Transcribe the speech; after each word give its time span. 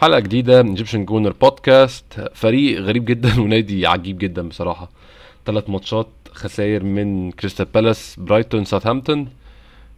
حلقة 0.00 0.20
جديدة 0.20 0.62
من 0.62 0.68
Egyptian 0.68 1.04
Gooner 1.04 1.32
Podcast 1.32 2.30
فريق 2.34 2.80
غريب 2.80 3.04
جدا 3.04 3.40
ونادي 3.40 3.86
عجيب 3.86 4.18
جدا 4.18 4.48
بصراحة. 4.48 4.90
ثلاث 5.46 5.70
ماتشات 5.70 6.08
خسائر 6.32 6.84
من 6.84 7.30
كريستال 7.30 7.66
بالاس 7.74 8.16
برايتون 8.18 8.64
ساوثهامبتون 8.64 9.28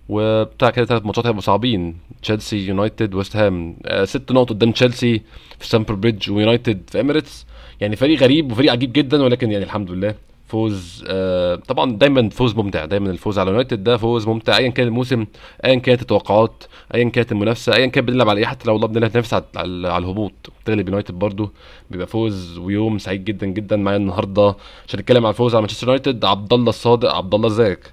وبتاع 0.09 0.71
كده 0.71 0.85
ثلاث 0.85 1.07
ماتشات 1.07 1.27
هيبقوا 1.27 1.41
صعبين. 1.43 1.97
تشيلسي 2.23 2.67
يونايتد 2.67 3.15
ويست 3.15 3.37
هام 3.37 3.77
ست 4.05 4.33
نقط 4.33 4.51
قدام 4.51 4.73
تشيلسي 4.73 5.23
في 5.59 5.67
ستامفورد 5.67 5.95
بريدج 5.95 6.31
ويونايتد 6.31 6.83
في 6.91 7.01
اميريتس 7.01 7.47
يعني 7.81 7.97
فريق 7.97 8.21
غريب 8.21 8.53
وفريق 8.53 8.73
عجيب 8.73 8.93
جدا 8.93 9.23
ولكن 9.23 9.53
يعني 9.53 9.65
الحمد 9.65 9.91
لله 9.91 10.15
فوز 10.53 11.05
آه 11.09 11.55
طبعا 11.57 11.93
دايما 11.97 12.29
فوز 12.29 12.55
ممتع 12.57 12.85
دايما 12.85 13.11
الفوز 13.11 13.39
على 13.39 13.51
يونايتد 13.51 13.85
ده 13.85 13.97
فوز 13.97 14.27
ممتع 14.29 14.57
ايا 14.57 14.69
كان 14.69 14.87
الموسم 14.87 15.27
ايا 15.65 15.75
كانت 15.75 16.03
التوقعات 16.03 16.65
ايا 16.95 17.09
كانت 17.09 17.33
المنافسة 17.33 17.75
ايا 17.75 17.87
كان 17.87 18.05
بنلعب 18.07 18.29
على 18.29 18.41
إيه 18.41 18.47
حتى 18.47 18.69
لو 18.69 18.73
والله 18.73 18.87
بنلعب 18.87 19.11
على, 19.33 19.43
على, 19.57 19.89
على 19.89 20.05
الهبوط. 20.05 20.33
تغلب 20.65 20.89
يونايتد 20.89 21.15
برضو 21.19 21.51
بيبقى 21.91 22.07
فوز 22.07 22.59
ويوم 22.59 22.99
سعيد 22.99 23.25
جدا 23.25 23.47
جدا 23.47 23.77
معايا 23.77 23.97
النهارده. 23.99 24.55
عشان 24.89 25.01
نتكلم 25.01 25.27
على 25.27 25.33
الفوز 25.33 25.55
على 25.55 25.63
مانشستر 25.63 25.87
يونايتد 25.87 26.25
عبد 26.25 26.53
الله 26.53 26.69
الصادق 26.69 27.15
عبد 27.15 27.35
الله 27.35 27.49
ازيك 27.49 27.93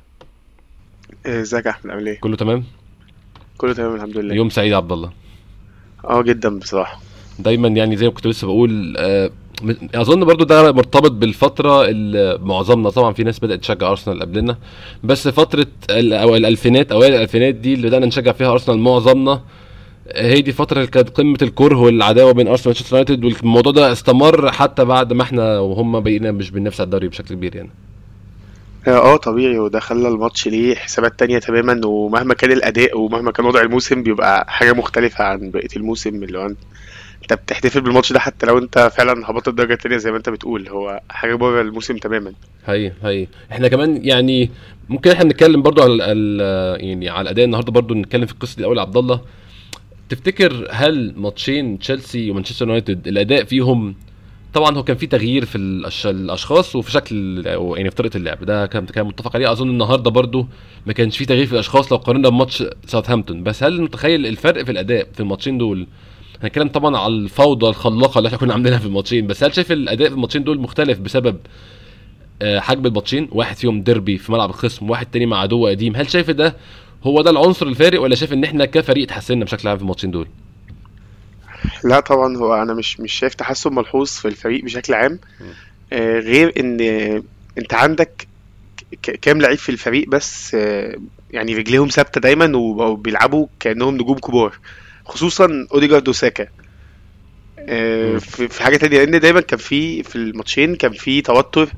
ازيك 1.26 1.66
يا 1.66 1.72
أحمد 1.72 1.92
عامل 1.92 2.08
إيه؟ 2.08 2.20
كله 2.20 2.36
تمام؟ 2.36 2.64
كله 3.58 3.74
تمام 3.74 3.96
الحمد 3.96 4.18
لله. 4.18 4.36
يوم 4.36 4.50
سعيد 4.50 4.72
يا 4.72 4.78
عبد 4.78 4.92
الله 4.92 5.12
آه 6.06 6.22
جدا 6.22 6.60
بصراحة. 6.60 7.00
دايما 7.40 7.68
يعني 7.68 7.96
زي 7.98 8.06
ما 8.06 8.12
كنت 8.12 8.28
لسه 8.28 8.48
بقول 8.48 8.96
آه 8.98 9.32
أظن 9.96 10.26
برضو 10.26 10.44
ده 10.44 10.72
مرتبط 10.72 11.12
بالفترة 11.12 11.86
اللي 11.86 12.40
معظمنا 12.42 12.90
طبعا 12.90 13.14
في 13.14 13.24
ناس 13.24 13.40
بدأت 13.40 13.60
تشجع 13.60 13.90
أرسنال 13.90 14.20
قبلنا 14.22 14.58
بس 15.04 15.28
فترة 15.28 15.68
أو 15.92 16.36
الألفينات 16.36 16.92
أوائل 16.92 17.16
الألفينات 17.16 17.56
دي 17.56 17.74
اللي 17.74 17.88
بدأنا 17.88 18.06
نشجع 18.06 18.32
فيها 18.32 18.52
أرسنال 18.52 18.80
معظمنا 18.80 19.42
هي 20.16 20.42
دي 20.42 20.52
فترة 20.52 20.86
كانت 20.86 21.10
قمة 21.10 21.38
الكره 21.42 21.78
والعداوة 21.78 22.32
بين 22.32 22.48
أرسنال 22.48 22.68
ومانشستر 22.68 22.96
يونايتد 22.98 23.26
والموضوع 23.26 23.72
ده 23.72 23.92
استمر 23.92 24.52
حتى 24.52 24.86
بعد 24.86 25.14
ما 25.14 25.24
إحنا 25.24 25.60
وهم 25.60 26.00
بقينا 26.00 26.32
مش 26.32 26.52
بننافس 26.52 26.80
على 26.82 26.86
الدوري 26.86 27.08
بشكل 27.08 27.36
كبير 27.36 27.56
يعني. 27.56 27.70
آه 28.88 29.16
طبيعي 29.18 29.60
وده 29.60 29.80
خلى 29.80 30.08
الماتش 30.08 30.48
ليه 30.48 30.76
حسابات 30.76 31.20
تانية 31.20 31.40
تماما 31.40 31.86
ومهما 31.88 32.34
كان 32.34 32.52
الأداء 32.52 32.98
ومهما 33.00 33.32
كان 33.32 33.46
وضع 33.46 33.62
الموسم 33.62 34.04
بيبقى 34.04 34.46
حاجة 34.52 34.74
مختلفة 34.74 35.24
عن 35.24 35.52
بقية 35.52 35.68
الموسم 35.76 36.24
اللي 36.24 36.40
هو 36.40 36.50
انت 37.22 37.34
بتحتفل 37.34 37.82
بالماتش 37.82 38.14
ده 38.14 38.20
حتى 38.20 38.46
لو 38.46 38.58
انت 38.58 38.92
فعلا 38.98 39.30
هبطت 39.32 39.48
الدرجة 39.48 39.74
التانية 39.74 39.98
زي 39.98 40.12
ما 40.12 40.18
انت 40.18 40.30
بتقول. 40.30 40.70
هو 40.70 41.02
حاجة 41.10 41.36
بره 41.36 41.62
الموسم 41.62 41.98
تماما. 41.98 42.34
هي 42.66 42.92
هي. 43.04 43.28
إحنا 43.52 43.68
كمان 43.68 44.06
يعني 44.06 44.50
ممكن 44.90 45.12
إحنا 45.12 45.26
نتكلم 45.26 45.62
برضو 45.62 45.82
على 45.82 45.98
يعني 46.80 47.10
على 47.10 47.22
الأداء 47.22 47.46
النهارده 47.46 47.72
برضو 47.72 47.94
نتكلم 47.94 48.26
في 48.26 48.32
القصة 48.32 48.56
دي 48.56 48.62
الأول 48.62 48.80
عبد 48.80 48.98
الله. 48.98 49.22
تفتكر 50.10 50.68
هل 50.72 51.14
ماتشين 51.18 51.80
تشيلسي 51.80 52.32
ومانشستر 52.32 52.66
يونايتد 52.66 53.08
الأداء 53.08 53.44
فيهم 53.44 53.96
طبعا 54.54 54.78
هو 54.78 54.84
كان 54.84 54.98
في 54.98 55.08
تغيير 55.08 55.46
في. 55.46 55.56
الأشخاص 56.06 56.76
وفي 56.76 56.92
شكل 56.92 57.44
يعني 57.48 57.90
في 57.90 57.96
طريقة 57.96 58.18
اللعب. 58.18 58.44
ده 58.44 58.66
كان 58.66 58.86
كان 58.86 59.06
متفق 59.06 59.36
عليه. 59.36 59.52
أظن 59.52 59.70
النهارده 59.70 60.12
برضو 60.12 60.48
ما 60.86 60.94
كانش 60.94 61.18
في 61.18 61.26
تغيير 61.26 61.46
في 61.46 61.54
الأشخاص 61.54 61.92
لو 61.92 61.98
قارنا 61.98 62.30
بماتش 62.30 62.64
ساوثهامبتون. 62.86 63.44
بس 63.44 63.64
هل 63.64 63.82
متخيل 63.82 64.26
الفرق 64.26 64.64
في 64.64 64.72
الأداء 64.72 65.08
في 65.14 65.20
الماتشين 65.20 65.58
دول؟ 65.58 65.88
هنتكلم 66.44 66.68
طبعا 66.68 66.98
على 66.98 67.14
الفوضى 67.14 67.68
الخلاقة 67.68 68.18
اللي 68.18 68.28
إحنا 68.28 68.38
كنا 68.38 68.54
عاملينها 68.54 68.80
في 68.80 68.86
الماتشين 68.86 69.28
بس 69.28 69.44
هل 69.44 69.56
شايف 69.56 69.72
الأداء 69.72 70.08
في 70.08 70.14
الماتشين 70.16 70.44
دول 70.44 70.60
مختلف 70.60 71.00
بسبب 71.00 71.38
آه، 72.42 72.60
حجم 72.60 72.86
الماتشين؟ 72.86 73.30
واحد 73.32 73.56
فيهم 73.56 73.82
ديربي 73.82 74.18
في 74.18 74.32
ملعب 74.32 74.50
الخصم 74.50 74.90
واحد 74.90 75.06
تاني 75.06 75.26
مع 75.26 75.38
عدو 75.40 75.68
قديم 75.68 75.96
هل 75.96 76.10
شايف 76.12 76.32
ده 76.32 76.56
هو 77.04 77.22
ده 77.22 77.30
العنصر 77.32 77.68
الفارق 77.68 78.02
ولا 78.02 78.16
شايف 78.16 78.34
إن 78.34 78.44
إحنا 78.44 78.66
كفريق 78.66 79.04
اتحسنا 79.04 79.46
بشكل 79.46 79.68
عام 79.68 79.78
في 79.78 79.84
الماتشين 79.84 80.12
دول؟ 80.12 80.28
لا 81.84 82.00
طبعا 82.00 82.38
هو 82.38 82.62
أنا 82.62 82.74
مش 82.74 83.00
مش 83.00 83.14
شايف 83.14 83.34
تحسن 83.34 83.76
ملحوظ 83.76 84.10
في 84.10 84.28
الفريق 84.28 84.64
بشكل 84.66 84.94
عام 84.94 85.20
آه 85.94 86.20
غير 86.20 86.54
إن 86.60 86.82
آه، 86.82 87.24
أنت 87.58 87.74
عندك 87.74 88.28
كام 89.22 89.42
لعيب 89.42 89.58
في 89.58 89.70
الفريق 89.70 90.10
بس 90.10 90.56
آه 90.56 90.96
يعني 91.32 91.56
رجليهم 91.56 91.88
ثابتة 91.88 92.22
دايما 92.22 92.58
وبيلعبوا 92.58 93.48
كأنهم 93.60 93.96
نجوم 93.96 94.18
كبار. 94.18 94.60
خصوصا 95.10 95.68
أوديجارد 95.74 96.08
وساكا. 96.10 96.48
آه،. 97.60 98.18
في 98.18 98.64
حاجة 98.64 98.78
تانية 98.78 98.98
لأن 99.04 99.20
دايما 99.20 99.42
كان 99.42 99.60
في 99.60 100.04
في 100.04 100.16
الماتشين 100.16 100.76
كان 100.76 100.92
في 100.92 101.22
توتر 101.22 101.70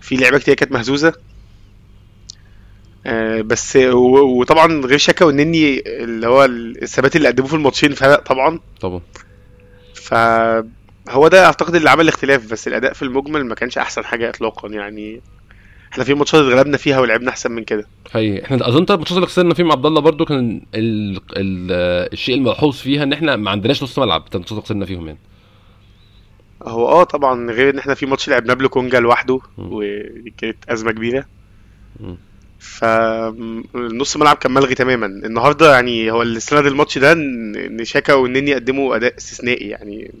في 0.00 0.16
لعيبة 0.16 0.38
كتير 0.38 0.54
كانت 0.54 0.72
مهزوزة. 0.72 1.12
آه، 3.06 3.40
بس 3.40 3.76
وطبعا 3.76 4.80
غير 4.86 4.98
شاكا 4.98 5.24
والنني 5.24 5.82
اللي 5.86 6.26
هو 6.26 6.44
الثبات 6.44 7.16
اللي 7.16 7.28
قدموه 7.28 7.48
في 7.48 7.54
الماتشين 7.54 7.92
فرق 7.92 8.22
طبعا. 8.22 8.60
طبعا. 8.80 9.00
فهو 9.94 11.28
ده 11.28 11.46
أعتقد 11.46 11.74
اللي 11.74 11.90
عمل 11.90 12.00
الاختلاف 12.00 12.52
بس 12.52 12.68
الأداء 12.68 12.92
في 12.92 13.02
المجمل 13.02 13.46
ما 13.46 13.54
كانش 13.54 13.78
أحسن 13.78 14.04
حاجة 14.04 14.28
اطلاقا 14.28 14.68
يعني. 14.68 15.20
إحنا 15.96 16.04
في 16.04 16.14
ماتشات 16.14 16.40
اتغلبنا 16.40 16.76
فيها 16.76 17.00
ولعبنا 17.00 17.30
احسن 17.30 17.52
من 17.52 17.64
كده 17.64 17.86
هي 18.12 18.44
إحنا 18.44 18.68
اظن 18.68 18.84
طب 18.84 18.94
الماتشات 18.94 19.16
اللي 19.16 19.26
خسرنا 19.26 19.54
فيهم 19.54 19.72
عبد 19.72 19.86
الله 19.86 20.00
برضو 20.00 20.24
كان 20.24 20.62
ال... 20.74 21.16
ال... 21.16 21.72
الشيء 22.12 22.34
الملحوظ 22.34 22.76
فيها 22.76 23.02
ان 23.02 23.12
إحنا 23.12 23.36
ما 23.36 23.50
عندناش 23.50 23.82
نص 23.82 23.98
ملعب 23.98 24.20
بتاع 24.20 24.32
الماتشات 24.34 24.52
اللي 24.52 24.62
خسرنا 24.62 24.86
فيهم 24.86 25.06
يعني 25.06 25.18
هو 26.62 26.88
آه 26.88 27.04
طبعا 27.04 27.50
غير 27.50 27.70
إن 27.70 27.78
إحنا 27.78 27.94
في 27.94 28.06
ماتش 28.06 28.28
لعبناه 28.28 28.54
بلوكونجا 28.54 29.00
لوحده 29.00 29.40
مم. 29.58 29.72
ودي 29.72 30.34
كانت 30.38 30.56
أزمة 30.68 30.92
كبيرة 30.92 31.24
مم. 32.00 32.16
فالنص 32.58 34.16
ملعب 34.16 34.36
كان 34.36 34.52
ملغي 34.52 34.74
تماما 34.74 35.06
النهارده 35.06 35.74
يعني 35.74 36.10
هو 36.10 36.22
اللي 36.22 36.40
سند 36.40 36.66
الماتش 36.66 36.98
ده 36.98 37.12
إن 37.12 37.80
شاكا 37.82 38.14
والنني 38.14 38.54
قدموا 38.54 38.96
أداء 38.96 39.16
استثنائي 39.16 39.68
يعني. 39.68 40.14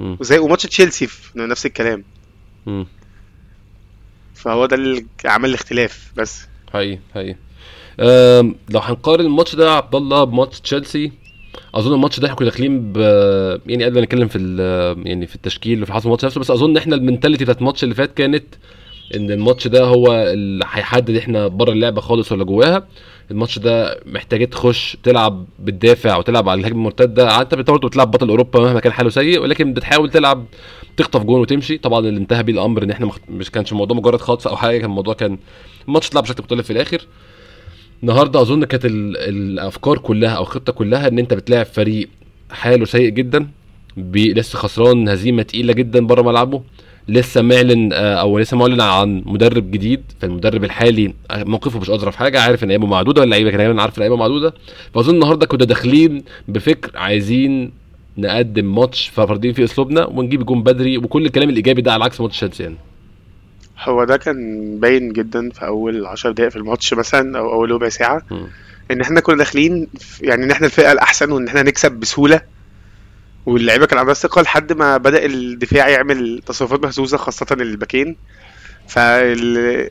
وزي 0.00 0.38
وماتش 0.38 0.62
تشيلسي 0.62 1.08
نفس 1.36 1.66
الكلام 1.66 2.04
مم. 2.66 2.86
فهو 4.42 4.66
ده 4.66 4.76
اللي 4.76 5.06
عمل 5.24 5.48
الاختلاف 5.48 6.12
بس. 6.16 6.46
هي 7.14 7.36
أم، 8.00 8.54
لو 8.70 8.80
هنقارن 8.80 9.24
الماتش 9.26 9.54
ده 9.54 9.66
يا 9.66 9.70
عبد 9.70 9.94
الله 9.94 10.24
بماتش 10.24 10.60
تشيلسي 10.60 11.12
أظن 11.74 11.94
الماتش 11.94 12.20
ده 12.20 12.26
إحنا 12.26 12.36
كنا 12.38 12.48
داخلين 12.50 12.92
ب 12.92 12.96
يعني 13.66 13.84
قبل 13.84 13.94
ما 13.94 14.00
نتكلم 14.00 14.28
في 14.28 14.38
يعني 15.06 15.26
في 15.26 15.34
التشكيل 15.34 15.82
وفي 15.82 15.92
حسب 15.92 16.04
الماتش 16.06 16.24
نفسه 16.24 16.40
بس 16.40 16.50
أظن 16.50 16.76
إحنا 16.76 16.96
ال 16.96 17.01
mentality 17.01 17.44
بتاعت 17.44 17.58
الماتش 17.58 17.84
اللي 17.84 17.94
فات 17.94 18.14
كانت 18.14 18.44
إن 19.14 19.30
الماتش 19.30 19.66
ده 19.68 19.84
هو 19.84 20.06
اللي 20.14 20.64
هيحدد 20.70 21.16
إحنا 21.16 21.48
بره 21.48 21.72
اللعبة 21.72 22.00
خالص 22.00 22.32
ولا 22.32 22.44
جواها. 22.44 22.86
الماتش 23.30 23.58
ده 23.58 24.00
محتاج 24.06 24.48
تخش 24.48 24.96
تلعب 25.02 25.46
بتدافع 25.58 26.16
وتلعب 26.16 26.48
على 26.48 26.60
الهجمة 26.60 26.78
المرتدة 26.78 27.40
انت 27.40 27.54
برضه 27.54 27.88
بتلعب 27.88 28.10
بطل 28.10 28.28
أوروبا 28.28 28.60
مهما 28.60 28.80
كان 28.80 28.92
حاله 28.92 29.10
سيء 29.10 29.40
ولكن 29.40 29.72
بتحاول 29.74 30.10
تلعب 30.10 30.44
تخطف 30.96 31.22
جون 31.22 31.40
وتمشي 31.40 31.78
طبعا 31.78 31.98
اللي 31.98 32.20
انتهى 32.20 32.42
بيه 32.42 32.52
الأمر 32.52 32.82
إن 32.82 32.90
إحنا. 32.90 33.10
مش 33.28 33.50
كانش 33.50 33.72
الموضوع 33.72 33.96
مجرد 33.96 34.20
خطف 34.20 34.48
أو 34.48 34.56
حاجة 34.56 34.76
كان 34.78 34.90
الموضوع 34.90 35.14
كان 35.14 35.38
الماتش 35.88 36.08
اتلعب 36.08 36.22
بشكل 36.24 36.42
مختلف 36.42 36.66
في 36.66 36.72
الآخر 36.72 37.06
النهارده 38.02 38.40
أظن 38.40 38.64
كانت 38.64 38.84
ال... 38.84 39.16
الأفكار 39.16 39.98
كلها 39.98 40.30
أو 40.30 40.42
الخطة 40.42 40.72
كلها 40.72 41.08
إن 41.08 41.18
انت 41.18 41.34
بتلاعب 41.34 41.66
فريق 41.66 42.08
حاله 42.50 42.84
سيء 42.84 43.08
جدا. 43.08 43.48
لسه 43.96 44.58
خسران 44.58 45.08
هزيمة 45.08 45.42
تقيلة 45.42 45.72
جدا 45.72 46.06
بره 46.06 46.22
ملعبه 46.22 46.62
لسه 47.08 47.42
معلن 47.42 47.92
آه، 47.92 48.14
أو 48.14 48.38
لسه 48.38 48.56
معلن 48.56 48.80
عن 48.80 49.22
مدرب 49.26 49.70
جديد. 49.70 50.02
فالمدرب 50.20 50.64
الحالي 50.64 51.14
آه، 51.30 51.44
موقفه 51.44 51.80
مش 51.80 51.90
أظرف 51.90 52.16
حاجة 52.16 52.40
عارف 52.40 52.64
إن 52.64 52.70
إيامه 52.70 52.86
معدودة 52.86 53.20
واللعيبة 53.20 53.50
كمان 53.50 53.80
عارف 53.80 54.00
إيامه 54.00 54.16
معدودة. 54.16 54.54
فأظن 54.94 55.14
النهارده 55.14 55.46
كنا 55.46 55.64
داخلين 55.64 56.24
بفكر 56.48 56.98
عايزين 56.98 57.72
نقدم 58.18 58.74
ماتش 58.74 59.08
ففاردين 59.08 59.52
فيه 59.52 59.64
أسلوبنا 59.64 60.06
ونجيب 60.06 60.46
جون 60.46 60.62
بدري 60.62 60.98
وكل 60.98 61.26
الكلام 61.26 61.48
الإيجابي 61.50 61.82
ده 61.82 61.92
على 61.92 62.04
عكس 62.04 62.20
ماتش 62.20 62.36
تشيلسي 62.36 62.62
يعني. 62.62 62.76
هو 63.84 64.04
ده 64.04 64.16
كان 64.16 64.36
باين 64.80 65.12
جدا 65.12 65.50
في 65.50 65.66
أول 65.66 66.06
عشر 66.06 66.30
دقايق 66.32 66.50
في 66.50 66.56
الماتش 66.56 66.94
مثلا 66.94 67.38
أو 67.38 67.52
أول 67.52 67.70
ربع 67.70 67.88
ساعة 67.88 68.22
مم. 68.30 68.46
إن 68.90 69.00
إحنا 69.00 69.20
كنا 69.20 69.36
داخلين 69.36 69.86
يعني 70.20 70.44
إن 70.44 70.50
إحنا 70.50 70.66
الفرقة 70.66 70.92
الأحسن 70.92 71.32
وإن 71.32 71.48
إحنا 71.48 71.62
نكسب 71.62 71.92
بسهولة. 71.92 72.40
واللعيبة 73.46 73.86
كان 73.86 73.98
عندها 73.98 74.14
ثقة 74.14 74.42
لحد 74.42 74.72
ما 74.72 74.96
بدأ 74.96 75.24
الدفاع 75.24 75.88
يعمل 75.88 76.42
تصرفات 76.46 76.82
مهزوزة 76.84 77.16
خاصة 77.16 77.46
الباكين 77.52 78.16
فال 78.88 79.90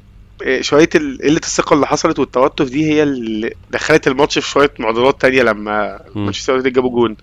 شوية 0.61 0.89
قلة 1.23 1.37
الثقة 1.37 1.73
اللي 1.73 1.87
حصلت 1.87 2.19
والتوتر 2.19 2.63
دي 2.67 2.85
هي 2.93 3.03
اللي 3.03 3.53
دخلت 3.71 4.07
الماتش 4.07 4.39
في 4.39 4.49
شوية 4.49 4.71
معضلات 4.79 5.21
تانية 5.21 5.43
لما. 5.43 5.99
مانشستر 6.15 6.53
يونايتد 6.53 6.73
جابوا 6.75 6.89
جون. 6.89 7.17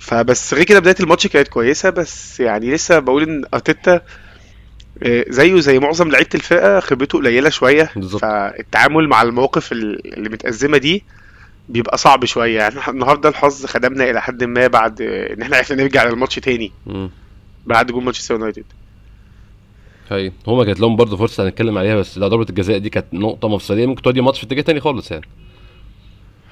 فبس 0.00 0.54
غير 0.54 0.64
كده 0.64 0.78
بداية 0.80 0.96
الماتش 1.00 1.26
كانت 1.26 1.48
كويسة 1.48 1.90
بس 1.90 2.40
يعني 2.40 2.74
لسه 2.74 2.98
بقول 2.98 3.22
إن 3.22 3.44
أرتيتا 3.54 4.00
آه، 5.02 5.24
زيه 5.28 5.60
زي 5.60 5.78
معظم 5.78 6.08
لعيبة 6.10 6.28
الفرقة 6.34 6.80
خبرته 6.80 7.18
قليلة 7.18 7.48
شوية 7.50 7.90
بالظبط. 7.96 8.20
فالتعامل 8.22 9.08
مع 9.08 9.22
المواقف 9.22 9.72
ال- 9.72 10.14
اللي 10.18 10.28
متأزمة 10.28 10.78
دي 10.78 11.04
بيبقى 11.68 11.98
صعب 11.98 12.24
شوية. 12.24 12.58
يعني 12.58 12.74
النهارده 12.88 13.28
الحظ 13.28 13.66
خدمنا 13.66 14.10
إلى 14.10 14.22
حد 14.22 14.44
ما 14.44 14.66
بعد 14.66 15.02
إن 15.02 15.42
إحنا 15.42 15.56
عرفنا 15.56 15.82
نرجع 15.82 16.04
للماتش 16.04 16.34
تاني. 16.34 16.72
مم. 16.86 17.10
بعد 17.66 17.86
جول 17.92 18.04
مانشستر 18.04 18.34
يونايتد. 18.34 18.64
هي 20.10 20.32
هما 20.46 20.64
كانت 20.64 20.80
لهم 20.80 20.96
برضه 20.96 21.16
فرصة 21.16 21.44
هنتكلم 21.44 21.78
عليها 21.78 21.96
بس 21.96 22.18
لو 22.18 22.28
ضربة 22.28 22.46
الجزاء 22.50 22.78
دي 22.78 22.90
كانت 22.90 23.06
نقطة 23.12 23.48
مفصلية 23.48 23.86
ممكن 23.86 24.02
تودي 24.02 24.20
ماتش 24.20 24.38
في 24.38 24.46
اتجاه 24.46 24.62
تاني 24.62 24.80
خالص 24.80 25.10
يعني. 25.10 25.24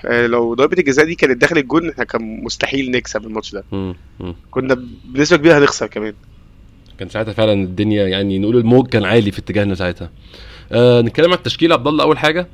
آه، 0.05 0.27
لو 0.27 0.55
ضربة 0.55 0.79
الجزاء 0.79 1.05
دي 1.07 1.15
كانت 1.15 1.41
داخل 1.41 1.59
الجون 1.59 1.91
إحنا 1.91 2.05
كان 2.05 2.45
مستحيل 2.45 2.91
نكسب 2.91 3.27
الماتش 3.27 3.53
ده. 3.53 3.65
مم. 3.73 3.95
مم. 4.21 4.35
كنا 4.51 4.87
بنسبة 5.05 5.37
كبيرة 5.37 5.59
هنخسر 5.59 5.87
كمان. 5.87 6.15
كان 6.99 7.09
ساعتها 7.09 7.33
فعلا 7.33 7.53
الدنيا 7.53 8.09
يعني 8.09 8.39
نقول 8.39 8.57
الموج 8.57 8.89
كان 8.89 9.05
عالي 9.05 9.31
في 9.31 9.39
اتجاهنا 9.39 9.75
ساعتها. 9.75 10.11
آه 10.73 11.01
نتكلم 11.01 11.31
عن 11.31 11.37
التشكيل 11.39 11.73
عبد 11.73 11.87
الله 11.87 12.05
أول 12.05 12.19
حاجة. 12.19 12.47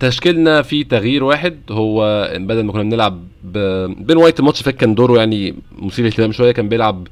تشكيلنا 0.00 0.62
فيه 0.62 0.84
تغيير 0.88 1.24
واحد 1.24 1.58
هو 1.70 2.28
بدل 2.34 2.62
ما 2.64 2.72
كنا 2.72 2.82
بنلعب 2.82 3.24
ب- 3.44 4.06
بين 4.06 4.16
وايت 4.16 4.40
الماتش 4.40 4.62
فات 4.62 4.76
كان 4.76 4.94
دوره 4.94 5.18
يعني 5.18 5.54
مثير 5.78 6.04
للاهتمام 6.04 6.32
شوية 6.32 6.52
كان 6.52 6.68
بيلعب 6.68 7.08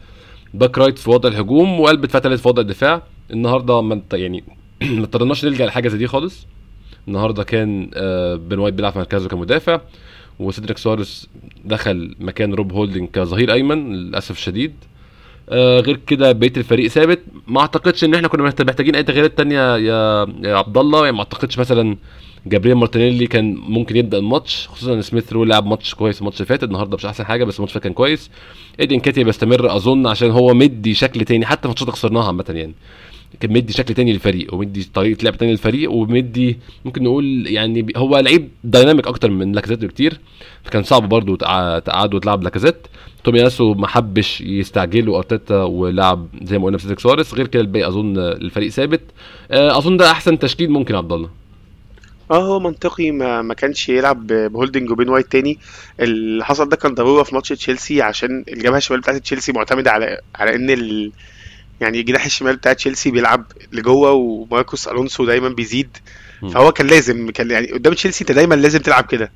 back 0.54 0.78
right 0.78 0.98
في 0.98 1.10
وضع 1.10 1.28
الهجوم 1.28 1.80
وقلب 1.80 2.06
تالت 2.06 2.40
في 2.40 2.48
وضع 2.48 2.62
الدفاع. 2.62 3.02
النهارده 3.30 3.80
ما 3.80 4.00
يعني 4.12 4.44
ما 4.82 5.00
اضطرناش 5.04 5.44
نلجأ 5.44 5.66
لحاجة 5.66 5.88
زي 5.88 5.98
دي 5.98 6.06
خالص. 6.06 6.46
النهارده 7.08 7.44
كان 7.44 7.90
آه 7.94 8.34
بين 8.34 8.58
وايت 8.58 8.74
بيلعب 8.74 8.92
في 8.92 8.98
مركزه 8.98 9.28
كمدافع 9.28 9.80
وسيدريك 10.38 10.78
سواريز 10.78 11.28
دخل 11.64 12.14
مكان 12.20 12.54
روب 12.54 12.72
هولدنج 12.72 13.08
كظهير 13.08 13.52
أيمن 13.52 13.92
للأسف 13.92 14.30
الشديد. 14.36 14.72
آه 15.50 15.80
غير 15.80 15.96
كده 16.06 16.32
بقية 16.32 16.52
الفريق 16.56 16.86
ثابت. 16.90 17.20
ما 17.46 17.60
أعتقدش 17.60 18.04
إن 18.04 18.14
إحنا 18.14 18.28
كنا 18.28 18.42
محت- 18.42 18.62
محتاجين 18.62 18.96
أي 18.96 19.02
تغييرات 19.02 19.38
تانية 19.38 19.76
يا 19.76 20.26
يا 20.44 20.56
عبد 20.56 20.78
الله. 20.78 21.04
يعني 21.04 21.12
ما 21.16 21.18
أعتقدش 21.22 21.58
مثلا 21.58 21.96
جابرييل 22.48 22.76
مارتينيلي 22.76 23.26
كان 23.26 23.54
ممكن 23.54 23.96
يبدأ 23.96 24.18
الماتش 24.18 24.68
خصوصا 24.68 24.94
إن 24.94 25.02
سميث 25.02 25.32
رو 25.32 25.44
لعب 25.44 25.66
ماتش 25.66 25.94
كويس 25.94 26.20
الماتش 26.20 26.36
اللي 26.36 26.46
فات 26.46 26.64
النهارده 26.64 26.96
مش 26.96 27.06
أحسن 27.06 27.24
حاجة 27.24 27.44
بس 27.44 27.56
الماتش 27.56 27.72
اللي 27.72 27.82
كان 27.82 27.92
كويس. 27.92 28.30
إيدي 28.80 28.98
نكيتيا 29.00 29.24
بيستمر 29.24 29.76
أظن 29.76 30.06
عشان 30.06 30.30
هو 30.30 30.54
مدي 30.54 30.94
شكل 30.94 31.24
تاني 31.24 31.46
حتى 31.46 31.62
في 31.62 31.68
ماتشات 31.68 31.90
خسرناها 31.90 32.24
عامة 32.26 32.44
يعني. 32.48 32.74
كان 33.40 33.52
مدي 33.52 33.72
شكل 33.72 33.94
تاني 33.94 34.12
للفريق 34.12 34.54
ومدي 34.54 34.88
طريقة 34.94 35.22
لعب 35.24 35.36
تاني 35.38 35.50
للفريق 35.52 35.90
ومدي 35.92 36.58
ممكن 36.84 37.02
نقول 37.02 37.46
يعني 37.46 37.86
هو 37.96 38.18
لعيب 38.18 38.48
dynamic 38.64 39.06
أكتر 39.06 39.30
من 39.30 39.52
لاكازيت 39.52 39.84
بكتير. 39.84 40.20
فكان 40.64 40.82
صعب 40.82 41.08
برضه 41.08 41.36
تقع- 41.36 41.78
تقعد 41.78 42.14
وتلعب 42.14 42.42
لاكازيت. 42.42 42.76
تومياسو 43.24 43.74
ما 43.74 43.86
حبش 43.86 44.40
يستعجله 44.40 45.16
أرتيتا 45.18 45.62
ولعب 45.62 46.26
زي 46.42 46.58
ما 46.58 46.64
قلنا 46.64 46.76
بسيدريك 46.76 47.00
سواريز. 47.00 47.34
غير 47.34 47.46
كده 47.46 47.62
الباقي 47.62 47.88
أظن 47.88 48.18
الفريق 48.18 48.68
ثابت. 48.68 49.00
آه، 49.50 49.78
أظن 49.78 49.96
ده 49.96 50.10
أحسن 50.10 50.38
تشكيل 50.38 50.70
ممكن 50.70 50.94
عبد 50.94 51.12
الله. 51.12 51.30
آه 52.30 52.42
هو 52.42 52.60
منطقي. 52.60 53.10
ما 53.10 53.42
ما 53.42 53.54
كانش 53.54 53.88
يلعب 53.88 54.26
بهولدنج 54.26 54.90
وبين 54.90 55.08
وايت 55.08 55.32
تاني. 55.32 55.58
اللي 56.00 56.44
حصل 56.44 56.68
ده 56.68 56.76
كان 56.76 56.94
ضرورة 56.94 57.22
في 57.22 57.34
ماتش 57.34 57.48
تشيلسي 57.48 58.02
عشان 58.02 58.44
الجبهة 58.48 58.76
الشمال 58.78 59.00
بتاعت 59.00 59.16
تشيلسي 59.16 59.52
معتمدة 59.52 59.90
على 59.90 60.20
على 60.34 60.54
إن 60.54 60.70
ال... 60.70 61.12
يعني 61.80 62.00
الجناح 62.00 62.24
الشمال 62.24 62.56
بتاع 62.56 62.72
تشيلسي 62.72 63.10
بيلعب 63.10 63.44
لجوه 63.72 64.12
وماركوس 64.12 64.88
ألونسو 64.88 65.24
دايما 65.24 65.48
بيزيد. 65.48 65.96
فهو 66.52 66.72
كان 66.72 66.86
لازم 66.86 67.30
كان 67.30 67.50
يعني 67.50 67.72
قدام 67.72 67.92
تشيلسي 67.94 68.20
انت 68.24 68.32
دايما 68.32 68.54
لازم 68.54 68.78
تلعب 68.78 69.04
كده. 69.04 69.32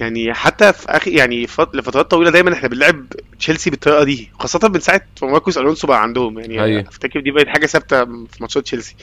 يعني 0.00 0.34
حتى 0.34 0.72
في 0.72 0.86
آخر 0.88 1.10
يعني 1.10 1.46
فت- 1.46 1.74
لفترات 1.74 2.10
طويلة 2.10 2.30
دايما 2.30 2.52
إحنا 2.54 2.68
بنلعب 2.68 3.06
تشيلسي 3.38 3.70
بالطريقة 3.70 4.04
دي 4.04 4.30
خاصة 4.40 4.68
من 4.68 4.80
ساعة 4.80 5.00
ما 5.22 5.28
ماركوس 5.30 5.58
ألونسو 5.58 5.86
بقى 5.86 6.02
عندهم. 6.02 6.38
يعني 6.38 6.62
أيوة. 6.62 6.80
أفتكر 6.88 7.20
دي 7.20 7.30
بقت 7.30 7.48
حاجة 7.48 7.66
ثابتة 7.66 8.04
في 8.04 8.36
ماتشات 8.40 8.62
تشيلسي. 8.62 8.94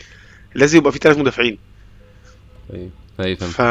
لازم 0.55 0.77
يبقى 0.77 0.91
في 0.91 0.99
ثلاث 0.99 1.17
مدافعين. 1.17 1.57
أيوه 2.73 2.89
أيوه 3.19 3.37
فهمت. 3.37 3.51
ف 3.51 3.61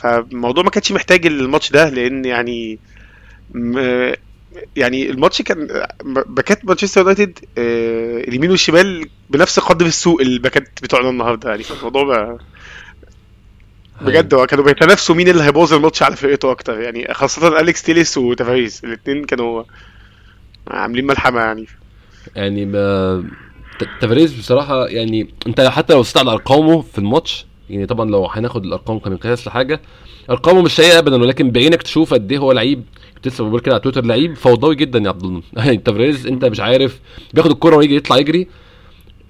فالموضوع 0.00 0.64
ما 0.64 0.70
كانش 0.70 0.92
محتاج 0.92 1.26
الماتش 1.26 1.70
ده 1.70 1.88
لأن 1.88 2.24
يعني 2.24 2.78
م... 3.54 3.78
يعني 4.76 5.10
الماتش 5.10 5.42
كان 5.42 5.68
باكات 6.26 6.64
مانشستر 6.64 7.00
يونايتد 7.00 7.38
آه، 7.58 8.18
اليمين 8.18 8.50
والشمال 8.50 9.08
بنفس 9.30 9.60
قدر 9.60 9.86
السوء 9.86 10.20
الباكات 10.20 10.68
بتوعنا 10.82 11.10
النهارده 11.10 11.50
يعني. 11.50 11.62
فالموضوع 11.62 12.04
بقى 12.04 12.38
بجد 14.00 14.34
هو 14.34 14.46
كانوا 14.46 14.64
بيتنافسوا 14.64 15.14
مين 15.14 15.28
اللي 15.28 15.42
هيبوظ 15.42 15.72
الماتش 15.72 16.02
على 16.02 16.16
فرقته 16.16 16.50
أكتر 16.50 16.80
يعني 16.80 17.14
خاصة 17.14 17.60
أليكس 17.60 17.82
تيليس 17.82 18.18
وتافاريز 18.18 18.80
الاثنين 18.84 19.24
كانوا 19.24 19.64
عاملين 20.68 21.06
ملحمة 21.06 21.40
يعني. 21.40 21.66
يعني 22.36 22.64
ما 22.66 23.24
ت- 23.80 23.88
تافاريز 24.00 24.32
بصراحة 24.32 24.86
يعني 24.86 25.34
أنت 25.46 25.60
حتى 25.60 25.92
لو 25.92 26.04
على 26.16 26.30
أرقامه 26.32 26.80
في 26.82 26.98
الماتش 26.98 27.46
يعني 27.70 27.86
طبعا 27.86 28.10
لو 28.10 28.26
هناخد 28.26 28.64
الأرقام 28.64 28.98
كمقياس 28.98 29.46
لحاجة 29.46 29.80
أرقامه 30.30 30.62
مش 30.62 30.76
سيئة 30.76 30.98
ابدا 30.98 31.16
ولكن 31.16 31.50
بعينك 31.50 31.82
تشوف 31.82 32.14
قد 32.14 32.32
إيه 32.32 32.38
هو 32.38 32.52
لعيب. 32.52 32.84
لسه 33.26 33.48
بقول 33.48 33.60
كده 33.60 33.74
على 33.74 33.82
تويتر 33.82 34.04
لعيب 34.04 34.36
فوضوي 34.36 34.74
جدا 34.74 34.98
يا 34.98 35.08
عبد 35.08 35.24
الله. 35.24 35.42
يعني 35.56 35.76
تافاريز 35.76 36.26
أنت 36.26 36.44
مش 36.44 36.60
عارف 36.60 37.00
بياخد 37.34 37.50
الكرة 37.50 37.76
ويجي 37.76 37.96
يطلع 37.96 38.16
يجري. 38.16 38.46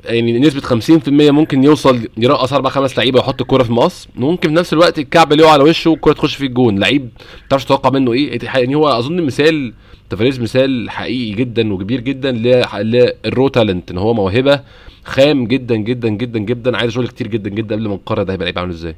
يعني 0.04 0.38
نسبة 0.38 0.60
50% 0.60 1.08
ممكن 1.08 1.64
يوصل 1.64 2.08
يرقص 2.16 2.52
أربع 2.52 2.70
خمس 2.70 2.98
لعيبة 2.98 3.18
ويحط 3.18 3.40
الكرة 3.40 3.62
في 3.62 3.68
المقص 3.68 4.08
ممكن 4.16 4.48
في 4.48 4.54
نفس 4.54 4.72
الوقت 4.72 4.98
يتكعبل 4.98 5.42
يقع 5.42 5.52
على 5.52 5.62
وشه 5.62 5.90
والكرة 5.90 6.12
تخش 6.12 6.34
في 6.36 6.46
الجون. 6.46 6.78
لعيب 6.78 7.02
ما 7.02 7.48
تعرفش 7.50 7.64
تتوقع 7.64 7.90
منه 7.90 8.12
إيه. 8.12 8.38
يعني 8.54 8.74
هو 8.74 8.88
أظن 8.88 9.22
مثال 9.22 9.72
تافاريز 10.10 10.40
مثال 10.40 10.90
حقيقي 10.90 11.34
جدا 11.34 11.72
وكبير 11.72 12.00
جدا 12.00 12.32
لل 12.32 12.79
raw 12.79 13.48
talent 13.48 13.90
إن 13.90 13.98
هو 13.98 14.14
موهبة 14.14 14.60
خام 15.04 15.46
جدا 15.46 15.76
جدا 15.76 16.08
جدا 16.08 16.38
جدا 16.38 16.76
عايز 16.76 16.92
شغل 16.92 17.08
كتير 17.08 17.26
جدا 17.26 17.50
جدا 17.50 17.74
قبل 17.74 17.88
ما 17.88 17.94
نقرر 17.94 18.22
ده 18.22 18.32
هيبقى 18.32 18.44
لعيب 18.44 18.58
عامل 18.58 18.70
إزاي. 18.70 18.96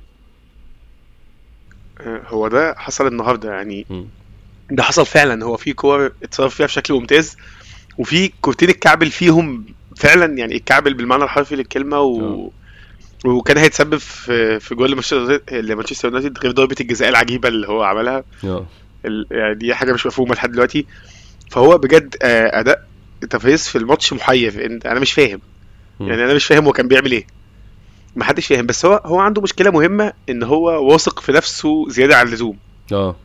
آه، 2.00 2.22
هو 2.26 2.48
ده 2.48 2.74
حصل 2.78 3.06
النهارده 3.06 3.54
يعني. 3.54 3.86
مم. 3.90 4.04
ده 4.70 4.82
حصل 4.82 5.06
فعلا. 5.06 5.44
هو 5.44 5.56
في 5.56 5.72
كور 5.72 6.12
اتصرف 6.22 6.54
فيها 6.54 6.66
بشكل 6.66 6.94
ممتاز 6.94 7.36
وفي 7.98 8.30
كورتين 8.40 8.68
اتكعبل 8.68 9.10
فيهم 9.10 9.64
فعلا 9.96 10.38
يعني 10.38 10.54
اتكعبل 10.56 10.94
بالمعنى 10.94 11.24
الحرفي 11.24 11.56
للكلمة 11.56 12.00
و... 12.00 12.20
آه. 12.20 12.50
وكان 13.28 13.58
هيتسبب 13.58 13.96
في 13.96 14.60
في 14.60 14.74
جول 14.74 14.90
لمانشستر 15.52 16.08
يونايتد 16.08 16.38
غير 16.38 16.52
ضربة 16.52 16.76
الجزاء 16.80 17.08
العجيبة 17.08 17.48
اللي 17.48 17.68
هو 17.68 17.82
عملها. 17.82 18.24
ال- 18.44 18.64
يعني 19.30 19.54
دي 19.54 19.74
حاجة 19.74 19.92
مش 19.92 20.06
مفهومة 20.06 20.34
لحد 20.34 20.52
دلوقتي. 20.52 20.86
فهو 21.50 21.78
بجد 21.78 22.16
آه، 22.22 22.60
أداء 22.60 22.86
تافاريز 23.30 23.68
في 23.68 23.78
الماتش 23.78 24.12
انت 24.66 24.86
أنا 24.86 25.00
مش 25.00 25.12
فاهم. 25.12 25.40
يعني 26.00 26.24
أنا 26.24 26.34
مش 26.34 26.46
فاهم 26.46 26.64
هو 26.64 26.72
كان 26.72 26.88
بيعمل 26.88 27.12
إيه. 27.12 27.26
ما 28.16 28.24
حدش 28.24 28.46
فاهم. 28.46 28.66
بس 28.66 28.86
هو 28.86 29.00
هو 29.04 29.18
عنده 29.18 29.42
مشكلة 29.42 29.70
مهمة 29.70 30.12
إن 30.28 30.42
هو 30.42 30.92
واثق 30.92 31.20
في 31.20 31.32
نفسه 31.32 31.88
زيادة 31.88 32.16
عن 32.16 32.26
اللزوم. 32.26 32.56
آه. 32.92 33.16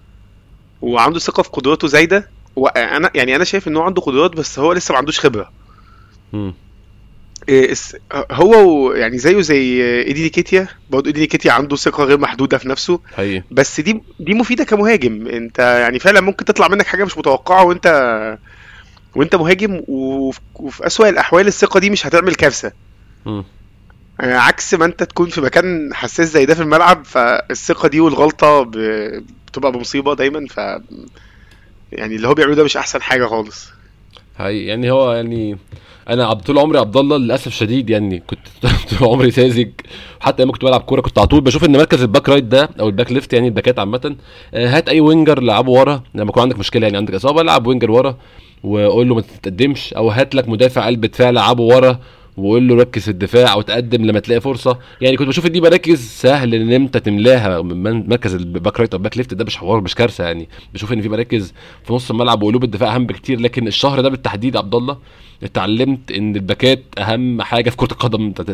وعنده 0.81 1.19
ثقة 1.19 1.43
في 1.43 1.49
قدراته 1.49 1.87
زايدة. 1.87 2.29
وأنا 2.55 3.11
يعني 3.15 3.35
أنا 3.35 3.43
شايف 3.43 3.67
إن 3.67 3.77
هو 3.77 3.83
عنده 3.83 4.01
قدرات 4.01 4.31
بس 4.31 4.59
هو 4.59 4.73
لسه 4.73 4.91
ما 4.91 4.97
عندوش 4.97 5.19
خبرة. 5.19 5.51
هو 8.31 8.69
و- 8.87 8.91
يعني 8.93 9.17
زيه 9.17 9.41
زي 9.41 9.81
إيدي 10.03 10.23
نيكيتيا 10.23 10.67
برضه 10.89 11.07
إيدي 11.07 11.19
نيكيتيا 11.21 11.51
عنده 11.51 11.75
ثقة 11.75 12.03
غير 12.03 12.17
محدودة 12.17 12.57
في 12.57 12.69
نفسه. 12.69 12.99
حقيقي. 13.17 13.43
بس 13.51 13.79
دي 13.81 14.01
دي 14.19 14.33
مفيدة 14.33 14.63
كمهاجم. 14.63 15.27
أنت 15.27 15.59
يعني 15.59 15.99
فعلا 15.99 16.21
ممكن 16.21 16.45
تطلع 16.45 16.67
منك 16.67 16.85
حاجة 16.85 17.03
مش 17.03 17.17
متوقعة 17.17 17.63
وانت 17.63 18.37
وأنت 19.15 19.35
مهاجم 19.35 19.81
وف- 19.87 20.39
وفي 20.55 20.87
أسوأ 20.87 21.09
الأحوال 21.09 21.47
الثقة 21.47 21.79
دي 21.79 21.89
مش 21.89 22.05
هتعمل 22.07 22.35
كارثة. 22.35 22.71
آه، 23.27 23.43
عكس 24.21 24.73
ما 24.73 24.85
أنت 24.85 25.03
تكون 25.03 25.29
في 25.29 25.41
مكان 25.41 25.93
حساس 25.93 26.31
زي 26.31 26.45
ده 26.45 26.55
في 26.55 26.61
الملعب 26.61 27.05
فالثقة 27.05 27.87
دي 27.87 27.99
والغلطة 27.99 28.63
بتبقى 28.63 29.71
بمصيبة 29.71 30.15
دايما. 30.15 30.47
ف 30.49 30.57
يعني 31.91 32.15
اللي 32.15 32.27
هو 32.27 32.33
بيعمله 32.33 32.55
ده 32.55 32.63
مش 32.63 32.77
أحسن 32.77 33.01
حاجة 33.01 33.25
خالص. 33.25 33.69
حقيقي. 34.39 34.65
يعني 34.65 34.91
هو 34.91 35.13
يعني 35.13 35.57
أنا 36.09 36.33
طول 36.33 36.57
عمري 36.59 36.79
عبد 36.79 36.97
الله 36.97 37.17
للاسف 37.17 37.53
شديد 37.53 37.89
يعني 37.89 38.23
كنت 38.27 38.39
طول 38.89 39.07
عمري 39.07 39.31
ساذج. 39.31 39.69
حتى 40.19 40.43
لما 40.43 40.51
كنت 40.51 40.65
بلعب 40.65 40.81
كوره 40.81 41.01
كنت 41.01 41.19
على 41.19 41.27
طول 41.27 41.41
بشوف 41.41 41.63
ان 41.63 41.77
مركز 41.77 42.01
ال 42.01 42.07
back 42.07 42.29
right 42.29 42.43
ده 42.43 42.69
أو 42.79 42.87
ال 42.87 42.92
back 42.92 43.11
left 43.11 43.33
يعني 43.33 43.47
الباكات 43.47 43.79
عامه 43.79 44.15
آه، 44.53 44.67
هات 44.67 44.89
اي 44.89 44.99
winger 44.99 45.41
لعبه 45.41 45.71
ورا 45.71 46.03
لما 46.15 46.29
يكون 46.29 46.43
عندك 46.43 46.59
مشكله 46.59 46.85
يعني 46.85 46.97
عندك 46.97 47.13
إصابة 47.13 47.43
لعب 47.43 47.67
winger 47.67 47.91
ورا 47.91 48.17
وقول 48.63 49.09
له 49.09 49.15
ما 49.15 49.21
تتقدمش 49.21 49.93
أو 49.93 50.09
هات 50.09 50.35
لك 50.35 50.49
مدافع 50.49 50.85
قلب 50.85 51.05
دفاع 51.05 51.29
لعبه 51.29 51.63
ورا 51.63 51.99
وقول 52.37 52.67
له 52.67 52.75
ركز 52.75 53.01
في 53.01 53.11
الدفاع 53.11 53.53
أو 53.53 53.61
تقدم 53.61 54.05
لما 54.05 54.19
تلاقي 54.19 54.41
فرصة. 54.41 54.79
يعني 55.01 55.17
كنت 55.17 55.27
بشوف 55.27 55.47
دي 55.47 55.61
مراكز 55.61 55.99
سهل 55.99 56.55
ان 56.55 56.71
انت 56.71 56.97
تملاها 56.97 57.61
من 57.61 58.09
مركز 58.09 58.35
الباك 58.35 58.79
رايت 58.79 58.93
أو 58.93 58.97
الباك 58.97 59.17
ليفت 59.17 59.33
ده 59.33 59.45
مش 59.45 59.57
حوار 59.57 59.81
مش 59.81 59.95
كارثة 59.95 60.23
يعني. 60.23 60.49
بشوف 60.73 60.93
ان 60.93 61.01
في 61.01 61.09
مراكز 61.09 61.53
في 61.83 61.93
نص 61.93 62.11
الملعب 62.11 62.43
وقلوب 62.43 62.63
الدفاع 62.63 62.95
اهم 62.95 63.05
بكتير 63.05 63.39
لكن 63.39 63.67
الشهر 63.67 64.01
ده 64.01 64.09
بالتحديد 64.09 64.57
عبد 64.57 64.75
الله 64.75 64.97
اتعلمت 65.43 66.11
إن 66.11 66.35
الباكات 66.35 66.83
أهم 66.97 67.41
حاجة 67.41 67.69
في 67.69 67.77
كرة 67.77 67.91
القدم 67.91 68.29
بتاعت 68.29 68.49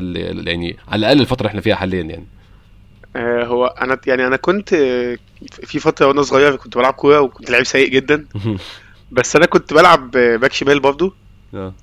يعني 0.48 0.78
على 0.88 1.00
الأقل 1.00 1.22
الفترة 1.22 1.40
اللي 1.40 1.50
إحنا 1.50 1.62
فيها 1.62 1.76
حاليا 1.76 2.02
يعني. 2.02 2.26
آه، 3.16 3.44
هو 3.44 3.66
أنا 3.66 4.00
يعني 4.08 4.28
أنا 4.28 4.36
كنت 4.38 4.74
آه، 4.74 5.18
في 5.64 5.80
فترة 5.80 6.08
وأنا 6.08 6.22
صغير 6.22 6.56
كنت 6.56 6.78
بلعب 6.78 6.94
كورة 6.94 7.22
وكنت 7.22 7.52
لعيب 7.52 7.66
سيء 7.66 7.90
جدا. 7.90 8.26
بس 9.12 9.36
أنا 9.36 9.46
كنت 9.46 9.74
بلعب 9.74 10.16
آه، 10.16 10.36
باك 10.36 10.54
شمال 10.54 10.80
برضه 10.80 11.14
آه. 11.54 11.74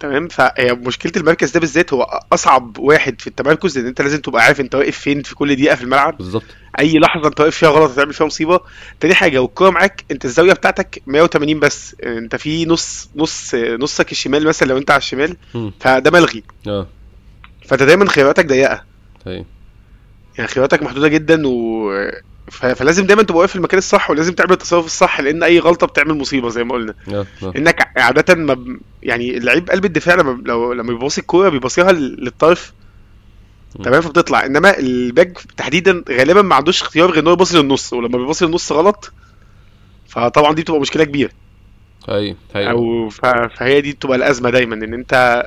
تمام؟ 0.00 0.28
فهي 0.28 0.72
مشكلة 0.74 1.12
المركز 1.16 1.50
ده 1.50 1.60
بالذات 1.60 1.92
هو 1.92 2.02
أصعب 2.32 2.78
واحد 2.78 3.20
في 3.20 3.26
التمركز 3.26 3.78
لأن 3.78 3.86
أنت 3.86 4.02
لازم 4.02 4.20
تبقى 4.20 4.42
عارف 4.42 4.60
أنت 4.60 4.74
واقف 4.74 4.98
فين 4.98 5.22
في 5.22 5.34
كل 5.34 5.56
دقيقة 5.56 5.74
في 5.76 5.82
الملعب. 5.82 6.16
بالظبط. 6.16 6.44
أي 6.78 6.98
لحظة 6.98 7.28
أنت 7.28 7.40
واقف 7.40 7.56
فيها 7.56 7.68
غلط 7.68 7.90
هتعمل 7.90 8.12
فيها 8.12 8.26
مصيبة. 8.26 8.60
تاني 9.00 9.14
حاجة 9.14 9.38
والكورة 9.38 9.70
معاك 9.70 10.04
أنت 10.10 10.24
الزاوية 10.24 10.52
بتاعتك 10.52 11.02
180 11.06 11.60
بس. 11.60 11.96
أنت 12.04 12.36
في 12.36 12.66
نص 12.66 13.08
نص 13.16 13.54
نصك 13.54 14.12
الشمال 14.12 14.46
مثلا 14.46 14.68
لو 14.68 14.78
أنت 14.78 14.90
على 14.90 14.98
الشمال. 14.98 15.36
فده 15.80 16.10
ملغي. 16.10 16.42
آه. 16.66 16.86
فأنت 17.66 17.82
دايما 17.82 18.08
خياراتك 18.08 18.46
ضيقة. 18.46 18.84
طيب 19.24 19.44
يعني 20.38 20.48
خياراتك 20.50 20.82
محدودة 20.82 21.08
جدا 21.08 21.42
و 21.46 21.90
فلازم 22.50 23.06
دايما 23.06 23.22
تبقى 23.22 23.38
واقف 23.38 23.50
في 23.50 23.56
المكان 23.56 23.78
الصح 23.78 24.10
ولازم 24.10 24.32
تعمل 24.32 24.52
التصرف 24.52 24.86
الصح 24.86 25.20
لأن 25.20 25.42
أي 25.42 25.58
غلطة 25.58 25.86
بتعمل 25.86 26.14
مصيبة 26.14 26.48
زي 26.48 26.64
ما 26.64 26.74
قلنا. 26.74 26.94
آه 27.08 27.26
آه. 27.42 27.52
إنك 27.56 27.88
عادة 27.96 28.34
ما 28.34 28.54
ب... 28.54 28.78
يعني 29.02 29.36
اللعيب 29.36 29.70
قلب 29.70 29.84
الدفاع 29.84 30.14
لما 30.14 30.42
لو 30.46 30.72
لما 30.72 30.92
بيباصي 30.92 31.20
الكورة 31.20 31.48
بيباصيها 31.48 31.92
لل- 31.92 32.24
للطرف. 32.24 32.72
تمام؟ 33.84 34.00
فبتطلع. 34.00 34.46
إنما 34.46 34.78
الباك 34.78 35.38
تحديدا 35.56 36.04
غالبا 36.10 36.42
ما 36.42 36.54
عندوش 36.54 36.82
اختيار 36.82 37.10
غير 37.10 37.22
إن 37.22 37.26
هو 37.26 37.32
يباصي 37.32 37.56
للنص 37.58 37.92
ولما 37.92 38.18
بيباصي 38.18 38.44
للنص 38.44 38.72
غلط 38.72 39.12
فطبعا 40.08 40.54
دي 40.54 40.62
بتبقى 40.62 40.80
مشكلة 40.80 41.04
كبيرة. 41.04 41.30
أيوه 42.08 42.36
أيوه. 42.56 42.70
أو 42.70 43.08
ف... 43.08 43.26
فهي 43.26 43.80
دي 43.80 43.92
بتبقى 43.92 44.16
الأزمة 44.16 44.50
دايما 44.50 44.74
إن 44.74 44.94
أنت 44.94 45.44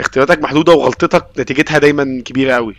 اختياراتك 0.00 0.38
محدودة 0.42 0.72
وغلطتك 0.72 1.26
نتيجتها 1.38 1.78
دايما 1.78 2.22
كبيرة 2.24 2.52
قوي 2.54 2.76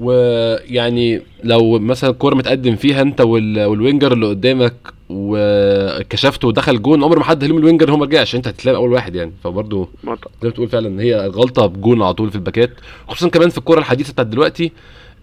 ويعني 0.00 1.22
لو 1.44 1.78
مثلا 1.78 2.10
الكورة 2.10 2.34
متقدم 2.34 2.76
فيها 2.76 3.02
انت 3.02 3.20
وال... 3.20 3.64
والوينجر 3.64 4.12
اللي 4.12 4.26
قدامك 4.26 4.74
وكشفته 5.08 6.48
ودخل 6.48 6.82
جون 6.82 7.04
عمر 7.04 7.18
ما 7.18 7.24
حدش 7.24 7.44
هيلوم 7.44 7.58
الوينجر 7.58 7.90
هو 7.90 7.96
ما 7.96 8.04
رجعش 8.04 8.34
انت 8.34 8.48
هتتلام 8.48 8.76
أول 8.76 8.92
واحد 8.92 9.14
يعني. 9.14 9.32
فبرضه 9.44 9.88
زي 10.04 10.10
ما 10.42 10.50
بتقول 10.50 10.68
فعلا 10.68 11.02
هي 11.02 11.26
غلطة 11.26 11.66
بجون 11.66 12.02
على 12.02 12.14
طول 12.14 12.30
في 12.30 12.36
الباكات 12.36 12.70
خصوصا 13.08 13.28
كمان 13.28 13.48
في 13.48 13.58
الكورة 13.58 13.78
الحديثة 13.78 14.12
بتاعت 14.12 14.26
دلوقتي 14.26 14.72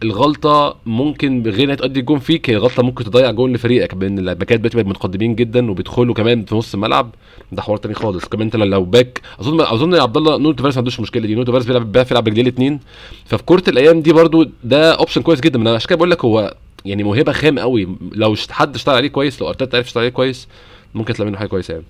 الغلطة 0.03 0.75
ممكن 0.86 1.44
بغير 1.44 1.72
ان 1.72 1.77
تؤدي 1.77 2.01
جون 2.01 2.20
فيك 2.20 2.50
هي 2.50 2.58
غلطة 2.58 2.84
ممكن 2.84 3.03
تضيع 3.03 3.32
جون 3.32 3.53
لفريقك 3.53 3.96
بأن 3.96 4.20
الباكات 4.20 4.60
دلوقتي 4.60 4.77
بقت 4.77 4.86
متقدمين 4.86 5.36
جدا 5.36 5.72
وبيدخلوا 5.72 6.13
كمان 6.13 6.46
في 6.46 6.56
نص 6.56 6.74
الملعب. 6.74 7.15
ده 7.51 7.62
حوار 7.62 7.77
تاني 7.77 7.94
خالص. 7.94 8.25
كمان 8.25 8.46
أنت 8.46 8.56
لو 8.56 8.84
باك 8.86 9.22
أظن 9.39 9.62
أظن 9.62 9.94
يا 9.94 10.01
عبد 10.01 10.18
الله 10.18 10.38
نونو 10.38 10.53
تافاريز 10.53 10.74
ما 10.74 10.79
عندوش 10.79 10.98
المشكلة 10.98 11.27
دي. 11.27 11.36
نونو 11.36 11.46
تافاريز 11.46 11.65
بيلعب 11.65 11.91
بيعرف 11.91 12.12
يلعب 12.12 12.24
برجليه 12.24 12.41
الاثنين 12.41 12.79
ففي 13.25 13.44
كرة 13.46 13.70
الأيام 13.70 14.01
دي 14.01 14.13
برضو 14.13 14.46
ده 14.63 14.94
option 14.96 15.22
كويس 15.22 15.39
جدا. 15.39 15.62
أنا 15.62 15.75
عشان 15.75 15.88
كده 15.89 15.98
بقول 15.98 16.12
لك 16.12 16.25
هو 16.25 16.56
يعني 16.86 17.03
موهبة 17.03 17.32
خام 17.32 17.60
قوي. 17.60 17.88
لو 18.12 18.36
حد 18.50 18.75
اشتغل 18.75 18.96
عليه 18.96 19.08
كويس 19.08 19.41
لو 19.41 19.50
أرتيتا 19.50 19.77
عرف 19.77 19.86
يشتغل 19.88 20.03
عليه 20.03 20.13
كويس 20.13 20.48
ممكن 20.94 21.13
تلاقي 21.13 21.29
منه 21.29 21.38
حاجة 21.39 21.48
كويسة 21.48 21.72
يعني. 21.72 21.86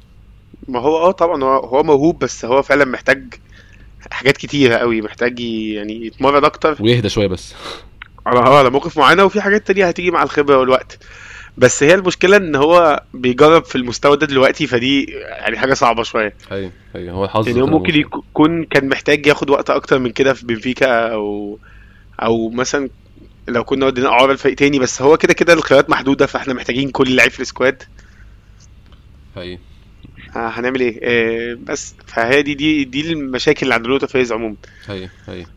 ما 0.68 0.80
هو 0.80 0.98
آه 0.98 1.12
طبعا 1.12 1.44
هو 1.44 1.58
هو 1.58 1.84
موهوب 1.84 2.20
بس 2.20 2.46
هو 2.46 2.62
فعلا 2.62 2.86
محتاج 2.86 3.34
حاجات 4.12 4.38
كتيرة 4.38 4.76
قوي 4.76 5.02
محتاج 5.02 5.40
يعني 5.40 6.06
يتمرن 6.06 6.46
أكتر. 6.46 6.78
ويهدى 6.80 7.10
شوية 7.10 7.28
بس. 7.28 7.54
على 8.26 8.40
آه 8.40 8.60
على 8.60 8.70
مواقف 8.70 8.98
معينة 8.98 9.24
وفي 9.24 9.42
حاجات 9.42 9.68
تانية 9.68 9.86
هتيجي 9.88 10.12
مع 10.12 10.24
الخبرة 10.24 10.58
والوقت. 10.58 11.00
بس 11.58 11.84
هي 11.84 11.94
المشكلة 11.94 12.38
إن 12.38 12.56
هو 12.56 13.04
بيجرب 13.14 13.66
في 13.66 13.76
المستوى 13.76 14.18
ده 14.18 14.26
دلوقتي 14.26 14.68
فدي 14.68 15.04
يعني 15.12 15.58
حاجة 15.58 15.74
صعبة 15.74 16.04
شوية. 16.04 16.34
أيوه 16.52 16.72
أيوه 16.96 17.14
هو 17.14 17.26
الحظ 17.26 17.48
يعني 17.48 17.62
هو 17.62 17.66
ممكن. 17.68 17.96
يكون 17.96 18.64
كان 18.66 18.90
محتاج 18.90 19.26
ياخد 19.26 19.50
وقت 19.50 19.70
أكتر 19.70 20.00
من 20.00 20.12
كده 20.12 20.34
في 20.34 20.46
بنفيكا 20.46 21.14
أو 21.14 21.60
أو 22.22 22.50
مثلا 22.50 22.90
لو 23.48 23.64
كنا 23.64 23.86
ودينا 23.86 24.10
اعاره 24.10 24.34
لفريق 24.34 24.56
تاني 24.56 24.80
بس 24.80 25.02
هو 25.02 25.18
كده 25.18 25.34
كده 25.34 25.54
الخيارات 25.54 25.90
محدودة 25.90 26.26
فإحنا 26.26 26.54
محتاجين 26.54 26.90
كل 26.90 27.16
لعيب 27.16 27.32
في 27.32 27.40
ال 27.40 27.46
squad. 27.46 27.84
أيوه 29.38 29.60
هنعمل 30.34 30.80
إيه؟ 30.80 31.00
آه، 31.04 31.58
بس 31.64 31.96
فهي 32.08 32.42
دي 32.42 32.54
دي 32.54 32.84
دي 32.84 33.14
المشاكل 33.14 33.64
اللي 33.64 33.74
عند 33.74 33.88
نونو 33.88 34.08
تافاريز 34.08 34.32
عموما. 34.32 34.56
أيوه 34.90 35.10
أيوه 35.30 35.48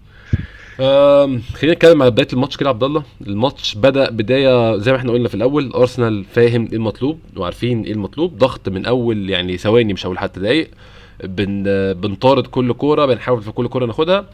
خلينا 0.78 1.74
نتكلم 1.74 2.02
على 2.02 2.10
بداية 2.10 2.28
الماتش 2.32 2.56
كده 2.56 2.68
عبد 2.68 2.84
الله. 2.84 3.02
الماتش 3.26 3.74
بدأ 3.74 4.10
بداية 4.10 4.76
زي 4.76 4.92
ما 4.92 4.98
إحنا 4.98 5.12
قلنا 5.12 5.28
في 5.28 5.34
الأول 5.34 5.72
أرسنال 5.72 6.24
فاهم 6.24 6.64
إيه 6.66 6.72
المطلوب 6.76 7.18
وعارفين 7.36 7.82
إيه 7.82 7.92
المطلوب. 7.92 8.38
ضغط 8.38 8.68
من 8.68 8.86
أول 8.86 9.30
يعني 9.30 9.56
ثواني 9.56 9.92
مش 9.92 10.06
هقول 10.06 10.18
حتى 10.18 10.40
دقايق. 10.40 10.70
بن 11.24 11.62
بنطارد 11.92 12.46
كل 12.46 12.72
كورة 12.72 13.06
بنحاول 13.06 13.42
في 13.42 13.50
كل 13.52 13.68
كورة 13.68 13.86
ناخدها. 13.86 14.26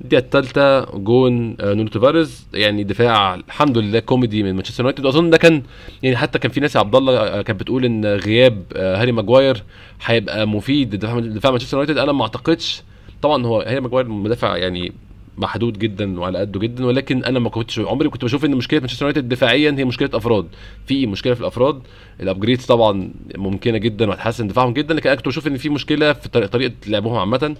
الدقيقة 0.00 0.20
الثالثة 0.24 0.84
جون 0.98 1.56
آه، 1.60 1.74
نونو 1.74 1.88
تافاريز. 1.88 2.46
يعني 2.54 2.84
دفاع 2.84 3.34
الحمد 3.34 3.78
لله 3.78 3.98
كوميدي 3.98 4.42
من 4.42 4.54
مانشستر 4.54 4.82
يونايتد. 4.84 5.04
وأظن 5.04 5.30
ده 5.30 5.38
كان 5.38 5.62
يعني 6.02 6.16
حتى 6.16 6.38
كان 6.38 6.50
في 6.52 6.60
ناس 6.60 6.74
يا 6.74 6.80
عبد 6.80 6.96
الله 6.96 7.16
آه، 7.18 7.42
كانت 7.42 7.60
بتقول 7.60 7.84
إن 7.84 8.04
غياب 8.06 8.62
آه، 8.76 9.00
هاري 9.00 9.12
ماجواير 9.12 9.62
هيبقى 10.04 10.46
مفيد 10.48 10.94
لدفاع 10.94 11.18
دفاع 11.20 11.50
مانشستر 11.52 11.76
يونايتد. 11.76 11.98
أنا 11.98 12.12
ما 12.12 12.22
أعتقدش 12.22 12.82
طبعا 13.22 13.46
هو 13.46 13.60
هاري 13.60 13.80
ماجواير 13.80 14.08
مدافع 14.08 14.56
يعني 14.56 14.92
محدود 15.36 15.78
جدا 15.78 16.20
وعلى 16.20 16.38
قده 16.38 16.60
جدا 16.60 16.86
ولكن 16.86 17.24
أنا 17.24 17.38
ما 17.38 17.48
كنتش 17.50 17.78
عمري 17.78 18.08
كنت 18.08 18.24
بشوف 18.24 18.44
إن 18.44 18.54
مشكلة 18.54 18.80
مانشستر 18.80 19.06
يونايتد 19.06 19.28
دفاعيا 19.28 19.74
هي 19.78 19.84
مشكلة 19.84 20.10
أفراد. 20.14 20.46
في 20.86 21.06
مشكلة 21.06 21.34
في 21.34 21.40
الأفراد 21.40 21.82
ال 22.20 22.25
upgrades 22.25 22.64
طبعا 22.64 23.10
ممكنة 23.36 23.78
جدا 23.78 24.08
وهتحسن 24.08 24.48
دفاعهم 24.48 24.72
جدا 24.72 24.94
لكن 24.94 25.08
أنا 25.08 25.16
كنت 25.16 25.28
بشوف 25.28 25.46
إن 25.46 25.56
في 25.56 25.68
مشكلة 25.68 26.12
في 26.12 26.28
طريقة 26.28 26.74
لعبهم 26.86 27.16
عامة 27.16 27.56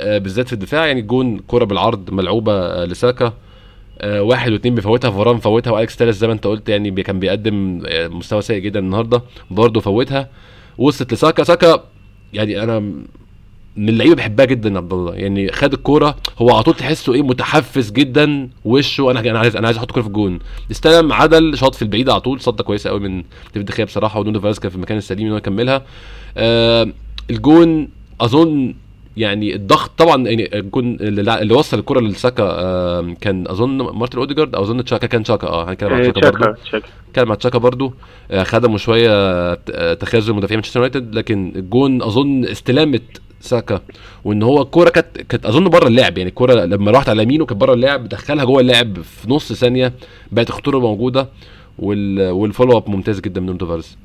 آه، 0.00 0.18
بالذات 0.18 0.46
في 0.46 0.52
الدفاع. 0.52 0.86
يعني 0.86 1.02
جون 1.02 1.38
كرة 1.46 1.64
بالعرض 1.64 2.10
ملعوبة 2.10 2.52
آه، 2.52 2.84
لساكا 2.84 3.32
آه، 4.00 4.22
واحد 4.22 4.52
واثنين 4.52 4.74
بيفوتها 4.74 5.10
فاران 5.10 5.38
فوتها 5.38 5.70
واليكس 5.70 5.96
تيليس 5.96 6.16
زي 6.16 6.26
ما 6.26 6.32
أنت 6.32 6.46
قلت 6.46 6.68
يعني 6.68 7.02
كان 7.02 7.20
بيقدم 7.20 7.82
مستوى 7.90 8.42
سيء 8.42 8.58
جدا 8.58 8.80
النهارده 8.80 9.22
برضه 9.50 9.80
فوتها. 9.80 10.28
وصلت 10.78 11.12
لساكا. 11.12 11.44
ساكا 11.44 11.84
يعني 12.32 12.62
أنا 12.62 12.92
من 13.76 13.88
اللعيبة 13.88 14.14
بحبها 14.14 14.46
جدا 14.46 14.76
عبد 14.78 14.92
الله. 14.92 15.14
يعني 15.14 15.52
خد 15.52 15.72
الكورة 15.72 16.16
هو 16.38 16.50
على 16.50 16.62
طول 16.62 16.74
تحسه 16.74 17.14
إيه 17.14 17.22
متحفز 17.22 17.90
جدا 17.90 18.48
وشه 18.64 19.10
أنا 19.10 19.20
أنا 19.20 19.38
عايز 19.38 19.56
أنا 19.56 19.66
عايز 19.66 19.76
أحط 19.76 19.88
الكوره 19.88 20.02
في 20.02 20.08
الجون. 20.08 20.38
استلم 20.70 21.12
عدل 21.12 21.58
شاط 21.58 21.74
في 21.74 21.82
البعيد 21.82 22.10
على 22.10 22.20
طول 22.20 22.40
صده 22.40 22.64
كويسة 22.64 22.90
قوي 22.90 23.00
من 23.00 23.22
ديفيد 23.54 23.64
دي 23.64 23.72
خيا 23.72 23.84
بصراحة 23.84 24.20
ونونو 24.20 24.40
تافاريز 24.40 24.58
كان 24.58 24.70
في 24.70 24.76
المكان 24.76 24.98
السليم 24.98 25.26
إن 25.26 25.32
هو 25.32 25.38
يكملها. 25.38 25.82
آه 26.36 26.88
الجون 27.30 27.88
أظن 28.20 28.74
يعني 29.16 29.54
الضغط 29.54 29.90
طبعا 29.98 30.28
يعني 30.28 30.58
الجون 30.58 30.96
اللي, 31.00 31.54
وصل 31.54 31.78
الكره 31.78 32.00
لساكا 32.00 32.42
آه 32.42 33.14
كان 33.20 33.48
أظن 33.48 33.76
مارتن 33.76 34.18
أوديجارد 34.18 34.54
أو 34.54 34.62
أظن 34.62 34.84
تشاكا 34.84 35.06
كان 35.06 35.22
تشاكا 35.22 35.46
آه 35.46 35.70
هنتكلم 35.70 35.92
عن 35.92 36.00
آه، 36.00 36.10
تشاكا 36.10 36.30
برضه 36.30 36.56
كان 37.14 37.28
مع 37.28 37.34
تشاكا 37.34 37.58
برضو. 37.58 37.94
آه، 38.30 38.42
خدموا 38.42 38.78
شوية 38.78 39.10
آه، 39.10 39.94
تخاذل 39.94 40.34
مدافعين 40.34 40.58
مانشستر 40.58 40.80
يونايتد 40.80 41.14
لكن 41.14 41.52
الجون 41.56 42.02
أظن 42.02 42.44
استلامه 42.44 43.00
ساكا 43.42 43.80
وإن 44.24 44.42
هو 44.42 44.62
الكورة 44.62 44.90
كانت 44.90 45.20
كانت 45.20 45.46
أظن 45.46 45.68
بره 45.68 45.88
اللعب 45.88 46.18
يعني 46.18 46.30
الكورة 46.30 46.54
لما 46.54 46.90
راحت 46.90 47.08
على 47.08 47.22
يمينه 47.22 47.46
كانت 47.46 47.60
بره 47.60 47.74
اللعب 47.74 48.08
دخلها 48.08 48.44
جوه 48.44 48.60
اللعب 48.60 49.02
في 49.02 49.30
نص 49.30 49.52
ثانية 49.52 49.92
بقت 50.32 50.48
الخطوره 50.48 50.78
موجودة 50.78 51.28
وال 51.78 52.30
وال 52.30 52.41
follow 52.41 52.76
up 52.76 52.90
ممتاز 52.90 53.20
جدا 53.20 53.40
من 53.40 53.46
نونو 53.46 53.58
تافاريز 53.58 53.96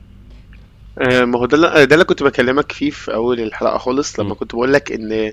آه، 1.00 1.26
ما 1.26 1.40
هو 1.40 1.46
ده 1.46 1.84
ده 1.84 1.96
اللي 1.96 2.06
كنت 2.06 2.24
بكلمك 2.24 2.72
فيه 2.72 2.90
في 2.90 3.14
أول 3.14 3.40
الحلقة 3.40 3.78
خالص 3.78 4.20
لما 4.20 4.30
م. 4.30 4.34
كنت 4.34 4.56
بقول 4.56 4.74
لك 4.74 4.92
إن 4.92 5.32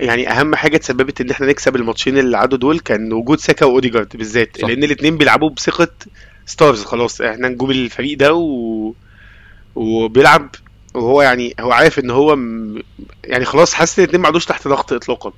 يعني 0.00 0.30
أهم 0.30 0.54
حاجة 0.54 0.76
تسببت 0.76 1.20
إن 1.20 1.30
إحنا 1.30 1.46
نكسب 1.46 1.76
الماتشين 1.76 2.18
اللي 2.18 2.36
عدوا 2.36 2.58
دول 2.58 2.78
كان 2.78 3.12
وجود 3.12 3.38
ساكا 3.38 3.66
وأوديجارد 3.66 4.16
بالذات 4.16 4.60
صح. 4.60 4.68
لأن 4.68 4.84
الاثنين 4.84 5.16
بيلعبوا 5.16 5.50
بثقة 5.50 5.88
stars 6.46 6.84
خلاص 6.84 7.20
إحنا 7.20 7.48
نجوم 7.48 7.70
الفريق 7.70 8.18
ده 8.18 8.34
و... 8.34 8.92
وبيلعب 9.74 10.48
وهو 10.94 11.22
يعني 11.22 11.54
هو 11.60 11.72
عارف 11.72 11.98
إن 11.98 12.10
هو 12.10 12.36
م... 12.36 12.82
يعني 13.24 13.44
خلاص 13.44 13.74
حاسس 13.74 13.98
إن 13.98 14.04
الاثنين 14.04 14.20
ما 14.20 14.26
عادوش 14.26 14.44
تحت 14.44 14.68
ضغط 14.68 14.92
اطلاقا. 14.92 15.32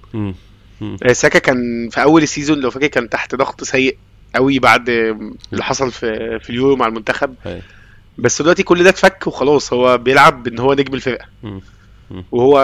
آه، 1.03 1.13
ساكا 1.13 1.39
كان 1.39 1.89
في 1.93 2.03
أول 2.03 2.23
السيزون 2.23 2.61
لو 2.61 2.71
فاكر 2.71 2.87
كان 2.87 3.09
تحت 3.09 3.35
ضغط 3.35 3.65
سيء 3.65 3.97
قوي 4.35 4.59
بعد 4.59 4.89
اللي 4.89 5.65
حصل 5.65 5.93
في 5.93 6.39
في 6.39 6.51
اليورو 6.51 6.77
مع 6.77 6.87
المنتخب. 6.87 7.35
بس 8.19 8.43
دلوقتي 8.43 8.63
كل 8.63 8.83
ده 8.85 8.91
اتفك 8.91 9.27
وخلاص 9.27 9.73
هو 9.73 9.99
بيلعب 9.99 10.47
إن 10.47 10.59
هو 10.59 10.75
نجم 10.75 10.95
الفرقة. 10.95 11.25
وهو 12.33 12.57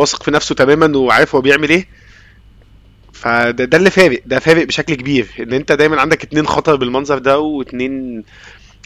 واثق 0.00 0.22
في 0.22 0.30
نفسه 0.30 0.54
تماما 0.54 0.98
وعارف 0.98 1.34
هو 1.34 1.40
بيعمل 1.40 1.68
إيه. 1.70 1.86
فده 3.12 3.64
ده 3.64 3.78
اللي 3.78 3.90
فارق 3.90 4.22
ده 4.26 4.38
فارق 4.38 4.66
بشكل 4.66 4.94
كبير. 4.94 5.26
إن 5.40 5.52
أنت 5.52 5.72
دايما 5.72 6.00
عندك 6.00 6.24
اتنين 6.24 6.46
خطر 6.46 6.76
بالمنظر 6.76 7.18
ده 7.18 7.38
واتنين 7.38 8.24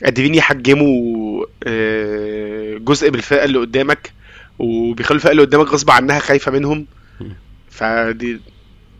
قادرين 0.04 0.34
يحجموا 0.34 1.44
آه، 1.66 2.76
جزء 2.78 3.10
بالفرقه 3.10 3.44
اللي 3.44 3.58
قدامك 3.58 4.12
وبيخلوا 4.58 5.16
الفرقة 5.16 5.32
اللي 5.32 5.42
قدامك 5.42 5.66
غصب 5.66 5.90
عنها 5.90 6.18
خايفة 6.18 6.52
منهم. 6.52 6.86
فدي 7.70 8.40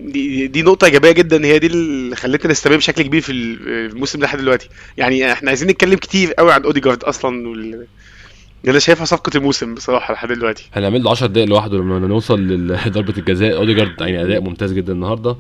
دي, 0.01 0.47
دي 0.47 0.63
نقطة 0.63 0.85
إيجابية 0.85 1.11
جدا 1.13 1.45
هي 1.45 1.59
دي 1.59 1.67
اللي 1.67 2.17
خلتنا 2.17 2.51
نستمر 2.51 2.77
بشكل 2.77 3.03
كبير 3.03 3.21
في 3.21 3.33
الموسم 3.33 4.19
ده 4.19 4.27
لحد 4.27 4.39
دلوقتي. 4.39 4.69
يعني 4.97 5.33
إحنا 5.33 5.49
عايزين 5.49 5.69
نتكلم 5.69 5.95
كتير 5.97 6.33
قوي 6.33 6.53
عن 6.53 6.63
أوديجارد 6.63 7.05
أصلا 7.05 7.49
وال... 7.49 7.87
أنا 8.69 8.79
شايفها 8.79 9.05
صفقة 9.05 9.31
الموسم 9.37 9.75
بصراحة 9.75 10.15
لحد 10.15 10.29
دلوقتي. 10.33 10.69
هنعمل 10.73 11.03
له 11.03 11.11
10 11.11 11.27
دقايق 11.27 11.49
لوحده 11.49 11.79
لما 11.79 11.99
نوصل 11.99 12.41
لضربه 12.41 13.15
الجزاء. 13.19 13.57
أوديجارد 13.57 14.01
يعني 14.01 14.23
أداء 14.23 14.41
ممتاز 14.41 14.73
جدا 14.73 14.93
النهارده. 14.93 15.37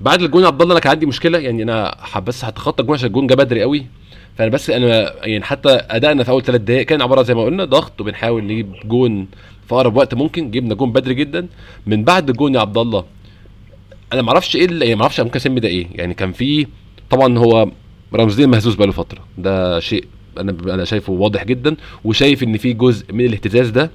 بعد 0.00 0.22
الجون 0.22 0.44
عبد 0.44 0.62
الله 0.62 0.72
أنا 0.72 0.80
كان 0.80 0.90
عندي 0.90 1.06
مشكلة. 1.06 1.38
يعني 1.38 1.62
أنا 1.62 1.96
بس 2.26 2.44
هتخطى 2.44 2.82
الجون 2.82 2.94
عشان 2.94 3.06
الجون 3.06 3.26
جه 3.26 3.34
بدري 3.34 3.62
قوي 3.62 3.86
فأنا 4.38 4.50
بس 4.50 4.70
أنا 4.70 5.12
يعني 5.26 5.44
حتى 5.44 5.68
أدائنا 5.68 6.24
في 6.24 6.30
أول 6.30 6.42
ثلاث 6.42 6.60
دقائق 6.60 6.86
كان 6.86 7.02
عبارة 7.02 7.22
زي 7.22 7.34
ما 7.34 7.44
قلنا 7.44 7.64
ضغط 7.64 8.00
وبنحاول 8.00 8.44
نجيب 8.44 8.72
جون 8.84 9.26
في 9.68 9.74
أقرب 9.74 9.96
وقت 9.96 10.14
ممكن 10.14 10.50
جبنا 10.50 10.74
جون 10.74 10.92
بدري 10.92 11.14
جدا. 11.14 11.46
من 11.86 12.04
بعد 12.04 12.28
الجون 12.30 12.54
يا 12.54 12.60
عبد 12.60 12.78
الله 12.78 13.04
أنا 14.12 14.22
ما 14.22 14.28
أعرفش 14.28 14.56
إيه 14.56 14.64
اللي 14.64 14.84
يعني 14.84 14.96
ما 14.96 15.02
أعرفش 15.02 15.20
ممكن 15.20 15.36
أسمي 15.36 15.60
ده 15.60 15.68
إيه. 15.68 15.86
يعني 15.94 16.14
كان 16.14 16.32
في 16.32 16.66
طبعا 17.10 17.38
هو 17.38 17.68
رامزديل 18.14 18.48
مهزوز 18.48 18.74
بقاله 18.74 18.92
فترة. 18.92 19.18
ده 19.38 19.80
شيء 19.80 20.04
أنا 20.38 20.56
أنا 20.74 20.84
شايفه 20.84 21.12
واضح 21.12 21.44
جدا 21.44 21.76
وشايف 22.04 22.42
إن 22.42 22.56
في 22.56 22.72
جزء 22.72 23.12
من 23.12 23.24
الاهتزاز 23.24 23.70
ده 23.70 23.90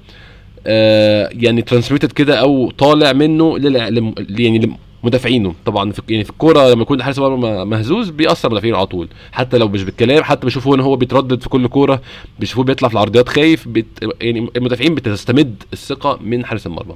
آه 0.67 1.29
يعني 1.33 1.61
transmitted 1.61 2.11
كده 2.11 2.35
أو 2.39 2.71
طالع 2.71 3.13
منه 3.13 3.57
لل 3.57 3.95
لم- 3.95 4.15
يعني 4.29 4.77
لمدافعينه 5.03 5.55
طبعا 5.65 5.91
في 5.91 6.01
يعني 6.09 6.23
في 6.23 6.29
الكورة 6.29 6.69
لما 6.69 6.81
يكون 6.81 7.03
حارس 7.03 7.17
المرمى 7.17 7.65
مهزوز 7.65 8.09
بيأثر 8.09 8.49
مدافعينه 8.49 8.77
على 8.77 8.85
طول. 8.87 9.07
حتى 9.31 9.57
لو 9.57 9.67
مش 9.67 9.83
بالكلام 9.83 10.23
حتى 10.23 10.45
بيشوفوه 10.45 10.75
إن 10.75 10.79
هو 10.79 10.95
بيتردد 10.95 11.41
في 11.41 11.49
كل 11.49 11.67
كورة 11.67 12.01
بيشوفوه 12.39 12.63
بيطلع 12.63 12.87
في 12.87 12.93
العرضيات 12.93 13.29
خايف 13.29 13.67
بت 13.67 13.85
يعني 14.21 14.49
المدافعين 14.55 14.95
بتستمد 14.95 15.63
الثقة 15.73 16.19
من 16.21 16.45
حارس 16.45 16.67
المرمى. 16.67 16.95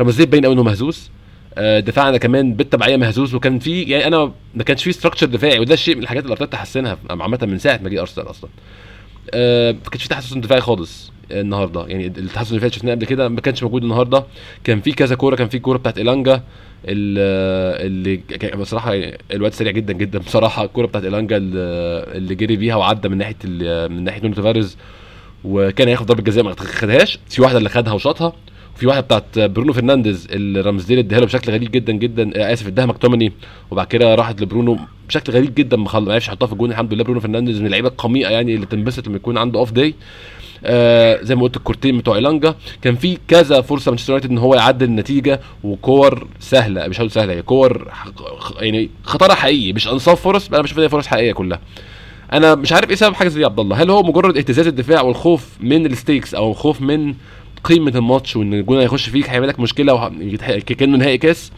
رمزيت 0.00 0.28
باين 0.28 0.44
قوي 0.44 0.54
إنه 0.54 0.62
مهزوز. 0.62 1.10
آه، 1.58 1.80
دفاعنا 1.80 2.16
كمان 2.16 2.54
بالتبعية 2.54 2.96
مهزوز 2.96 3.34
وكان 3.34 3.58
في 3.58 3.82
يعني 3.82 4.06
أنا 4.06 4.32
ما 4.54 4.64
كانش 4.64 4.84
في 4.84 4.92
ستراكشر 4.92 5.26
دفاعي 5.26 5.58
وده 5.58 5.76
شيء 5.76 5.96
من 5.96 6.02
الحاجات 6.02 6.22
اللي 6.22 6.32
أرتيتا 6.32 6.56
حسنها 6.56 6.98
عامة 7.10 7.38
من 7.42 7.58
ساعة 7.58 7.80
ما 7.82 7.88
جه 7.88 8.00
أرسنال 8.00 8.30
أصلا. 8.30 8.50
آه، 9.34 9.72
ما 9.72 9.90
كانش 9.90 10.02
في 10.02 10.08
تحسن 10.08 10.40
دفاعي 10.40 10.60
خالص 10.60 11.12
النهارده. 11.30 11.86
يعني 11.86 12.06
التحسن 12.06 12.56
اللي 12.56 12.70
شفناه 12.70 12.92
قبل 12.94 13.04
كده 13.06 13.28
ما 13.28 13.40
كانش 13.40 13.62
موجود 13.62 13.82
النهارده. 13.82 14.24
كان 14.64 14.80
في 14.80 14.92
كذا 14.92 15.14
كورة 15.14 15.36
كان 15.36 15.48
في 15.48 15.58
كورة 15.58 15.78
بتاعت 15.78 15.98
الانجا 15.98 16.34
ال- 16.84 17.86
اللي 17.86 18.20
بصراحة 18.56 18.94
الواد 19.32 19.52
سريع 19.52 19.72
جدا 19.72 19.92
جدا 19.92 20.18
بصراحة. 20.18 20.64
الكوره 20.64 20.86
بتاعت 20.86 21.04
الانجا 21.04 21.36
اللي 21.36 22.34
جري 22.34 22.56
بيها 22.56 22.74
وعدى 22.76 23.08
من 23.08 23.18
ناحية 23.18 23.36
من 23.88 24.04
ناحية 24.04 24.22
نونو 24.22 24.34
تافاريز 24.34 24.76
وكان 25.44 25.88
هياخد 25.88 26.06
ضربة 26.06 26.22
جزاء 26.22 26.44
ما 26.44 26.54
خدهاش. 26.58 27.18
في 27.28 27.42
واحدة 27.42 27.58
اللي 27.58 27.68
خدها 27.68 27.92
وشاطها. 27.92 28.32
وفي 28.76 28.86
واحدة 28.86 29.00
بتاعت 29.00 29.38
برونو 29.38 29.72
فرنانديز 29.72 30.28
اللي 30.30 30.60
رامزديل 30.60 30.98
اداها 30.98 31.20
له 31.20 31.26
بشكل 31.26 31.52
غريب 31.52 31.70
جدا 31.70 31.92
جدا 31.92 32.30
آه، 32.36 32.52
آسف 32.52 32.66
اداها 32.66 32.86
لمكتوميناي 32.86 33.32
وبعد 33.70 33.86
كده 33.86 34.14
راحت 34.14 34.40
لبرونو 34.42 34.78
بشكل 35.08 35.32
غريب 35.32 35.54
جدا 35.54 35.76
ما 35.76 35.90
عرفش 35.94 36.28
يحطها 36.28 36.46
في 36.46 36.52
الجون. 36.52 36.70
الحمد 36.70 36.94
لله 36.94 37.04
برونو 37.04 37.20
فرنانديز 37.20 37.60
من 37.60 37.66
اللعيبة 37.66 37.88
القميئة 37.88 38.28
يعني 38.28 38.54
اللي 38.54 38.66
تنبسط 38.66 39.06
لما 39.08 39.16
يكون 39.16 39.38
عنده 39.38 39.58
off 39.60 39.72
day 39.72 39.94
آه 40.64 41.22
زي 41.22 41.34
ما 41.34 41.42
قلت 41.42 41.56
الكورتين 41.56 41.98
بتوع 41.98 42.16
إيلانجا. 42.16 42.54
كان 42.82 42.94
في 42.96 43.18
كذا 43.28 43.60
فرصة 43.60 43.90
مانشستر 43.90 44.12
يونايتد 44.12 44.30
إن 44.30 44.38
هو 44.38 44.54
يعدل 44.54 44.86
النتيجة 44.86 45.40
وكور 45.64 46.28
سهلة 46.40 46.88
مش 46.88 47.00
هقول 47.00 47.10
سهلة 47.10 47.32
هي 47.32 47.42
كور 47.42 47.88
يعني 48.60 48.90
خطرها 49.02 49.34
حقيقي 49.34 49.72
مش 49.72 49.88
أنصاف 49.88 50.20
فرص 50.20 50.48
أنا 50.48 50.62
بشوف 50.62 50.78
إن 50.78 50.82
هي 50.82 50.88
فرص 50.88 51.06
حقيقية 51.06 51.32
كلها. 51.32 51.60
أنا 52.32 52.54
مش 52.54 52.72
عارف 52.72 52.90
إيه 52.90 52.96
سبب 52.96 53.14
حاجة 53.14 53.28
زي 53.28 53.34
دي 53.34 53.40
يا 53.40 53.46
عبد 53.46 53.60
الله. 53.60 53.82
هل 53.82 53.90
هو 53.90 54.02
مجرد 54.02 54.36
اهتزاز 54.36 54.66
الدفاع 54.66 55.02
والخوف 55.02 55.48
من 55.60 55.86
ال 55.86 55.93
stakes 55.93 56.34
أو 56.34 56.52
خوف 56.52 56.80
من 56.80 57.14
قيمه 57.66 57.90
الماتش 57.98 58.36
وإن 58.36 58.54
الجون 58.54 58.78
هيخش 58.78 59.08
فيك 59.08 59.30
هيعمل 59.30 59.48
لك 59.48 59.60
مشكلة 59.60 59.94
وه- 59.94 60.12
يتح- 60.20 60.58
كأنه 60.72 60.96
نهائي 60.98 61.18
كاس 61.18 61.52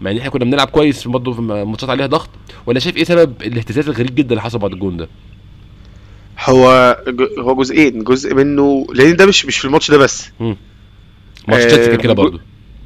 مع 0.00 0.10
إن 0.10 0.16
إحنا 0.18 0.30
كنا 0.30 0.44
بنلعب 0.44 0.68
كويس 0.68 1.08
برضه 1.08 1.32
في 1.32 1.40
ماتشات 1.42 1.90
عليها 1.90 2.06
ضغط 2.06 2.28
ولا 2.66 2.78
شايف 2.80 2.96
إيه 2.96 3.04
سبب 3.04 3.42
الاهتزاز 3.42 3.88
الغريب 3.88 4.14
جدا 4.14 4.30
اللي 4.30 4.42
حصل 4.42 4.58
بعد 4.58 4.72
الجون 4.72 4.96
ده؟ 4.96 5.08
هو 6.44 6.96
هو 7.38 7.54
جزئين 7.54 8.04
جزء 8.04 8.34
منه 8.34 8.86
لأن 8.94 9.16
ده 9.16 9.26
مش 9.26 9.46
مش 9.46 9.58
في 9.58 9.64
الماتش 9.64 9.90
ده 9.90 9.98
بس. 9.98 10.30
ماتش 10.40 11.62
آه، 11.64 11.66
تشيلسي 11.68 11.90
كان 11.90 11.96
كده 12.00 12.12
جو- 12.14 12.22
برضه. 12.22 12.40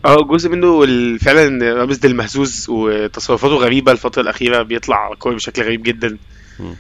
آه 0.05 0.23
جزء 0.31 0.49
منه 0.51 0.87
فعلا 1.19 1.75
رامزديل 1.75 2.07
مهزوز 2.07 2.67
وتصرفاته 2.69 3.55
غريبة 3.55 3.93
الفترة 3.93 4.23
الأخيرة 4.23 4.63
بيطلع 4.63 5.15
كوره 5.19 5.35
بشكل 5.35 5.63
غريب 5.63 5.83
جدا. 5.83 6.19
مم. 6.61 6.75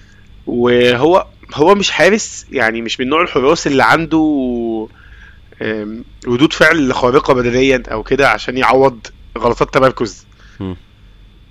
وهو 0.46 1.26
هو 1.54 1.74
مش 1.74 1.90
حارس 1.90 2.46
يعني 2.52 2.82
مش 2.82 3.00
من 3.00 3.08
نوع 3.08 3.22
الحراس 3.22 3.66
اللي 3.66 3.84
عنده 3.84 4.88
ردود 6.28 6.52
فعل 6.52 6.94
خارقة 6.94 7.34
بدنيا 7.34 7.82
أو 7.92 8.02
كده 8.02 8.28
عشان 8.30 8.58
يعوض 8.58 9.06
غلطات 9.38 9.74
تمركز. 9.74 10.26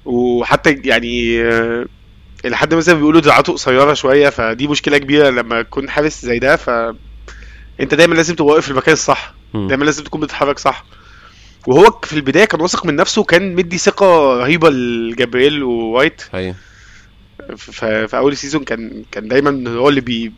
وحتى 0.05 0.81
يعني 0.85 1.41
آه، 1.43 1.85
إلى 2.45 2.57
حد 2.57 2.73
مثلا 2.73 2.95
بيقولوا 2.95 3.21
دراعاته 3.21 3.53
قصيرة 3.53 3.93
شوية 3.93 4.29
فدي 4.29 4.67
مشكلة 4.67 4.97
كبيرة 4.97 5.29
لما 5.29 5.61
تكون 5.61 5.89
حارس 5.89 6.25
زي 6.25 6.39
ده 6.39 6.55
ف 6.55 6.69
أنت 7.79 7.93
دايما 7.93 8.15
لازم 8.15 8.35
تبقى 8.35 8.53
واقف 8.53 8.65
في 8.65 8.71
المكان 8.71 8.93
الصح. 8.93 9.33
دايما 9.67 9.85
لازم 9.85 10.03
تكون 10.03 10.21
بتتحرك 10.21 10.59
صح. 10.59 10.85
وهو 11.67 11.99
في 12.03 12.13
البداية 12.13 12.45
كان 12.45 12.61
واثق 12.61 12.85
من 12.85 12.95
نفسه 12.95 13.21
وكان 13.21 13.55
مدي 13.55 13.77
ثقة 13.77 14.37
رهيبة 14.37 14.69
لجابرييل 14.69 15.63
ووايت. 15.63 16.21
ف- 17.57 17.85
في 17.85 18.17
أول 18.17 18.31
season 18.31 18.63
كان 18.63 19.03
كان 19.11 19.27
دايما 19.27 19.69
هو 19.69 19.89
اللي 19.89 20.01
بي 20.01 20.31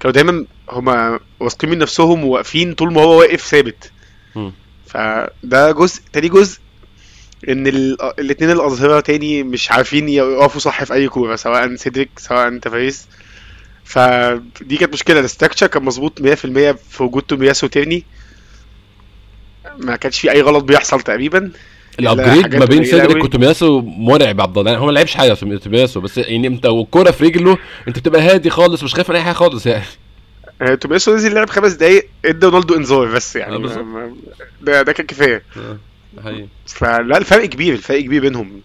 كانوا 0.00 0.12
دايما 0.12 0.46
هما 0.70 1.20
واثقين 1.40 1.70
من 1.70 1.78
نفسهم 1.78 2.24
وواقفين 2.24 2.74
طول 2.74 2.92
ما 2.92 3.00
هو 3.02 3.18
واقف 3.20 3.40
ثابت. 3.46 3.92
مم. 4.34 4.52
فده 4.86 5.72
جزء. 5.72 6.00
تاني 6.12 6.28
جزء 6.28 6.58
إن 7.48 7.66
ال- 7.66 8.02
الاتنين 8.20 8.50
الأظهرة 8.50 9.00
تاني 9.00 9.42
مش 9.42 9.70
عارفين 9.70 10.08
يقفوا 10.08 10.60
صح 10.60 10.84
في 10.84 10.94
أي 10.94 11.08
كورة 11.08 11.36
سواء 11.36 11.74
سيدريك 11.76 12.10
سواء 12.16 12.58
تافاريز 12.58 13.08
فدي 13.84 14.76
كانت 14.76 14.92
مشكلة. 14.92 15.20
ال 15.20 15.25
structure 15.25 15.66
كان 15.66 15.82
مظبوط 15.84 16.20
100% 16.20 16.24
في 16.90 17.02
وجود 17.02 17.22
تومياسو 17.22 17.66
تاني 17.66 18.04
ما 19.78 19.96
كانش 19.96 20.20
في 20.20 20.30
أي 20.30 20.42
غلط 20.42 20.64
بيحصل 20.64 21.00
تقريبا. 21.00 21.52
ال 22.00 22.07
upgrade 22.07 22.56
ما 22.56 22.64
بين 22.64 22.84
سيدريك. 22.84 23.24
وتومياسو 23.24 23.80
مرعب 23.80 24.40
عبد 24.40 24.58
الله. 24.58 24.70
يعني 24.70 24.82
هو 24.82 24.86
ما 24.86 24.92
لعبش 24.92 25.14
حاجة 25.14 25.34
في 25.34 25.58
تومياسو 25.58 26.00
بس 26.00 26.18
يعني 26.18 26.46
انت 26.46 26.66
والكوره 26.66 27.10
في 27.10 27.24
رجله 27.24 27.58
انت 27.88 27.98
بتبقى 27.98 28.22
هادي 28.22 28.50
خالص 28.50 28.82
مش 28.82 28.94
خايف 28.94 29.10
من 29.10 29.16
أي 29.16 29.22
حاجة 29.22 29.34
خالص 29.34 29.66
يعني. 29.66 29.84
آه، 30.62 30.74
تومياسو 30.74 31.14
نزل 31.14 31.34
لعب 31.34 31.50
خمس 31.50 31.72
دقايق 31.72 32.08
إدى 32.24 32.46
رونالدو 32.46 32.74
إنذار 32.74 33.06
بس 33.06 33.36
يعني. 33.36 33.54
آه، 33.56 33.58
ما- 33.58 34.14
ده 34.62 34.82
ده 34.82 34.92
كان 34.92 35.06
كفاية. 35.06 35.42
حقيقي. 36.24 36.46
فلا 36.66 37.18
الفرق 37.18 37.44
كبير 37.44 37.72
الفرق 37.74 38.00
كبير 38.00 38.20
بينهم. 38.22 38.60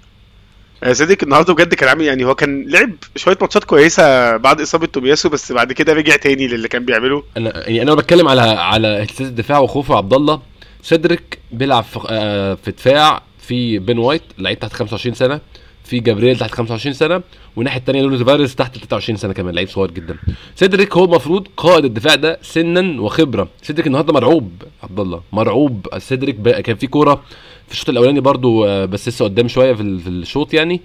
آه، 0.84 0.93
سيدريك 0.93 1.24
النهارده 1.24 1.54
بجد 1.54 1.74
كان 1.74 1.89
عامل 1.89 2.04
يعني 2.06 2.26
هو 2.26 2.36
كان 2.36 2.65
لعب 2.67 2.91
شوية 3.15 3.38
ماتشات 3.41 3.63
كويسة 3.63 4.38
بعد 4.38 4.62
إصابة 4.62 4.86
تومياسو 4.88 5.30
بس 5.30 5.52
بعد 5.52 5.74
كده 5.74 5.93
رجع 5.93 6.15
تاني 6.15 6.48
للي 6.48 6.67
كان 6.67 6.86
بيعمله. 6.86 7.24
أنا 7.38 7.69
يعني 7.69 7.82
أنا 7.82 7.95
بتكلم 7.95 8.28
على 8.28 8.41
على 8.41 8.88
اهتزاز 9.02 9.28
الدفاع 9.28 9.60
وخوف 9.60 9.91
عبد 9.91 10.13
الله. 10.13 10.41
سيدريك 10.86 11.39
بيلعب 11.52 11.84
في, 11.84 12.00
آه 12.10 12.54
في 12.54 12.71
دفاع 12.71 13.21
في 13.39 13.80
بين 13.80 13.98
وايت 13.98 14.21
لعيب 14.38 14.60
تحت 14.60 14.74
25 14.74 15.15
سنة 15.15 15.41
في 15.84 16.00
جابرييل 16.00 16.38
تحت 16.38 16.52
25 16.52 16.93
سنة 16.93 17.21
والناحيه 17.56 17.80
الثانية 17.80 18.02
لونو 18.02 18.17
تافاريز 18.17 18.56
تحت 18.56 18.78
23 18.78 19.17
سنة 19.17 19.34
كمان 19.34 19.56
لعيب 19.56 19.67
صغير 19.67 19.91
جدا. 19.91 20.17
سيدريك 20.56 20.98
هو 20.98 21.06
المفروض 21.06 21.48
قائد 21.58 21.86
الدفاع 21.86 22.15
ده 22.15 22.39
سنا 22.41 23.02
وخبرة. 23.02 23.48
سيدريك 23.62 23.88
النهارده 23.88 24.13
مرعوب 24.13 24.52
عبد 24.84 25.00
الله 25.00 25.21
مرعوب. 25.32 25.88
سيدريك 25.98 26.41
كان 26.41 26.76
في 26.76 26.88
كورة 26.88 27.24
في 27.67 27.74
الشوط 27.74 27.89
الأولاني 27.89 28.19
برضو 28.19 28.65
آه، 28.65 28.86
بس 28.86 29.08
لسه 29.08 29.26
قدام 29.26 29.48
شوية 29.48 29.74
في 29.74 29.82
الشوط 29.82 30.54
يعني. 30.54 30.82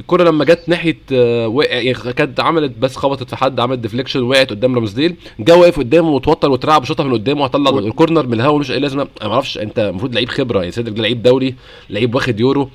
الكرة 0.00 0.24
لما 0.24 0.44
جت 0.44 0.62
ناحية 0.68 0.98
آه، 1.12 1.48
وقع 1.48 1.68
يعني 1.70 1.94
كانت 2.12 2.40
عملت 2.40 2.72
بس 2.78 2.96
خبطت 2.96 3.28
في 3.30 3.36
حد 3.36 3.60
عملت 3.60 3.78
deflection 3.78 4.22
وقعت 4.22 4.50
قدام 4.50 4.74
رامزديل 4.74 5.16
جه 5.40 5.54
واقف 5.56 5.78
قدامه 5.78 6.08
وتوتر 6.08 6.50
واترعب 6.50 6.84
شاطها 6.84 7.04
من 7.04 7.12
قدامه 7.12 7.40
وهطلع 7.42 7.78
ال 7.78 7.85
corner 7.85 8.26
من 8.26 8.32
الهوا 8.32 8.58
مش 8.58 8.70
أي 8.70 8.78
لازمة. 8.80 9.02
أنا 9.20 9.28
ما 9.28 9.34
أعرفش 9.34 9.58
أنت 9.58 9.78
المفروض 9.78 10.14
لعيب 10.14 10.28
خبرة 10.28 10.58
يعني 10.60 10.70
سيدريك 10.72 10.96
ده 10.96 11.02
لعيب 11.02 11.22
دولي 11.22 11.54
لعيب 11.90 12.14
واخد 12.14 12.40
يورو. 12.40 12.70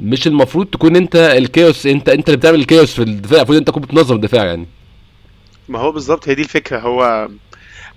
مش 0.00 0.26
المفروض 0.26 0.66
تكون 0.66 0.96
أنت 0.96 1.16
ال 1.16 1.28
chaos 1.28 1.86
انت 1.86 2.08
أنت 2.08 2.28
اللي 2.28 2.36
بتعمل 2.36 2.58
ال 2.60 2.65
chaos 2.65 2.92
في 2.94 3.02
الدفاع 3.02 3.38
المفروض 3.38 3.58
أنت 3.58 3.66
تكون 3.68 3.82
بتنظم 3.82 4.14
الدفاع 4.16 4.44
يعني. 4.44 4.66
ما 5.68 5.78
هو 5.78 5.92
بالظبط 5.92 6.28
هي 6.28 6.34
دي 6.34 6.42
الفكرة. 6.42 6.78
هو 6.78 7.28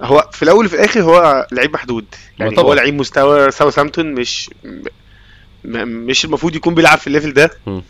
هو 0.01 0.29
في 0.33 0.43
الأول 0.43 0.65
وفي 0.65 0.75
الآخر 0.75 1.01
هو 1.01 1.47
لعيب 1.51 1.73
محدود. 1.73 2.05
يعني 2.39 2.55
طبعا. 2.55 2.67
هو 2.69 2.73
لعيب 2.73 2.93
مستوى 2.93 3.51
ساوثهامبتون 3.51 4.13
مش 4.13 4.49
م- 5.65 5.87
مش 5.87 6.25
المفروض 6.25 6.55
يكون 6.55 6.75
بيلعب 6.75 6.97
في 6.97 7.07
ال 7.07 7.12
level 7.12 7.33
ده. 7.33 7.51
مم. 7.67 7.81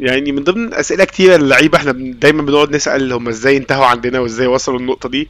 يعني 0.00 0.32
من 0.32 0.44
ضمن 0.44 0.74
أسئلة 0.74 1.04
كتيرة 1.04 1.36
للعيبة 1.36 1.78
إحنا 1.78 1.92
دايما 1.92 2.42
بنقعد 2.42 2.76
نسأل 2.76 3.12
هم 3.12 3.28
إزاي 3.28 3.56
انتهوا 3.56 3.86
عندنا 3.86 4.20
وإزاي 4.20 4.46
وصلوا 4.46 4.78
النقطه 4.78 5.08
دي. 5.08 5.28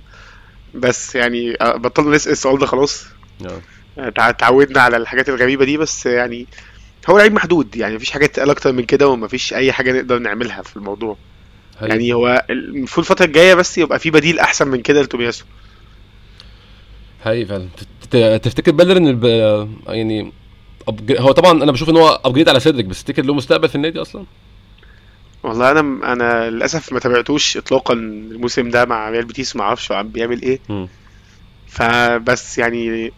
بس 0.75 1.15
يعني 1.15 1.57
آه، 1.61 1.77
بطلنا 1.77 2.17
نسأل 2.17 2.33
السؤال 2.33 2.59
ده 2.59 2.67
خلاص. 2.67 3.07
آه، 3.99 4.09
تع- 4.09 4.29
اتعودنا 4.29 4.81
على 4.81 4.97
الحاجات 4.97 5.29
الغريبة 5.29 5.65
دي 5.65 5.77
بس 5.77 6.07
يعني 6.07 6.47
هو 7.11 7.19
لعيب 7.19 7.33
محدود. 7.33 7.77
يعني 7.77 7.95
مفيش 7.95 8.11
حاجة 8.11 8.27
تتقال 8.27 8.51
أكتر 8.51 8.73
من 8.73 8.85
كده 8.85 9.09
ومفيش 9.09 9.55
أي 9.55 9.73
حاجة 9.73 9.93
نقدر 9.93 10.19
نعملها 10.19 10.63
في 10.63 10.77
الموضوع. 10.77 11.17
يعني 11.83 12.13
هو 12.13 12.45
المفروض 12.51 13.07
الفترة 13.07 13.27
الجاية 13.27 13.55
بس 13.55 13.79
يبقى 13.79 13.99
في 13.99 14.11
بديل 14.11 14.39
أحسن 14.39 14.69
من 14.69 14.83
كده 14.83 15.03
لتومياسو 15.03 15.45
حقيقي 17.25 17.47
فعلا. 17.47 17.69
تفتكر 18.39 18.73
بيليرين 18.73 19.07
الب... 19.09 19.25
يعني. 19.89 20.33
هو 21.19 21.33
طبعا 21.33 21.63
أنا 21.63 21.73
بشوف 21.73 21.89
إن 21.89 21.97
هو 21.97 22.21
upgrade 22.25 22.49
على 22.49 22.61
سيدريك 22.61 22.87
بس 22.87 23.05
تفتكر 23.05 23.25
له 23.25 23.35
مستقبل 23.35 23.69
في 23.69 23.75
النادي 23.75 24.01
أصلا؟ 24.01 24.25
والله 25.43 25.71
أنا 25.71 25.81
أنا 26.13 26.51
للأسف 26.51 26.93
ما 26.93 26.99
تابعتوش 27.01 27.57
اطلاقا 27.57 27.95
الموسم 27.95 28.69
ده 28.71 28.85
مع 28.85 29.11
ريال 29.11 29.25
بيتيس 29.25 29.57
ما 29.57 29.63
أعرفش 29.63 29.93
بيعمل 29.93 30.43
إيه 30.43 30.59
مم. 30.69 30.89
فبس 31.69 32.59
يعني 32.59 33.13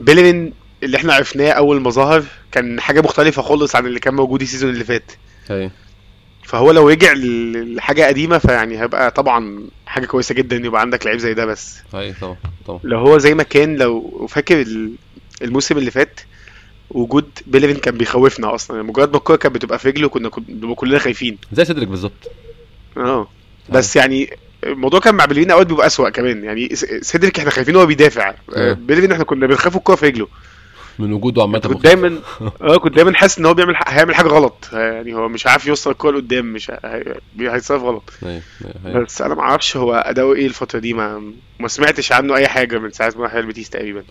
بيلرين 0.00 0.52
اللي 0.82 0.96
إحنا 0.96 1.14
عرفناه 1.14 1.50
أول 1.50 1.80
ما 1.80 1.90
ظهر 1.90 2.24
كان 2.52 2.80
حاجة 2.80 3.00
مختلفة 3.00 3.42
خالص 3.42 3.76
عن 3.76 3.86
اللي 3.86 4.00
كان 4.00 4.14
موجود 4.14 4.42
ال 4.42 4.46
season 4.46 4.70
اللي 4.70 4.84
فات 4.84 5.12
هي. 5.50 5.70
فهو 6.44 6.70
لو 6.70 6.88
رجع 6.88 7.12
لحاجة 7.12 8.02
قديمة 8.06 8.38
فيعني 8.38 8.80
هيبقى 8.80 9.10
طبعا 9.10 9.68
حاجة 9.86 10.06
كويسة 10.06 10.34
جدا 10.34 10.56
إن 10.56 10.64
يبقى 10.64 10.80
عندك 10.80 11.06
لعيب 11.06 11.18
زي 11.18 11.34
ده 11.34 11.46
بس 11.46 11.78
أيوه 11.94 12.14
طبعا 12.20 12.36
طبعا 12.66 12.80
لو 12.84 12.98
هو 12.98 13.18
زي 13.18 13.34
ما 13.34 13.42
كان 13.42 13.76
لو 13.76 14.26
فاكر 14.30 14.60
ال- 14.60 14.92
الموسم 15.42 15.78
اللي 15.78 15.90
فات 15.90 16.20
وجود 16.90 17.30
بيليرين 17.46 17.80
كان 17.80 17.98
بيخوفنا 17.98 18.54
أصلا. 18.54 18.76
يعني 18.76 18.88
مجرد 18.88 19.10
ما 19.10 19.16
الكورة 19.16 19.36
كانت 19.36 19.54
بتبقى 19.54 19.78
في 19.78 19.88
رجله 19.88 20.08
كنا 20.08 20.30
بنبقى 20.48 20.74
كلنا 20.74 20.98
خايفين. 20.98 21.38
زي 21.52 21.64
سيدريك 21.64 21.88
بالظبط. 21.88 22.30
آه. 22.96 23.28
بس 23.68 23.96
يعني 23.96 24.36
الموضوع 24.66 25.00
كان 25.00 25.14
مع 25.14 25.24
بيليرين 25.24 25.50
أوقات 25.50 25.66
بيبقى 25.66 25.86
أسوأ 25.86 26.08
كمان. 26.10 26.44
يعني 26.44 26.68
سيدريك 27.02 27.38
إحنا 27.38 27.50
خايفين 27.50 27.76
هو 27.76 27.86
بيدافع. 27.86 28.28
آه. 28.30 28.34
آه، 28.56 28.72
بيليرين 28.72 29.12
إحنا 29.12 29.24
كنا 29.24 29.46
بنخاف 29.46 29.76
الكورة 29.76 29.96
في 29.96 30.06
رجله. 30.06 30.28
من 30.98 31.12
وجوده 31.12 31.42
عامة. 31.42 31.58
كنت. 31.58 31.84
دايما 31.84 32.18
آه 32.62 32.76
كنت 32.76 32.94
دايما 32.94 33.14
حاسس 33.14 33.38
إن 33.38 33.46
هو 33.46 33.54
بيعمل 33.54 33.76
ح- 33.76 33.88
هيعمل 33.94 34.14
حاجة 34.14 34.26
غلط. 34.28 34.68
يعني 34.72 35.14
هو 35.14 35.28
مش 35.28 35.46
عارف 35.46 35.66
يوصل 35.66 35.90
الكورة 35.90 36.16
لقدام 36.16 36.52
مش 36.52 36.70
هي- 36.70 37.14
هيتصرف 37.40 37.82
غلط. 37.82 38.10
أيوه 38.22 38.42
أيوه 38.64 38.74
أيوة. 38.86 39.04
بس 39.04 39.22
أنا 39.22 39.34
ما 39.34 39.40
أعرفش 39.42 39.76
هو 39.76 39.94
أداؤه 39.94 40.34
إيه 40.34 40.46
الفترة 40.46 40.78
دي. 40.78 40.92
ما 40.94 41.32
ما 41.60 41.68
سمعتش 41.68 42.12
عنه 42.12 42.36
أي 42.36 42.48
حاجة 42.48 42.78
من 42.78 42.90
ساعة 42.90 43.12
ما 43.16 43.24
راح 43.24 43.40
بيتيس 43.40 43.70
تقريبا. 43.70 44.02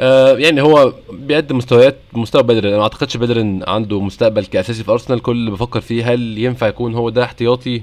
آه 0.00 0.36
يعني 0.36 0.60
هو 0.62 0.92
بيقدم 1.12 1.56
مستويات 1.56 1.96
مستوى 2.12 2.42
بدري. 2.42 2.68
أنا 2.68 2.76
ما 2.76 2.82
أعتقدش 2.82 3.16
بدري 3.16 3.60
عنده 3.66 4.00
مستقبل 4.00 4.46
كأساسي 4.46 4.84
في 4.84 4.90
أرسنال. 4.92 5.22
كل 5.22 5.32
اللي 5.32 5.50
بفكر 5.50 5.80
فيه 5.80 6.12
هل 6.14 6.38
ينفع 6.38 6.66
يكون 6.66 6.94
هو 6.94 7.10
ده 7.10 7.24
احتياطي؟ 7.24 7.82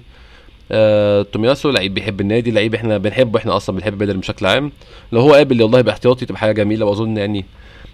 آه 0.72 1.22
تومياسو 1.22 1.70
لعيب 1.70 1.94
بيحب 1.94 2.22
النادي 2.22 2.52
لعيب 2.52 2.76
إحنا 2.76 2.98
بنحبه 2.98 3.40
إحنا 3.40 3.56
أصلا 3.56 3.76
بنحب 3.76 3.98
بدري 3.98 4.18
بشكل 4.18 4.46
عام. 4.46 4.72
لو 5.12 5.20
هو 5.22 5.34
قابل 5.34 5.62
والله 5.64 5.80
يبقى 5.80 5.94
احتياطي 5.94 6.26
تبقى 6.26 6.40
حاجة 6.40 6.52
جميلة 6.52 6.86
وأظن 6.86 7.18
يعني 7.18 7.46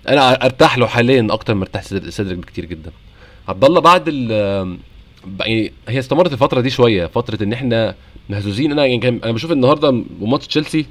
أنا 0.10 0.46
أرتاح 0.46 0.78
له 0.78 0.88
حاليا 0.88 1.28
أكتر 1.32 1.54
ما 1.54 1.64
ارتاح 1.64 1.84
سيدر- 1.84 2.10
سيدريك 2.10 2.38
بكتير 2.38 2.66
جدا. 2.66 2.92
عبد 3.48 3.66
الله 3.66 3.80
بعد 3.82 4.04
ال 4.08 4.32
يعني 5.40 5.72
هي 5.88 6.00
استمرت 6.00 6.34
الفترة 6.34 6.62
دي 6.62 6.70
شوية 6.70 7.06
فترة 7.06 7.44
إن 7.44 7.54
إحنا 7.54 7.96
مهزوزين. 8.30 8.72
أنا 8.72 8.86
يعني 8.86 9.08
أنا 9.24 9.32
بشوف 9.32 9.52
النهارده 9.52 10.04
وماتش 10.22 10.48
تشيلسي 10.48 10.86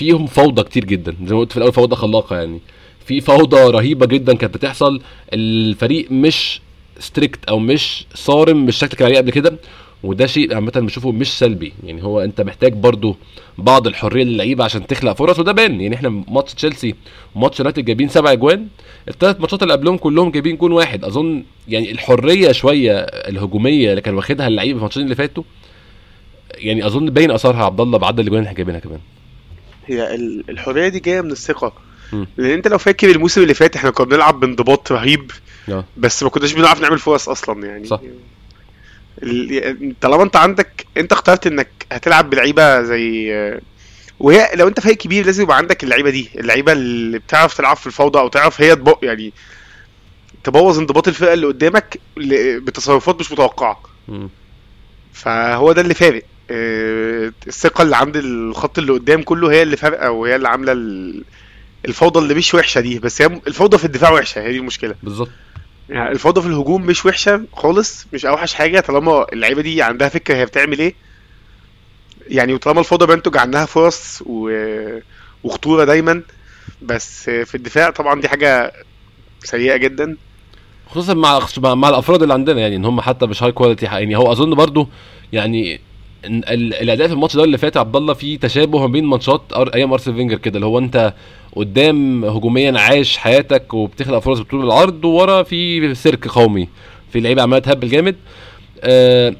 فيهم 0.00 0.26
فوضى 0.26 0.62
كتير 0.62 0.84
جدا. 0.84 1.14
زي 1.24 1.34
ما 1.34 1.40
قلت 1.40 1.52
في 1.52 1.56
الأول 1.56 1.72
فوضى 1.72 1.96
خلاقة 1.96 2.36
يعني. 2.36 2.60
في 3.06 3.20
فوضى 3.20 3.56
رهيبة 3.56 4.06
جدا 4.06 4.34
كانت 4.36 4.54
بتحصل. 4.54 5.00
الفريق 5.32 6.12
مش 6.12 6.60
strict 6.98 7.44
أو 7.44 7.58
مش 7.58 8.06
صارم 8.14 8.66
بالشكل 8.66 8.86
اللي 8.86 8.96
كان 8.98 9.06
عليه 9.08 9.18
قبل 9.18 9.30
كده 9.30 9.56
وده 10.02 10.26
شيء 10.26 10.54
عامة 10.54 10.72
بشوفه 10.76 11.12
مش 11.12 11.38
سلبي. 11.38 11.72
يعني 11.84 12.02
هو 12.02 12.20
أنت 12.20 12.40
محتاج 12.40 12.72
برضو 12.72 13.16
بعض 13.58 13.86
الحرية 13.86 14.24
للعيبة 14.24 14.64
عشان 14.64 14.86
تخلق 14.86 15.12
فرص 15.12 15.38
وده 15.38 15.52
بان. 15.52 15.80
يعني 15.80 15.94
إحنا 15.94 16.08
ماتش 16.08 16.54
تشيلسي 16.54 16.94
وماتش 17.34 17.58
يونايتد 17.60 17.84
جايبين 17.84 18.08
سبع 18.08 18.32
اجوان 18.32 18.66
الثلاث 19.08 19.40
ماتشات 19.40 19.62
اللي 19.62 19.74
قبلهم 19.74 19.96
كلهم 19.96 20.30
جايبين 20.30 20.56
جون 20.56 20.72
واحد. 20.72 21.04
أظن 21.04 21.44
يعني 21.68 21.90
الحرية 21.90 22.52
شوية 22.52 22.98
الهجومية 22.98 23.90
اللي 23.90 24.00
كان 24.00 24.14
واخدها 24.14 24.48
اللعيبة 24.48 24.72
في 24.72 24.78
الماتشين 24.78 25.02
اللي 25.02 25.14
فاتوا 25.14 25.42
يعني 26.54 26.86
أظن 26.86 27.06
باين 27.10 27.30
اثرها 27.30 27.64
عبد 27.64 27.80
الله 27.80 27.98
بعدد 27.98 28.20
الاجوان 28.20 28.38
اللي 28.38 28.46
إحنا 28.48 28.56
جايبينها 28.56 28.80
كمان. 28.80 29.00
هي 29.92 30.14
ال- 30.14 30.44
الحرية 30.48 30.88
دي 30.88 31.00
جاية 31.00 31.20
من 31.20 31.30
الثقة. 31.30 31.72
لأن 32.12 32.50
أنت 32.50 32.68
لو 32.68 32.78
فاكر 32.78 33.10
الموسم 33.10 33.42
اللي 33.42 33.54
فات 33.54 33.76
إحنا 33.76 33.90
كنا 33.90 34.06
بنلعب 34.06 34.40
بانضباط 34.40 34.92
رهيب 34.92 35.30
آه 35.68 35.84
بس 35.96 36.22
ما 36.22 36.28
كناش 36.30 36.52
بنعرف 36.52 36.80
نعمل 36.80 36.98
فرص 36.98 37.28
أصلا 37.28 37.66
يعني 37.66 37.86
صح. 37.86 38.00
ال- 39.22 39.94
طالما 40.00 40.22
أنت 40.22 40.36
عندك 40.36 40.86
أنت 40.96 41.12
اخترت 41.12 41.46
إنك 41.46 41.68
هتلعب 41.92 42.30
بلعيبة 42.30 42.82
زي 42.82 43.32
وهي 44.20 44.50
لو 44.54 44.68
أنت 44.68 44.80
فريق 44.80 44.96
كبير 44.96 45.26
لازم 45.26 45.42
يبقى 45.42 45.56
عندك 45.56 45.84
اللعيبة 45.84 46.10
دي 46.10 46.28
اللعيبة 46.34 46.72
اللي 46.72 47.18
بتعرف 47.18 47.56
تلعب 47.56 47.76
في 47.76 47.86
الفوضى 47.86 48.18
أو 48.18 48.28
تعرف 48.28 48.60
هي 48.60 48.76
تبق 48.76 48.98
يعني 49.02 49.32
تبوظ 50.44 50.78
انضباط 50.78 51.08
الفرقة 51.08 51.32
اللي 51.32 51.46
قدامك 51.46 52.00
بتصرفات 52.64 53.20
مش 53.20 53.32
متوقعة. 53.32 53.82
فهو 55.12 55.72
ده 55.72 55.80
اللي 55.80 55.94
فارق 55.94 56.22
آه، 56.22 56.29
الثقة 56.50 57.82
اللي 57.82 57.96
عند 57.96 58.16
الخط 58.16 58.78
اللي 58.78 58.92
قدام 58.92 59.22
كله 59.22 59.50
هي 59.52 59.62
اللي 59.62 59.76
فارقة 59.76 60.10
وهي 60.10 60.36
اللي 60.36 60.48
عاملة 60.48 60.72
ال- 60.72 61.24
الفوضى 61.84 62.18
اللي 62.18 62.34
مش 62.34 62.54
وحشة 62.54 62.80
دي. 62.80 62.98
بس 62.98 63.22
هي 63.22 63.26
الفوضى 63.46 63.78
في 63.78 63.84
الدفاع 63.84 64.10
وحشة 64.10 64.42
هي 64.42 64.52
دي 64.52 64.58
المشكلة. 64.58 64.94
بالظبط. 65.02 65.30
يعني 65.88 66.10
الفوضى 66.12 66.40
في 66.42 66.46
الهجوم 66.46 66.82
مش 66.86 67.06
وحشة 67.06 67.42
خالص 67.52 68.06
مش 68.12 68.26
أوحش 68.26 68.54
حاجة. 68.54 68.80
طالما 68.80 69.26
اللعيبة 69.32 69.62
دي 69.62 69.82
عندها 69.82 70.08
فكرة 70.08 70.34
هي 70.36 70.46
بتعمل 70.46 70.78
إيه. 70.78 70.94
يعني 72.28 72.52
وطالما 72.54 72.80
الفوضى 72.80 73.06
بينتج 73.06 73.36
عنها 73.36 73.66
فرص 73.66 74.22
و... 74.26 74.50
وخطورة 75.44 75.84
دايما. 75.84 76.22
بس 76.82 77.22
في 77.30 77.54
الدفاع 77.54 77.90
طبعا 77.90 78.20
دي 78.20 78.28
حاجة 78.28 78.72
سيئة 79.44 79.76
جدا. 79.76 80.16
خصوصا 80.86 81.14
مع 81.14 81.40
مع, 81.58 81.88
الأفراد 81.88 82.22
اللي 82.22 82.34
عندنا 82.34 82.60
يعني 82.60 82.76
إن 82.76 82.84
هم 82.84 83.00
حتى 83.00 83.26
مش 83.26 83.42
high 83.42 83.52
quality 83.52 83.86
يعني 83.86 84.16
هو 84.16 84.32
أظن 84.32 84.54
برضو 84.54 84.88
يعني 85.32 85.80
الأداء 86.24 87.06
في 87.08 87.12
الماتش 87.14 87.36
ده 87.36 87.44
اللي 87.44 87.58
فات 87.58 87.76
عبد 87.76 87.96
الله 87.96 88.14
فيه 88.14 88.38
تشابه 88.38 88.78
ما 88.78 88.86
بين 88.86 89.04
ماتشات 89.04 89.42
أيام 89.74 89.92
أرسنال 89.92 90.16
فينجر 90.16 90.36
كده 90.38 90.54
اللي 90.56 90.66
هو 90.66 90.78
أنت 90.78 91.14
قدام 91.56 92.24
هجوميا 92.24 92.80
عايش 92.80 93.16
حياتك 93.16 93.74
وبتخلق 93.74 94.18
فرص 94.18 94.38
بطول 94.40 94.64
العرض 94.64 95.04
وورا 95.04 95.42
في 95.42 95.94
سيرك 95.94 96.28
قومي 96.28 96.68
في 97.12 97.20
لعيبه 97.20 97.42
عماله 97.42 97.62
تهبل 97.62 97.88
جامد. 97.88 98.16
آه 98.80 99.34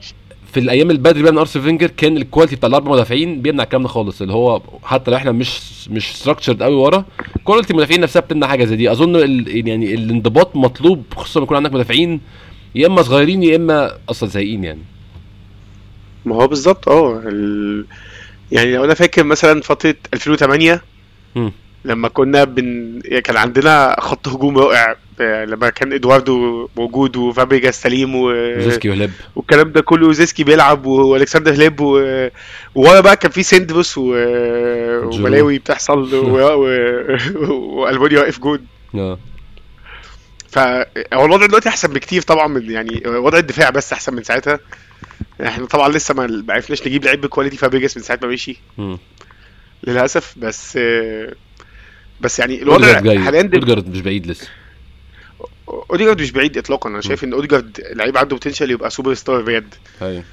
في 0.53 0.61
الأيام 0.61 0.91
البدري 0.91 1.23
بقى 1.23 1.33
من 1.33 1.39
أرسنال 1.39 1.65
فينجر 1.65 1.87
كان 1.87 2.17
ال 2.17 2.22
quality 2.22 2.57
بتاع 2.57 2.69
الأربع 2.69 2.93
مدافعين 2.93 3.43
بيمنع 3.43 3.63
الكلام 3.63 3.83
ده 3.83 3.89
خالص 3.89 4.21
اللي 4.23 4.33
هو 4.35 4.63
حتى 4.83 5.11
لو 5.11 5.17
إحنا 5.17 5.33
مش 5.33 5.61
مش 5.91 6.17
structured 6.17 6.63
قوي 6.63 6.75
ورا 6.75 7.05
quality 7.45 7.71
المدافعين 7.71 8.01
نفسها 8.01 8.21
بتمنع 8.21 8.47
حاجة 8.47 8.65
زي 8.65 8.77
دي. 8.77 8.93
أظن 8.93 9.45
يعني 9.47 9.95
الانضباط 9.95 10.57
مطلوب 10.57 11.03
خصوصا 11.17 11.41
لما 11.41 11.45
يكون 11.45 11.57
عندك 11.57 11.73
مدافعين 11.75 12.21
يا 12.75 12.87
إما 12.87 13.03
صغيرين 13.03 13.43
يا 13.43 13.57
إما 13.57 13.93
أصلا 14.11 14.29
سيئين 14.29 14.65
يعني. 14.65 14.81
ما 16.25 16.37
هو 16.37 16.47
بالظبط 16.47 16.89
آه 16.89 17.23
ال... 17.27 17.85
يعني 18.53 18.77
لو 18.77 18.85
أنا 18.85 18.95
فاكر 18.95 19.25
مثلا 19.25 19.61
فترة 19.61 19.95
2008 20.15 20.83
مم. 21.35 21.53
لما 21.85 22.09
كنا 22.09 22.45
بن 22.45 23.01
يعني 23.05 23.23
كان 23.23 23.37
عندنا 23.37 23.97
خط 24.01 24.29
هجوم 24.29 24.59
رائع 24.59 24.97
آه، 25.21 25.45
لما 25.45 25.71
كان 25.71 25.93
إدواردو 25.93 26.69
موجود 26.77 27.17
وفابريجاس 27.17 27.83
سليم 27.83 28.17
و... 28.17 28.33
زيسكي 28.61 28.91
وهلب 28.91 29.11
والكلام 29.37 29.73
ده 29.73 29.81
كله 29.81 30.09
وزيسكي 30.09 30.45
بيلعب 30.45 30.87
وألكسندر 30.87 31.53
هليب 31.53 31.81
و... 31.81 32.29
وورا 32.75 33.01
بقى 33.01 33.17
كان 33.17 33.31
في 33.31 33.43
سيندروس 33.43 33.99
و... 33.99 34.03
وملاوي 35.05 35.59
بتحصل 35.59 36.15
و... 36.15 36.37
و... 36.37 36.67
والبانيا 37.81 38.21
واقف 38.21 38.39
جون. 38.39 38.67
آه. 38.95 39.19
فهو 40.49 41.25
الوضع 41.25 41.47
دلوقتي 41.47 41.69
أحسن 41.69 41.93
بكتير 41.93 42.23
طبعا 42.23 42.47
من 42.47 42.71
يعني 42.71 43.03
وضع 43.07 43.39
الدفاع 43.39 43.71
بس 43.71 43.93
أحسن 43.93 44.15
من 44.15 44.23
ساعتها. 44.23 44.59
إحنا 45.47 45.67
طبعا 45.67 45.89
لسه 45.89 46.15
ما 46.15 46.45
عرفناش 46.49 46.87
نجيب 46.87 47.05
لعيب 47.05 47.21
ب 47.21 47.25
quality 47.25 47.57
فابريجاس 47.57 47.97
من 47.97 48.03
ساعة 48.03 48.19
ما 48.23 48.29
مشي. 48.29 48.61
للأسف 49.85 50.35
بس 50.37 50.79
بس 52.21 52.39
يعني 52.39 52.63
الوضع 52.63 52.95
حاليا. 52.95 53.41
أوديجارد 53.43 53.89
مش 53.89 54.01
بعيد 54.01 54.27
لسه. 54.27 54.49
أوديجارد 55.69 56.23
مش 56.23 56.31
بعيد 56.31 56.59
اطلاقا. 56.59 56.91
أنا 56.91 57.01
شايف 57.01 57.25
إن 57.25 57.33
أوديجارد 57.33 57.81
لعيب 57.93 58.19
عنده 58.19 58.37
potential 58.37 58.71
يبقى 58.71 58.91
سوبر 58.91 59.15
ستار 59.15 59.43
بجد. 59.43 59.75
أيوه. 60.03 60.25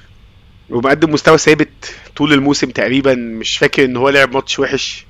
ومقدم 0.70 1.12
مستوى 1.12 1.38
ثابت 1.38 1.94
طول 2.16 2.32
الموسم 2.32 2.70
تقريبا. 2.70 3.14
مش 3.14 3.58
فاكر 3.58 3.84
إن 3.84 3.96
هو 3.96 4.08
لعب 4.08 4.34
ماتش 4.34 4.58
وحش. 4.58 5.06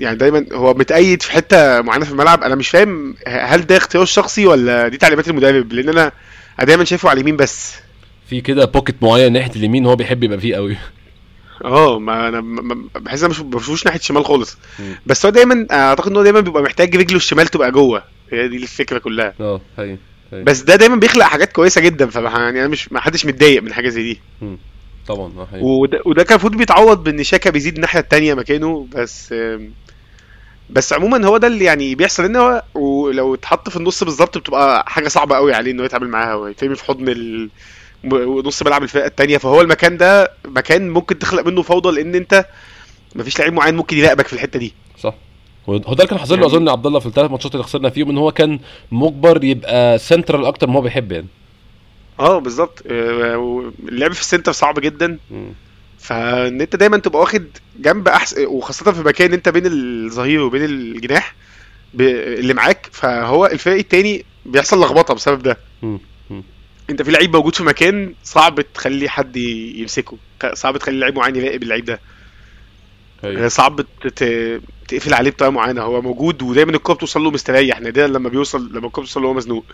يعني 0.00 0.16
دايما 0.16 0.46
هو 0.52 0.74
متأيد 0.74 1.22
في 1.22 1.32
حتة 1.32 1.80
معينة 1.80 2.04
في 2.04 2.10
الملعب. 2.10 2.42
أنا 2.42 2.54
مش 2.54 2.68
فاهم 2.68 3.16
هل 3.26 3.66
ده 3.66 3.76
اختيار 3.76 4.04
شخصي 4.04 4.46
ولا 4.46 4.88
دي 4.88 4.96
تعليمات 4.96 5.28
المدرب؟ 5.28 5.72
لأن 5.72 5.88
أنا 5.88 6.12
أنا 6.58 6.66
دايما 6.66 6.84
شايفه 6.84 7.08
على 7.08 7.16
اليمين 7.16 7.36
بس. 7.36 7.74
في 8.28 8.40
كده 8.40 8.64
بوكيت 8.64 9.02
معين 9.02 9.32
ناحية 9.32 9.50
اليمين 9.56 9.86
هو 9.86 9.96
بيحب 9.96 10.24
يبقى 10.24 10.38
فيه 10.40 10.54
قوي. 10.56 10.76
آه 11.64 11.98
ما 11.98 12.28
أنا 12.28 12.40
بحس 12.96 13.20
أنا 13.20 13.28
مش 13.28 13.40
ما 13.40 13.44
بشوفوش 13.50 13.86
ناحية 13.86 13.98
الشمال 13.98 14.24
خالص. 14.24 14.58
بس 15.06 15.26
هو 15.26 15.32
دايما 15.32 15.66
أعتقد 15.72 16.10
إن 16.10 16.16
هو 16.16 16.22
دايما 16.22 16.40
بيبقى 16.40 16.62
محتاج 16.62 16.96
رجله 16.96 17.16
الشمال 17.16 17.46
تبقى 17.48 17.70
جوه. 17.70 18.02
هي 18.32 18.48
دي 18.48 18.56
الفكرة 18.56 18.98
كلها. 18.98 19.34
آه 19.40 19.60
أيوة. 19.78 19.98
بس 20.32 20.60
ده 20.60 20.76
دايما 20.76 20.96
بيخلق 20.96 21.24
حاجات 21.24 21.52
كويسة 21.52 21.80
جدا 21.80 22.06
ف 22.06 22.14
يعني 22.16 22.60
أنا 22.60 22.68
مش 22.68 22.92
ما 22.92 23.00
حدش 23.00 23.26
متضايق 23.26 23.62
من 23.62 23.72
حاجة 23.72 23.88
زي 23.88 24.02
دي. 24.02 24.20
طبعا 25.06 25.32
آه 25.38 25.48
أيوة. 25.54 25.64
وده, 25.66 26.00
وده 26.06 26.22
كان 26.22 26.32
المفروض 26.32 26.56
بيتعوض 26.56 27.04
بإن 27.04 27.24
شاكا 27.24 27.50
بيزيد 27.50 27.74
الناحية 27.74 28.00
التانية 28.00 28.34
مكانه 28.34 28.86
بس 28.94 29.34
بس 30.70 30.92
عموما 30.92 31.26
هو 31.26 31.36
ده 31.36 31.46
اللي 31.46 31.64
يعني 31.64 31.94
بيحصل 31.94 32.24
ان 32.24 32.36
هو 32.36 32.62
ولو 32.74 33.34
اتحط 33.34 33.68
في 33.68 33.76
النص 33.76 34.04
بالظبط 34.04 34.38
بتبقى 34.38 34.84
حاجة 34.90 35.08
صعبة 35.08 35.36
قوي 35.36 35.54
عليه 35.54 35.70
إنه 35.72 35.84
يتعامل 35.84 36.08
معاها 36.08 36.34
ويترمي 36.34 36.74
في 36.74 36.84
حضن 36.84 37.08
ال... 37.08 37.48
م- 38.04 38.40
نص 38.46 38.62
ملعب 38.62 38.82
الفرقة 38.82 39.06
التانية. 39.06 39.38
فهو 39.38 39.60
المكان 39.60 39.96
ده 39.96 40.32
مكان 40.44 40.90
ممكن 40.90 41.18
تخلق 41.18 41.46
منه 41.46 41.62
فوضى 41.62 41.90
لأن 41.96 42.14
أنت 42.14 42.46
مفيش 43.14 43.38
لعيب 43.38 43.52
معين 43.52 43.76
ممكن 43.76 43.96
يراقبك 43.98 44.26
في 44.26 44.32
الحتة 44.32 44.58
دي. 44.58 44.74
صح. 44.98 45.14
هو 45.68 45.76
ده 45.78 45.92
اللي 45.92 46.06
كان 46.06 46.18
حاصل 46.18 46.34
له 46.34 46.40
يعني- 46.40 46.52
أظن 46.56 46.68
عبد 46.68 46.86
الله 46.86 46.98
في 47.00 47.06
الثلاث 47.06 47.30
ماتشات 47.30 47.52
اللي 47.52 47.64
خسرنا 47.64 47.90
فيهم 47.90 48.10
إن 48.10 48.18
هو 48.18 48.32
كان 48.32 48.58
مجبر 48.92 49.44
يبقى 49.44 49.98
سنترال 49.98 50.44
أكتر 50.46 50.66
ما 50.66 50.74
هو 50.74 50.80
بيحب 50.80 51.12
يعني. 51.12 51.26
آه 52.20 52.38
بالظبط. 52.38 52.82
آه، 52.86 53.72
اللعب 53.88 54.12
في 54.12 54.20
ال 54.20 54.25
center 54.25 54.52
صعب 54.52 54.78
جدا. 54.80 55.18
مم. 55.30 55.52
فإن 56.06 56.60
أنت 56.60 56.76
دايما 56.76 56.98
تبقى 56.98 57.20
واخد 57.20 57.46
جنب 57.78 58.08
احسن 58.08 58.46
وخاصة 58.46 58.92
في 58.92 59.00
مكان 59.00 59.32
أنت 59.32 59.48
بين 59.48 59.62
الظهير 59.66 60.40
وبين 60.40 60.64
الجناح 60.64 61.34
ب... 61.94 62.00
اللي 62.00 62.54
معاك 62.54 62.88
فهو 62.92 63.46
الفريق 63.46 63.78
التاني 63.78 64.24
بيحصل 64.46 64.80
لخبطة 64.80 65.14
بسبب 65.14 65.42
ده. 65.42 65.58
أنت 66.90 67.02
في 67.02 67.10
لعيب 67.10 67.36
موجود 67.36 67.54
في 67.54 67.62
مكان 67.62 68.14
صعب 68.24 68.60
تخلي 68.74 69.08
حد 69.08 69.36
يمسكه. 69.36 70.16
صعب 70.52 70.76
تخلي 70.76 70.98
لعيب 70.98 71.16
معين 71.16 71.36
يراقب 71.36 71.62
اللعيب 71.62 71.84
ده. 71.84 72.00
أيوه. 73.24 73.48
صعب 73.48 73.80
ت- 73.80 74.60
تقفل 74.88 75.14
عليه 75.14 75.30
بطريقة 75.30 75.50
معينة. 75.52 75.82
هو 75.82 76.02
موجود 76.02 76.42
ودايما 76.42 76.70
الكورة 76.72 76.96
بتوصل 76.96 77.20
له 77.22 77.30
مستريح 77.30 77.80
نادرا 77.80 78.06
لما 78.06 78.28
بيوصل 78.28 78.68
لما 78.72 78.86
الكورة 78.86 79.04
بتوصل 79.04 79.22
له 79.22 79.28
هو 79.28 79.34
مزنوق. 79.34 79.64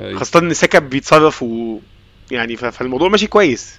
أيوة. 0.00 0.18
خاصة 0.18 0.40
إن 0.40 0.54
ساكا 0.54 0.78
بيتصرف 0.78 1.42
و 1.42 1.78
يعني 2.30 2.56
ف- 2.56 2.64
فالموضوع 2.64 3.08
ماشي 3.08 3.26
كويس. 3.26 3.78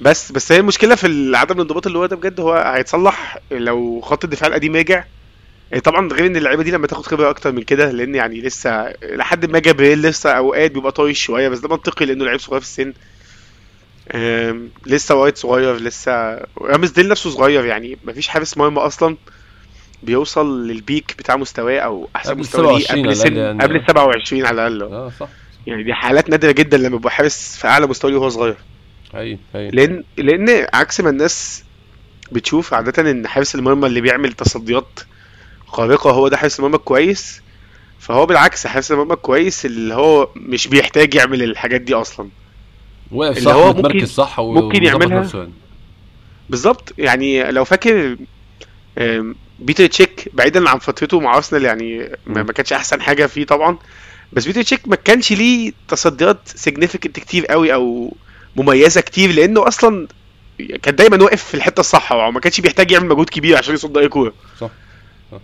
بس 0.00 0.32
بس 0.32 0.52
هي 0.52 0.58
المشكلة 0.60 0.94
في 0.94 1.32
عدم 1.36 1.54
الانضباط 1.54 1.86
اللي 1.86 1.98
هو 1.98 2.06
ده 2.06 2.16
بجد 2.16 2.40
هو 2.40 2.52
هيتصلح 2.54 3.38
لو 3.50 4.00
خط 4.00 4.24
الدفاع 4.24 4.48
القديم 4.48 4.76
رجع 4.76 5.04
يعني 5.70 5.80
طبعا 5.82 6.08
غير 6.12 6.26
إن 6.26 6.36
اللعيبة 6.36 6.62
دي 6.62 6.70
لما 6.70 6.86
تاخد 6.86 7.06
خبرة 7.06 7.30
أكتر 7.30 7.52
من 7.52 7.62
كده 7.62 7.90
لأن 7.90 8.14
يعني 8.14 8.40
لسه 8.40 8.94
لحد 9.02 9.46
ما 9.50 9.58
جابريل 9.58 10.02
لسه 10.02 10.30
أوقات 10.30 10.70
بيبقى 10.70 10.92
طايش 10.92 11.22
شوية 11.22 11.48
بس 11.48 11.58
ده 11.58 11.68
منطقي 11.68 12.04
لأنه 12.06 12.24
لعيب 12.24 12.40
صغير 12.40 12.60
في 12.60 12.66
السن. 12.66 12.92
لسه 14.86 15.14
وايت 15.14 15.38
صغير 15.38 15.76
لسه 15.76 16.12
رامسديل 16.60 17.08
نفسه 17.08 17.30
صغير 17.30 17.64
يعني 17.64 17.98
مفيش 18.04 18.28
حارس 18.28 18.58
مرمى 18.58 18.78
أصلا 18.78 19.16
بيوصل 20.02 20.66
لل 20.68 20.83
peak 20.83 21.14
بتاع 21.18 21.36
مستواه 21.36 21.78
أو 21.78 22.08
أحسن 22.16 22.38
مستوى 22.38 22.78
ليه. 22.78 22.84
27 22.84 23.04
قبل 23.06 23.16
سن 23.16 23.36
يعني. 23.36 23.62
قبل 23.62 23.76
ال 23.76 23.84
27 23.88 24.46
على 24.46 24.66
الأقل. 24.68 24.92
آه 24.92 25.12
صح. 25.20 25.28
يعني 25.66 25.82
دي 25.82 25.94
حالات 25.94 26.30
نادرة 26.30 26.50
جدا 26.52 26.76
لما 26.76 26.96
يبقى 26.96 27.10
حارس 27.10 27.56
في 27.56 27.68
أعلى 27.68 27.86
مستوى 27.86 28.14
وهو 28.14 28.28
صغير. 28.28 28.56
أيوه 29.14 29.38
أيوه 29.54 29.70
لأن 29.70 30.04
لأن 30.16 30.66
عكس 30.74 31.00
ما 31.00 31.10
الناس 31.10 31.64
بتشوف 32.32 32.74
عادة 32.74 33.10
إن 33.10 33.26
حارس 33.28 33.54
المرمى 33.54 33.86
اللي 33.86 34.00
بيعمل 34.00 34.32
تصديات 34.32 35.00
خارقة 35.66 36.10
هو 36.10 36.28
ده 36.28 36.36
حارس 36.36 36.58
المرمى 36.58 36.76
الكويس 36.76 37.42
فهو 37.98 38.26
بالعكس 38.26 38.66
حارس 38.66 38.92
المرمى 38.92 39.12
الكويس 39.14 39.66
اللي 39.66 39.94
هو 39.94 40.28
مش 40.36 40.66
بيحتاج 40.68 41.14
يعمل 41.14 41.42
الحاجات 41.42 41.80
دي 41.80 41.94
أصلا 41.94 42.28
واقف 43.12 43.38
صح 43.38 43.52
هو 43.52 43.72
ممكن- 43.72 44.06
صح 44.06 44.38
و- 44.38 44.52
ممكن 44.54 44.82
يعملها. 44.84 45.08
يعني. 45.34 45.52
بالظبط 46.50 46.92
يعني 46.98 47.50
لو 47.50 47.64
فاكر 47.64 48.16
بيتر 49.58 49.86
تشيك 49.86 50.28
بعيدا 50.34 50.68
عن 50.70 50.78
فترته 50.78 51.20
مع 51.20 51.36
أرسنال 51.36 51.64
يعني. 51.64 52.08
ما 52.26 52.42
كانش 52.52 52.72
أحسن 52.72 53.00
حاجة 53.00 53.26
فيه 53.26 53.44
طبعا 53.44 53.78
بس 54.32 54.46
بيتر 54.46 54.62
تشيك 54.62 54.88
ما 54.88 54.96
كانش 54.96 55.32
ليه 55.32 55.72
تصديات 55.88 56.38
significant 56.44 57.20
كتير 57.20 57.46
قوي 57.46 57.74
أو 57.74 58.14
مميزة 58.56 59.00
كتير 59.00 59.32
لأنه 59.32 59.68
أصلا 59.68 60.08
كان 60.82 60.94
دايما 60.96 61.22
واقف 61.24 61.44
في 61.44 61.54
الحتة 61.54 61.80
الصح 61.80 62.12
أو 62.12 62.30
ما 62.30 62.40
كانش 62.40 62.60
بيحتاج 62.60 62.90
يعمل 62.90 63.08
مجهود 63.08 63.30
كبير 63.30 63.56
عشان 63.56 63.74
يصد 63.74 63.98
أي 63.98 64.08
كورة 64.08 64.32
صح. 64.60 64.70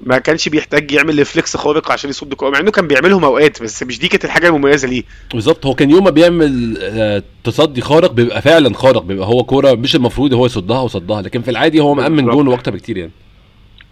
ما 0.03 0.19
كانش 0.19 0.49
بيحتاج 0.49 0.93
يعمل 0.93 1.15
reflex 1.19 1.57
خارق 1.57 1.93
عشان 1.93 2.11
يصد 2.11 2.35
كورة 2.35 2.51
مع 2.51 2.59
إنه 2.61 2.71
كان 2.71 2.87
بيعملهم 2.87 3.25
أوقات 3.25 3.63
بس 3.63 3.83
مش 3.83 3.99
دي 3.99 4.09
كانت 4.09 4.25
الحاجة 4.25 4.49
المميزة 4.49 4.89
ليه 4.89 5.03
بالظبط 5.35 5.67
هو 5.67 5.75
كان 5.75 5.91
يوم 5.91 6.05
ما 6.05 6.11
بيعمل 6.11 6.79
آه، 6.81 7.23
تصدي 7.45 7.81
خارق 7.81 8.13
بيبقى 8.13 8.43
فعلا 8.43 8.75
خارق 8.75 9.03
بيبقى 9.03 9.27
هو 9.27 9.45
كورة 9.45 9.73
مش 9.75 9.97
المفروض 9.97 10.35
هو 10.35 10.47
يصدها 10.47 10.81
وصدها 10.81 11.23
لكن 11.23 11.43
في 11.43 11.51
العادي 11.51 11.81
هو 11.81 11.95
مأمن. 11.95 12.25
جون 12.27 12.49
وأكتر 12.49 12.71
بكتير 12.71 12.97
يعني 12.97 13.13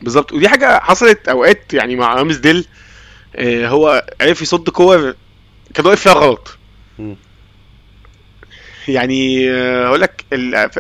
بالظبط 0.03 0.33
ودي 0.33 0.48
حاجة 0.48 0.79
حصلت 0.81 1.29
أوقات 1.29 1.74
يعني 1.74 1.96
مع 1.96 2.14
رامسديل 2.14 2.66
آه، 3.37 3.68
هو 3.68 4.07
عرف 4.20 4.42
يصد 4.42 4.68
كور 4.70 5.14
كان 5.74 5.87
واقف 5.87 6.00
فيها 6.00 6.12
غلط. 6.12 6.59
يعني 8.88 9.51
آه، 9.51 9.87
هقول 9.87 10.01
لك 10.01 10.25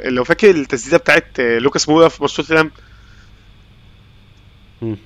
لو 0.04 0.24
فاكر 0.24 0.50
التسديدة 0.50 0.96
بتاعت 0.96 1.26
آه، 1.40 1.58
لوكاس 1.58 1.88
مورا 1.88 2.08
في 2.08 2.22
ماتش 2.22 2.36
توتنهام. 2.36 2.70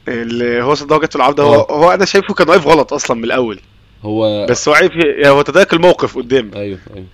اللي 0.09 0.63
هو 0.63 0.75
صدها 0.75 0.97
وجت 0.97 1.11
في 1.13 1.17
العارضه 1.17 1.43
هو 1.43 1.55
آه. 1.55 1.73
هو 1.73 1.91
أنا 1.91 2.05
شايفه 2.05 2.35
كان 2.35 2.49
واقف 2.49 2.67
غلط 2.67 2.93
أصلا 2.93 3.17
من 3.17 3.25
الأول. 3.25 3.61
هو 4.03 4.47
بس 4.47 4.69
هو 4.69 4.75
عرف 4.75 4.93
ي- 4.97 4.99
يعني 4.99 5.29
هو 5.29 5.43
تدارك 5.43 5.73
الموقف 5.73 6.17
قدام. 6.17 6.51
أيوه 6.55 6.79
أيوه. 6.97 7.07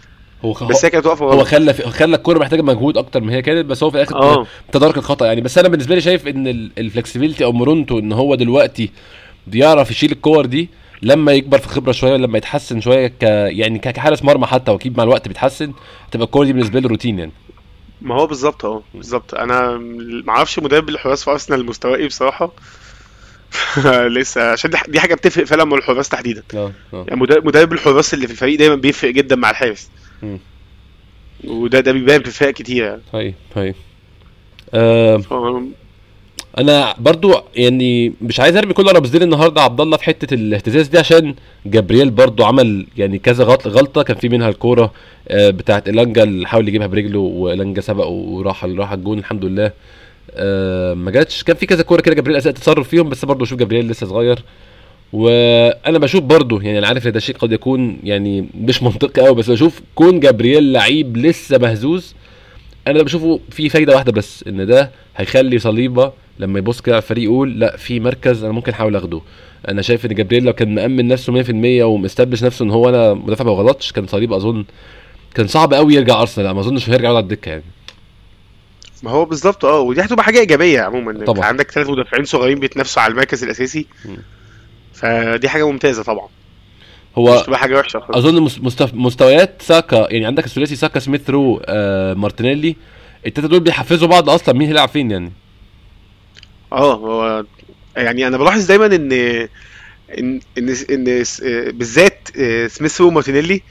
هو 0.44 0.52
بس 0.52 0.84
هي 0.84 0.90
كانت 0.90 1.06
واقفة 1.06 1.24
هو 1.26 1.44
خلى 1.44 1.72
خلى 1.72 2.16
الكورة 2.16 2.38
محتاجة 2.38 2.62
مجهود 2.62 2.96
أكتر 2.98 3.20
ما 3.20 3.32
هي 3.32 3.42
كانت 3.42 3.66
بس 3.66 3.82
هو 3.82 3.90
في 3.90 3.96
الآخر 3.96 4.16
آه. 4.16 4.46
تدارك 4.72 4.96
الخطأ 4.98 5.26
يعني. 5.26 5.40
بس 5.40 5.58
أنا 5.58 5.68
بالنسبة 5.68 5.94
لي 5.94 6.00
شايف 6.00 6.28
إن 6.28 6.46
ال 6.78 6.84
flexibility 6.84 7.44
أو 7.44 7.52
مرونته 7.52 7.98
إن 7.98 8.12
هو 8.12 8.34
دلوقتي 8.34 8.90
بيعرف 9.46 9.90
يشيل 9.90 10.12
الكور 10.12 10.46
دي 10.46 10.68
لما 11.04 11.32
يكبر 11.32 11.58
في 11.58 11.68
خبرة 11.68 11.92
شوية 11.92 12.16
لما 12.16 12.38
يتحسن 12.38 12.80
شوية 12.80 13.06
ك 13.06 13.22
يعني 13.22 13.78
كحارس 13.78 14.22
مرمى 14.24 14.46
حتى 14.46 14.70
وأكيد 14.70 14.96
مع 14.98 15.04
الوقت 15.04 15.28
بيتحسن 15.28 15.72
تبقى 16.10 16.26
الكور 16.26 16.44
دي 16.44 16.52
بالنسبة 16.52 16.80
له 16.80 16.88
روتين 16.88 17.18
يعني. 17.18 17.32
ما 18.02 18.14
هو 18.14 18.26
بالظبط 18.26 18.64
اهو 18.64 18.82
بالظبط. 18.94 19.34
أنا 19.34 19.70
ما 20.24 20.30
أعرفش 20.32 20.58
مدرب 20.58 20.88
الحراس 20.88 21.24
في 21.24 21.30
أرسنال 21.30 21.66
مستواه 21.66 21.96
إيه 21.96 22.06
بصراحة. 22.06 22.52
لسه 24.16 24.50
عشان 24.52 24.70
دي- 24.88 25.00
حاجة 25.00 25.14
بتفرق 25.14 25.44
فعلا 25.44 25.64
مع 25.64 25.76
الحراس 25.76 26.08
تحديدا. 26.08 26.42
آه 26.54 26.72
آه. 26.94 27.04
يعني 27.08 27.20
مدرب 27.20 27.72
الحراس 27.72 28.14
اللي 28.14 28.26
في 28.26 28.32
الفريق 28.32 28.58
دايما 28.58 28.74
بيفرق 28.74 29.10
جدا 29.10 29.36
مع 29.36 29.50
الحارس. 29.50 29.90
وده 31.44 31.80
ده 31.80 31.92
بيبان 31.92 32.22
في 32.22 32.30
فرق 32.30 32.50
كتير 32.54 32.84
يعني. 32.84 33.02
هاي 33.14 33.34
هاي 33.56 33.74
آه 34.74 35.22
أنا 36.58 36.94
برضو 36.98 37.34
يعني 37.56 38.12
مش 38.22 38.40
عايز 38.40 38.56
ارمي 38.56 38.72
كل 38.72 38.86
رمزين 38.96 39.22
النهارده 39.22 39.60
عبد 39.62 39.80
الله 39.80 39.96
في 39.96 40.04
حتة 40.04 40.34
الاهتزاز 40.34 40.88
دي 40.88 40.98
عشان 40.98 41.34
جبريل 41.66 42.10
برضو 42.10 42.44
عمل 42.44 42.86
يعني 42.96 43.18
كذا 43.18 43.44
غلط 43.44 43.68
غلطة 43.68 44.02
كان 44.02 44.16
في 44.16 44.28
منها 44.28 44.48
الكورة 44.48 44.92
آه، 45.28 45.50
بتاعت 45.50 45.88
الانجا 45.88 46.22
اللي 46.22 46.46
حاول 46.46 46.68
يجيبها 46.68 46.86
برجله 46.86 47.18
والانجا 47.18 47.80
سبق 47.80 48.06
وراح 48.06 48.64
راح 48.64 48.92
الجون 48.92 49.18
الحمد 49.18 49.44
لله. 49.44 49.72
آه، 50.30 50.94
ما 50.94 51.10
جاتش. 51.10 51.42
كان 51.44 51.56
في 51.56 51.66
كذا 51.66 51.82
كورة 51.82 52.00
كده 52.00 52.14
جبريل 52.14 52.36
اساء 52.36 52.52
التصرف 52.52 52.88
فيهم 52.88 53.08
بس 53.08 53.24
برضو 53.24 53.44
شوف 53.44 53.58
جبريل 53.58 53.88
لسه 53.88 54.06
صغير. 54.06 54.38
وأنا 55.12 55.98
بشوف 55.98 56.22
برضو 56.24 56.60
يعني 56.60 56.78
أنا 56.78 56.86
عارف 56.86 57.06
إن 57.06 57.12
ده 57.12 57.20
شيء 57.20 57.36
قد 57.36 57.52
يكون 57.52 57.98
يعني 58.04 58.48
مش 58.60 58.82
منطقي 58.82 59.22
قوي 59.22 59.34
بس 59.34 59.50
بشوف 59.50 59.80
كون 59.94 60.20
جبريل 60.20 60.72
لعيب 60.72 61.16
لسه 61.16 61.58
مهزوز 61.58 62.14
أنا 62.86 63.02
بشوفه 63.02 63.40
في 63.50 63.68
فايدة 63.68 63.94
واحدة 63.94 64.12
بس 64.12 64.44
إن 64.48 64.66
ده 64.66 64.90
هيخلي 65.16 65.58
صليبة 65.58 66.12
لما 66.38 66.58
يبص 66.58 66.80
كده 66.80 66.94
على 66.94 67.02
الفريق 67.02 67.24
يقول 67.24 67.60
لا 67.60 67.76
في 67.76 68.00
مركز 68.00 68.44
أنا 68.44 68.52
ممكن 68.52 68.72
أحاول 68.72 68.96
أخده. 68.96 69.20
أنا 69.68 69.82
شايف 69.82 70.06
إن 70.06 70.14
جبريل 70.14 70.44
لو 70.44 70.52
كان 70.52 70.74
مأمن 70.74 71.08
نفسه 71.08 71.42
100% 71.42 71.48
ومستبلش 71.84 72.44
نفسه 72.44 72.64
إن 72.64 72.70
هو 72.70 72.88
أنا 72.88 73.14
مدافع 73.14 73.44
ما 73.44 73.50
غلطش 73.50 73.92
كان 73.92 74.06
صليبه 74.06 74.36
أظن 74.36 74.64
كان 75.34 75.46
صعب 75.46 75.74
قوي 75.74 75.94
يرجع 75.94 76.20
أرسنال. 76.20 76.50
ما 76.50 76.60
أظنش 76.60 76.90
هيرجع 76.90 77.04
يقعد 77.04 77.16
على 77.16 77.22
الدكة 77.22 77.48
يعني. 77.48 77.62
ما 79.02 79.10
هو 79.10 79.24
بالظبط 79.24 79.64
آه 79.64 79.80
ودي 79.80 80.00
هتبقى 80.00 80.24
حاجة 80.24 80.38
إيجابية 80.38 80.80
عموما. 80.80 81.10
أنت 81.10 81.22
طبعا. 81.26 81.44
عندك 81.44 81.70
ثلاث 81.70 81.90
مدافعين 81.90 82.24
صغيرين 82.24 82.58
بيتنافسوا 82.60 83.02
على 83.02 83.10
المركز 83.10 83.44
الأساسي. 83.44 83.86
فدي 84.92 85.48
حاجة 85.48 85.66
ممتازة 85.70 86.02
طبعا. 86.02 86.26
مش 86.26 87.18
هو 87.18 87.42
تبقى 87.46 87.58
حاجة 87.58 87.78
وحشة 87.78 88.02
أظن 88.10 88.42
مس- 88.42 88.60
مستف... 88.60 88.94
مستويات 88.94 89.62
ساكا 89.62 90.06
يعني 90.10 90.26
عندك 90.26 90.44
الثلاثي 90.44 90.76
ساكا 90.76 91.00
سميث 91.00 91.30
رو 91.30 91.60
آه 91.64 92.14
مارتينيلي. 92.14 92.76
التلاتة 93.26 93.48
دول 93.50 93.60
بيحفزوا 93.60 94.08
بعض 94.08 94.30
أصلا 94.30 94.54
مين 94.54 94.68
هيلعب 94.68 94.88
فين 94.88 95.10
يعني. 95.10 95.32
آه 96.74 96.94
هو 96.94 97.44
يعني 97.96 98.26
أنا 98.26 98.36
بلاحظ 98.38 98.66
دايما 98.66 98.86
ان 98.86 99.12
ان 100.18 100.40
إن, 100.58 100.68
إن 100.90 101.24
بالذات 101.70 102.28
آه، 102.38 102.66
سميث 102.66 103.00
ومارتينيلي 103.00 103.62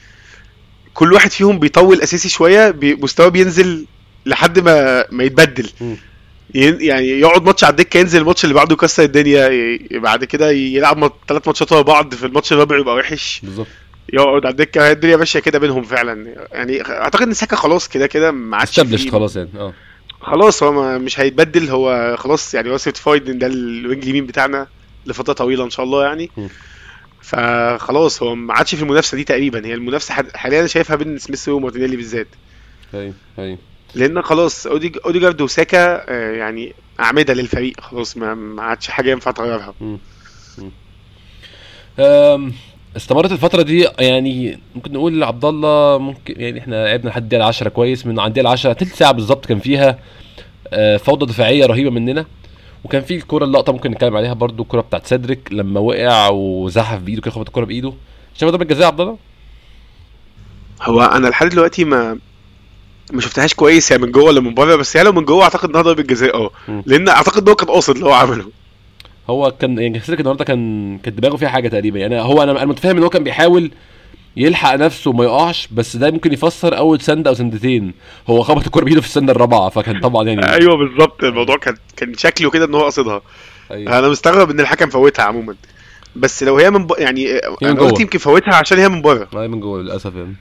كل 0.94 1.12
واحد 1.12 1.30
فيهم 1.30 1.58
بيطول 1.58 2.00
أساسي 2.00 2.28
شوية 2.28 2.74
مستواه 2.82 3.28
بينزل 3.28 3.86
لحد 4.26 4.58
ما 4.58 5.04
ما 5.10 5.24
يتبدل. 5.24 5.68
يعني 6.54 7.08
يقعد 7.08 7.44
ماتش 7.44 7.64
على 7.64 7.70
الدكة 7.70 7.98
ينزل 7.98 8.20
الماتش 8.20 8.44
اللي 8.44 8.54
بعده 8.54 8.72
يكسر 8.72 9.02
الدنيا 9.02 9.50
بعد 9.98 10.24
كده 10.24 10.50
يلعب 10.50 11.12
ثلاث 11.28 11.46
ماتشات 11.46 11.72
ورا 11.72 11.82
بعض 11.82 12.14
في 12.14 12.26
الماتش 12.26 12.52
الرابع 12.52 12.78
يبقى 12.78 12.94
وحش. 12.94 13.40
بالظبط. 13.42 13.66
يقعد 14.12 14.46
على 14.46 14.52
الدكة 14.52 14.90
الدنيا 14.90 15.16
ماشية 15.16 15.40
كده 15.40 15.58
بينهم 15.58 15.82
فعلا. 15.82 16.46
يعني 16.52 16.82
أعتقد 16.82 17.22
إن 17.22 17.34
ساكا 17.34 17.56
خلاص 17.56 17.88
كده 17.88 18.06
كده 18.06 18.30
ما 18.30 18.56
عادش 18.56 18.80
خلاص 19.10 19.36
يعني 19.36 19.48
آه. 19.56 19.74
خلاص 20.24 20.62
هو 20.62 20.98
مش 20.98 21.20
هيتبدل 21.20 21.68
هو 21.70 22.16
خلاص 22.18 22.54
يعني 22.54 22.70
هو 22.70 22.76
certified 22.76 23.30
إن 23.30 23.38
ده 23.38 23.46
ال 23.46 23.57
wing 23.57 24.02
اليمين 24.02 24.26
بتاعنا 24.26 24.66
لفترة 25.06 25.32
طويلة 25.32 25.64
إن 25.64 25.70
شاء 25.70 25.84
الله 25.86 26.04
يعني. 26.04 26.30
فخلاص 27.22 28.22
هو 28.22 28.34
ما 28.34 28.54
عادش 28.54 28.74
في 28.74 28.82
المنافسة 28.82 29.16
دي 29.16 29.24
تقريبا 29.24 29.66
هي 29.66 29.74
المنافسة 29.74 30.14
حاليا 30.34 30.58
أنا 30.60 30.68
شايفها 30.68 30.96
بين 30.96 31.18
سميث 31.18 31.48
ومارتينيلي 31.48 31.96
بالذات. 31.96 32.28
هاي 32.94 33.12
هاي 33.38 33.58
لأن 33.94 34.22
خلاص 34.22 34.66
أوديجارد 34.66 35.40
وساكا 35.40 36.10
آه، 36.10 36.30
يعني 36.32 36.74
أعمدة 37.00 37.34
للفريق 37.34 37.80
خلاص 37.80 38.16
ما 38.16 38.62
عادش 38.62 38.88
حاجة 38.88 39.10
ينفع 39.10 39.30
تغيرها. 39.30 39.74
استمرت 42.96 43.32
الفترة 43.32 43.62
دي 43.62 43.88
يعني 43.98 44.58
ممكن 44.74 44.92
نقول 44.92 45.22
عبد 45.24 45.44
الله 45.44 45.98
ممكن 45.98 46.34
يعني 46.36 46.58
إحنا 46.60 46.84
لعبنا 46.84 47.10
لحد 47.10 47.22
الدقيقة 47.22 47.46
10 47.46 47.68
كويس 47.68 48.06
من 48.06 48.20
عند 48.20 48.38
الدقيقة 48.38 48.52
10 48.52 48.72
تلت 48.72 48.94
ساعة 48.94 49.12
بالظبط 49.12 49.46
كان 49.46 49.58
فيها 49.58 49.98
آه، 50.72 50.96
فوضى 50.96 51.26
دفاعية 51.26 51.66
رهيبة 51.66 51.90
مننا. 51.90 52.26
وكان 52.84 53.02
في 53.02 53.14
الكرة 53.16 53.44
اللقطة 53.44 53.72
ممكن 53.72 53.90
نتكلم 53.90 54.16
عليها 54.16 54.32
برضو 54.32 54.62
الكرة 54.62 54.80
بتاعت 54.80 55.06
سيدريك 55.06 55.48
لما 55.52 55.80
وقع 55.80 56.28
وزحف 56.28 57.00
بإيده 57.00 57.22
كده 57.22 57.30
خبط 57.30 57.46
الكرة 57.46 57.64
بإيده. 57.64 57.92
شايف 58.34 58.52
ضربة 58.52 58.64
جزاء 58.64 58.86
عبد 58.86 59.00
الله؟ 59.00 59.16
هو 60.82 61.02
أنا 61.02 61.28
لحد 61.28 61.48
دلوقتي 61.48 61.84
ما 61.84 62.18
ما 63.12 63.20
شفتهاش 63.20 63.54
كويس 63.54 63.92
هي 63.92 63.98
من 63.98 64.12
جوه 64.12 64.24
ولا 64.24 64.40
من 64.40 64.54
بره؟ 64.54 64.76
بس 64.76 64.96
هي 64.96 65.02
لو 65.02 65.12
من 65.12 65.24
جوه 65.24 65.44
أعتقد 65.44 65.68
إنها 65.68 65.82
ضربة 65.82 66.02
جزاء 66.02 66.36
آه. 66.36 66.50
لأن 66.86 67.08
أعتقد 67.08 67.42
إن 67.42 67.48
هو 67.48 67.54
كان 67.54 67.68
قاصد 67.68 67.94
اللي 67.94 68.06
هو 68.06 68.12
عمله. 68.12 68.44
هو 69.30 69.50
كان 69.60 69.78
يعني 69.78 70.00
سيدريك 70.00 70.20
النهارده 70.20 70.44
كان 70.44 70.98
كانت 70.98 71.18
دماغه 71.20 71.36
فيها 71.36 71.48
حاجة 71.48 71.68
تقريبا. 71.68 71.98
يعني 71.98 72.20
هو 72.20 72.42
أنا 72.42 72.52
أنا 72.52 72.64
متفاهم 72.64 72.96
إن 72.96 73.02
هو 73.02 73.08
كان 73.08 73.24
بيحاول 73.24 73.70
يلحق 74.36 74.74
نفسه 74.74 75.10
وما 75.10 75.24
يقعش 75.24 75.68
بس 75.72 75.96
ده 75.96 76.10
ممكن 76.10 76.32
يفسر 76.32 76.76
أول 76.78 77.00
سنده 77.00 77.30
أو 77.30 77.34
سندتين. 77.34 77.94
هو 78.30 78.42
خبط 78.42 78.64
الكورة 78.64 78.84
بإيده 78.84 79.00
في 79.00 79.06
السنده 79.06 79.32
الرابعه 79.32 79.68
فكان 79.68 80.00
طبعا 80.00 80.28
يعني 80.28 80.52
أيوه 80.52 80.76
بالظبط. 80.76 81.24
الموضوع 81.24 81.56
كان 81.56 81.74
كان 81.96 82.14
شكله 82.14 82.50
كده 82.50 82.64
إن 82.64 82.74
هو 82.74 82.84
قصدها 82.84 83.22
أيوة. 83.70 83.98
أنا 83.98 84.08
مستغرب 84.08 84.50
إن 84.50 84.60
الحكم 84.60 84.90
فوتها 84.90 85.22
عموما. 85.22 85.54
بس 86.16 86.42
لو 86.42 86.56
هي 86.56 86.70
من 86.70 86.86
ب... 86.86 86.92
يعني 86.98 87.24
من 87.62 87.68
أنا 87.68 87.72
جوه. 87.72 87.90
قلت 87.90 88.00
يمكن 88.00 88.18
فوتها 88.18 88.54
عشان 88.54 88.78
هي 88.78 88.88
من 88.88 89.02
بره. 89.02 89.28
هي 89.34 89.48
من 89.48 89.60
جوه 89.60 89.82
للأسف 89.82 90.14
يعني. 90.14 90.36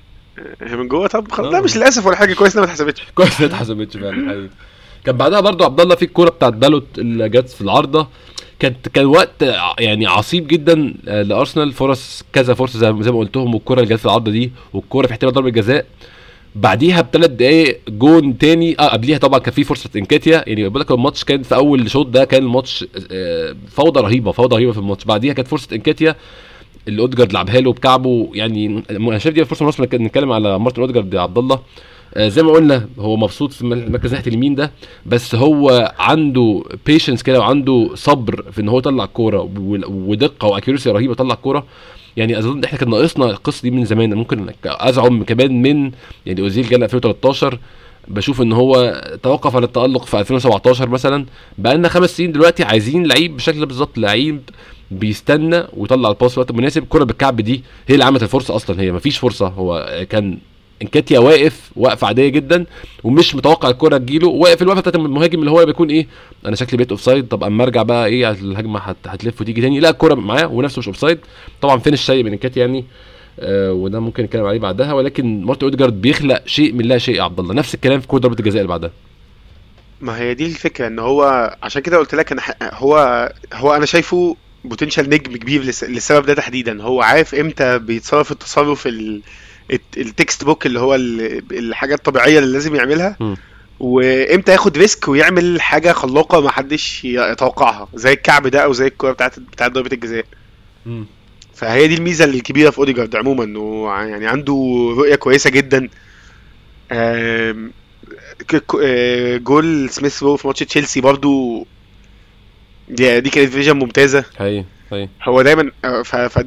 هي 0.62 0.76
من 0.76 0.88
جوه؟ 0.88 1.08
طب 1.08 1.32
خلاص. 1.32 1.54
لا 1.54 1.62
مش 1.62 1.78
للأسف 1.78 2.06
ولا 2.06 2.16
حاجة. 2.16 2.34
كويس 2.34 2.56
إنها 2.56 2.66
ما 2.66 2.72
اتحسبتش. 2.72 3.04
كويس 3.16 3.42
ما 3.42 3.48
اتحسبتش 3.48 3.98
فعلا 3.98 4.50
كان 5.06 5.18
بعدها 5.18 5.40
برضو 5.40 5.64
عبد 5.64 5.82
الله 5.82 5.96
في 5.96 6.06
الكوره 6.06 6.30
بتاعت 6.30 6.54
بالوت 6.54 7.00
اللي 7.00 7.30
جت 7.30 7.50
في 7.50 7.62
العارضة. 7.62 8.08
كانت 8.60 8.90
كان 8.90 9.06
وقت 9.06 9.42
يعني 9.80 10.06
عصيب 10.08 10.48
جدا 10.48 10.76
لأرسنال. 11.04 11.72
فرص 11.72 12.24
كذا 12.34 12.54
فرصة 12.54 12.80
زي 12.80 13.04
زي 13.04 13.12
ما 13.12 13.20
قلتهم 13.20 13.56
والكوره 13.56 13.82
اللي 13.82 13.94
جت 13.94 14.00
في 14.00 14.06
العارضه 14.06 14.32
دي 14.32 14.52
والكوره 14.74 15.08
في 15.08 15.14
احتمال 15.14 15.34
ضربة 15.34 15.50
جزاء. 15.50 15.86
بعديها 16.56 17.02
بثلاث 17.02 17.30
دقايق 17.30 17.80
جون 17.90 18.38
تاني. 18.38 18.76
آه 18.80 18.88
قبليها 18.88 19.18
طبعا 19.18 19.40
كان 19.40 19.54
في 19.54 19.64
فرصة 19.64 19.90
إنكاتيا. 19.96 20.44
يعني 20.48 20.70
بقول 20.70 20.82
لك 20.82 20.92
الماتش 20.92 21.24
كان 21.24 21.44
في 21.44 21.56
أول 21.56 21.90
شوط 21.92 22.08
ده 22.08 22.26
كان 22.26 22.44
الماتش 22.44 22.86
آه، 23.12 23.56
فوضى 23.70 24.00
رهيبة 24.00 24.32
فوضى 24.32 24.56
رهيبة 24.56 24.72
في 24.72 24.78
الماتش. 24.78 25.06
بعديها 25.06 25.34
كانت 25.34 25.48
فرصة 25.48 25.76
إنكاتيا 25.76 26.16
اللي 26.88 27.02
أودجارد 27.02 27.34
لعبها 27.34 27.60
له 27.60 27.74
بكعبه. 27.74 28.30
يعني 28.34 28.84
أنا 28.90 29.18
شايف 29.18 29.36
دي 29.36 29.46
فرصة 29.46 29.64
مناسبة 29.64 29.98
نتكلم 29.98 30.32
على 30.32 30.60
مارتن 30.60 30.82
أودجارد 30.82 31.16
عبد 31.16 31.38
الله. 31.38 31.60
زي 32.18 32.44
ما 32.44 32.52
قلنا 32.52 32.88
هو 33.00 33.18
مبسوط 33.18 33.54
في 33.54 33.66
مركز 33.66 34.14
ناحية 34.14 34.28
اليمين 34.28 34.56
ده 34.56 34.72
بس 35.06 35.36
هو 35.36 35.94
عنده 36.00 36.64
patience 36.86 37.24
كده 37.24 37.40
وعنده 37.40 37.90
صبر 37.96 38.46
في 38.52 38.62
إن 38.62 38.70
هو 38.70 38.78
يطلع 38.78 39.04
الكورة 39.04 39.50
ودقة 39.88 40.48
و 40.48 40.53
accuracy 40.53 40.92
رهيبة 40.92 41.12
يطلع 41.12 41.34
الكورة. 41.34 41.66
يعني 42.18 42.40
أظن 42.40 42.64
إحنا 42.64 42.80
كان 42.80 42.90
ناقصنا 42.90 43.26
القصة 43.26 43.62
دي 43.62 43.72
من 43.72 43.86
زمان. 43.86 44.14
ممكن 44.14 44.50
أزعم 44.66 45.24
كمان 45.24 45.62
من 45.62 45.92
يعني 46.26 46.42
أوزيل 46.42 46.70
جانا 46.70 46.86
2013 46.86 47.60
بشوف 48.08 48.42
إن 48.42 48.52
هو 48.52 49.02
توقف 49.24 49.56
عن 49.56 49.64
التألق 49.64 50.06
في 50.06 50.20
2017 50.20 50.90
مثلا. 50.90 51.26
بقى 51.58 51.76
لنا 51.78 51.90
خمس 51.90 52.18
سنين 52.18 52.32
دلوقتي 52.32 52.64
عايزين 52.64 53.06
لعيب 53.08 53.36
بشكل 53.38 53.66
بالظبط 53.66 53.98
لعيب 53.98 54.42
بيستنى 54.92 55.64
ويطلع 55.78 56.10
ال 56.10 56.14
pass 56.14 56.32
في 56.32 56.38
الوقت 56.38 56.52
المناسب. 56.52 56.84
الكرة 56.84 57.04
بالكعب 57.04 57.42
دي 57.42 57.64
هي 57.88 57.94
اللي 57.94 58.06
عملت 58.06 58.24
الفرصة 58.24 58.56
أصلا. 58.56 58.82
هي 58.82 58.92
مفيش 58.92 59.18
فرصة. 59.18 59.48
هو 59.48 60.06
كان 60.10 60.38
انكاتيا 60.84 61.20
واقف 61.20 61.72
وقفه 61.76 62.08
عادية 62.08 62.30
جدا 62.30 62.66
ومش 63.04 63.36
متوقع 63.36 63.70
الكره 63.70 63.98
تجيله. 63.98 64.28
واقف 64.28 64.62
الوقفه 64.62 64.82
بتاعت 64.82 64.96
المهاجم 64.96 65.40
اللي 65.40 65.52
هو 65.52 65.66
بيكون 65.66 65.90
إيه؟ 65.90 66.08
أنا 66.46 66.56
شكلي 66.56 66.78
بقيت 66.78 66.92
offside 66.92 67.28
طب 67.28 67.44
أما 67.44 67.64
أرجع 67.64 67.84
بقى 67.84 68.06
إيه؟ 68.08 68.32
الهجمة 68.32 68.80
هت- 68.80 69.08
هتلف 69.08 69.42
وتيجي 69.42 69.62
تاني. 69.62 69.80
لا 69.80 69.90
الكره 69.90 70.16
معاه 70.16 70.48
ونفسه 70.48 70.80
مش 70.80 70.88
offside 70.88 71.20
طبعا 71.62 71.80
فين 71.80 71.94
الشيء 71.94 72.24
من 72.24 72.32
انكاتيا 72.32 72.62
يعني؟ 72.66 72.86
آه 73.40 73.72
وده 73.74 74.00
ممكن 74.00 74.24
نتكلم 74.24 74.46
عليه 74.46 74.60
بعدها. 74.60 74.94
ولكن 74.94 75.44
مارتن 75.44 75.66
اوديجارد 75.66 76.02
بيخلق 76.02 76.42
شيء 76.48 76.74
من 76.74 76.86
لا 76.86 76.98
شيء 76.98 77.16
يا 77.16 77.24
عبد 77.24 77.40
الله. 77.40 77.54
نفس 77.54 77.76
الكلام 77.76 78.00
في 78.00 78.08
كوره 78.08 78.20
ضربة 78.22 78.36
الجزاء 78.40 78.58
اللي 78.62 78.68
بعدها. 78.70 78.92
ما 80.02 80.18
هي 80.20 80.34
دي 80.34 80.46
الفكرة 80.46 80.88
إن 80.88 81.00
هو 81.00 81.54
عشان 81.64 81.82
كده 81.82 81.98
قلت 81.98 82.16
لك 82.16 82.32
أنا 82.32 82.42
هو 82.62 83.32
هو 83.54 83.74
أنا 83.76 83.86
شايفه 83.86 84.36
potential 84.64 85.10
نجم 85.10 85.36
كبير 85.38 85.62
لس- 85.64 85.84
للسبب 85.84 86.26
ده 86.26 86.34
تحديدا. 86.34 86.84
هو 86.84 87.02
عارف 87.02 87.36
إمتى 87.36 87.80
بيتصرف 87.80 88.32
التصرف 88.32 88.88
ال- 88.88 89.22
ال 89.98 90.44
textbook 90.44 90.66
اللي 90.66 90.80
هو 90.80 90.96
ال- 90.96 91.44
الحاجة 91.52 91.94
الطبيعية 91.96 92.40
اللي 92.40 92.54
لازم 92.54 92.76
يعملها. 92.76 93.18
وامتى 93.80 94.52
ياخد 94.52 94.78
risk 94.78 95.08
ويعمل 95.08 95.62
حاجة 95.62 95.92
خلاقة 95.92 96.42
ما 96.42 96.52
حدش 96.52 97.06
يتوقعها 97.06 97.88
زي 97.94 98.14
الكعب 98.14 98.48
ده 98.48 98.60
أو 98.64 98.74
زي 98.74 98.88
الكورة 98.88 99.12
بتاعت 99.12 99.40
بتاعت 99.40 99.72
ضربة 99.72 99.90
الجزاء. 99.94 100.26
فهي 101.56 101.88
دي 101.88 101.96
الميزة 101.96 102.26
الكبيرة 102.26 102.70
في 102.70 102.78
أوديجارد 102.78 103.16
عموما 103.16 103.44
إنه 103.44 103.86
يعني 103.90 104.28
عنده 104.28 104.54
رؤية 104.98 105.16
كويسة 105.16 105.50
جدا. 105.50 105.90
آه، 106.92 107.56
جول 109.38 109.90
سميث 109.90 110.24
رو 110.24 110.38
في 110.38 110.48
ماتش 110.48 110.60
تشيلسي 110.60 111.02
برضو 111.02 111.66
دي, 112.90 113.20
دي 113.20 113.30
كانت 113.30 113.54
vision 113.54 113.78
ممتازة. 113.80 114.26
هي 114.38 114.66
هي 114.92 115.10
هو 115.24 115.42
دايما 115.42 115.72
آه، 115.86 116.02
ف 116.04 116.40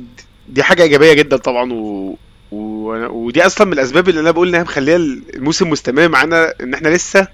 دي 0.49 0.63
حاجة 0.63 0.83
إيجابية 0.83 1.13
جدا 1.13 1.37
طبعا 1.37 1.73
و... 1.73 2.17
ودي 2.53 3.47
أصلا 3.47 3.67
من 3.67 3.73
الأسباب 3.73 4.09
اللي 4.09 4.21
أنا 4.21 4.31
بقول 4.31 4.49
إنها 4.49 4.63
مخلية 4.63 4.97
الموسم 4.97 5.71
مستمر 5.71 6.09
معانا 6.09 6.55
إن 6.61 6.75
إحنا 6.75 6.89
لسه 6.89 7.29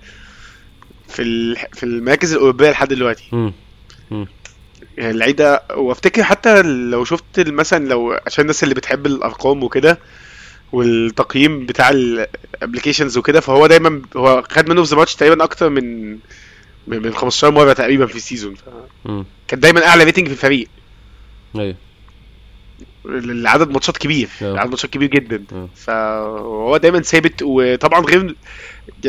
في 1.09 1.22
ال... 1.22 1.57
في 1.72 1.83
المراكز 1.83 2.33
الأوروبية 2.33 2.70
لحد 2.70 2.88
دلوقتي. 2.88 3.29
يعني 4.98 5.11
اللعيب 5.11 5.37
ده 5.37 5.62
وأفتكر 5.77 6.22
حتى 6.22 6.62
لو 6.62 7.05
شفت 7.05 7.40
مثلا 7.40 7.88
لو 7.88 8.20
عشان 8.27 8.42
الناس 8.42 8.62
اللي 8.62 8.75
بتحب 8.75 9.07
الأرقام 9.07 9.62
وكده 9.62 9.98
والتقييم 10.72 11.66
بتاع 11.66 11.90
ال 11.90 12.00
applications 12.00 13.18
وكده 13.18 13.40
فهو 13.40 13.66
دايما 13.66 14.03
هو 14.16 14.42
خد 14.51 14.68
منه 14.68 14.83
في 14.85 14.90
the 14.90 14.96
match 14.96 15.14
تقريبا 15.16 15.44
أكتر 15.44 15.68
من 15.68 16.11
من 16.87 17.03
من 17.03 17.14
15 17.14 17.51
مرة 17.51 17.72
تقريبا 17.72 18.07
في 18.07 18.16
ال 18.16 18.21
season. 18.21 18.54
كان 19.48 19.61
دايما 19.61 19.87
أعلى 19.87 20.05
rating 20.04 20.26
في 20.27 20.33
الفريق. 20.33 20.68
أيوه. 21.57 21.77
العدد 23.06 23.70
ماتشات 23.70 23.96
كبير 23.96 24.28
آه. 24.42 24.58
عدد 24.58 24.70
ماتشات 24.70 24.90
كبير 24.90 25.08
جدا. 25.08 25.44
آه. 25.52 25.68
فهو 25.74 26.76
دايما 26.76 27.02
ثابت 27.02 27.42
وطبعا 27.42 28.00
غير 28.00 28.36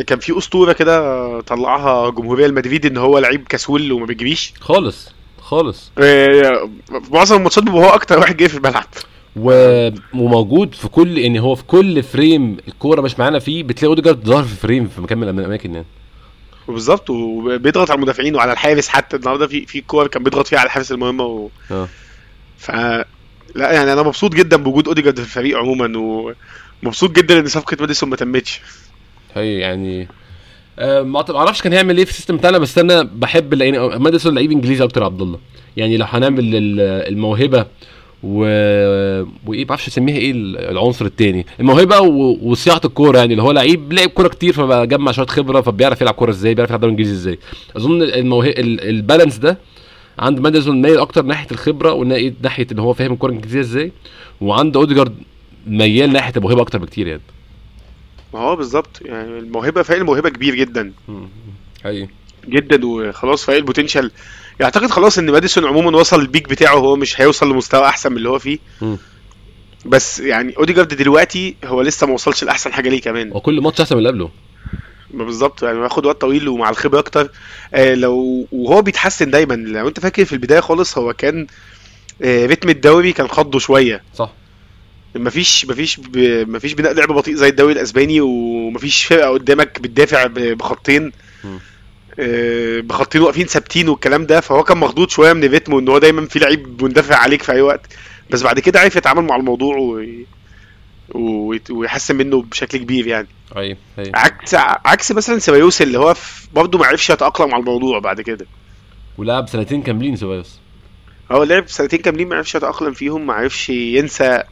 كان 0.08 0.20
في 0.20 0.38
أسطورة 0.38 0.74
كده 0.74 1.42
طلعها 1.42 2.10
جمهورية 2.10 2.46
المدريد 2.46 2.86
إن 2.86 2.98
هو 2.98 3.20
لعيب 3.20 3.48
كسول 3.48 3.92
وما 3.92 4.06
بيجريش 4.06 4.54
خالص 4.60 5.12
خالص. 5.42 5.92
آه، 5.98 6.70
معظم 7.12 7.36
الماتشات 7.36 7.70
هو 7.70 7.90
أكتر 7.90 8.20
واحد 8.20 8.38
جاي 8.38 8.50
في 8.50 8.58
الملعب. 8.58 8.86
و... 9.36 9.50
وموجود 10.14 10.76
في 10.76 10.88
كل 10.88 11.18
يعني 11.18 11.40
هو 11.40 11.56
في 11.56 11.64
كل 11.64 12.04
frame 12.04 12.58
الكورة 12.68 13.02
مش 13.02 13.20
معانا 13.20 13.40
فيه 13.40 13.64
بتلاقي 13.64 13.90
أوديجارد 13.90 14.26
ظاهر 14.26 14.44
في 14.44 14.56
frame 14.56 14.88
في 14.88 15.02
مكان 15.02 15.18
من 15.18 15.40
الأماكن 15.40 15.74
يعني. 15.74 15.86
بالظبط 16.68 17.10
وبيضغط 17.10 17.92
على 17.92 17.98
المدافعين 17.98 18.36
وعلى 18.36 18.52
الحارس 18.52 18.88
حتى. 18.88 19.16
النهارده 19.18 19.48
في 19.48 19.66
في 19.66 19.82
كور 19.82 20.08
كان 20.08 20.24
بيضغط 20.24 20.48
فيها 20.48 20.60
على 20.60 20.66
الحارس 20.66 20.92
المهمة 20.92 21.24
و... 21.24 21.50
آه. 21.72 21.88
ف 22.58 22.72
لا 23.56 23.72
يعني 23.72 23.94
أنا 23.94 24.04
مبسوط 24.04 24.36
جدا 24.36 24.58
بوجود 24.58 24.88
أوديجارد 24.88 25.16
في 25.20 25.22
الفريق 25.26 25.58
عموما 25.58 25.98
ومبسوط 26.84 27.12
جدا 27.12 27.40
إن 27.40 27.48
صفقة 27.48 27.78
ماديسون 27.80 28.10
ما 28.10 28.16
تمتش. 28.16 28.62
هي 29.36 29.58
يعني 29.60 30.08
آه 30.80 31.02
ما 31.02 31.26
أعرفش 31.36 31.62
كان 31.62 31.74
هيعمل 31.74 31.98
إيه 31.98 32.06
في 32.06 32.12
system 32.12 32.38
بتاعنا 32.38 32.58
بس 32.58 32.78
أنا 32.78 33.02
بحب 33.04 33.54
يعني 33.62 33.80
ماديسون 34.00 34.36
لعيب 34.36 34.52
إنجليزي 34.52 34.84
أكتر 34.84 35.04
عبد 35.04 35.22
الله. 35.22 35.40
يعني 35.78 35.98
لو 35.98 36.06
هنعمل 36.10 36.40
ال- 36.56 36.80
الموهبة 37.14 37.66
و... 38.24 38.38
وإيه 39.46 39.64
ما 39.66 39.70
أعرفش 39.70 39.88
أسميها 39.88 40.18
إيه 40.18 40.32
العنصر 40.72 41.06
التاني. 41.06 41.46
الموهبة 41.60 42.00
و... 42.00 42.38
وصياعة 42.42 42.82
الكورة 42.86 43.18
يعني 43.18 43.32
اللي 43.34 43.44
هو 43.44 43.52
لعيب 43.52 43.94
لعب 43.94 44.10
كورة 44.10 44.28
كتير 44.28 44.54
فبقى 44.54 44.88
جمع 44.88 45.12
شوية 45.12 45.26
خبرة 45.28 45.62
فبيعرف 45.62 46.02
يلعب 46.02 46.14
كورة 46.14 46.30
إزاي 46.32 46.54
بيعرف 46.54 46.70
يلعب 46.70 46.80
دوري 46.82 46.92
إنجليزي 46.92 47.14
إزاي. 47.14 47.40
أظن 47.78 48.02
الموهبه 48.02 48.50
ال... 48.52 48.90
balance 48.90 49.38
ده 49.38 49.58
عند 50.20 50.40
ماديسون 50.40 50.82
مايل 50.82 51.00
أكتر 51.00 51.22
ناحية 51.24 51.48
الخبرة 51.52 51.94
وناحيه 51.94 52.34
ناحية 52.42 52.68
إن 52.72 52.80
هو 52.80 52.94
فاهم 52.94 53.14
الكوره 53.14 53.30
الانجليزيه 53.32 53.60
إزاي 53.60 53.92
وعند 54.42 54.78
أوديجارد 54.78 55.16
ميال 55.68 56.14
ناحية 56.14 56.34
الموهبه 56.38 56.62
أكتر 56.62 56.80
بكتير 56.80 57.08
يعني. 57.08 57.22
ما 58.34 58.40
هو 58.40 58.56
بالظبط 58.56 59.02
يعني 59.02 59.40
الموهبة 59.40 59.82
فريق 59.82 60.00
الموهبة 60.00 60.30
كبير 60.30 60.56
جدا. 60.56 60.94
حقيقي. 61.84 62.08
جدا 62.48 62.86
وخلاص 62.86 63.44
فريق 63.46 63.58
potential 63.58 64.12
يعتقد 64.60 64.92
خلاص 64.92 65.18
إن 65.18 65.32
ماديسون 65.32 65.66
عموما 65.66 65.98
وصل 65.98 66.20
peak 66.22 66.50
بتاعه 66.50 66.76
هو 66.76 66.96
مش 66.96 67.22
هيوصل 67.22 67.52
لمستوى 67.52 67.86
أحسن 67.86 68.12
من 68.12 68.18
اللي 68.18 68.30
هو 68.30 68.40
فيه. 68.40 68.60
مم. 68.82 68.98
بس 69.86 70.20
يعني 70.20 70.58
أوديجارد 70.58 70.88
دلوقتي 70.88 71.56
هو 71.66 71.82
لسه 71.82 72.08
ما 72.08 72.14
وصلش 72.14 72.44
لأحسن 72.44 72.74
حاجة 72.74 72.90
ليه 72.90 73.02
كمان. 73.02 73.32
وكل 73.32 73.62
ماتش 73.62 73.82
أحسن 73.82 73.96
من 73.96 74.00
اللي 74.00 74.10
قبله. 74.10 74.30
ما 75.14 75.24
بالظبط 75.26 75.64
يعني 75.64 75.82
هياخد 75.82 76.06
وقت 76.06 76.22
طويل 76.22 76.48
ومع 76.48 76.70
الخبرة 76.70 77.00
أكتر. 77.00 77.30
آه 77.74 77.94
لو 77.94 78.48
وهو 78.52 78.82
بيتحسن 78.82 79.32
دايما. 79.32 79.54
لو 79.54 79.88
أنت 79.88 80.00
فاكر 80.00 80.26
في 80.26 80.34
البداية 80.34 80.60
خالص 80.60 80.98
هو 80.98 81.14
كان 81.14 81.48
آه 82.22 82.46
رتم 82.46 82.70
الدوري 82.70 83.14
كان 83.14 83.28
خضه 83.28 83.60
شوية. 83.60 84.04
صح. 84.16 84.32
مفيش 85.16 85.66
مفيش 85.66 86.00
ب... 86.00 86.18
مفيش 86.50 86.74
بناء 86.74 86.94
لعب 86.94 87.08
بطيء 87.12 87.36
زي 87.36 87.48
الدوري 87.48 87.74
الأسباني 87.74 88.22
ومفيش 88.22 89.04
فرقة 89.04 89.30
قدامك 89.30 89.80
بتدافع. 89.82 90.28
بخطين. 90.28 91.12
آه، 92.20 92.80
بخطين 92.80 93.22
واقفين 93.22 93.46
ثابتين 93.46 93.90
والكلام 93.90 94.26
ده. 94.26 94.40
فهو 94.40 94.64
كان 94.64 94.78
مخضوض 94.78 95.10
شوية 95.10 95.34
من 95.34 95.44
الريتم 95.44 95.74
وإن 95.74 95.88
هو 95.88 95.98
دايما 95.98 96.26
في 96.26 96.40
لعيب 96.40 96.84
مندفع 96.84 97.16
عليك 97.16 97.44
في 97.44 97.52
أي 97.52 97.62
وقت. 97.62 97.86
بس 98.30 98.42
بعد 98.42 98.60
كده 98.60 98.80
عرف 98.80 98.96
يتعامل 98.96 99.24
مع 99.24 99.36
الموضوع 99.36 99.78
و... 99.78 100.04
ويحسن 101.70 102.16
منه 102.16 102.42
بشكل 102.42 102.78
كبير 102.78 103.08
يعني. 103.08 103.28
أيوه 103.56 103.78
أيوه 103.98 104.12
عكس 104.14 104.56
عكس 104.56 105.12
مثلا 105.12 105.40
سيبايوس 105.40 105.82
اللي 105.82 106.00
هو. 106.00 106.14
برضه 106.54 106.80
ما 106.80 106.86
عرفش 106.86 107.10
يتأقلم 107.10 107.54
على 107.54 107.60
الموضوع 107.60 108.00
بعد 108.00 108.22
كده. 108.22 108.46
ولعب 109.18 109.50
سنتين 109.50 109.82
كاملين 109.82 110.16
سيبايوس. 110.16 110.60
هو 111.32 111.44
لعب 111.44 111.68
سنتين 111.68 112.00
كاملين 112.00 112.28
ما 112.30 112.36
عرفش 112.36 112.56
يتأقلم 112.56 112.94
فيهم 112.94 113.28
ما 113.28 113.34
عرفش 113.34 113.70
ينسى 113.70 114.44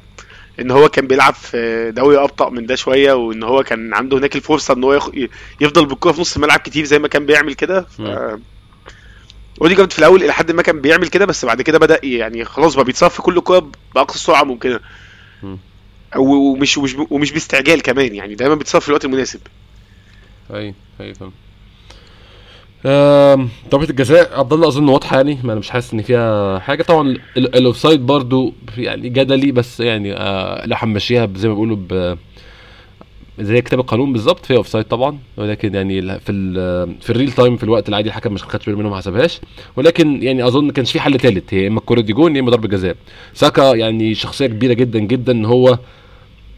إن 0.60 0.72
هو 0.72 0.90
كان 0.90 1.08
بيلعب 1.08 1.34
في 1.34 1.92
دوري 1.96 2.18
أبطأ 2.18 2.50
من 2.50 2.66
ده 2.66 2.76
شوية 2.76 3.14
وإن 3.14 3.44
هو 3.44 3.64
كان 3.64 3.94
عنده 3.94 4.18
هناك 4.18 4.36
الفرصة 4.36 4.74
إن 4.74 4.84
هو 4.84 4.94
يخ... 4.94 5.10
يفضل 5.62 5.86
بالكورة 5.86 6.12
في 6.12 6.22
نص 6.22 6.36
الملعب 6.36 6.60
كتير 6.60 6.86
زي 6.86 7.00
ما 7.00 7.08
كان 7.08 7.26
بيعمل 7.26 7.54
كده. 7.54 7.82
ف... 7.82 8.02
اوديجارد 9.62 9.92
في 9.94 10.00
الأول 10.00 10.24
إلى 10.24 10.34
حد 10.34 10.52
ما 10.52 10.62
كان 10.62 10.82
بيعمل 10.82 11.08
كده 11.08 11.26
بس 11.26 11.46
بعد 11.46 11.62
كده 11.62 11.80
بدأ 11.80 12.00
يعني 12.04 12.46
خلاص 12.46 12.76
بقى 12.76 12.86
بيتصرف 12.86 13.22
كل 13.22 13.40
كوره 13.40 13.72
بأقصى 13.96 14.20
سرعة 14.20 14.44
ممكنة. 14.44 14.80
مم. 15.44 15.58
ومش 16.18 16.78
ومش 16.78 16.96
ومش 17.10 17.32
باستعجال 17.32 17.82
كمان 17.82 18.16
يعني 18.16 18.36
دايما 18.36 18.56
بيتصرف 18.56 18.84
في 18.84 18.90
الوقت 18.90 19.06
المناسب. 19.06 19.40
اي 20.54 20.74
أي 21.02 21.14
فاهم. 21.14 21.32
ضربة 23.72 23.90
الجزاء 23.90 24.40
عبد 24.40 24.54
الله 24.54 24.68
أظن 24.68 24.90
واضحة 24.90 25.18
يعني 25.18 25.38
ما 25.44 25.52
أنا 25.52 25.60
مش 25.60 25.70
حاسس 25.70 25.94
إن 25.94 26.02
فيها 26.02 26.60
حاجة. 26.60 26.84
طبعا 26.84 27.08
ال- 27.38 27.56
ال 27.56 27.61
offside 27.61 28.00
برضو 28.06 28.54
يعني 28.78 29.10
جدلي 29.10 29.52
بس 29.52 29.80
يعني 29.80 30.14
آه 30.14 30.66
لو 30.66 30.76
هنمشيها 30.80 31.30
زي 31.36 31.48
ما 31.48 31.54
بيقولوا 31.54 32.16
زي 33.40 33.62
كتاب 33.62 33.80
القانون 33.80 34.14
بالظبط 34.14 34.46
فيها 34.46 34.58
offside 34.58 34.86
طبعا. 34.86 35.20
ولكن 35.38 35.76
يعني 35.76 36.02
في 36.20 36.32
في 37.02 37.10
ال 37.10 37.14
real 37.14 37.32
time 37.32 37.58
في 37.58 37.64
الوقت 37.64 37.90
العادي 37.90 38.10
الحكم 38.10 38.34
مش 38.34 38.44
خدش 38.44 38.66
باله 38.66 38.78
منه 38.78 38.90
ما 38.90 38.98
حسبهاش. 38.98 39.42
ولكن 39.76 40.24
يعني 40.24 40.48
أظن 40.48 40.66
ما 40.66 40.72
كانش 40.72 40.92
في 40.92 41.00
حل 41.00 41.20
ثالث 41.20 41.54
هي 41.54 41.68
إما 41.68 41.80
الكوره 41.80 42.02
دي 42.02 42.14
جون 42.14 42.36
يا 42.36 42.42
إما 42.42 42.52
ضربة 42.52 42.68
جزاء. 42.68 42.96
ساكا 43.34 43.76
يعني 43.76 44.16
شخصية 44.16 44.48
كبيرة 44.48 44.74
جدا 44.74 45.00
جدا 45.00 45.32
ان 45.32 45.46
هو 45.46 45.80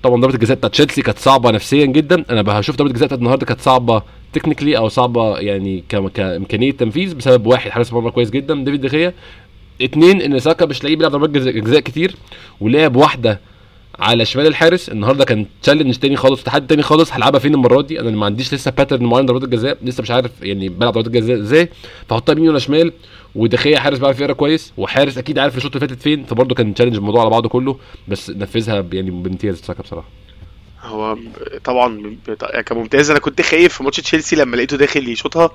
طبعا 0.04 0.22
ضربة 0.22 0.34
الجزاء 0.36 0.58
بتاعت 0.58 0.72
تشيلسي 0.72 1.02
كانت 1.02 1.18
صعبة 1.20 1.52
نفسيا 1.52 1.86
جدا. 1.86 2.26
أنا 2.30 2.42
بشوف 2.42 2.76
ضربة 2.76 2.90
الجزاء 2.90 3.06
بتاعت 3.08 3.20
النهارده 3.20 3.46
كانت 3.46 3.62
صعبة 3.62 4.02
technically 4.34 4.78
أو 4.78 4.88
صعبة 4.90 5.38
يعني 5.40 5.84
كإمكانية 5.90 6.72
تنفيذ 6.72 7.16
بسبب 7.16 7.46
واحد 7.46 7.72
حارس 7.72 7.94
مرمى 7.94 8.12
كويس 8.12 8.30
جدا 8.30 8.56
ديفيد 8.64 8.82
دخيا 8.82 9.14
اتنين 9.82 10.22
إن 10.22 10.40
ساكا 10.40 10.66
مش 10.66 10.84
لاقيه 10.84 10.96
بيلعب 10.96 11.12
ضربات 11.12 11.30
جزاء 11.30 11.80
كتير 11.80 12.16
ولعب 12.62 12.96
واحدة 12.96 13.40
على 14.00 14.26
شمال 14.26 14.48
الحارس. 14.48 14.90
النهارده 14.90 15.26
كان 15.26 15.46
challenge 15.64 15.96
تاني 15.96 16.16
خالص 16.16 16.44
تحدي 16.44 16.68
تاني 16.68 16.82
خالص. 16.82 17.14
هلعبها 17.14 17.40
فين 17.40 17.54
المرة 17.54 17.82
دي؟ 17.82 18.00
أنا 18.00 18.12
ما 18.12 18.26
عنديش 18.26 18.54
لسه 18.54 18.72
pattern 18.72 19.06
معين 19.06 19.26
ضربات 19.26 19.44
الجزاء. 19.44 19.78
لسه 19.82 20.02
مش 20.02 20.12
عارف 20.12 20.32
يعني 20.42 20.70
بلعب 20.70 20.94
ضربات 20.94 21.08
الجزاء 21.08 21.38
إزاي. 21.40 21.70
فاحطها 22.10 22.34
يمين 22.34 22.50
ولا 22.50 22.60
شمال. 22.60 22.94
ودخيا 23.36 23.80
حارس 23.80 24.00
بيعرف 24.00 24.20
يقرأ 24.20 24.34
كويس. 24.34 24.74
وحارس 24.78 25.18
أكيد 25.18 25.40
عارف 25.40 25.58
الشوط 25.58 25.76
اللي 25.76 25.88
فاتت 25.88 26.02
فين. 26.02 26.24
فبرضه 26.26 26.56
كان 26.56 26.74
challenge 26.74 26.96
الموضوع 26.96 27.22
على 27.22 27.30
بعضه 27.30 27.50
كله. 27.50 27.78
بس 28.08 28.30
نفذها 28.30 28.86
يعني 28.94 29.12
بامتياز 29.12 29.62
ساكا 29.62 29.84
بصراحة. 29.84 30.08
هو 30.84 31.18
طبعا 31.64 32.16
بت- 32.28 32.46
كممتاز 32.66 33.10
أنا 33.10 33.20
كنت 33.20 33.42
خايف 33.42 33.74
في 33.78 33.84
ماتش 33.84 33.98
تشيلسي 33.98 34.36
لما 34.36 34.56
لقيته 34.56 34.78
داخل 34.78 35.10
يشوطها. 35.10 35.52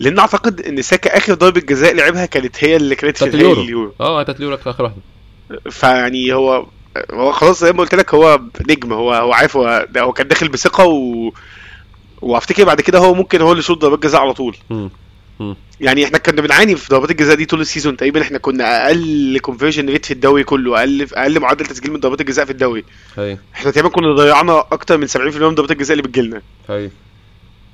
لأن 0.00 0.18
أعتقد 0.18 0.60
إن 0.60 0.82
ساكا 0.82 1.16
آخر 1.16 1.34
ضربة 1.34 1.60
جزاء 1.60 1.94
لعبها 1.94 2.26
كانت 2.26 2.64
هي 2.64 2.76
اللي 2.76 2.94
كانت 2.94 3.24
في 3.24 3.34
اليورو. 3.34 3.94
آه 4.00 4.22
بتاعت 4.22 4.36
اليورو 4.36 4.58
آخر 4.66 4.82
واحدة. 4.82 5.02
فيعني 5.70 6.32
هو 6.32 6.66
هو 7.12 7.32
خلاص 7.32 7.60
زي 7.60 7.72
ما 7.72 7.78
قلت 7.78 7.94
لك 7.94 8.14
هو 8.14 8.40
نجم 8.70 8.92
هو 8.92 9.14
هو 9.14 9.32
عارف 9.32 9.56
هو 9.56 9.86
ده 9.90 10.00
هو 10.00 10.12
كان 10.12 10.28
داخل 10.28 10.48
بثقة 10.48 10.84
و 10.84 11.32
وافتكر 12.22 12.64
بعد 12.64 12.80
كده 12.80 12.98
هو 12.98 13.14
ممكن 13.14 13.40
هو 13.40 13.50
اللي 13.50 13.60
يشوط 13.60 13.78
ضربات 13.78 14.02
جزاء 14.02 14.20
على 14.20 14.32
طول. 14.34 14.56
يعني 15.80 16.04
إحنا 16.04 16.18
كنا 16.18 16.42
بنعاني 16.42 16.76
في 16.76 16.88
ضربات 16.88 17.10
الجزاء 17.10 17.36
دي 17.36 17.44
طول 17.44 17.60
ال 17.60 17.65
season 17.65 17.96
تقريبا 17.96 18.22
إحنا 18.22 18.38
كنا 18.38 18.86
أقل 18.86 19.38
conversion 19.42 19.88
rate 19.88 20.04
في 20.04 20.10
الدوري 20.10 20.44
كله 20.44 20.78
أقل 20.78 21.06
أقل 21.14 21.40
معدل 21.40 21.66
تسجيل 21.66 21.92
من 21.92 22.00
ضربات 22.00 22.20
الجزاء 22.20 22.44
في 22.44 22.50
الدوري. 22.50 22.84
هي 23.16 23.38
إحنا 23.54 23.70
تقريبا 23.70 23.88
كنا 23.88 24.12
ضيعنا 24.14 24.60
أكتر 24.72 24.98
من 24.98 25.08
70% 25.08 25.16
من 25.16 25.54
ضربات 25.54 25.70
الجزاء 25.70 25.98
اللي 25.98 26.08
بتجيلنا. 26.08 26.42
هي 26.68 26.90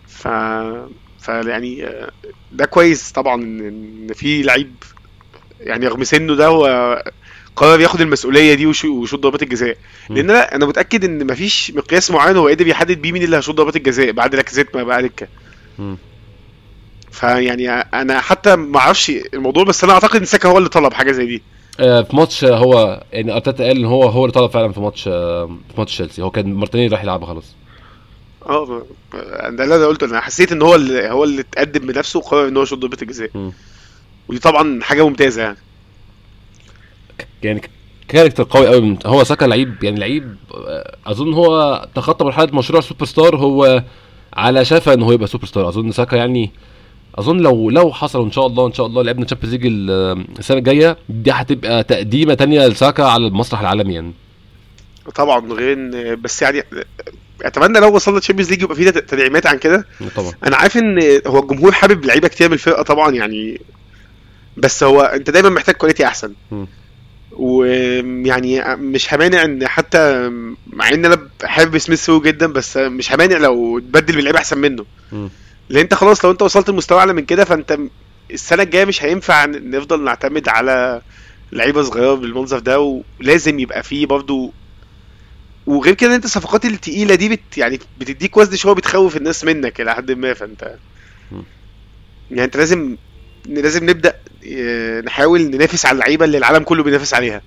ف 0.09 0.29
ف 1.21 1.29
يعني 1.29 1.89
ده 2.53 2.65
كويس 2.65 3.13
طبعا 3.13 3.35
إن 3.43 4.11
في 4.15 4.43
لعيب 4.43 4.75
يعني 5.61 5.87
رغم 5.87 6.05
سنه 6.05 6.35
ده 6.35 6.47
هو 6.47 7.03
قرر 7.59 7.81
ياخد 7.81 8.01
المسؤولية 8.01 8.55
دي 8.55 8.67
ويشو- 8.73 8.85
ويشوط 8.85 9.21
ضربات 9.21 9.43
الجزاء. 9.43 9.77
لأن 10.11 10.27
لا 10.27 10.55
أنا 10.55 10.67
متأكد 10.67 11.05
إن 11.05 11.27
مفيش 11.27 11.73
مقياس 11.75 12.11
معين 12.11 12.37
هو 12.37 12.49
قدر 12.49 12.67
يحدد 12.67 13.03
بيه 13.03 13.13
مين 13.13 13.23
اللي 13.23 13.37
هيشوط 13.37 13.55
ضربات 13.55 13.77
الجزاء 13.77 14.13
بعد 14.13 14.35
لاكازيت 14.35 14.77
ما 14.77 14.83
بقى 14.83 15.03
دكه. 15.03 15.29
فيعني 17.11 17.71
أنا 17.71 18.21
حتى 18.21 18.57
ما 18.57 18.79
أعرفش 18.79 19.11
الموضوع 19.35 19.65
بس 19.65 19.85
أنا 19.85 19.93
أعتقد 19.93 20.17
إن 20.21 20.25
ساكا 20.25 20.49
هو 20.49 20.59
اللي 20.59 20.69
طلب 20.69 20.93
حاجة 20.93 21.13
زي 21.13 21.27
دي. 21.27 21.43
آه، 21.81 22.03
في 22.03 22.17
ماتش 22.17 22.45
هو 22.45 23.03
يعني 23.13 23.33
أرتيتا 23.35 23.65
قال 23.65 23.77
إن 23.79 23.85
هو 23.85 24.03
هو 24.05 24.25
اللي 24.25 24.33
طلب 24.33 24.51
فعلا 24.51 24.73
في 24.73 24.81
ماتش 24.81 25.09
آه، 25.09 25.47
في 25.47 25.79
ماتش 25.79 25.95
تشيلسي. 25.95 26.23
هو 26.23 26.31
كان 26.31 26.55
مارتينيلي 26.55 26.93
راح 26.95 27.03
يلعبها 27.03 27.27
خلاص. 27.27 27.55
آه 28.47 28.83
ده 29.49 29.65
اللي 29.65 29.77
أنا 29.77 29.87
قلته. 29.87 30.05
أنا 30.07 30.21
حسيت 30.21 30.53
إن 30.53 30.63
هو 30.63 30.75
اللي 30.75 31.11
هو 31.11 31.25
اللي 31.25 31.41
اتقدم 31.41 31.87
بنفسه 31.87 32.19
وقرر 32.19 32.49
إن 32.49 32.57
هو 32.57 32.63
يشوط 32.63 32.79
ضربه 32.79 32.97
الجزاء. 33.03 33.31
ودي 34.29 34.39
طبعا 34.41 34.83
حاجة 34.83 35.05
ممتازة 35.09 35.43
يعني. 35.43 35.57
يعني 37.43 37.61
character 38.09 38.43
قوي 38.51 38.67
قوي. 38.69 38.99
هو 39.07 39.25
ساكا 39.25 39.45
لعيب 39.45 39.85
يعني 39.85 40.01
لعيب 40.01 40.37
آه، 40.55 40.97
أظن 41.07 41.33
هو 41.33 41.89
تخطى 41.95 42.25
مرحلة 42.25 42.49
مشروع 42.57 42.81
سوبر 42.81 43.05
ستار 43.07 43.37
هو 43.37 43.83
على 44.33 44.65
شفا 44.65 44.95
ان 44.95 45.03
هو 45.03 45.13
يبقى 45.13 45.27
سوبر 45.27 45.47
ستار 45.47 45.69
أظن 45.69 45.91
ساكا 45.93 46.17
يعني 46.17 46.51
أظن 47.15 47.37
لو 47.41 47.71
لو 47.71 47.93
حصل 47.93 48.23
إن 48.25 48.33
شاء 48.33 48.47
الله 48.47 48.67
إن 48.67 48.73
شاء 48.73 48.87
الله 48.87 49.03
لعبنا 49.03 49.25
Champions 49.25 49.55
League 49.55 49.67
ال- 49.67 50.25
السنة 50.39 50.59
الجاية 50.59 50.97
دي 51.09 51.31
هتبقى 51.31 51.85
تقديمة 51.85 52.35
تانية 52.35 52.67
لساكا 52.67 53.03
على 53.05 53.27
المسرح 53.27 53.61
العالمي 53.61 53.95
يعني. 53.95 54.13
طبعا 55.15 55.53
غير 55.53 56.15
بس 56.15 56.43
يعني 56.43 56.63
أتمنى 57.43 57.79
لو 57.81 57.95
وصلنا 57.95 58.21
Champions 58.21 58.51
League 58.51 58.63
يبقى 58.63 58.77
في 58.77 58.91
تدعيمات 58.91 59.47
عن 59.47 59.59
كده. 59.59 59.87
طبعا. 60.17 60.33
أنا 60.47 60.57
عارف 60.57 60.77
إن 60.77 61.21
هو 61.27 61.39
الجمهور 61.39 61.73
حابب 61.73 62.05
لعيبة 62.05 62.29
كتير 62.29 62.49
من 62.49 62.55
الفرقة 62.55 62.83
طبعا 62.83 63.11
يعني 63.13 63.61
بس 64.57 64.83
هو 64.83 65.01
أنت 65.01 65.31
دايما 65.31 65.49
محتاج 65.49 65.75
quality 65.75 66.07
أحسن. 66.07 66.33
ويعني 67.39 68.77
مش 68.77 69.15
همانع 69.15 69.45
إن 69.45 69.67
حتى 69.67 70.29
مع 70.67 70.89
إن 70.89 71.05
أنا 71.05 71.29
حابب 71.45 71.79
سميث 71.79 72.11
رو 72.11 72.21
جدا 72.21 72.47
بس 72.47 72.77
مش 72.77 73.13
همانع 73.13 73.37
لو 73.39 73.79
تبدل 73.79 74.17
بلعيبه 74.17 74.39
أحسن 74.39 74.59
منه. 74.59 74.85
لأن 75.69 75.81
أنت 75.83 75.95
خلاص 75.95 76.25
لو 76.25 76.31
أنت 76.31 76.43
وصلت 76.43 76.71
لمستوى 76.71 76.99
أعلى 76.99 77.13
من 77.13 77.25
كده 77.25 77.45
فأنت 77.45 77.79
السنة 78.31 78.63
الجاية 78.63 78.85
مش 78.85 79.05
هينفع 79.05 79.45
نفضل 79.47 80.05
نعتمد 80.05 80.49
على 80.49 81.03
لعيبة 81.53 81.83
صغيرة 81.83 82.15
بالمنظر 82.15 82.59
ده 82.59 83.03
ولازم 83.21 83.59
يبقى 83.59 83.83
فيه 83.83 84.07
برضو 84.07 84.53
وغير 85.67 85.95
كده 85.95 86.15
أنت 86.15 86.25
الصفقات 86.25 86.65
التقيلة 86.65 87.15
دي 87.15 87.29
بت 87.29 87.59
يعني 87.59 87.79
بتديك 88.01 88.37
وزن 88.37 88.57
شوية 88.57 88.75
بتخوف 88.75 89.17
الناس 89.17 89.45
منك 89.45 89.81
إلى 89.81 89.95
حد 89.95 90.11
ما 90.13 90.35
فأنت. 90.35 90.75
يعني 92.31 92.45
أنت 92.45 92.57
لازم 92.57 92.97
لازم 93.47 93.91
نبدأ 93.91 94.15
نحاول 95.07 95.41
ننافس 95.41 95.87
على 95.87 95.95
اللعيبة 95.95 96.25
اللي 96.25 96.39
العالم 96.39 96.65
كله 96.65 96.83
بينافس 96.83 97.15
عليها. 97.15 97.43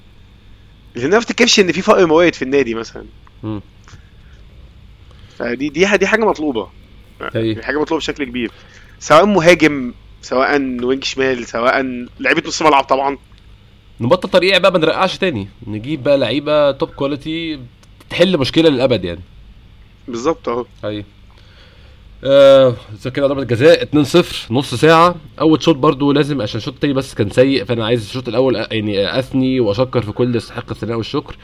لأن 0.95 1.09
ما 1.09 1.17
افتكرش 1.17 1.59
إن 1.59 1.71
في 1.71 1.81
فقر 1.81 2.07
موارد 2.07 2.35
في 2.35 2.41
النادي 2.41 2.73
مثلا. 2.75 3.05
مم. 3.43 3.61
فدي 5.37 5.69
دي 5.69 5.97
دي 5.97 6.07
حاجة 6.07 6.25
مطلوبة. 6.25 6.69
دي 7.33 7.63
حاجة 7.63 7.79
مطلوبة 7.81 8.01
بشكل 8.01 8.23
كبير. 8.23 8.51
سواء 8.99 9.25
مهاجم 9.25 9.93
سواء 10.21 10.61
wing 10.61 11.03
شمال 11.03 11.47
سواء 11.47 12.05
لعيبة 12.19 12.43
نص 12.47 12.61
ملعب 12.61 12.83
طبعا. 12.83 13.17
نبطل 14.01 14.29
طريقة 14.29 14.59
بقى 14.59 14.79
نرقعش 14.79 15.17
تاني. 15.17 15.47
نجيب 15.67 16.03
بقى 16.03 16.17
لعيبة 16.17 16.71
top 16.71 16.89
quality 16.89 17.59
تحل 18.09 18.37
مشكلة 18.37 18.69
للأبد 18.69 19.05
يعني. 19.05 19.21
بالظبط 20.07 20.49
أهو. 20.49 20.65
اي 20.85 21.05
آه 22.23 22.75
كده 23.13 23.27
ضربة 23.27 23.43
جزاء 23.43 23.83
2-0 23.85 24.51
نص 24.51 24.75
ساعة. 24.75 25.15
أول 25.41 25.63
شوط 25.63 25.75
برضو 25.75 26.11
لازم 26.11 26.41
عشان 26.41 26.57
الشوط 26.57 26.73
التاني 26.73 26.93
بس 26.93 27.13
كان 27.13 27.29
سيء 27.29 27.63
فأنا 27.65 27.85
عايز 27.85 28.01
الشوط 28.05 28.27
الأول 28.27 28.63
أ- 28.65 28.67
يعني 28.71 29.19
أثني 29.19 29.59
وأشكر 29.59 30.01
في 30.01 30.11
كل 30.11 30.35
يستحق 30.35 30.69
الثناء 30.71 30.97
والشكر. 30.97 31.35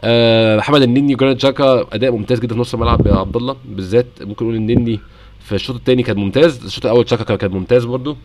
آه 0.00 0.56
محمد 0.56 0.82
النني 0.82 1.14
وجرانيت 1.14 1.40
جاكا 1.42 1.86
أداء 1.92 2.10
ممتاز 2.10 2.40
جدا 2.40 2.54
في 2.54 2.60
نص 2.60 2.74
الملعب 2.74 3.06
يا 3.06 3.14
عبد 3.14 3.36
الله. 3.36 3.56
بالذات 3.64 4.06
ممكن 4.20 4.44
نقول 4.44 4.56
النني 4.56 5.00
في 5.40 5.54
الشوط 5.54 5.76
التاني 5.76 6.02
كان 6.02 6.16
ممتاز 6.16 6.64
الشوط 6.64 6.86
الأول 6.86 7.08
شاكا 7.08 7.36
كان- 7.36 7.50
ممتاز 7.50 7.84
برضو. 7.84 8.16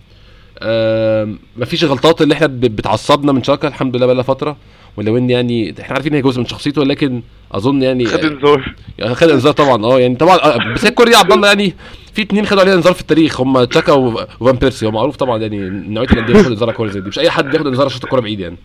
آه 0.59 1.33
مفيش 1.57 1.83
غلطات 1.83 2.21
اللي 2.21 2.33
إحنا 2.33 2.47
بتعصبنا 2.47 3.31
من 3.31 3.43
شاكا 3.43 3.67
الحمد 3.67 3.95
لله 3.95 4.05
بقى 4.05 4.23
فترة. 4.23 4.57
ولو 4.97 5.17
إن 5.17 5.29
يعني 5.29 5.75
إحنا 5.81 5.93
عارفين 5.95 6.13
هي 6.13 6.21
جزء 6.21 6.39
من 6.39 6.45
شخصيته 6.45 6.81
ولكن 6.81 7.21
أظن 7.51 7.81
يعني 7.83 8.05
خد 8.05 8.19
إنذار. 8.25 8.75
يعني 8.97 9.15
خد 9.15 9.29
إنذار 9.29 9.53
طبعا 9.53 9.85
آه 9.85 9.99
يعني 9.99 10.15
طبعا 10.15 10.35
آه، 10.35 10.73
بس 10.73 10.83
يا 10.83 11.17
عبد 11.17 11.31
الله 11.31 11.47
يعني 11.47 11.73
في 12.13 12.21
اتنين 12.21 12.45
خدوا 12.45 12.61
عليها 12.61 12.73
إنذار 12.73 12.93
في 12.93 13.01
التاريخ 13.01 13.41
هم 13.41 13.63
تشاكا 13.63 13.93
وفان 13.93 14.55
بيرسي. 14.55 14.85
هو 14.85 14.91
معروف 14.91 15.15
طبعا 15.15 15.37
يعني 15.37 15.69
نوعية 15.69 16.07
الأندية 16.07 16.33
بتاخد 16.33 16.51
إنذار 16.51 16.69
على 16.69 16.77
كوره 16.77 16.89
زي 16.89 17.01
دي. 17.01 17.09
مش 17.09 17.19
أي 17.19 17.29
حد 17.29 17.53
ياخد 17.53 17.67
إنذار 17.67 17.85
عشان 17.85 17.99
الكورة 18.03 18.21
بعيد 18.21 18.39
يعني. 18.39 18.57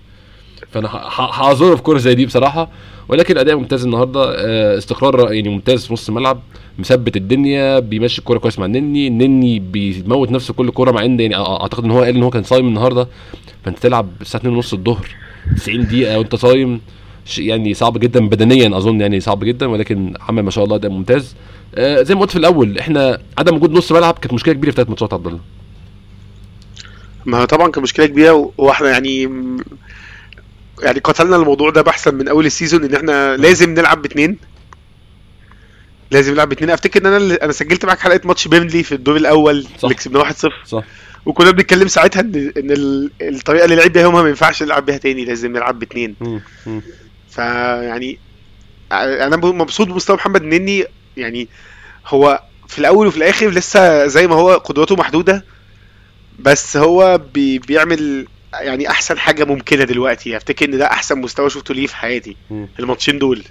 فأنا 0.70 0.88
هعذره 1.16 1.74
في 1.74 1.82
كوره 1.82 1.98
زي 1.98 2.14
دي 2.14 2.26
بصراحة. 2.26 2.68
ولكن 3.08 3.38
أداء 3.38 3.56
ممتاز 3.56 3.84
النهارده 3.84 4.34
آه، 4.36 4.78
استقرار 4.78 5.32
يعني 5.32 5.48
ممتاز 5.48 5.86
في 5.86 5.92
نص 5.92 6.08
الملعب. 6.08 6.40
مثبت 6.78 7.16
الدنيا 7.16 7.78
بيمشي 7.78 8.18
الكورة 8.18 8.38
كويس 8.38 8.58
مع 8.58 8.66
النني 8.66 9.08
النني 9.08 9.58
بيموت 9.58 10.30
نفسه 10.30 10.54
كل 10.54 10.70
كورة 10.70 10.90
مع 10.90 11.04
إن 11.04 11.20
يعني 11.20 11.36
أعتقد 11.36 11.84
إن 11.84 11.90
هو 11.90 12.02
قال 12.02 12.16
إن 12.16 12.22
هو 12.22 12.30
كان 12.30 12.42
صايم 12.42 12.68
النهارده. 12.68 13.08
فأنت 13.64 13.78
تلعب 13.78 14.08
الساعة 14.20 14.40
2 14.40 14.54
ونص 14.54 14.72
الظهر. 14.72 15.21
90 15.56 15.86
دقيقة 15.86 16.18
وانت 16.18 16.34
صايم 16.34 16.80
يعني 17.38 17.74
صعب 17.74 17.98
جدا 17.98 18.28
بدنيا 18.28 18.76
أظن 18.76 19.00
يعني 19.00 19.20
صعب 19.20 19.44
جدا 19.44 19.66
ولكن 19.66 20.14
عمل 20.20 20.42
ما 20.42 20.50
شاء 20.50 20.64
الله 20.64 20.76
اداء 20.76 20.90
ممتاز. 20.90 21.34
آه 21.74 22.02
زي 22.02 22.14
ما 22.14 22.20
قلت 22.20 22.30
في 22.30 22.36
الأول 22.36 22.78
إحنا 22.78 23.18
عدم 23.38 23.56
وجود 23.56 23.72
نص 23.72 23.92
ملعب 23.92 24.14
كانت 24.18 24.34
مشكلة 24.34 24.54
كبيرة 24.54 24.70
في 24.70 24.76
ثلاث 24.76 24.88
ماتشات 24.88 25.12
عبد 25.12 25.26
الله. 25.26 25.40
ما 27.24 27.44
طبعا 27.44 27.70
كان 27.70 27.82
مشكلة 27.82 28.06
كبيرة 28.06 28.52
وإحنا 28.58 28.90
يعني 28.90 29.22
يعني 30.82 31.00
قتلنا 31.00 31.36
الموضوع 31.36 31.70
ده 31.70 31.82
بحثا 31.82 32.10
من 32.10 32.28
أول 32.28 32.46
ال 32.46 32.52
season 32.52 32.84
إن 32.84 32.94
إحنا 32.94 33.36
لازم 33.36 33.74
نلعب 33.74 34.02
باتنين. 34.02 34.36
لازم 36.10 36.32
نلعب 36.32 36.48
باتنين. 36.48 36.70
أفتكر 36.70 37.00
إن 37.00 37.06
أنا 37.06 37.38
أنا 37.42 37.52
سجلت 37.52 37.84
معاك 37.84 37.98
حلقة 37.98 38.20
ماتش 38.24 38.48
بيرنلي 38.48 38.82
في 38.82 38.94
الدور 38.94 39.16
الأول. 39.16 39.66
اللي 39.84 39.94
كسبناه 39.94 40.22
1-0 40.32 40.34
صح. 40.66 40.84
وكنا 41.26 41.50
بنتكلم 41.50 41.88
ساعتها 41.88 42.20
إن 42.20 42.52
إن 42.56 42.70
ال- 42.70 43.10
الطريقة 43.22 43.64
اللي 43.64 43.76
لعب 43.76 43.92
بيها 43.92 44.02
يومها 44.02 44.22
ما 44.22 44.28
ينفعش 44.28 44.62
نلعب 44.62 44.86
بيها 44.86 44.96
تاني 44.96 45.24
لازم 45.24 45.52
نلعب. 45.52 46.42
مم. 46.66 46.82
فيعني 47.30 48.18
أنا 48.92 49.36
مبسوط 49.36 49.86
بمستوى 49.88 50.16
محمد 50.16 50.42
نني 50.42 50.84
يعني 51.16 51.48
هو 52.06 52.42
في 52.68 52.78
الأول 52.78 53.06
وفي 53.06 53.16
الآخر 53.16 53.48
لسه 53.48 54.06
زي 54.06 54.26
ما 54.26 54.34
هو 54.34 54.52
قدراته 54.54 54.96
محدودة 54.96 55.44
بس 56.38 56.76
هو 56.76 57.20
بي 57.34 57.58
بيعمل 57.58 58.26
يعني 58.54 58.90
أحسن 58.90 59.18
حاجة 59.18 59.44
ممكنة 59.44 59.84
دلوقتي 59.84 60.36
أفتكر 60.36 60.64
إن 60.66 60.78
ده 60.78 60.86
أحسن 60.86 61.18
مستوى 61.20 61.50
شفته 61.50 61.74
ليه 61.74 61.86
في 61.86 61.96
حياتي. 61.96 62.36
الماتشين 62.78 63.18
دول. 63.18 63.42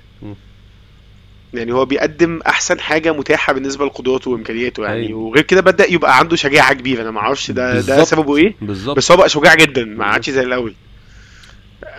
يعني 1.54 1.74
هو 1.74 1.86
بيقدم 1.86 2.40
أحسن 2.48 2.80
حاجة 2.80 3.12
متاحة 3.14 3.54
بالنسبة 3.54 3.86
لقدراته 3.86 4.32
وإمكانياته 4.32 4.84
يعني. 4.86 5.08
أيوة. 5.08 5.20
وغير 5.20 5.44
كده 5.44 5.62
بدأ 5.62 5.92
يبقى 5.92 6.18
عنده 6.20 6.36
شجاعة 6.36 6.74
كبيرة. 6.74 7.02
أنا 7.02 7.12
ما 7.12 7.20
أعرفش 7.20 7.52
ده 7.52 7.70
ده 7.70 7.74
بالظبط. 7.76 8.08
سببه 8.08 8.38
إيه. 8.38 8.56
بالظبط. 8.62 8.98
بس 8.98 9.12
هو 9.12 9.18
بقى 9.18 9.30
شجاع 9.30 9.56
جدا. 9.56 9.86
ما 9.86 10.06
عادش 10.06 10.30
زي 10.30 10.42
الأول. 10.42 10.76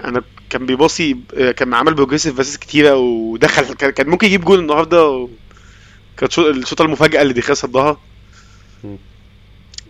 أنا 0.04 0.22
كان 0.50 0.66
بيباصي 0.66 1.16
كان 1.56 1.74
عمل 1.74 1.94
progressive 1.94 2.36
passes 2.36 2.56
كتيرة 2.56 2.94
ودخل 2.96 3.74
كان 3.74 4.08
ممكن 4.08 4.26
يجيب 4.26 4.44
جول 4.44 4.58
النهارده 4.58 5.08
و... 5.08 5.28
كانت 6.16 6.32
شو- 6.32 6.48
الشوطة 6.50 6.82
المفاجأة 6.84 7.22
اللي 7.22 7.32
دخل 7.32 7.56
صدها. 7.56 7.96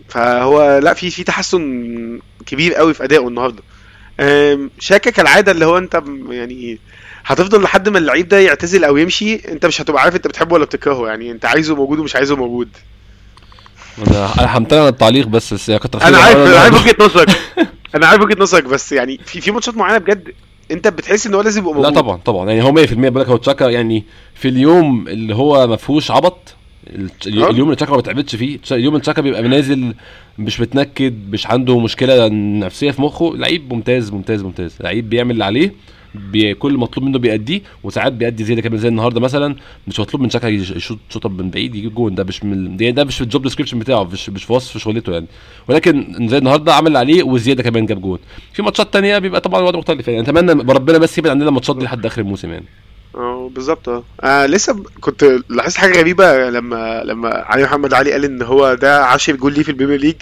فهو 0.09 0.77
لا 0.77 0.93
في 0.93 1.09
في 1.09 1.23
تحسن 1.23 2.19
كبير 2.45 2.73
قوي 2.73 2.93
في 2.93 3.03
ادائه 3.03 3.27
النهارده. 3.27 3.63
شاكا 4.79 5.11
كالعاده 5.11 5.51
اللي 5.51 5.65
هو 5.65 5.77
أنت 5.77 6.03
يعني 6.29 6.79
هتفضل 7.25 7.61
لحد 7.63 7.89
ما 7.89 7.97
اللعيب 7.97 8.27
ده 8.27 8.39
يعتزل 8.39 8.83
أو 8.83 8.97
يمشي 8.97 9.35
انت 9.35 9.65
مش 9.65 9.81
هتبقى 9.81 10.01
عارف 10.01 10.15
انت 10.15 10.27
بتحبه 10.27 10.53
ولا 10.53 10.65
بتكرهه 10.65 11.07
يعني 11.07 11.31
انت 11.31 11.45
عايزه 11.45 11.75
موجود 11.75 11.99
ومش 11.99 12.15
عايزه 12.15 12.35
موجود. 12.35 12.69
أنا 14.07 14.57
همتنع 14.57 14.81
عن 14.81 14.87
التعليق 14.87 15.27
بس 15.27 15.53
بس 15.53 15.71
كتر 15.71 15.99
خير 15.99 16.07
أنا 16.07 16.17
عارف 16.17 16.37
أنا 16.37 16.59
عارف 16.63 16.81
وجهة 16.85 16.95
نظرك. 17.05 17.29
أنا 17.95 18.07
عارف 18.07 18.21
وجهة 18.21 18.37
نظرك 18.41 18.63
بس 18.63 18.91
يعني 18.91 19.19
في 19.25 19.41
في 19.41 19.51
ماتشات 19.51 19.77
معينة 19.77 19.97
بجد 19.97 20.29
انت 20.71 20.87
بتحس 20.87 21.27
إن 21.27 21.33
هو 21.33 21.41
لازم 21.41 21.61
يبقى 21.61 21.73
لا 21.73 21.79
موجود. 21.79 21.95
طبعا 21.95 22.17
طبعا. 22.17 22.49
يعني 22.49 22.63
هو 22.63 22.73
100% 22.85 22.93
بقول 22.93 23.21
لك 23.21 23.27
هو 23.27 23.37
تشاكا 23.37 23.65
يعني 23.65 24.03
في 24.35 24.47
اليوم 24.47 25.07
اللي 25.07 25.35
هو 25.35 25.67
ما 25.67 25.75
فيهوش 25.75 26.11
عبط 26.11 26.53
آه. 26.87 27.07
اليوم 27.27 27.63
اللي 27.67 27.75
تشاكا 27.75 27.91
ما 27.91 27.97
بيتعبتش 27.97 28.35
فيه 28.35 28.59
اليوم 28.71 28.93
اللي 28.93 29.03
تشاكا 29.03 29.21
بيبقى 29.21 29.41
نازل 29.41 29.95
مش 30.37 30.59
متنكد 30.59 31.31
مش 31.33 31.47
عنده 31.47 31.79
مشكلة 31.79 32.27
نفسية 32.33 32.91
في 32.91 33.01
مخه 33.01 33.33
لعيب 33.35 33.73
ممتاز 33.73 34.11
ممتاز 34.11 34.41
ممتاز. 34.43 34.75
لعيب 34.81 35.09
بيعمل 35.09 35.31
اللي 35.31 35.45
عليه 35.45 35.73
كل 36.59 36.77
مطلوب 36.77 37.05
منه 37.07 37.19
بيأديه 37.19 37.61
وساعات 37.83 38.13
بيأدي 38.13 38.43
زيادة 38.43 38.61
كمان. 38.61 38.79
زي 38.79 38.87
النهارده 38.87 39.19
مثلا 39.21 39.55
مش 39.87 39.99
مطلوب 39.99 40.21
من 40.23 40.29
يش- 40.43 40.71
يشوط 40.71 40.97
شوطه 41.09 41.29
من 41.29 41.49
بعيد 41.49 41.75
يجيب 41.75 41.95
جون. 41.95 42.15
ده 42.15 42.23
مش 42.23 42.43
من 42.43 42.77
ده, 42.93 43.03
مش 43.03 43.15
في 43.17 43.21
ال 43.23 43.28
job 43.28 43.43
description 43.43 43.79
بتاعه 43.79 44.03
مش 44.03 44.29
مش 44.29 44.43
في 44.43 44.53
وصف 44.53 44.77
شغلته 44.77 45.11
يعني. 45.13 45.27
ولكن 45.67 46.27
زي 46.29 46.37
النهارده 46.37 46.73
عمل 46.73 46.97
عليه 46.97 47.23
وزيادة 47.23 47.63
كمان 47.63 47.85
جاب 47.85 48.01
جون. 48.01 48.19
في 48.53 48.61
ماتشات 48.61 48.93
تانية 48.93 49.17
بيبقى 49.17 49.41
طبعا 49.41 49.59
الوضع 49.61 49.79
مختلف 49.79 50.07
يعني. 50.07 50.21
أتمنى 50.21 50.51
ربنا 50.73 50.97
بس 50.97 51.17
يبعد 51.17 51.31
عندنا 51.31 51.49
الماتشات 51.49 51.77
دي 51.77 51.85
لحد 51.85 52.05
آخر 52.05 52.21
الموسم 52.21 52.49
يعني. 52.51 52.65
آه 53.15 53.49
بالظبط. 53.55 53.89
آه 53.89 54.03
آه، 54.23 54.45
لسه 54.45 54.73
ب- 54.73 54.87
كنت 55.01 55.25
لاحظت 55.49 55.77
حاجة 55.77 55.97
غريبة 55.99 56.49
لما 56.49 57.03
لما 57.03 57.29
علي 57.29 57.63
محمد 57.63 57.93
علي 57.93 58.11
قال 58.11 58.25
إن 58.25 58.41
هو 58.41 58.73
ده 58.73 59.05
10 59.05 59.35
جول 59.35 59.53
ليه 59.53 59.63
في 59.63 59.69
ال 59.69 59.73
Premier 59.73 59.99
League. 59.99 60.15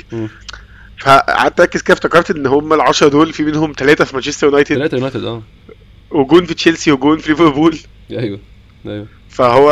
فقعدت 0.98 1.60
أركز 1.60 1.82
كده 1.82 1.94
افتكرت 1.94 2.32
إن 2.32 2.46
هم 2.46 2.74
ال 2.74 2.82
10 2.82 3.08
دول 3.08 3.34
في 3.34 3.44
منهم 3.44 3.74
ثلاثة 3.78 4.06
في 4.06 4.16
مانشستر 4.16 4.48
يونايتد. 4.48 4.76
ثلاثة 4.76 4.96
يونايتد 4.98 5.24
آه. 5.24 5.42
وجون 6.12 6.46
في 6.46 6.54
تشيلسي 6.54 6.92
وجون 6.92 7.18
في 7.18 7.30
ليفربول. 7.30 7.78
أيوه 8.12 8.40
أيوه. 8.86 9.08
فهو 9.30 9.72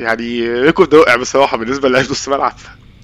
يعني 0.00 0.48
record 0.48 0.94
رائع 0.94 1.16
بصراحة 1.16 1.56
بالنسبة 1.56 1.88
للاعب 1.88 2.04
نص 2.10 2.28
ملعب. 2.28 2.54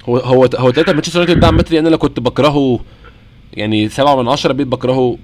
هو 0.05 0.17
هو 0.17 0.49
هو 0.57 0.73
ثلاثة 0.73 0.93
مانشستر 0.93 1.21
يونايتد 1.21 1.41
ده 1.41 1.65
يعني 1.71 1.79
أنا 1.79 1.89
لو 1.89 1.99
كنت 1.99 2.21
بكرهه 2.21 2.81
يعني 3.53 3.89
سبعة 3.89 4.23
من 4.23 4.29
عشرة 4.29 4.53
بقيت 4.53 4.67
بكرهه 4.67 5.19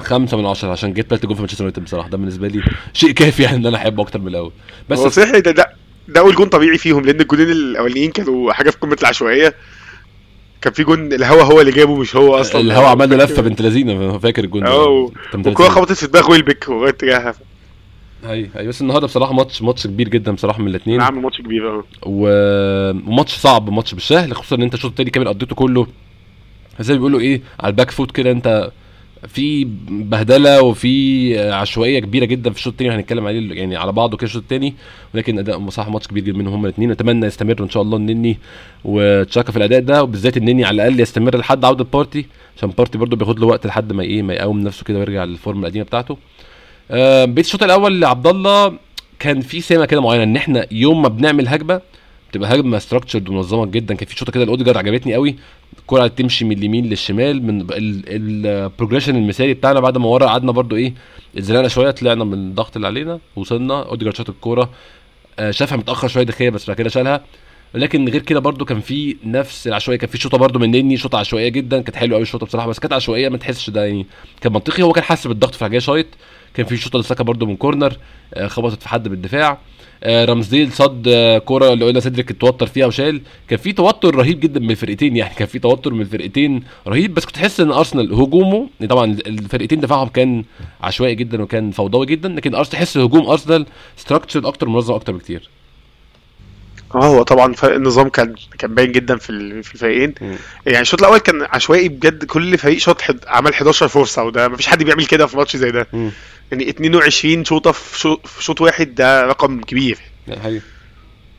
خمسة 0.00 0.36
من 0.36 0.46
عشرة 0.46 0.70
عشان 0.70 0.92
جيت 0.92 1.10
بلت 1.10 1.26
جول 1.26 1.34
في 1.34 1.40
مانشستر 1.40 1.64
يونايتد 1.64 1.84
بصراحة. 1.84 2.08
ده 2.08 2.16
بالنسبة 2.16 2.48
لي 2.48 2.62
شيء 2.92 3.10
كافي 3.10 3.42
يعني 3.42 3.56
إن 3.56 3.66
أنا 3.66 3.76
أحبه 3.76 4.02
أكتر 4.02 4.18
من 4.18 4.28
الأول. 4.28 4.52
بس 4.88 4.98
هو 4.98 5.08
صحيح 5.08 5.30
ده 5.30 5.50
ده 5.50 5.72
ده 6.08 6.20
أول 6.20 6.34
جون 6.34 6.48
طبيعي 6.48 6.78
فيهم 6.78 7.04
لأن 7.04 7.20
الجونين 7.20 7.50
الأولانيين 7.50 8.10
كانوا 8.10 8.52
حاجة 8.52 8.70
في 8.70 8.78
قمة 8.78 8.96
العشوائية. 9.00 9.54
كان 10.62 10.72
في 10.72 10.84
جون 10.84 11.12
الهوا 11.12 11.42
هو 11.42 11.60
اللي 11.60 11.72
جابه 11.72 11.96
مش 11.96 12.16
هو 12.16 12.34
أصلا. 12.40 12.60
الهوا 12.60 12.86
عمل 12.86 13.10
له 13.10 13.16
لفة 13.16 13.42
بنت 13.42 13.62
لذينة 13.62 14.18
فاكر 14.18 14.44
الجون 14.44 14.62
ده. 14.62 14.68
آه 14.70 15.10
والكوره. 15.34 15.68
خبطت 15.68 15.92
في 15.92 16.06
دماغ 16.06 16.30
ويلبك 16.30 16.68
وغير 16.68 16.88
اتجاهها 16.88 17.34
أيوه 18.26 18.48
أيوه 18.56 18.68
بس 18.68 18.80
النهارده 18.82 19.06
بصراحة 19.06 19.32
ماتش 19.32 19.62
ماتش 19.62 19.86
كبير 19.86 20.08
جدا 20.08 20.32
بصراحة 20.32 20.62
من 20.62 20.68
الاثنين 20.68 21.00
عامل 21.00 21.22
ماتش 21.22 21.38
كبير 21.40 21.68
أه. 21.78 21.84
و- 22.06 22.90
وماتش 22.90 23.34
صعب 23.36 23.70
ماتش 23.70 23.94
مش 23.94 24.08
سهل 24.08 24.34
خصوصا 24.36 24.56
إن 24.56 24.62
أنت 24.62 24.74
الشوط 24.74 24.90
التاني 24.90 25.10
كامل 25.10 25.28
قضيته 25.28 25.54
كله. 25.56 25.86
زي 26.80 26.92
ما 26.94 26.98
بيقولوا 26.98 27.20
إيه 27.20 27.40
على 27.60 27.70
ال 27.70 27.74
back 27.74 27.90
foot 27.90 28.10
كده 28.12 28.30
أنت 28.30 28.70
في 29.28 29.64
بهدلة 29.88 30.62
وفي 30.62 31.38
عشوائية 31.50 32.00
كبيرة 32.00 32.24
جدا 32.24 32.50
في 32.50 32.56
الشوط 32.58 32.72
التاني 32.72 32.90
هنتكلم 32.90 33.26
عليه 33.26 33.54
يعني 33.54 33.76
على 33.76 33.92
بعضه 33.92 34.16
كده 34.16 34.26
الشوط 34.26 34.42
التاني. 34.42 34.74
ولكن 35.14 35.38
أداء 35.38 35.58
بصراحه 35.58 35.90
ماتش 35.90 36.06
كبير 36.06 36.24
جدا 36.24 36.38
منهم 36.38 36.54
هما 36.54 36.68
الاثنين 36.68 36.90
أتمنى 36.90 37.26
يستمر 37.26 37.56
إن 37.62 37.70
شاء 37.70 37.82
الله 37.82 37.96
النني 37.96 38.38
وتشاكا 38.84 39.52
في 39.52 39.58
الأداء 39.58 39.80
ده 39.80 40.02
وبالذات 40.02 40.36
النني 40.36 40.64
على 40.64 40.74
الأقل 40.74 41.00
يستمر 41.00 41.36
لحد 41.36 41.64
عودة 41.64 41.84
بارتي 41.84 42.26
عشان 42.56 42.70
بارتي 42.70 42.98
برضه 42.98 43.16
بياخد 43.16 43.38
له 43.38 43.46
وقت 43.46 43.66
لحد 43.66 43.92
ما 43.92 44.02
إيه 44.02 44.22
ما 44.22 44.34
يقوم 44.34 44.60
نفسه 44.60 44.84
كده 44.84 44.98
ويرجع 44.98 45.24
لل 45.24 45.36
form 45.36 45.60
القديمة 45.60 45.84
بتاعته. 45.84 46.18
آه 46.90 47.24
بقية 47.24 47.44
الشوط 47.44 47.62
الأول 47.62 48.00
يا 48.00 48.06
عبد 48.06 48.26
الله 48.26 48.72
كان 49.18 49.40
في 49.40 49.60
سمة 49.60 49.84
كده 49.84 50.00
معينة 50.00 50.22
إن 50.24 50.36
إحنا 50.36 50.66
يوم 50.70 51.02
ما 51.02 51.08
بنعمل 51.08 51.48
هجمة 51.48 51.80
بتبقى 52.30 52.54
هجمة 52.54 52.78
structured 52.78 53.28
ومنظمة 53.28 53.66
جدا. 53.66 53.94
كان 53.94 54.08
في 54.08 54.16
شوطة 54.16 54.32
كده 54.32 54.44
لأوديجارد 54.44 54.76
عجبتني 54.76 55.14
قوي. 55.14 55.36
الكرة 55.78 56.06
تمشي 56.06 56.44
من 56.44 56.58
اليمين 56.58 56.86
للشمال 56.86 57.42
من 57.42 57.66
ال 57.70 57.82
progression 57.82 59.16
المثالي 59.16 59.54
بتاعنا 59.54 59.80
بعد 59.80 59.98
ما 59.98 60.06
ورا 60.06 60.26
قعدنا 60.26 60.52
برضو 60.52 60.76
إيه 60.76 60.94
اتزنقنا 61.36 61.68
شوية 61.68 61.90
طلعنا 61.90 62.24
من 62.24 62.34
الضغط 62.34 62.76
اللي 62.76 62.86
علينا 62.86 63.18
وصلنا 63.36 63.82
أوديجارد 63.82 64.16
شاط 64.16 64.28
الكوره 64.28 64.70
آه، 65.38 65.50
شافها 65.50 65.76
متأخر 65.78 66.08
شوية 66.08 66.24
داخلية 66.24 66.50
بس 66.50 66.66
بعد 66.66 66.76
كده 66.76 66.88
شالها. 66.88 67.24
لكن 67.74 68.08
غير 68.08 68.22
كده 68.22 68.40
برضو 68.40 68.64
كان 68.64 68.80
في 68.80 69.16
نفس 69.24 69.66
العشوائية. 69.66 69.98
كان 69.98 70.10
في 70.10 70.18
شوطة 70.18 70.38
برضو 70.38 70.58
من 70.58 70.70
نني 70.70 70.96
شوطة 70.96 71.18
عشوائية 71.18 71.48
جدا. 71.48 71.80
كانت 71.82 71.96
حلوة 71.96 72.14
قوي 72.16 72.22
الشوطة 72.22 72.46
بصراحة 72.46 72.68
بس 72.68 72.78
كانت 72.78 72.92
عشوائية. 72.92 73.28
ما 73.28 73.36
تحسش 73.36 73.70
ده 73.70 73.84
يعني 73.84 74.06
كان 74.40 74.52
منطقي. 74.52 74.82
هو 74.82 74.92
كان 74.92 75.04
حاسس 75.04 75.26
بالضغط 75.26 75.54
فشايط. 75.54 76.06
كان 76.54 76.66
في 76.66 76.76
شوطة 76.76 76.98
لساكا 76.98 77.24
برضو 77.24 77.46
من 77.46 77.56
corner 77.56 77.96
آه، 78.34 78.46
خبطت 78.46 78.82
في 78.82 78.88
حد 78.88 79.08
بالدفاع. 79.08 79.58
رمزديل 80.06 80.72
صد 80.72 81.08
آه، 81.08 81.38
كوره 81.38 81.72
اللي 81.72 81.84
قلنا 81.84 82.00
سيدريك 82.00 82.30
اتوتر 82.30 82.66
فيها 82.66 82.86
وشال 82.86 83.20
كان 83.48 83.58
في 83.58 83.72
توتر 83.72 84.14
رهيب 84.14 84.40
جدا 84.40 84.60
من 84.60 84.70
الفرقتين 84.70 85.16
يعني 85.16 85.34
كان 85.34 85.48
في 85.48 85.58
توتر 85.58 85.92
من 85.92 86.00
الفرقتين 86.00 86.62
رهيب 86.86 87.14
بس 87.14 87.24
كنت 87.24 87.34
تحس 87.34 87.60
إن 87.60 87.70
أرسنال 87.72 88.12
هجومه 88.14 88.68
يعني 88.80 88.90
طبعا 88.92 89.04
الفرقتين 89.26 89.80
دفاعهم 89.80 90.08
كان 90.08 90.44
عشوائي 90.80 91.14
جدا 91.14 91.42
وكان 91.42 91.70
فوضوي 91.70 92.06
جدا 92.06 92.28
لكن 92.28 92.54
أرسنال 92.54 92.72
تحس 92.72 92.96
هجوم 92.96 93.26
أرسنال 93.26 93.66
structured 93.96 94.46
أكتر 94.46 94.68
منظم 94.68 94.94
أكتر 94.94 95.12
بكتير 95.12 95.48
آه 96.94 97.06
هو 97.06 97.22
طبعا 97.22 97.52
فرق 97.52 97.74
النظام 97.74 98.08
كان 98.08 98.34
كان 98.58 98.74
باين 98.74 98.92
جدا 98.92 99.16
في 99.16 99.62
في 99.62 99.74
الفريقين. 99.74 100.14
يعني 100.66 100.80
الشوط 100.80 101.00
الأول 101.00 101.18
كان 101.18 101.46
عشوائي 101.50 101.88
بجد 101.88 102.24
كل 102.24 102.58
فريق 102.58 103.00
حد 103.02 103.20
عمل 103.26 103.52
11 103.52 103.88
فرصة 103.88 104.24
وده 104.24 104.48
مفيش 104.48 104.66
حد 104.66 104.82
بيعمل 104.82 105.06
كده 105.06 105.26
في 105.26 105.36
ماتش 105.36 105.56
زي 105.56 105.70
ده 105.70 105.86
مم. 105.92 106.10
يعني 106.52 106.70
22 106.70 107.44
شوطة 107.44 107.72
في 107.72 107.98
شو- 107.98 108.16
في 108.24 108.44
شوط 108.44 108.60
واحد 108.60 108.94
ده 108.94 109.22
رقم 109.26 109.60
كبير. 109.60 109.98
حقيقي. 110.42 110.60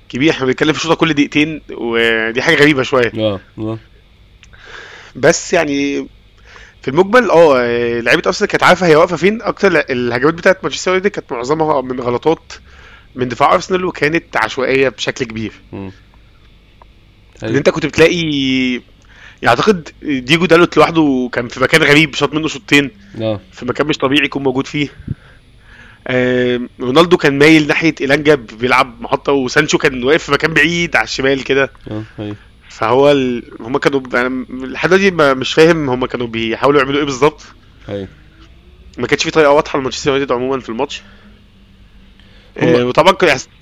كبير 0.10 0.32
إحنا 0.32 0.46
بنتكلم 0.46 0.74
في 0.74 0.80
شوطه 0.80 0.96
كل 0.96 1.14
دقيقتين 1.14 1.62
ودي 1.72 2.42
حاجة 2.42 2.56
غريبة 2.56 2.84
شوية. 2.84 3.12
آه 3.18 3.40
آه. 3.58 3.80
بس 5.16 5.54
يعني 5.54 6.08
في 6.82 6.88
المجمل 6.88 7.32
آه 7.32 8.00
لعيبة 8.00 8.22
أرسنال 8.26 8.50
كانت 8.50 8.64
عارفة 8.64 8.88
هي 8.88 8.96
واقفة 8.96 9.16
فين. 9.16 9.42
أكتر 9.42 9.84
الهجمات 9.90 10.34
بتاعت 10.34 10.64
مانشستر 10.64 10.92
يونايتد 10.92 11.08
كانت 11.12 11.32
معظمها 11.32 11.82
من 11.82 12.00
غلطات 12.00 12.54
من 13.16 13.28
دفاع 13.28 13.54
أرسنال 13.54 13.86
وكانت 13.86 14.38
عشوائية 14.38 14.90
بشكل 14.90 15.26
كبير. 15.26 15.52
إن 15.74 15.92
أنت 17.56 17.70
كنت 17.70 17.86
بتلاقي 17.86 18.82
أعتقد 19.48 19.90
ديجو 20.02 20.46
دالوت 20.46 20.78
لوحده 20.78 21.30
كان 21.34 21.48
في 21.48 21.60
مكان 21.60 21.84
غريب 21.84 22.16
شاط 22.16 22.34
منه 22.34 22.48
شوطين 22.48 22.92
آه. 23.22 23.40
في 23.52 23.66
مكان 23.66 23.88
مش 23.88 23.98
طبيعي 23.98 24.26
يكون 24.26 24.44
موجود 24.44 24.68
فيه. 24.68 24.90
رونالدو 26.82 27.18
كان 27.18 27.38
مايل 27.38 27.68
ناحية 27.68 27.96
إيلانجا 28.02 28.36
بيلعب 28.36 29.02
محطة 29.02 29.32
وسانشو 29.32 29.78
كان 29.78 30.04
واقف 30.04 30.24
في 30.24 30.32
مكان 30.32 30.54
بعيد 30.54 30.96
على 30.96 31.04
الشمال 31.04 31.44
كده. 31.44 31.72
آه 31.92 32.04
أيوه. 32.20 32.36
فهو 32.70 33.12
ال... 33.12 33.44
هم 33.60 33.78
كانوا 33.78 34.02
أنا 34.14 34.46
لحد 34.50 34.90
دلوقتي 34.90 35.12
ما- 35.12 35.34
مش 35.34 35.54
فاهم 35.54 35.90
هم 35.90 36.06
كانوا 36.06 36.28
بيحاولوا 36.28 36.80
يعملوا 36.82 37.00
إيه 37.00 37.06
بالظبط. 37.06 37.42
أيوه. 37.90 38.08
ما 38.98 39.08
كانش 39.08 39.24
في 39.24 39.32
طريقة 39.32 39.52
واضحة 39.52 39.80
لمانشستر 39.80 40.10
يونايتد 40.12 40.32
عموما 40.32 40.60
في 40.60 40.70
الماتش. 40.70 41.02
آه، 42.58 42.86
وطبعا 42.86 43.16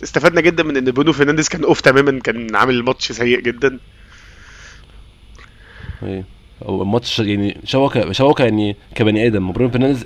استفدنا 0.04 0.42
جدا 0.42 0.64
من 0.64 0.78
إن 0.78 0.92
برونو 0.92 1.14
فرنانديز 1.14 1.50
كان 1.50 1.64
off 1.64 1.82
تماما 1.82 2.20
كان 2.20 2.56
عامل 2.56 2.74
الماتش 2.76 3.12
سيء 3.12 3.40
جدا. 3.40 3.80
أيوه 6.04 6.24
هو 6.64 6.82
الماتش 6.82 7.20
يعني 7.20 7.58
شوكه 7.66 8.12
شوكه 8.12 8.44
يعني 8.44 8.76
كبني 8.96 9.28
آدم. 9.28 9.52
برونو 9.52 9.72
فرنانديز 9.72 10.06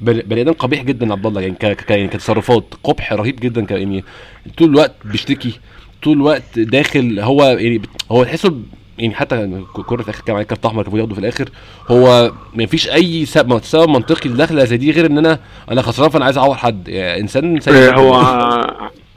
بني 0.00 0.40
آدم 0.40 0.52
قبيح 0.52 0.82
جدا 0.82 1.12
عبد 1.12 1.26
الله. 1.26 1.40
يعني 1.40 1.54
ك- 1.54 1.66
ك- 1.84 1.90
يعني 1.90 2.08
كتصرفات 2.08 2.64
قبح 2.84 3.12
رهيب 3.12 3.40
جدا 3.40 3.64
ك- 3.64 3.70
يعني 3.70 4.04
طول 4.58 4.68
الوقت 4.68 4.94
بيشتكي 5.04 5.52
طول 6.02 6.16
الوقت 6.16 6.58
داخل. 6.58 7.20
هو 7.20 7.44
يعني 7.44 7.82
هو 8.12 8.24
تحسه 8.24 8.54
يعني 8.98 9.14
حتى 9.14 9.34
الكوره 9.44 10.02
في 10.02 10.08
الآخر 10.08 10.24
كان 10.24 10.36
عليه 10.36 10.46
كارت 10.46 10.66
أحمر 10.66 10.82
كان 10.82 10.96
ياخده 10.96 11.14
في 11.14 11.20
الآخر. 11.20 11.48
هو 11.88 12.32
ما 12.54 12.66
فيش 12.66 12.88
أي 12.88 13.24
سبب 13.26 13.62
سبب 13.62 13.88
منطقي 13.88 14.28
لدخلة 14.30 14.64
زي 14.64 14.76
دي 14.76 14.90
غير 14.90 15.06
إن 15.06 15.18
أنا 15.18 15.38
أنا 15.70 15.82
خسران 15.82 16.10
فأنا 16.10 16.24
عايز 16.24 16.38
اعور 16.38 16.54
حد. 16.56 16.88
يعني 16.88 17.20
إنسان 17.20 17.60
سيء. 17.60 17.94
هو 17.98 18.14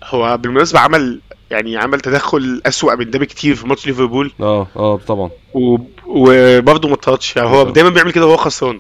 هو 0.04 0.38
بالمناسبة 0.38 0.80
عمل 0.80 1.20
يعني 1.52 1.78
عمل 1.78 2.00
تدخل 2.00 2.62
أسوأ 2.66 2.96
من 2.96 3.10
ده 3.12 3.20
بكتير 3.20 3.56
في 3.56 3.68
ماتش 3.68 3.88
ليفربول. 3.88 4.32
آه 4.42 4.68
آه 4.76 4.98
طبعا. 5.08 5.30
وبرضه 6.08 6.88
ما 6.88 6.94
اتطردش. 6.94 7.36
يعني 7.36 7.50
هو 7.50 7.62
آه. 7.62 7.72
دايما 7.72 7.90
بيعمل 7.90 8.12
كده 8.12 8.26
وهو 8.28 8.38
خسران. 8.38 8.80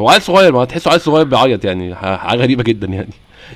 هو 0.00 0.08
عيل 0.10 0.22
صغير 0.22 0.52
ما 0.52 0.64
تحسه 0.64 0.90
عيل 0.90 1.00
صغير 1.00 1.24
بيعيط 1.24 1.64
يعني 1.64 1.94
حاجة 1.94 2.38
غريبة 2.40 2.62
جدا 2.62 2.86
يعني. 2.86 3.10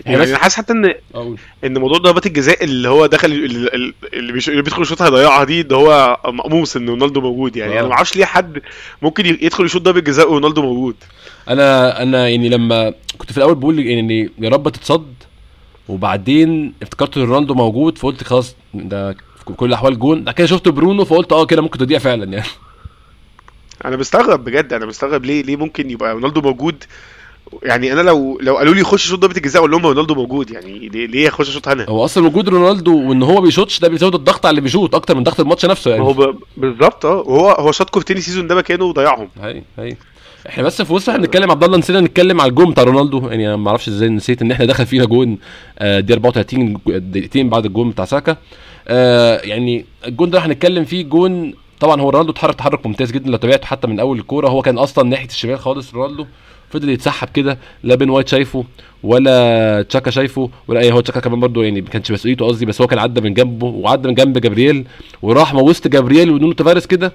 يعني 0.06 0.18
بس- 0.18 0.28
أنا 0.28 0.38
حاسس 0.38 0.56
حتى 0.56 0.72
إن 0.72 0.94
أقول 1.14 1.38
إن 1.64 1.78
موضوع 1.78 1.98
ضربات 1.98 2.26
الجزاء 2.26 2.64
اللي 2.64 2.88
هو 2.88 3.06
دخل 3.06 3.32
ال- 3.32 3.74
ال- 3.74 3.94
اللي, 4.14 4.32
بيش... 4.32 4.48
اللي 4.48 4.62
بيدخل 4.62 4.82
يشوطها 4.82 5.06
هيضيعها 5.06 5.44
دي 5.44 5.62
ده 5.62 5.76
هو 5.76 6.18
مقموص 6.26 6.76
إن 6.76 6.88
رونالدو 6.88 7.20
موجود 7.20 7.56
يعني. 7.56 7.76
آه. 7.76 7.80
أنا 7.80 7.88
ما 7.88 7.94
أعرفش 7.94 8.16
ليه 8.16 8.24
حد 8.24 8.58
ممكن 9.02 9.26
يدخل 9.26 9.64
يشوط 9.64 9.82
ضربة 9.82 10.00
جزاء 10.00 10.30
ورونالدو 10.32 10.62
موجود. 10.62 10.96
أنا 11.48 12.02
أنا 12.02 12.28
يعني 12.28 12.48
لما 12.48 12.94
كنت 13.18 13.32
في 13.32 13.38
الأول 13.38 13.54
بقول 13.54 13.78
يعني 13.86 14.30
يا 14.38 14.48
رب 14.48 14.68
تتصد 14.68 15.14
وبعدين 15.88 16.74
افتكرت 16.82 17.16
إن 17.16 17.22
رونالدو 17.22 17.54
موجود 17.54 17.98
فقلت 17.98 18.24
خلاص 18.24 18.56
ده 18.74 19.12
في 19.12 19.52
كل 19.56 19.66
الاحوال 19.66 19.98
جون. 19.98 20.24
بعد 20.24 20.34
كده 20.34 20.46
شفت 20.46 20.68
برونو 20.68 21.04
فقلت 21.04 21.32
آه 21.32 21.46
كده 21.46 21.62
ممكن 21.62 21.78
تضيع 21.78 21.98
فعلا 21.98 22.24
يعني. 22.24 22.46
أنا 23.84 23.96
مستغرب 23.96 24.44
بجد 24.44 24.72
أنا 24.72 24.86
مستغرب 24.86 25.24
ليه 25.24 25.42
ليه 25.42 25.56
ممكن 25.56 25.90
يبقى 25.90 26.12
رونالدو 26.12 26.40
موجود؟ 26.40 26.84
يعني 27.62 27.92
أنا 27.92 28.00
لو 28.00 28.38
لو 28.42 28.56
قالوا 28.56 28.74
لي 28.74 28.82
خش 28.84 29.06
شوط 29.06 29.18
ضربه 29.18 29.36
الجزاء 29.36 29.60
أقول 29.60 29.70
لهم 29.70 29.86
رونالدو 29.86 30.14
موجود 30.14 30.50
يعني 30.50 30.88
ليه 30.88 31.06
ليه 31.06 31.28
اخش 31.28 31.48
اشوط 31.48 31.68
أنا 31.68 31.86
هو 31.88 32.04
أصلا 32.04 32.26
وجود 32.26 32.48
رونالدو 32.48 33.08
وإن 33.08 33.22
هو 33.22 33.40
بيشوطش 33.40 33.80
ده 33.80 33.88
بيزود 33.88 34.14
الضغط 34.14 34.46
على 34.46 34.50
اللي 34.50 34.60
بيشوط 34.60 34.94
أكتر 34.94 35.14
من 35.14 35.22
ضغط 35.22 35.40
الماتش 35.40 35.64
نفسه 35.64 35.90
يعني. 35.90 36.02
هو 36.02 36.12
ب... 36.12 36.38
بالظبط 36.56 37.06
آه. 37.06 37.14
وهو 37.16 37.50
هو 37.50 37.72
شاط 37.72 37.90
كورتين 37.90 38.16
ال 38.16 38.20
season 38.20 38.46
ده 38.46 38.54
مكانه 38.54 38.84
وضيعهم. 38.84 39.28
هاي 39.40 39.62
هاي. 39.78 39.96
إحنا 40.48 40.62
بس 40.62 40.82
في 40.82 40.92
وسط 40.92 41.08
إحنا 41.08 41.20
بنتكلم 41.22 41.50
عبد 41.50 41.64
الله 41.64 41.78
نسينا 41.78 42.00
نتكلم 42.00 42.40
على 42.40 42.50
الجون 42.50 42.70
بتاع 42.70 42.84
رونالدو. 42.84 43.28
يعني 43.28 43.48
أنا 43.48 43.56
ما 43.56 43.68
أعرفش 43.68 43.88
إزاي 43.88 44.08
نسيت 44.08 44.42
إن 44.42 44.50
إحنا 44.50 44.64
دخل 44.66 44.86
فينا 44.86 45.04
جون 45.04 45.38
آه، 45.78 46.00
دي 46.00 46.12
34 46.12 46.78
دقيقتين 46.86 47.48
بعد 47.48 47.64
الجون 47.64 47.90
بتاع 47.90 48.04
ساكا. 48.04 48.36
آه، 48.88 49.40
يعني 49.44 49.84
الجون 50.06 50.30
ده 50.30 50.38
هنتكلم 50.38 50.84
فيه 50.84 51.04
جون 51.04 51.54
طبعا 51.80 52.00
هو 52.00 52.10
رونالدو 52.10 52.32
اتحرك 52.32 52.54
تحرك 52.54 52.86
ممتاز 52.86 53.12
جدا 53.12 53.30
لو 53.30 53.36
تابعته 53.36 53.66
حتى 53.66 53.86
من 53.86 54.00
أول 54.00 54.18
الكورة. 54.18 54.48
هو 54.48 54.62
كان 54.62 54.78
أصلا 54.78 55.08
ناحية 55.08 55.26
الشمال 55.28 55.58
خالص 55.58 55.94
رونالدو 55.94 56.26
فضل 56.70 56.88
يتسحب 56.88 57.28
كده 57.34 57.58
لا 57.82 57.94
بين 57.94 58.10
وايت 58.10 58.28
شايفه 58.28 58.64
ولا 59.02 59.82
تشاكا 59.82 60.10
شايفه 60.10 60.50
ولا 60.68 60.80
أي 60.80 60.92
هو 60.92 61.00
تشاكا 61.00 61.20
كمان 61.20 61.40
برضه 61.40 61.64
يعني 61.64 61.80
ما 61.80 61.88
كانش 61.88 62.10
مسؤوليته 62.12 62.46
قصدي 62.46 62.66
بس 62.66 62.80
هو 62.80 62.86
كان 62.86 62.98
عدى 62.98 63.20
من 63.20 63.34
جنبه 63.34 63.66
وعدى 63.66 64.08
من 64.08 64.14
جنب 64.14 64.38
جابرييل 64.38 64.84
وراح 65.22 65.54
ما 65.54 65.60
وسط 65.60 65.88
جابرييل 65.88 66.30
ونونو 66.30 66.52
تافاريس 66.52 66.86
كده. 66.86 67.12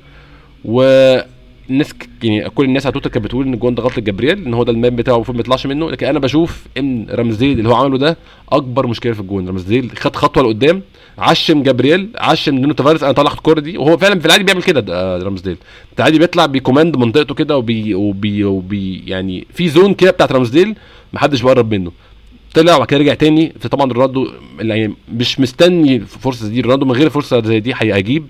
والناس 0.65 1.25
ك- 1.69 2.09
يعني 2.23 2.49
كل 2.49 2.65
الناس 2.65 2.85
على 2.85 2.93
تويتر 2.93 3.09
كانت 3.09 3.25
بتقول 3.25 3.45
إن 3.47 3.53
الجون 3.53 3.75
ده 3.75 3.83
غلطة 3.83 4.01
جابرييل 4.01 4.45
إن 4.45 4.53
هو 4.53 4.63
ده 4.63 4.71
ال 4.71 4.77
man 4.77 4.95
بتاعه 4.95 5.15
المفروض 5.15 5.35
ما 5.37 5.41
يطلعش 5.41 5.65
منه. 5.67 5.91
لكن 5.91 6.05
أنا 6.07 6.19
بشوف 6.19 6.65
إن 6.77 7.07
رمزديل 7.11 7.57
اللي 7.59 7.69
هو 7.69 7.73
عمله 7.75 7.97
ده 7.97 8.17
أكبر 8.51 8.87
مشكلة 8.87 9.13
في 9.13 9.19
الجون. 9.19 9.47
رمزديل 9.49 9.91
خد 9.97 10.15
خطوة 10.15 10.43
لقدام 10.43 10.81
عشم 11.17 11.63
جابرييل 11.63 12.09
عشم 12.17 12.55
نونو 12.55 12.73
تافاريس 12.73 13.03
أنا 13.03 13.11
طلع 13.11 13.31
الكوره 13.31 13.59
دي. 13.59 13.77
وهو 13.77 13.97
فعلا 13.97 14.19
في 14.19 14.25
العادي 14.25 14.43
بيعمل 14.43 14.63
كده 14.63 14.79
ده- 14.79 15.17
رمزديل 15.23 15.57
العادي 15.99 16.19
بيطلع 16.19 16.45
بي 16.45 16.57
command 16.57 16.97
منطقته 16.97 17.35
كده 17.35 17.57
وبي, 17.57 17.95
وبي, 17.95 18.43
وبي 18.43 19.03
يعني 19.07 19.47
في 19.53 19.69
zone 19.69 19.93
كده 19.93 20.11
بتاعت 20.11 20.31
رمزديل 20.31 20.75
محدش 21.13 21.41
بيقرب 21.41 21.73
منه. 21.73 21.91
طلع 22.53 22.75
وبعد 22.75 22.87
كده 22.87 22.99
رجع 22.99 23.13
تاني 23.13 23.53
فطبعا 23.59 23.91
رونالدو 23.93 24.27
يعني 24.59 24.93
مش 25.13 25.39
مستني 25.39 25.95
الفرصه 25.95 26.47
دي. 26.49 26.61
رونالدو 26.61 26.85
من 26.85 26.91
غير 26.91 27.09
فرصة 27.09 27.41
زي 27.41 27.59
دي 27.59 27.73
هيجيب. 27.75 28.25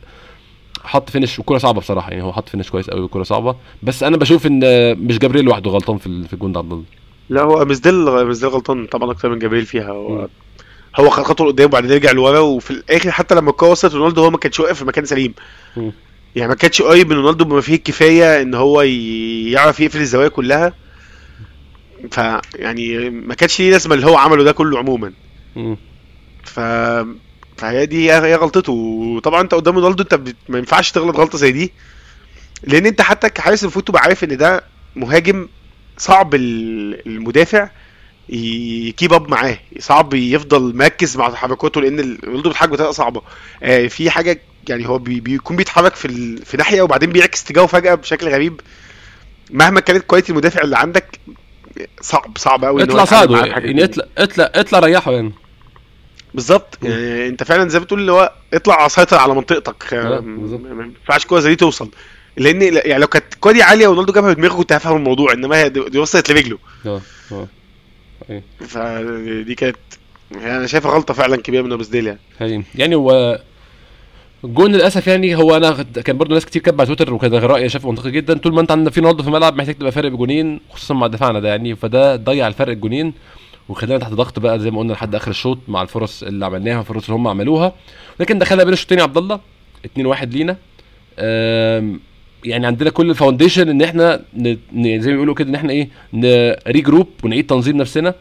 حط 0.83 1.09
finish 1.09 1.39
وكوره 1.39 1.57
صعبة 1.57 1.79
بصراحة 1.81 2.11
يعني 2.11 2.23
هو 2.23 2.33
حط 2.33 2.49
finish 2.49 2.69
كويس 2.69 2.89
قوي 2.89 3.01
وكوره 3.01 3.23
صعبة 3.23 3.55
بس 3.83 4.03
أنا 4.03 4.17
بشوف 4.17 4.45
إن 4.47 4.59
مش 5.07 5.19
جابريل 5.19 5.45
لوحده 5.45 5.71
غلطان 5.71 5.97
في 5.97 6.23
في 6.27 6.33
الجون 6.33 6.51
ده 6.51 6.59
عبد 6.59 6.71
الله 6.71 6.83
لا 7.29 7.41
هو 7.41 7.65
مزدل 7.65 8.27
مزدل 8.27 8.47
غلطان 8.47 8.87
طبعا 8.87 9.11
أكتر 9.11 9.29
من 9.29 9.39
جبريل 9.39 9.65
فيها 9.65 9.89
هو 9.91 10.21
مم. 10.21 10.27
هو 10.95 11.09
خد 11.09 11.23
خطوة 11.23 11.47
لقدام 11.47 11.65
وبعدين 11.65 11.91
رجع 11.91 12.11
لورا 12.11 12.39
وفي 12.39 12.71
الآخر 12.71 13.11
حتى 13.11 13.35
لما 13.35 13.49
الكوره 13.49 13.69
وصلت 13.69 13.93
رونالدو 13.93 14.23
هو 14.23 14.29
ما 14.29 14.37
كانش 14.37 14.59
واقف 14.59 14.77
في 14.79 14.85
مكان 14.85 15.05
سليم 15.05 15.33
مم. 15.77 15.91
يعني 16.35 16.49
ما 16.49 16.55
كانش 16.55 16.81
قريب 16.81 17.09
من 17.09 17.15
رونالدو 17.15 17.45
بما 17.45 17.61
فيه 17.61 17.75
الكفاية 17.75 18.41
إن 18.41 18.53
هو 18.53 18.81
يعرف 18.81 19.79
يقفل 19.79 19.99
الزوايا 19.99 20.27
كلها 20.27 20.73
ف 22.11 22.17
يعني 22.55 23.09
ما 23.09 23.33
كانش 23.33 23.59
ليه 23.59 23.71
لازمة 23.71 23.95
اللي 23.95 24.05
هو 24.05 24.17
عمله 24.17 24.43
ده 24.43 24.51
كله 24.51 24.79
عموما. 24.79 25.13
ف 26.43 26.59
فهي 27.59 27.85
دي 27.85 28.11
هي 28.13 28.35
غلطته. 28.35 28.71
وطبعا 28.73 29.41
أنت 29.41 29.53
قدام 29.53 29.75
رونالدو 29.79 30.03
أنت. 30.03 30.19
ما 30.49 30.57
ينفعش 30.57 30.91
تغلط 30.91 31.15
غلطة 31.15 31.37
زي 31.37 31.51
دي. 31.51 31.71
لأن 32.63 32.85
أنت 32.85 33.01
حتى 33.01 33.29
كحارس 33.29 33.63
المفروض 33.63 33.85
تبقى 33.85 34.01
عارف 34.01 34.23
إن 34.23 34.37
ده 34.37 34.63
مهاجم 34.95 35.47
صعب 35.97 36.35
ال- 36.35 37.07
المدافع 37.07 37.69
ي 38.29 38.46
keep 38.46 39.13
up 39.13 39.29
معاه. 39.29 39.57
صعب 39.79 40.13
يفضل 40.13 40.75
مركز 40.75 41.17
مع 41.17 41.29
تحركاته 41.29 41.81
لأن 41.81 41.99
ال- 41.99 42.19
رونالدو 42.23 42.49
بيتحرك 42.49 42.69
بطريقة 42.69 42.91
صعبة. 42.91 43.21
آه 43.63 43.87
في 43.87 44.09
حاجة 44.09 44.41
يعني 44.69 44.87
هو 44.87 44.97
بي 44.97 45.19
بيكون 45.19 45.55
بيتحرك 45.57 45.95
في 45.95 46.05
ال... 46.05 46.45
في 46.45 46.57
ناحية 46.57 46.81
وبعدين 46.81 47.09
بيعكس 47.09 47.43
اتجاهه 47.43 47.65
فجأة 47.65 47.95
بشكل 47.95 48.27
غريب. 48.29 48.61
مهما 49.51 49.79
كانت 49.79 50.03
quality 50.03 50.31
المدافع 50.31 50.61
اللي 50.61 50.77
عندك 50.77 51.19
صعب 52.01 52.37
صعب 52.37 52.65
قوي 52.65 52.83
اطلع 52.83 53.05
ساعده 53.05 53.45
يعني 53.45 53.83
اطلع 53.83 54.05
اطلع 54.17 54.51
اطلع 54.55 54.79
ريحه 54.79 55.11
يعني. 55.11 55.31
بالظبط. 56.33 56.77
يعني 56.83 57.27
انت 57.27 57.43
فعلا 57.43 57.69
زي 57.69 57.79
ما 57.79 57.85
بتقول 57.85 57.99
اللي 57.99 58.11
هو 58.11 58.33
اطلع 58.53 58.87
سيطر 58.87 59.17
على 59.17 59.35
منطقتك. 59.35 59.93
آه،. 59.93 60.19
ما 60.19 60.83
ينفعش 60.83 61.25
كوره 61.25 61.39
زي 61.39 61.49
دي 61.49 61.55
توصل. 61.55 61.89
لأن 62.37 62.61
يعني 62.61 62.97
لو 62.97 63.07
كانت 63.07 63.33
الكوره 63.33 63.53
دي 63.53 63.63
عالية 63.63 63.87
ورونالدو 63.87 64.13
جابها 64.13 64.33
بدماغه 64.33 64.53
كنت 64.53 64.73
هفهم 64.73 64.97
الموضوع 64.97 65.33
إنما 65.33 65.57
هي 65.57 65.69
دي 65.69 65.97
وصلت 65.99 66.31
لرجله. 66.31 66.57
آه 66.85 67.01
آه. 67.31 67.47
أيوة. 68.29 68.43
فدي 68.59 69.55
كانت 69.55 69.77
يعني 70.31 70.57
أنا 70.57 70.67
شايفها 70.67 70.91
غلطة 70.91 71.13
فعلا 71.13 71.37
كبيرة 71.37 71.61
من 71.61 71.71
ابو 71.71 71.83
يعني. 72.39 72.63
يعني 72.75 72.95
هو 72.95 73.39
الجون 74.43 74.71
للأسف 74.71 75.07
يعني 75.07 75.35
هو 75.35 75.57
أنا 75.57 75.83
كان 75.83 76.17
برضو 76.17 76.33
ناس 76.33 76.45
كتير 76.45 76.61
كاتبه 76.61 76.81
على 76.81 76.95
تويتر 76.95 77.13
وكان 77.13 77.33
رايي 77.33 77.69
شايفه 77.69 77.89
منطقي 77.89 78.11
جدا. 78.11 78.37
طول 78.37 78.53
ما 78.53 78.61
أنت 78.61 78.71
عندك 78.71 78.91
في 78.91 78.99
رونالدو 78.99 79.23
في 79.23 79.29
الملعب 79.29 79.55
محتاج 79.55 79.75
تبقى 79.75 79.91
فارق 79.91 80.11
بجونين 80.11 80.59
خصوصا 80.69 80.93
مع 80.93 81.07
دفاعنا 81.07 81.39
ده 81.39 81.49
يعني. 81.49 81.75
فده 81.75 82.15
ضيع 82.15 82.47
الفرق 82.47 82.71
الجونين. 82.71 83.13
وخلانا 83.69 83.99
تحت 83.99 84.11
ضغط 84.13 84.39
بقى 84.39 84.59
زي 84.59 84.71
ما 84.71 84.79
قلنا 84.79 84.93
لحد 84.93 85.15
آخر 85.15 85.31
الشوط 85.31 85.57
مع 85.67 85.81
الفرص 85.81 86.23
اللي 86.23 86.45
عملناها 86.45 86.79
الفرص 86.79 87.03
اللي 87.05 87.15
هم 87.15 87.27
عملوها. 87.27 87.73
لكن 88.19 88.39
دخلنا 88.39 88.63
بين 88.63 88.73
الشوطين 88.73 88.99
عبد 89.01 89.17
الله 89.17 89.39
2 89.85 90.05
1 90.07 90.33
لينا. 90.33 90.57
يعني 92.45 92.67
عندنا 92.67 92.89
كل 92.89 93.09
ال 93.09 93.15
foundation 93.15 93.69
إن 93.69 93.81
إحنا 93.81 94.21
ن... 94.37 94.55
زي 95.01 95.09
ما 95.09 95.13
بيقولوا 95.13 95.35
كده 95.35 95.49
إن 95.49 95.55
إحنا 95.55 95.73
إيه 95.73 95.89
regroup 96.67 97.07
ونعيد 97.23 97.45
تنظيم 97.47 97.77
نفسنا 97.77 98.15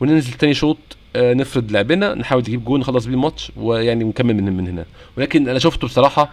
وننزل 0.00 0.32
تاني 0.32 0.54
شوط 0.54 0.78
آه، 1.16 1.34
نفرد 1.34 1.70
لعبنا 1.72 2.14
نحاول 2.14 2.42
نجيب 2.42 2.64
جون 2.64 2.80
نخلص 2.80 3.06
بيه 3.06 3.14
الماتش 3.14 3.52
ويعني 3.56 4.04
نكمل 4.04 4.34
من 4.42 4.52
من 4.56 4.68
هنا. 4.68 4.84
ولكن 5.16 5.48
أنا 5.48 5.58
شفته 5.58 5.86
بصراحة 5.86 6.32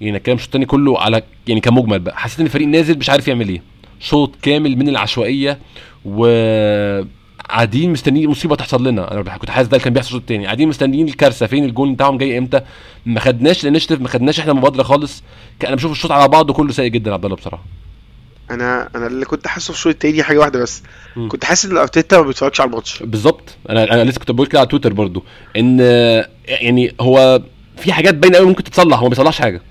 يعني 0.00 0.16
الكلام 0.16 0.36
الشوط 0.36 0.48
التاني 0.48 0.66
كله 0.66 1.00
على 1.00 1.22
يعني 1.48 1.60
كمجمل 1.60 1.98
بقى. 1.98 2.16
حسيت 2.18 2.40
إن 2.40 2.46
الفريق 2.46 2.68
نازل 2.68 2.98
مش 2.98 3.10
عارف 3.10 3.28
يعمل 3.28 3.48
إيه. 3.48 3.62
شوط 4.00 4.34
كامل 4.42 4.76
من 4.76 4.88
العشوائية 4.88 5.58
و 6.04 6.26
قاعدين 7.48 7.92
مستنيين 7.92 8.30
مصيبه 8.30 8.56
تحصل 8.56 8.86
لنا. 8.86 9.12
أنا 9.12 9.22
كنت 9.36 9.50
حاسس 9.50 9.68
ده 9.68 9.76
اللي 9.76 9.84
كان 9.84 9.92
بيحصل 9.92 10.08
الشوط 10.08 10.20
التاني 10.20 10.44
قاعدين 10.44 10.68
مستنيين 10.68 11.08
الكارثة. 11.08 11.46
فين 11.46 11.64
الجون 11.64 11.94
بتاعهم 11.94 12.18
جاي 12.18 12.38
إمتى؟ 12.38 12.60
ما 13.06 13.20
خدناش 13.20 13.64
الانشيتيف 13.64 14.00
ما 14.00 14.08
خدناش 14.08 14.40
إحنا 14.40 14.52
مبادرة 14.52 14.82
خالص. 14.82 15.22
كان- 15.60 15.68
أنا 15.68 15.76
بشوف 15.76 15.92
الشوط 15.92 16.12
على 16.12 16.28
بعضه 16.28 16.52
كله 16.54 16.72
سيء 16.72 16.88
جدا 16.90 17.12
عبد 17.12 17.24
الله 17.24 17.36
بصراحة. 17.36 17.64
أنا 18.50 18.88
أنا 18.94 19.06
اللي 19.06 19.24
كنت 19.24 19.46
حاسه 19.46 19.64
في 19.64 19.70
الشوط 19.78 19.92
التاني 19.92 20.22
حاجة 20.22 20.38
واحدة 20.38 20.62
بس. 20.62 20.82
مم. 21.16 21.28
كنت 21.28 21.44
حاسس 21.44 21.64
إن 21.66 21.76
أرتيتا 21.76 22.16
ما 22.18 22.22
بيتفرجش 22.26 22.60
على 22.60 22.68
الماتش. 22.70 23.02
بالظبط. 23.02 23.56
أنا 23.70 23.84
أنا 23.94 24.04
لسه 24.04 24.18
كنت 24.18 24.30
بقول 24.30 24.46
كده 24.46 24.58
على 24.58 24.68
تويتر 24.68 24.92
برضو. 24.92 25.24
إن 25.56 25.80
يعني 26.48 26.94
هو 27.00 27.42
في 27.76 27.92
حاجات 27.92 28.14
باينة 28.14 28.36
قوي 28.38 28.46
ممكن 28.46 28.64
تتصلح. 28.64 28.96
هو 28.98 29.02
ما 29.04 29.08
بيصلحش 29.08 29.40
حاجة. 29.40 29.62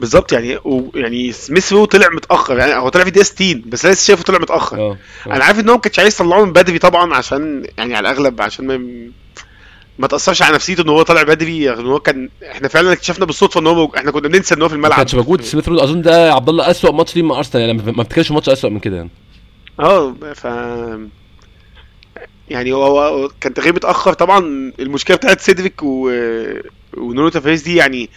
بالظبط 0.00 0.32
يعني 0.32 0.56
و... 0.56 0.90
يعني 0.94 1.32
سميث 1.32 1.72
رو 1.72 1.84
طلع 1.84 2.08
متأخر 2.08 2.58
يعني 2.58 2.74
هو 2.74 2.88
طلع 2.88 3.04
في 3.04 3.10
دقيقة 3.10 3.24
60 3.24 3.62
بس 3.66 3.86
لسه 3.86 4.06
شايفه 4.06 4.22
طلع 4.22 4.38
متأخر. 4.38 4.78
آه 4.78 4.96
أنا 5.26 5.44
عارف 5.44 5.58
إن 5.60 5.68
هو 5.68 5.74
ما 5.74 5.80
كانش 5.80 5.98
عايز 5.98 6.14
يطلعه 6.14 6.44
من 6.44 6.52
بدري 6.52 6.78
طبعا 6.78 7.14
عشان 7.14 7.66
يعني 7.78 7.96
على 7.96 8.10
الأغلب 8.10 8.42
عشان 8.42 8.66
ما 8.66 9.10
ما 9.98 10.06
تأثرش 10.06 10.42
على 10.42 10.54
نفسيته 10.54 10.82
إن 10.82 10.88
هو 10.88 11.02
طالع 11.02 11.22
بدري 11.22 11.72
إن 11.72 11.86
هو 11.86 12.00
كان 12.00 12.28
إحنا 12.50 12.68
فعلا 12.68 12.92
اكتشفنا 12.92 13.24
بالصدفة 13.26 13.60
إن 13.60 13.66
هو 13.66 13.74
موج... 13.74 13.96
إحنا 13.96 14.10
كنا 14.10 14.28
بننسى 14.28 14.54
إن 14.54 14.62
هو 14.62 14.68
في 14.68 14.74
ما 14.74 14.78
الملعب 14.78 14.98
كانش 14.98 15.14
موجود. 15.14 15.40
سميث 15.42 15.68
رود 15.68 15.78
أظن 15.78 16.02
ده 16.02 16.32
عبد 16.34 16.48
الله 16.48 16.70
اسوء 16.70 16.92
ماتش 16.92 17.16
ليه 17.16 17.22
مع 17.22 17.38
أرسنال 17.38 17.62
يعني 17.68 17.92
ما 17.92 18.02
افتكرش 18.02 18.30
ماتش 18.30 18.48
اسوء 18.48 18.70
من 18.70 18.78
كده 18.80 18.96
يعني. 18.96 19.10
آه 19.80 20.14
ف 20.34 20.44
يعني 22.48 22.72
هو 22.72 23.28
كان 23.40 23.54
تغيير 23.54 23.74
متأخر. 23.74 24.12
طبعا 24.12 24.38
المشكلة 24.78 25.16
بتاعت 25.16 25.40
سيدريك 25.40 25.82
و... 25.82 26.10
ونونو 26.96 27.28
تافاريز 27.28 27.62
دي 27.62 27.76
يعني 27.76 28.10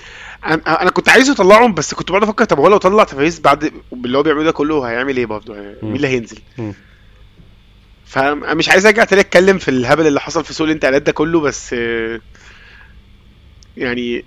أنا 0.45 0.81
أنا 0.81 0.89
كنت 0.89 1.09
عايزه 1.09 1.31
يطلعهم 1.31 1.73
بس 1.73 1.93
كنت 1.93 2.09
بقعد 2.11 2.23
أفكر 2.23 2.45
طب 2.45 2.59
هو 2.59 2.67
لو 2.67 2.77
طلع 2.77 3.03
تافاريز 3.03 3.39
بعد 3.39 3.71
باللي 3.91 4.17
هو 4.17 4.23
بيعمله 4.23 4.43
ده 4.43 4.51
كله 4.51 4.83
هيعمل 4.89 5.17
إيه 5.17 5.25
برضه 5.25 5.53
مين 5.83 5.95
اللي 5.95 6.07
هينزل 6.07 6.37
مم. 6.57 6.73
فأنا 8.05 8.53
مش 8.53 8.69
عايز 8.69 8.85
أرجع 8.85 9.03
تاني 9.03 9.21
أتكلم 9.21 9.57
في 9.57 9.67
الهبل 9.71 10.07
اللي 10.07 10.19
حصل 10.21 10.43
في 10.45 10.53
سوق 10.53 10.67
الانتقالات 10.67 11.01
ده 11.01 11.11
كله 11.11 11.39
بس 11.39 11.75
يعني 13.77 14.25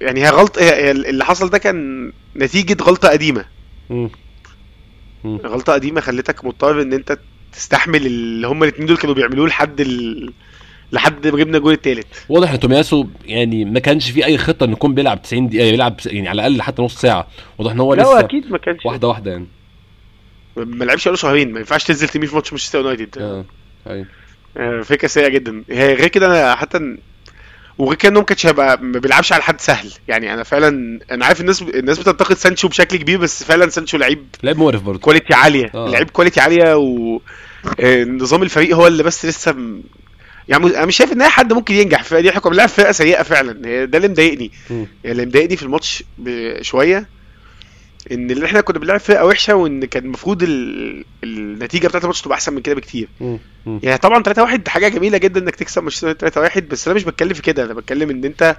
يعني 0.00 0.20
هي 0.24 0.28
غلط 0.28 0.56
اللي 0.58 1.24
حصل 1.24 1.50
ده 1.50 1.58
كان 1.58 2.12
نتيجة 2.36 2.76
غلطة 2.82 3.08
قديمة 3.08 3.44
مم. 3.90 4.10
مم. 5.24 5.36
غلطة 5.36 5.72
قديمة 5.72 6.00
خلتك 6.00 6.44
مضطر 6.44 6.82
إن 6.82 6.92
أنت 6.92 7.18
تستحمل 7.52 8.06
اللي 8.06 8.46
هما 8.46 8.64
الاتنين 8.64 8.86
دول 8.86 8.96
كانوا 8.96 9.14
بيعملوه 9.14 9.46
لحد 9.48 9.80
ال... 9.80 10.32
لحد 10.92 11.26
ما 11.26 11.38
جبنا 11.38 11.58
الجول 11.58 11.72
التالت. 11.72 12.06
واضح 12.28 12.52
ان 12.52 12.60
تومياسو 12.60 13.06
يعني 13.24 13.64
ما 13.64 13.80
كانش 13.80 14.10
في 14.10 14.24
أي 14.24 14.38
خطة 14.38 14.64
انه 14.64 14.72
يكون 14.72 14.94
بيلعب 14.94 15.22
90 15.22 15.48
دقيقة 15.48 15.64
يلعب 15.64 15.96
يعني 16.06 16.28
على 16.28 16.46
الأقل 16.46 16.62
حتى 16.62 16.82
نص 16.82 17.00
ساعة. 17.00 17.26
واضح 17.58 17.72
إن 17.72 17.80
هو 17.80 17.94
لا 17.94 18.04
هو 18.04 18.12
لسه 18.12 18.20
أكيد 18.20 18.50
ما 18.50 18.58
كانش. 18.58 18.86
واحدة 18.86 19.08
واحدة 19.08 19.30
يعني. 19.30 19.46
ما 20.56 20.84
لعبش 20.84 21.04
بقاله 21.04 21.16
شهرين 21.16 21.52
ما 21.52 21.58
ينفعش 21.58 21.84
تنزل 21.84 22.08
تومي 22.08 22.26
في 22.26 22.34
ماتش 22.34 22.52
مانشستر 22.52 22.78
يونايتد. 22.78 23.18
آه 23.18 23.44
أيوه 23.86 24.06
آه، 24.56 24.80
فكرة 24.82 25.08
سيئة 25.08 25.28
جدا. 25.28 25.64
هي 25.70 25.94
غير 25.94 26.08
كده 26.08 26.26
أنا 26.26 26.54
حتى 26.54 26.96
وغير 27.78 27.94
كده 27.96 28.10
انه 28.10 28.20
ما 28.20 28.26
كانش 28.26 28.46
هيبقى 28.46 28.82
ما 28.82 28.98
بيلعبش 28.98 29.32
على 29.32 29.42
حد 29.42 29.60
سهل. 29.60 29.92
يعني 30.08 30.34
أنا 30.34 30.42
فعلا 30.42 31.00
أنا 31.10 31.24
عارف 31.24 31.40
الناس 31.40 31.62
الناس 31.62 31.98
بتنتقد 31.98 32.36
سانشو 32.36 32.68
بشكل 32.68 32.96
كبير 32.96 33.18
بس 33.18 33.44
فعلا 33.44 33.68
سانشو 33.70 33.96
لعيب 33.96 34.26
لعيب 34.42 34.58
مقرف 34.58 34.82
برضه. 34.82 34.98
quality 34.98 35.34
عالية. 35.34 35.70
آه. 35.74 35.88
لعيب 35.88 36.10
quality 36.10 36.40
عالية 36.40 36.76
و 36.76 37.20
آه، 37.80 38.04
نظام 38.04 38.42
الفريق 38.42 38.76
هو 38.76 38.86
اللي 38.86 39.02
بس 39.02 39.26
لسه. 39.26 39.56
يعني 40.48 40.66
أنا 40.66 40.86
مش 40.86 40.96
شايف 40.96 41.12
إن 41.12 41.22
أي 41.22 41.28
حد 41.28 41.52
ممكن 41.52 41.74
ينجح 41.74 42.02
في 42.02 42.22
دي 42.22 42.30
كنا 42.30 42.50
بنلعب 42.50 42.68
فرقة 42.68 42.92
سيئة 42.92 43.22
فعلا 43.22 43.52
ده 43.84 43.98
اللي 43.98 44.08
مضايقني. 44.08 44.50
يعني 44.70 44.86
اللي 45.04 45.26
مضايقني 45.26 45.56
في 45.56 45.62
الماتش 45.62 46.04
شوية 46.60 47.08
إن 48.12 48.30
اللي 48.30 48.46
إحنا 48.46 48.60
كنا 48.60 48.78
بنلعب 48.78 49.00
فرقة 49.00 49.24
وحشة 49.24 49.54
وإن 49.54 49.84
كان 49.84 50.04
المفروض 50.04 50.42
ال... 50.42 51.04
النتيجة 51.24 51.88
بتاعت 51.88 52.02
الماتش 52.02 52.22
تبقى 52.22 52.34
أحسن 52.34 52.54
من 52.54 52.62
كده 52.62 52.74
بكتير 52.74 53.08
مم. 53.20 53.38
مم. 53.66 53.80
يعني 53.82 53.98
طبعا 53.98 54.22
3 54.22 54.42
1 54.42 54.68
حاجة 54.68 54.88
جميلة 54.88 55.18
جدا 55.18 55.40
إنك 55.40 55.56
تكسب 55.56 55.82
مانشستر 55.82 56.12
3 56.12 56.40
1 56.40 56.68
بس 56.68 56.88
أنا 56.88 56.96
مش 56.96 57.04
بتكلم 57.04 57.32
في 57.34 57.42
كده 57.42 57.64
أنا 57.64 57.74
بتكلم 57.74 58.10
إن 58.10 58.24
أنت 58.24 58.56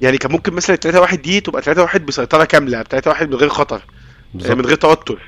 يعني 0.00 0.18
كان 0.18 0.32
ممكن 0.32 0.52
مثلا 0.52 0.76
3 0.76 1.00
1 1.00 1.22
دي 1.22 1.40
تبقى 1.40 1.62
3 1.62 1.82
1 1.82 2.06
بسيطرة 2.06 2.44
كاملة 2.44 2.82
3 2.82 3.10
1 3.10 3.28
من 3.28 3.34
غير 3.34 3.48
خطر 3.48 3.82
بالظبط. 4.34 4.56
من 4.56 4.66
غير 4.66 4.76
توتر 4.76 5.22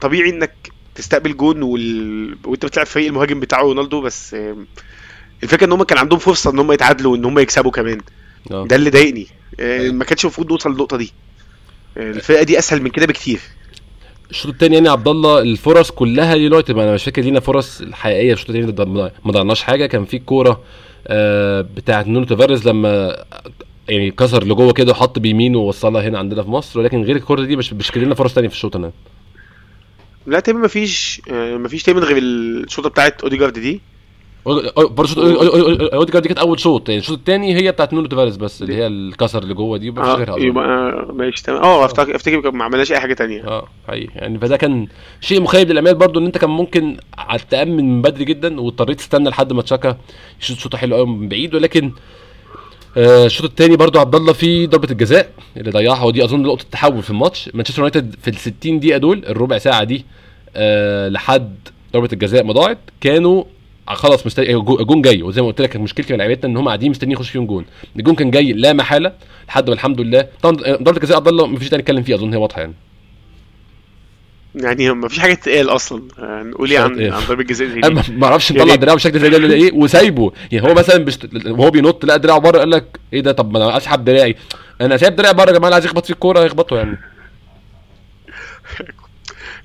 طبيعي 0.00 0.30
إنك 0.30 0.54
تستقبل 0.98 1.36
جون 1.36 1.62
وال... 1.62 2.36
وانت 2.46 2.66
بتلعب 2.66 2.86
فريق 2.86 3.06
المهاجم 3.06 3.40
بتاعه 3.40 3.62
رونالدو 3.62 4.00
بس 4.00 4.34
آم، 4.34 4.66
الفكرة 5.42 5.66
إن 5.66 5.72
هم 5.72 5.82
كان 5.82 5.98
عندهم 5.98 6.18
فرصة 6.18 6.50
إن 6.50 6.58
هم 6.58 6.72
يتعادلوا 6.72 7.12
وإن 7.12 7.24
هم 7.24 7.38
يكسبوا 7.38 7.70
كمان. 7.70 7.98
آه. 8.50 8.66
ده 8.66 8.76
اللي 8.76 8.90
ضايقني. 8.90 9.26
آه، 9.60 9.80
أيوة. 9.80 9.94
ما 9.94 10.04
كانش 10.04 10.24
المفروض 10.24 10.50
نوصل 10.52 10.70
للنقطة 10.70 10.96
دي. 10.96 11.12
آه، 11.96 12.10
الفرقة 12.10 12.42
دي 12.42 12.58
أسهل 12.58 12.82
من 12.82 12.90
كده 12.90 13.06
بكتير. 13.06 13.40
الشوط 14.30 14.52
الثاني 14.52 14.74
يعني 14.74 14.88
عبد 14.88 15.08
الله 15.08 15.38
الفرص 15.38 15.90
كلها 15.90 16.34
ليونايتد. 16.36 16.78
أنا 16.78 16.94
مش 16.94 17.04
فاكر 17.04 17.22
لينا 17.22 17.40
فرص 17.40 17.80
الحقيقية 17.80 18.34
في 18.34 18.40
الشوط 18.42 18.56
الثاني 18.56 19.10
ما 19.24 19.32
ضيعناش 19.32 19.62
حاجة. 19.62 19.86
كان 19.86 20.04
في 20.04 20.18
كورة 20.18 20.60
آه 21.06 21.60
بتاعت 21.60 22.06
نونو 22.06 22.24
تافاريز 22.24 22.68
لما 22.68 23.24
يعني 23.88 24.10
كسر 24.10 24.44
لجوه 24.44 24.72
كده 24.72 24.92
وحط 24.92 25.18
بيمينه 25.18 25.58
ووصلها 25.58 26.08
هنا 26.08 26.18
عندنا 26.18 26.42
في 26.42 26.50
مصر. 26.50 26.80
ولكن 26.80 27.02
غير 27.02 27.16
الكورة 27.16 27.44
دي 27.44 27.56
مش 27.56 27.90
كان 27.90 28.02
لنا 28.02 28.14
فرص 28.14 28.32
ثانية 28.32 28.48
في 28.48 28.54
الشوط 28.54 28.76
أنا 28.76 28.92
لا 30.28 30.40
تقريبا 30.40 30.64
مفيش 30.64 31.22
آه، 31.30 31.56
مفيش 31.56 31.82
تقريبا 31.82 32.06
غير 32.06 32.18
الشوطة 32.18 32.88
بتاعت 32.88 33.22
أوديجارد 33.22 33.58
دي. 33.58 33.80
برضه 34.76 35.04
شوط 35.06 35.18
أوديجارد 35.18 36.22
دي 36.22 36.28
كانت 36.28 36.38
أول 36.38 36.60
شوط 36.60 36.88
يعني. 36.88 37.00
الشوط 37.00 37.18
الثاني 37.18 37.54
هي 37.56 37.72
بتاعت 37.72 37.92
نونو 37.92 38.06
تافاريز 38.06 38.36
بس 38.36 38.62
اللي 38.62 38.74
هي 38.74 38.86
الكسر 38.86 39.42
اللي 39.42 39.54
جوه 39.54 39.78
دي 39.78 39.90
مفيش 39.90 40.04
غيرها 40.04 40.32
آه 40.34 40.36
أظن. 40.36 40.46
يبقى 40.46 40.64
آه، 40.64 41.12
ماشي 41.12 41.42
تمام. 41.42 41.62
آه 41.62 41.84
افتكر 41.84 42.16
أفتكر 42.16 42.50
ما 42.50 42.64
عملناش 42.64 42.92
أي 42.92 43.00
حاجة 43.00 43.14
تانية. 43.14 43.44
آه 43.48 43.68
حقيقي. 43.88 44.12
يعني 44.14 44.38
فده 44.38 44.56
كان 44.56 44.86
شيء 45.20 45.40
مخيب 45.40 45.70
للامال 45.70 45.94
برضو 45.94 46.20
إن 46.20 46.24
أنت 46.26 46.38
كان 46.38 46.50
ممكن 46.50 46.96
تأمن 47.50 47.76
من 47.76 48.02
بدري 48.02 48.24
جدا 48.24 48.60
واضطريت 48.60 48.98
تستنى 48.98 49.28
لحد 49.28 49.52
ما 49.52 49.62
تشاكا 49.62 49.96
يشوط 50.42 50.58
شوطة 50.58 50.78
حلوة 50.78 50.98
قوي 50.98 51.06
من 51.06 51.28
بعيد. 51.28 51.54
ولكن 51.54 51.84
آه، 51.84 51.92
الشوط 52.98 53.44
الثاني 53.50 53.76
برضو 53.76 53.98
عبد 53.98 54.14
الله 54.14 54.32
في 54.32 54.66
ضربة 54.66 54.88
الجزاء 54.90 55.30
اللي 55.56 55.70
ضيعها 55.70 56.04
ودي 56.04 56.24
أظن 56.24 56.42
نقطة 56.42 56.64
تحول 56.72 57.02
في 57.02 57.10
الماتش. 57.10 57.50
مانشستر 57.54 57.78
يونايتد 57.78 58.14
في 58.22 58.28
ال 58.30 58.36
60 58.36 58.80
دقيقة 58.80 58.98
دول 58.98 59.24
الربع 59.28 59.58
ساعة 59.58 59.84
دي 59.84 60.04
آه 60.56 61.08
لحد 61.08 61.54
ضربة 61.92 62.08
الجزاء 62.12 62.44
ما 62.44 62.52
ضاعت. 62.52 62.78
كانوا 63.00 63.44
خلاص 63.88 64.26
مستني 64.26 64.52
جو- 64.52 64.76
جون 64.84 65.02
جاي 65.02 65.22
وزي 65.22 65.42
ما 65.42 65.46
قلت 65.48 65.60
لك 65.60 65.76
مشكلتي 65.76 66.12
مع 66.12 66.18
لعيبتنا 66.18 66.50
إن 66.50 66.56
هم 66.56 66.66
قاعدين 66.66 66.90
مستنيين 66.90 67.12
يخش 67.16 67.30
فيهم 67.30 67.46
جون. 67.46 67.64
الجون 67.96 68.14
كان 68.14 68.30
جاي 68.30 68.52
لا 68.52 68.72
محالة 68.72 69.12
لحد 69.48 69.68
ما 69.68 69.74
الحمد 69.74 70.00
لله. 70.00 70.26
طبعا 70.42 70.54
ضربة 70.56 70.96
الجزاء 70.96 71.16
عبد 71.16 71.28
الله 71.28 71.46
مفيش 71.46 71.68
داعي 71.68 71.82
نتكلم 71.82 72.02
فيها 72.02 72.16
أظن 72.16 72.32
هي 72.32 72.36
واضحة 72.40 72.60
يعني. 72.60 72.74
يعني 74.64 74.90
مفيش 74.92 75.18
حاجة 75.18 75.34
تتقال 75.34 75.68
أصلا. 75.70 76.02
آه، 76.18 76.42
نقول 76.42 76.70
إيه 76.70 76.78
عن 76.78 76.98
إيه؟ 76.98 77.12
عن 77.12 77.20
ضربة 77.28 77.42
جزاء 77.42 77.68
زي 77.68 77.80
دي 77.80 77.88
ما 77.90 78.02
ما 78.08 78.26
أعرفش 78.26 78.52
نطلع 78.52 78.64
right. 78.64 78.80
دراعه 78.80 78.96
بشكل 78.96 79.20
زي 79.20 79.28
ده 79.28 79.36
ولا 79.36 79.54
إيه 79.54 79.72
وسايبه. 79.72 80.32
يعني 80.52 80.68
هو 80.68 80.74
مثلا 80.74 81.04
بشت... 81.04 81.28
وهو 81.46 81.70
بينط 81.70 82.04
لقى 82.04 82.18
دراعه 82.18 82.38
بره 82.38 82.58
قال 82.58 82.70
لك 82.70 83.00
إيه 83.12 83.20
ده؟ 83.20 83.32
طب 83.32 83.50
ما 83.52 83.64
أنا 83.64 83.76
اسحب 83.76 84.04
دراعي. 84.04 84.36
أنا 84.80 84.96
سايب 84.96 85.16
دراعي 85.16 85.34
بره 85.34 85.50
يا 85.50 85.58
جماعة 85.58 85.72
عايز 85.72 85.84
يخبط 85.84 86.04
في 86.04 86.10
الكورة 86.12 86.40
يخبطه 86.40 86.76
يعني. 86.76 86.98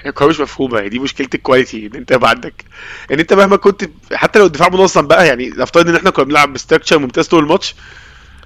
هي 0.01 0.09
الكورة 0.09 0.27
مش 0.29 0.39
مفهومة 0.39 0.79
هي 0.79 0.89
دي 0.89 0.99
مشكلة 0.99 1.27
ال 1.35 1.42
quality 1.42 1.85
ان 1.87 1.95
أنت 1.95 2.11
يبقى 2.11 2.29
عندك. 2.29 2.65
ان 3.11 3.19
أنت 3.19 3.33
مهما 3.33 3.55
كنت 3.55 3.89
حتى 4.13 4.39
لو 4.39 4.45
الدفاع 4.45 4.69
منظم 4.69 5.07
بقى 5.07 5.27
يعني 5.27 5.49
نفترض 5.49 5.89
إن 5.89 5.95
إحنا 5.95 6.09
كنا 6.09 6.25
بنلعب 6.25 6.53
ب 6.53 6.58
structure 6.58 6.99
ممتاز 6.99 7.27
طول 7.27 7.43
الماتش 7.43 7.75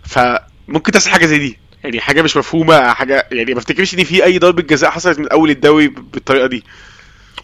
فممكن 0.04 0.92
تحصل 0.92 1.10
حاجة 1.10 1.26
زي 1.26 1.38
دي. 1.38 1.60
يعني 1.84 2.00
حاجة 2.00 2.22
مش 2.22 2.38
مفهومة 2.38 2.94
حاجة 2.94 3.28
يعني 3.32 3.54
ما 3.54 3.60
افتكرش 3.60 3.94
إن 3.94 4.04
في 4.04 4.24
أي 4.26 4.38
ضربة 4.40 4.62
جزاء 4.62 4.90
حصلت 4.90 5.20
من 5.20 5.28
أول 5.30 5.50
الدوري 5.50 5.88
بالطريقة 5.88 6.48
دي. 6.48 6.64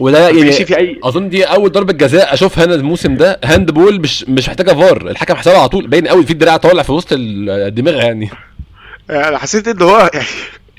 ما 0.00 0.10
يعني 0.10 0.52
في 0.52 0.76
أي 0.78 1.00
أظن 1.04 1.28
دي 1.28 1.44
أول 1.44 1.72
ضربة 1.72 1.92
جزاء 1.92 2.34
أشوفها 2.34 2.64
أنا 2.64 2.74
الموسم 2.74 3.14
ده 3.16 3.40
handball 3.44 4.00
مش 4.00 4.24
مش 4.28 4.48
محتاجة 4.48 4.72
فار 4.72 5.10
الحكم 5.10 5.34
حسبها 5.34 5.58
على 5.58 5.68
طول 5.68 5.86
باين 5.86 6.08
قوي 6.08 6.26
في 6.26 6.30
الدراع 6.32 6.56
طالع 6.56 6.82
في 6.82 6.92
وسط 6.92 7.08
الدماغ 7.12 7.94
يعني. 7.94 8.30
أنا 9.10 9.38
حسيت 9.38 9.68
إن 9.68 9.82
هو 9.82 10.10
يعني 10.14 10.26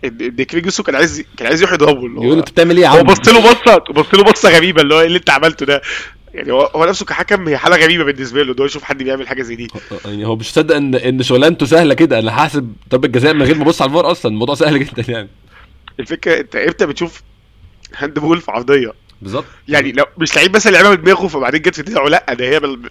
إن 0.03 0.43
كريج 0.43 0.61
باوسون 0.61 0.84
كان 0.84 0.95
عايز 0.95 1.24
كان 1.38 1.47
عايز 1.47 1.62
يروح 1.62 1.74
هو- 1.82 2.24
يقول 2.24 2.38
أنت 2.38 2.49
بتعمل 2.49 2.78
إيه 2.78 2.84
يا 2.84 2.89
هو 2.89 2.97
عم؟ 2.97 3.03
بص 3.03 3.30
له 3.30 3.39
بصة 3.39 3.78
بص 3.93 4.14
له 4.14 4.24
بصة 4.24 4.49
غريبة 4.49 4.82
اللي 4.82 4.95
هو 4.95 4.99
إيه 4.99 5.08
اللي 5.08 5.18
أنت 5.18 5.30
عملته 5.30 5.66
ده؟ 5.66 5.82
يعني 6.36 6.52
هو 6.52 6.62
هو 6.62 6.86
نفسه 6.86 7.06
كحكم 7.06 7.48
هي 7.48 7.58
حالة 7.58 7.76
غريبة 7.76 8.04
بالنسبة 8.04 8.44
له 8.44 8.54
إن 8.54 8.60
هو 8.60 8.66
يشوف 8.66 8.84
حد 8.84 9.04
بيعمل 9.04 9.28
حاجة 9.28 9.42
زي 9.42 9.56
دي. 9.56 9.68
يعني 10.06 10.28
هو 10.28 10.36
مش 10.36 10.50
مصدق 10.50 10.76
ان 10.76 10.96
إن 10.96 11.24
شغلانته 11.24 11.66
سهلة 11.66 11.94
كده. 11.94 12.20
أنا 12.20 12.32
حاسب 12.32 12.74
ضربه 12.90 13.08
جزاء 13.08 13.34
من 13.34 13.44
غير 13.44 13.56
ما 13.58 13.64
أبص 13.64 13.82
على 13.82 13.90
الفار 13.90 14.12
أصلا 14.12 14.32
الموضوع 14.32 14.56
سهل 14.56 14.86
جدا 14.86 15.04
يعني. 15.12 15.30
الفكرة 16.00 16.40
أنت 16.40 16.56
إمتى 16.56 16.86
بتشوف 16.86 17.22
handball 17.98 18.41
في 18.42 18.52
عرضية؟ 18.52 18.94
بالظبط. 19.22 19.46
يعني 19.68 19.92
لو 19.92 20.06
مش 20.18 20.36
لعيب 20.36 20.56
مثلا 20.56 20.72
لعبها 20.72 20.96
بدماغه 20.96 21.28
فبعدين 21.28 21.62
جت 21.62 21.76
في 21.76 21.82
دماغه 21.82 22.10
لأ 22.10 22.34
ده 22.34 22.46
هي 22.46 22.60
بال... 22.60 22.90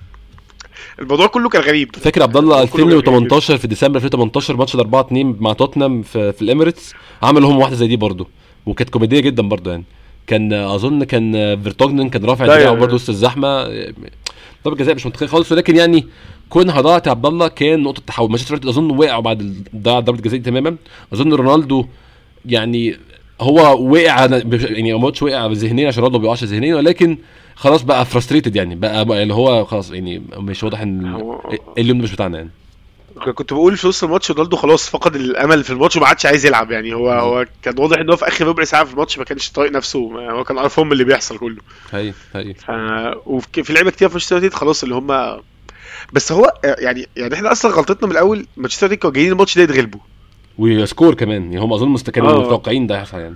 الموضوع 1.01 1.27
كله 1.27 1.49
كان 1.49 1.63
غريب. 1.63 1.97
فاكر 1.97 2.23
عبد 2.23 2.37
الله 2.37 2.67
كله 2.67 2.85
2018 2.85 3.59
في 3.59 3.67
ديسمبر 3.67 3.97
2018 3.97 4.57
ماتش 4.57 4.75
ال 4.75 4.81
4 4.81 5.01
2 5.01 5.37
مع 5.41 5.53
توتنهام 5.53 6.03
في, 6.03 6.33
في 6.33 6.43
الإميريتس؟ 6.43 6.93
عملوا 7.23 7.51
هم 7.51 7.57
واحدة 7.59 7.77
زي 7.77 7.87
دي 7.87 7.97
برضه 7.97 8.29
وكانت 8.67 8.91
كوميدية 8.91 9.21
جدا 9.21 9.43
برضه 9.43 9.71
يعني. 9.71 9.85
كان 10.27 10.53
أظن 10.53 11.05
كان 11.05 11.33
فيرتوجنن 11.63 12.09
كان 12.09 12.25
رافع 12.25 12.47
دراعه 12.47 12.59
يعني- 12.59 12.81
برضه 12.81 12.95
وسط 12.95 13.09
الزحمة. 13.09 13.65
ضربة 14.65 14.77
جزاء 14.77 14.95
مش 14.95 15.07
منطقية 15.07 15.27
خالص. 15.27 15.53
ولكن 15.53 15.77
يعني 15.77 16.07
كونها 16.51 16.81
ضاعت 16.81 17.09
عبد 17.09 17.27
الله 17.27 17.49
كان 17.49 17.83
نقطة 17.83 18.03
تحول. 18.07 18.29
مانشستر 18.31 18.55
يونايتد 18.55 18.69
أظن 18.69 18.91
وقعوا 18.99 19.23
بعد 19.23 19.65
ضربة 19.77 20.11
الجزاء 20.19 20.41
تماما. 20.41 20.77
أظن 21.13 21.33
رونالدو 21.33 21.87
يعني 22.47 22.97
هو 23.41 23.91
وقع 23.93 24.27
يعني 24.71 24.93
الماتش 24.95 25.23
وقع 25.23 25.47
ذهنيا 25.47 25.89
عشان 25.89 25.99
رونالدو 26.03 26.19
ما 26.19 26.23
بيقعش 26.23 26.45
ذهنيا. 26.45 26.77
ولكن 26.77 27.19
خلاص 27.55 27.83
بقى 27.83 28.05
frustrated 28.05 28.57
يعني. 28.57 28.75
بقى, 28.75 29.23
اللي 29.23 29.35
هو 29.35 29.65
خلاص 29.65 29.91
يعني 29.91 30.23
مش 30.37 30.63
واضح 30.65 30.81
إن 30.81 31.07
هو- 31.07 31.41
اليوم 31.79 31.99
مش 31.99 32.13
بتاعنا 32.13 32.39
يعني. 32.39 32.51
كنت 33.35 33.53
بقول 33.53 33.77
في 33.77 33.89
نص 33.89 34.05
الماتش 34.05 34.31
رونالدو 34.31 34.57
خلاص 34.57 34.89
فقد 34.91 35.15
الأمل 35.17 35.65
في 35.65 35.71
الماتش 35.71 35.97
وما 35.97 36.07
عادش 36.07 36.27
عايز 36.27 36.47
يلعب 36.47 36.71
يعني. 36.71 36.95
هو 36.95 37.11
هو 37.11 37.47
كان 37.63 37.75
واضح 37.79 37.99
إن 37.99 38.11
هو 38.11 38.17
في 38.17 38.29
آخر 38.29 38.47
ربع 38.47 38.65
ساعة 38.65 38.85
في 38.85 38.93
الماتش 38.93 39.19
ما 39.19 39.25
كانش 39.25 39.51
طايق 39.51 39.73
نفسه 39.73 40.09
ما- 40.09 40.31
هو 40.33 40.45
كان 40.45 40.59
قرفان 40.59 40.87
من 40.87 40.93
اللي 40.93 41.05
بيحصل 41.05 41.39
كله. 41.39 41.57
هي 41.93 42.13
هي 42.35 42.55
ف... 42.55 42.71
وفي 43.27 43.63
في 43.63 43.73
لعيبة 43.73 43.91
كتير 43.91 44.09
في 44.09 44.15
مانشستر 44.15 44.37
يونايتد 44.37 44.55
خلاص 44.57 44.83
اللي 44.83 44.95
هم 44.95 45.41
بس 46.13 46.33
هو 46.33 46.53
يعني 46.65 47.07
يعني 47.17 47.35
إحنا 47.35 47.53
أصلا 47.53 47.73
غلطتنا 47.73 48.07
من 48.07 48.13
الأول 48.13 48.47
مانشستر 48.57 48.87
يونايتد 48.87 49.03
كانوا 49.03 49.15
جايين 49.15 49.33
الماتش 49.33 49.57
ده 49.57 49.63
يتغلبوا. 49.63 50.01
و 50.59 50.68
score 50.68 51.15
كمان 51.15 51.43
يعني 51.53 51.59
هم 51.65 51.73
أظن 51.73 51.97
كانوا 51.97 52.31
آه. 52.33 52.39
متوقعين 52.39 52.87
ده 52.87 52.97
يحصل 52.99 53.19
يعني. 53.19 53.35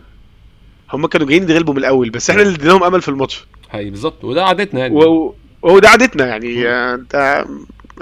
هم 0.93 1.07
كانوا 1.07 1.26
جايين 1.26 1.43
يتغلبوا 1.43 1.74
من 1.74 1.81
الأول 1.81 2.11
بس 2.11 2.31
إحنا 2.31 2.43
اللي 2.43 2.55
اديناهم 2.55 2.85
أمل 2.85 3.03
في 3.03 3.09
الماتش. 3.09 3.47
هي 3.70 3.91
بالظبط. 3.91 4.24
وده 4.24 4.45
عادتنا 4.45 4.81
يعني. 4.81 4.95
و- 4.95 5.35
وهو 5.62 5.79
ده 5.79 5.89
عادتنا 5.89 6.26
يعني. 6.26 6.68
آه، 6.68 6.95
انت 6.95 7.45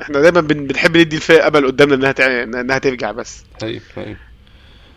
إحنا 0.03 0.21
دايما 0.21 0.41
بن- 0.41 0.67
بنحب 0.67 0.97
ندي 0.97 1.17
الفرقه 1.17 1.49
أمل 1.49 1.67
قدامنا 1.67 1.95
إنها 1.95 2.61
إنها 2.61 2.79
ترجع 2.79 3.11
بس. 3.11 3.45
هي 3.63 3.81
هي 3.97 4.17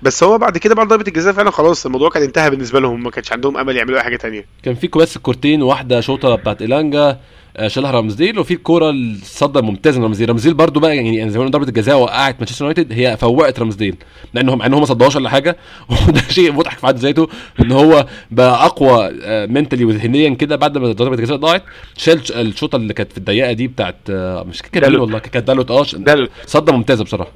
بس 0.03 0.23
هو 0.23 0.37
بعد 0.37 0.57
كده 0.57 0.75
بعد 0.75 0.87
ضربة 0.87 1.07
الجزاء 1.07 1.33
فعلا 1.33 1.51
خلاص 1.51 1.85
الموضوع 1.85 2.09
كان 2.09 2.23
انتهى 2.23 2.49
بالنسبة 2.49 2.79
لهم 2.79 3.03
ما 3.03 3.11
كانش 3.11 3.31
عندهم 3.31 3.57
أمل 3.57 3.77
يعملوا 3.77 3.97
أي 3.97 4.03
حاجة 4.03 4.15
تانية. 4.17 4.45
كان 4.63 4.75
في 4.75 4.87
بس 4.87 5.17
كورتين 5.17 5.61
واحدة 5.61 6.01
شوطة 6.01 6.35
بتاعت 6.35 6.61
إيلانجا 6.61 7.19
آه، 7.57 7.67
شالها 7.67 7.91
رامزديل 7.91 8.39
وفي 8.39 8.53
الكورة 8.53 8.89
الصده 8.89 9.59
الممتازه 9.59 9.97
من 9.97 10.03
رامزديل 10.03 10.29
رامزديل 10.29 10.53
برضو 10.53 10.79
بقى 10.79 10.95
يعني 10.95 11.15
يعني 11.15 11.29
زي 11.31 11.37
ما 11.37 11.43
قلنا 11.45 11.51
ضربة 11.57 11.67
الجزاء 11.67 11.97
وقعت 11.99 12.35
مانشستر 12.39 12.65
يونايتد 12.65 12.93
هي 12.93 13.17
فوقت 13.17 13.59
رامزديل 13.59 13.95
مع 14.33 14.41
إنهم 14.41 14.57
مع 14.57 14.65
إن 14.65 14.71
ما 14.71 14.85
صدهاش 14.85 15.15
ولا 15.15 15.29
حاجة. 15.29 15.57
وده 16.07 16.21
شيء 16.29 16.51
مضحك 16.51 16.77
في 16.79 16.87
حد 16.87 16.97
ذاته 16.97 17.27
إن 17.59 17.71
هو 17.71 18.05
بقى 18.31 18.65
أقوى 18.65 19.09
منتلي 19.47 19.85
وذهنيا 19.85 20.29
كده 20.29 20.55
بعد 20.55 20.77
ما 20.77 20.91
ضربة 20.91 21.15
الجزاء 21.15 21.37
ضاعت 21.37 21.63
شال 21.97 22.21
الشوطة 22.35 22.75
اللي 22.75 22.93
كانت 22.93 23.11
في 23.11 23.17
الضيقة 23.17 23.51
دي 23.51 23.67
بتاعت 23.67 23.95
آه، 24.09 24.43
مش 24.43 24.59
فاكر 24.61 24.79
دالوت. 24.81 25.01
والله 25.01 25.19
كانت 25.19 25.47
دالوت 25.47 25.71
آه 25.71 26.27
صده 26.45 26.73
ممتازه 26.73 27.03
بصراحة. 27.03 27.31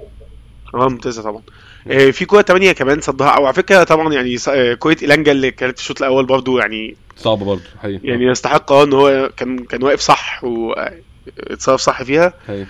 آه 0.76 0.89
ممتازة 0.89 1.22
طبعا. 1.24 1.41
آه، 1.41 1.72
في 2.11 2.25
كورة 2.25 2.41
تانية 2.41 2.71
كمان 2.71 3.01
صدها. 3.01 3.27
أو 3.27 3.45
على 3.45 3.53
فكرة 3.53 3.84
طبعا 3.84 4.13
يعني 4.13 4.38
آه، 4.47 4.73
كوره 4.73 4.97
إيلانجا 5.01 5.31
اللي 5.31 5.51
كانت 5.51 5.77
في 5.77 5.84
الشوط 5.84 6.01
الأول 6.01 6.25
برضو 6.25 6.59
يعني 6.59 6.95
صعبه 7.17 7.45
برضه 7.45 7.61
حقيقي. 7.81 8.07
يعني 8.07 8.25
يستحق 8.25 8.71
آه 8.71 8.84
إن 8.84 8.93
هو 8.93 9.31
كان 9.38 9.57
كان 9.59 9.84
واقف 9.84 9.99
صح 9.99 10.43
واتصرف 10.43 11.81
صح 11.81 12.03
فيها. 12.03 12.34
حقيقي. 12.47 12.65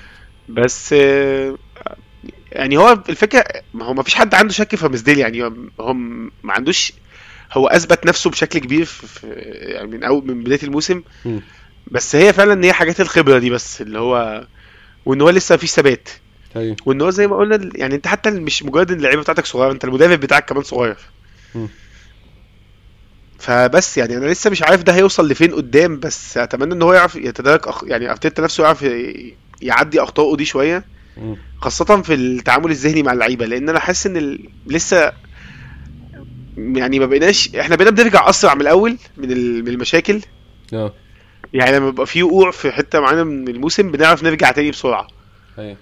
بس 0.49 0.93
آه، 0.93 1.55
يعني 2.51 2.78
هو 2.78 2.99
الفكرة 3.09 3.43
ما 3.74 3.86
هو 3.86 3.93
ما 3.93 4.03
فيش 4.03 4.16
حد 4.16 4.36
عنده 4.36 4.53
شك 4.53 4.76
في 4.76 4.86
رامسديل 4.86 5.18
يعني 5.20 5.43
هو 5.80 5.93
ما 6.43 6.53
عندوش 6.53 6.93
هو 7.53 7.68
أثبت 7.68 8.05
نفسه 8.05 8.30
بشكل 8.30 8.59
كبير 8.59 8.86
في 8.86 9.28
يعني 9.61 9.88
من 9.88 10.03
أول 10.03 10.28
من 10.28 10.43
بداية 10.43 10.64
الموسم. 10.64 11.03
مم. 11.26 11.41
بس 11.91 12.16
هي 12.16 12.34
فعلا 12.34 12.66
هي 12.66 12.74
حاجات 12.74 13.01
الخبرة 13.01 13.39
دي 13.39 13.49
بس 13.49 13.82
اللي 13.82 13.99
هو 13.99 14.47
وإن 15.05 15.22
هو 15.22 15.30
لسه 15.30 15.55
مفيش 15.55 15.72
ثبات. 15.72 16.09
حقيقي 16.56 16.76
وإن 16.86 17.01
هو 17.01 17.10
زي 17.10 17.28
ما 17.28 17.36
قلنا 17.36 17.70
يعني 17.76 17.95
أنت 17.95 18.08
حتى 18.08 18.32
مش 18.32 18.64
مجرد 18.64 18.91
إن 18.91 18.97
اللعيبة 18.97 19.22
بتاعتك 19.22 19.45
صغيرة 19.45 19.72
أنت 19.72 19.84
المدرب 19.86 20.20
بتاعك 20.20 20.49
كمان 20.49 20.64
صغير. 20.64 20.97
فبس 23.39 23.97
يعني 23.97 24.18
أنا 24.18 24.26
لسه 24.26 24.49
مش 24.49 24.64
عارف 24.64 24.84
ده 24.84 24.93
هيوصل 24.95 25.28
لفين 25.30 25.54
قدام 25.54 25.99
بس 25.99 26.38
أتمنى 26.38 26.74
إن 26.74 26.82
هو 26.82 26.93
يعرف 26.93 27.16
يتدارك 27.16 27.68
أخ... 27.68 27.84
يعني 27.84 28.12
أرتيتا 28.12 28.41
نفسه 28.41 28.64
يعرف 28.64 28.86
يعدي 29.62 29.99
أخطائه 30.04 30.36
دي 30.38 30.45
شوية. 30.45 30.86
خاصة 31.62 32.01
في 32.01 32.14
التعامل 32.14 32.72
الذهني 32.72 33.04
مع 33.04 33.14
اللعيبة 33.14 33.45
لأن 33.45 33.70
أنا 33.70 33.80
حاسس 33.80 34.08
إن 34.08 34.18
ال... 34.18 34.49
لسه 34.68 35.12
يعني 36.58 36.99
ما 36.99 37.06
بقيناش 37.06 37.56
إحنا 37.56 37.76
بقينا 37.76 37.91
بنرجع 37.91 38.30
أسرع 38.30 38.54
من 38.54 38.62
الأول 38.62 38.97
من, 39.18 39.32
ال... 39.32 39.62
من 39.62 39.68
المشاكل. 39.68 40.22
آه. 40.74 40.93
يعني 41.54 41.78
لما 41.78 41.89
بيبقى 41.89 42.06
في 42.08 42.24
وقوع 42.24 42.51
في 42.51 42.72
حتة 42.72 42.99
معينة 42.99 43.24
من 43.24 43.47
الموسم 43.47 43.91
بنعرف 43.91 44.24
نرجع 44.24 44.51
تاني 44.51 44.72
بسرعة. 44.72 45.08
حقيقي 45.58 45.76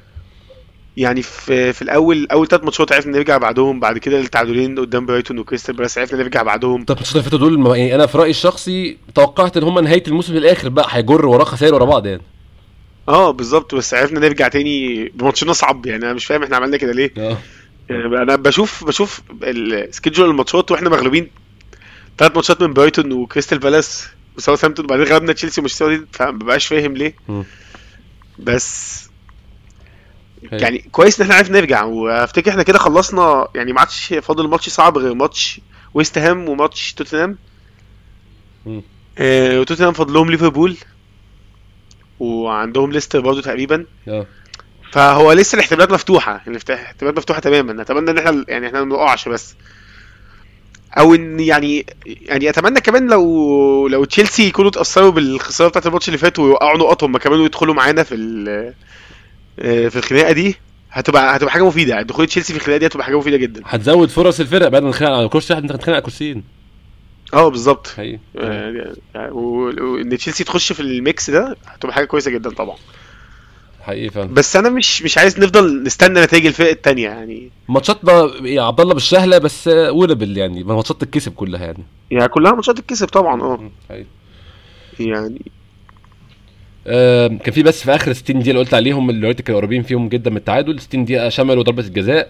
يعني 0.97 1.21
في 1.21 1.73
في 1.73 1.81
الأول 1.81 2.27
أول 2.31 2.47
ثلاث 2.47 2.63
ماتشات 2.63 2.91
عرفنا 2.91 3.17
نرجع 3.17 3.37
بعدهم 3.37 3.79
بعد 3.79 3.97
كده 3.97 4.19
التعادلين 4.19 4.79
قدام 4.79 5.05
برايتون 5.05 5.39
وكريستال 5.39 5.75
بالاس 5.75 5.97
عرفنا 5.97 6.19
نرجع 6.19 6.43
بعدهم. 6.43 6.83
طب 6.85 6.95
الماتشات 6.95 7.11
اللي 7.15 7.23
فاتوا 7.23 7.39
دول 7.39 7.59
ما- 7.59 7.77
يعني 7.77 7.95
أنا 7.95 8.05
في 8.05 8.17
رأيي 8.17 8.29
الشخصي 8.29 8.97
توقعت 9.15 9.57
إن 9.57 9.63
هم 9.63 9.79
نهاية 9.79 10.03
الموسم 10.07 10.33
للآخر 10.33 10.69
بقى 10.69 10.87
هيجر 10.89 11.25
وراه 11.25 11.43
خسائر 11.43 11.73
ورا 11.75 11.85
بعض 11.85 12.05
يعني. 12.05 12.21
آه 13.09 13.31
بالظبط 13.31 13.75
بس 13.75 13.93
عرفنا 13.93 14.19
نرجع 14.19 14.47
تاني 14.47 15.05
بماتشين 15.15 15.49
اصعب 15.49 15.85
يعني 15.85 16.05
أنا 16.05 16.13
مش 16.13 16.25
فاهم 16.25 16.43
إحنا 16.43 16.55
عملنا 16.55 16.77
كده 16.77 16.91
ليه. 16.91 17.13
آه. 17.17 17.37
يعني 17.89 18.05
أنا 18.17 18.35
بشوف 18.35 18.83
بشوف 18.83 19.21
ال 19.43 19.53
schedule 19.53 20.29
الماتشات 20.29 20.71
وإحنا 20.71 20.89
مغلوبين. 20.89 21.29
ثلاث 22.17 22.35
ماتشات 22.35 22.61
من 22.61 22.73
برايتون 22.73 23.11
وكريستال 23.11 23.59
بالاس 23.59 24.07
وساوثهامبتون 24.37 24.85
وبعدين 24.85 25.05
غلبنا 25.05 25.33
تشيلسي 25.33 25.61
ومانشستر 25.61 25.85
يونايتد 25.85 26.07
فمبقاش 26.11 26.67
فاهم 26.67 26.93
ليه. 26.93 27.15
مم. 27.29 27.43
بس 28.39 29.01
يعني 30.51 30.77
كويس 30.91 31.19
إن 31.19 31.23
إحنا 31.25 31.35
عرفنا 31.35 31.59
نرجع. 31.59 31.83
وافتكر 31.83 32.51
إحنا 32.51 32.63
كده 32.63 32.77
خلصنا 32.79 33.47
يعني 33.55 33.73
ما 33.73 33.79
عادش 33.79 34.13
فاضل 34.21 34.47
ماتش 34.47 34.69
صعب 34.69 34.97
غير 34.97 35.13
ماتش 35.13 35.61
ويست 35.93 36.17
هام 36.17 36.49
وماتش 36.49 36.93
توتنهام. 36.93 37.37
آه 39.17 39.59
وتوتنهام 39.59 39.93
فاضلهم 39.93 40.31
ليفربول. 40.31 40.77
وعندهم 42.19 42.91
ليستر 42.91 43.19
برضه 43.19 43.41
تقريبا. 43.41 43.85
آه. 44.07 44.25
فهو 44.91 45.31
لسه 45.31 45.55
الاحتمالات 45.55 45.91
مفتوحة 45.91 46.41
الاحتمالات 46.47 47.17
مفتوحة 47.17 47.39
تماما. 47.39 47.81
اتمنى 47.81 48.11
إن 48.11 48.17
إحنا 48.17 48.45
يعني 48.47 48.67
إحنا 48.67 48.83
ما 48.83 48.95
نقعش 48.95 49.27
بس. 49.27 49.55
أو 50.97 51.15
إن 51.15 51.39
يعني 51.39 51.85
يعني 52.05 52.49
أتمنى 52.49 52.81
كمان 52.81 53.07
لو 53.07 53.87
لو 53.87 54.03
تشيلسي 54.05 54.47
يكونوا 54.47 54.69
اتأثروا 54.69 55.11
بالخسارة 55.11 55.69
بتاعت 55.69 55.85
الماتش 55.87 56.07
اللي 56.07 56.17
فات 56.17 56.39
ويوقعوا 56.39 56.77
نقط 56.77 57.03
هم 57.03 57.17
كمان 57.17 57.39
ويدخلوا 57.39 57.73
معانا 57.73 58.03
في 58.03 58.15
ال- 58.15 58.73
في 59.57 59.95
الخناقة 59.95 60.31
دي 60.31 60.55
هتبقى 60.91 61.35
هتبقى 61.35 61.51
حاجة 61.51 61.65
مفيدة. 61.65 62.01
دخول 62.01 62.27
تشيلسي 62.27 62.53
في 62.53 62.59
الخناقة 62.59 62.77
دي 62.79 62.85
هتبقى 62.87 63.05
حاجة 63.05 63.17
مفيدة 63.17 63.37
جدا. 63.37 63.61
هتزود 63.65 64.09
فرص 64.09 64.39
الفرق 64.39 64.67
بعد 64.67 64.83
ما 64.83 64.89
نتخانق 64.89 65.11
على 65.17 65.27
كرسي 65.29 65.53
واحد 65.53 65.63
نتخانق 65.63 65.89
على 65.95 66.01
كرسيين 66.01 66.43
آه 67.33 67.47
بالظبط. 67.49 67.87
حقيقي. 67.87 68.19
آه، 68.37 68.93
يعني 69.15 69.31
وإن 69.31 70.17
تشيلسي 70.17 70.43
تخش 70.43 70.73
في 70.73 70.79
ال 70.79 70.92
mix 70.92 71.29
ده 71.29 71.55
هتبقى 71.65 71.93
حاجة 71.95 72.05
كويسة 72.05 72.31
جدا 72.31 72.49
طبعا. 72.49 72.75
حقيقي 73.81 74.09
فعلا. 74.09 74.27
بس 74.27 74.55
أنا 74.55 74.69
مش 74.69 75.01
مش 75.03 75.17
عايز 75.17 75.39
نفضل 75.39 75.83
نستنى 75.83 76.21
نتائج 76.21 76.45
الفرق 76.45 76.69
التانية 76.69 77.09
يعني. 77.09 77.51
ماتشات 77.69 78.05
بقى 78.05 78.31
يا 78.43 78.61
عبد 78.61 78.81
الله 78.81 78.93
بالسهلة 78.93 79.37
بس 79.37 79.67
winnable 79.67 80.37
يعني. 80.37 80.63
ماتشات 80.63 81.01
تتكسب 81.01 81.33
كلها 81.33 81.65
يعني. 81.65 81.83
يعني 82.11 82.27
كلها 82.27 82.51
ماتشات 82.51 82.77
تتكسب 82.77 83.07
طبعا 83.07 83.41
آه. 83.41 83.71
يعني 84.99 85.41
كان 87.37 87.51
في 87.53 87.63
بس 87.63 87.83
في 87.83 87.95
آخر 87.95 88.13
60 88.13 88.39
دقيقة 88.39 88.49
اللي 88.51 88.59
قلت 88.59 88.73
عليهم 88.73 89.09
اللي 89.09 89.17
اليونايتد 89.19 89.41
كانوا 89.41 89.59
قريبين 89.59 89.83
فيهم 89.83 90.09
جدا 90.09 90.29
من 90.31 90.37
التعادل 90.37 90.79
60 90.79 91.05
دقيقة 91.05 91.29
شملوا 91.29 91.63
ضربة 91.63 91.83
الجزاء 91.83 92.29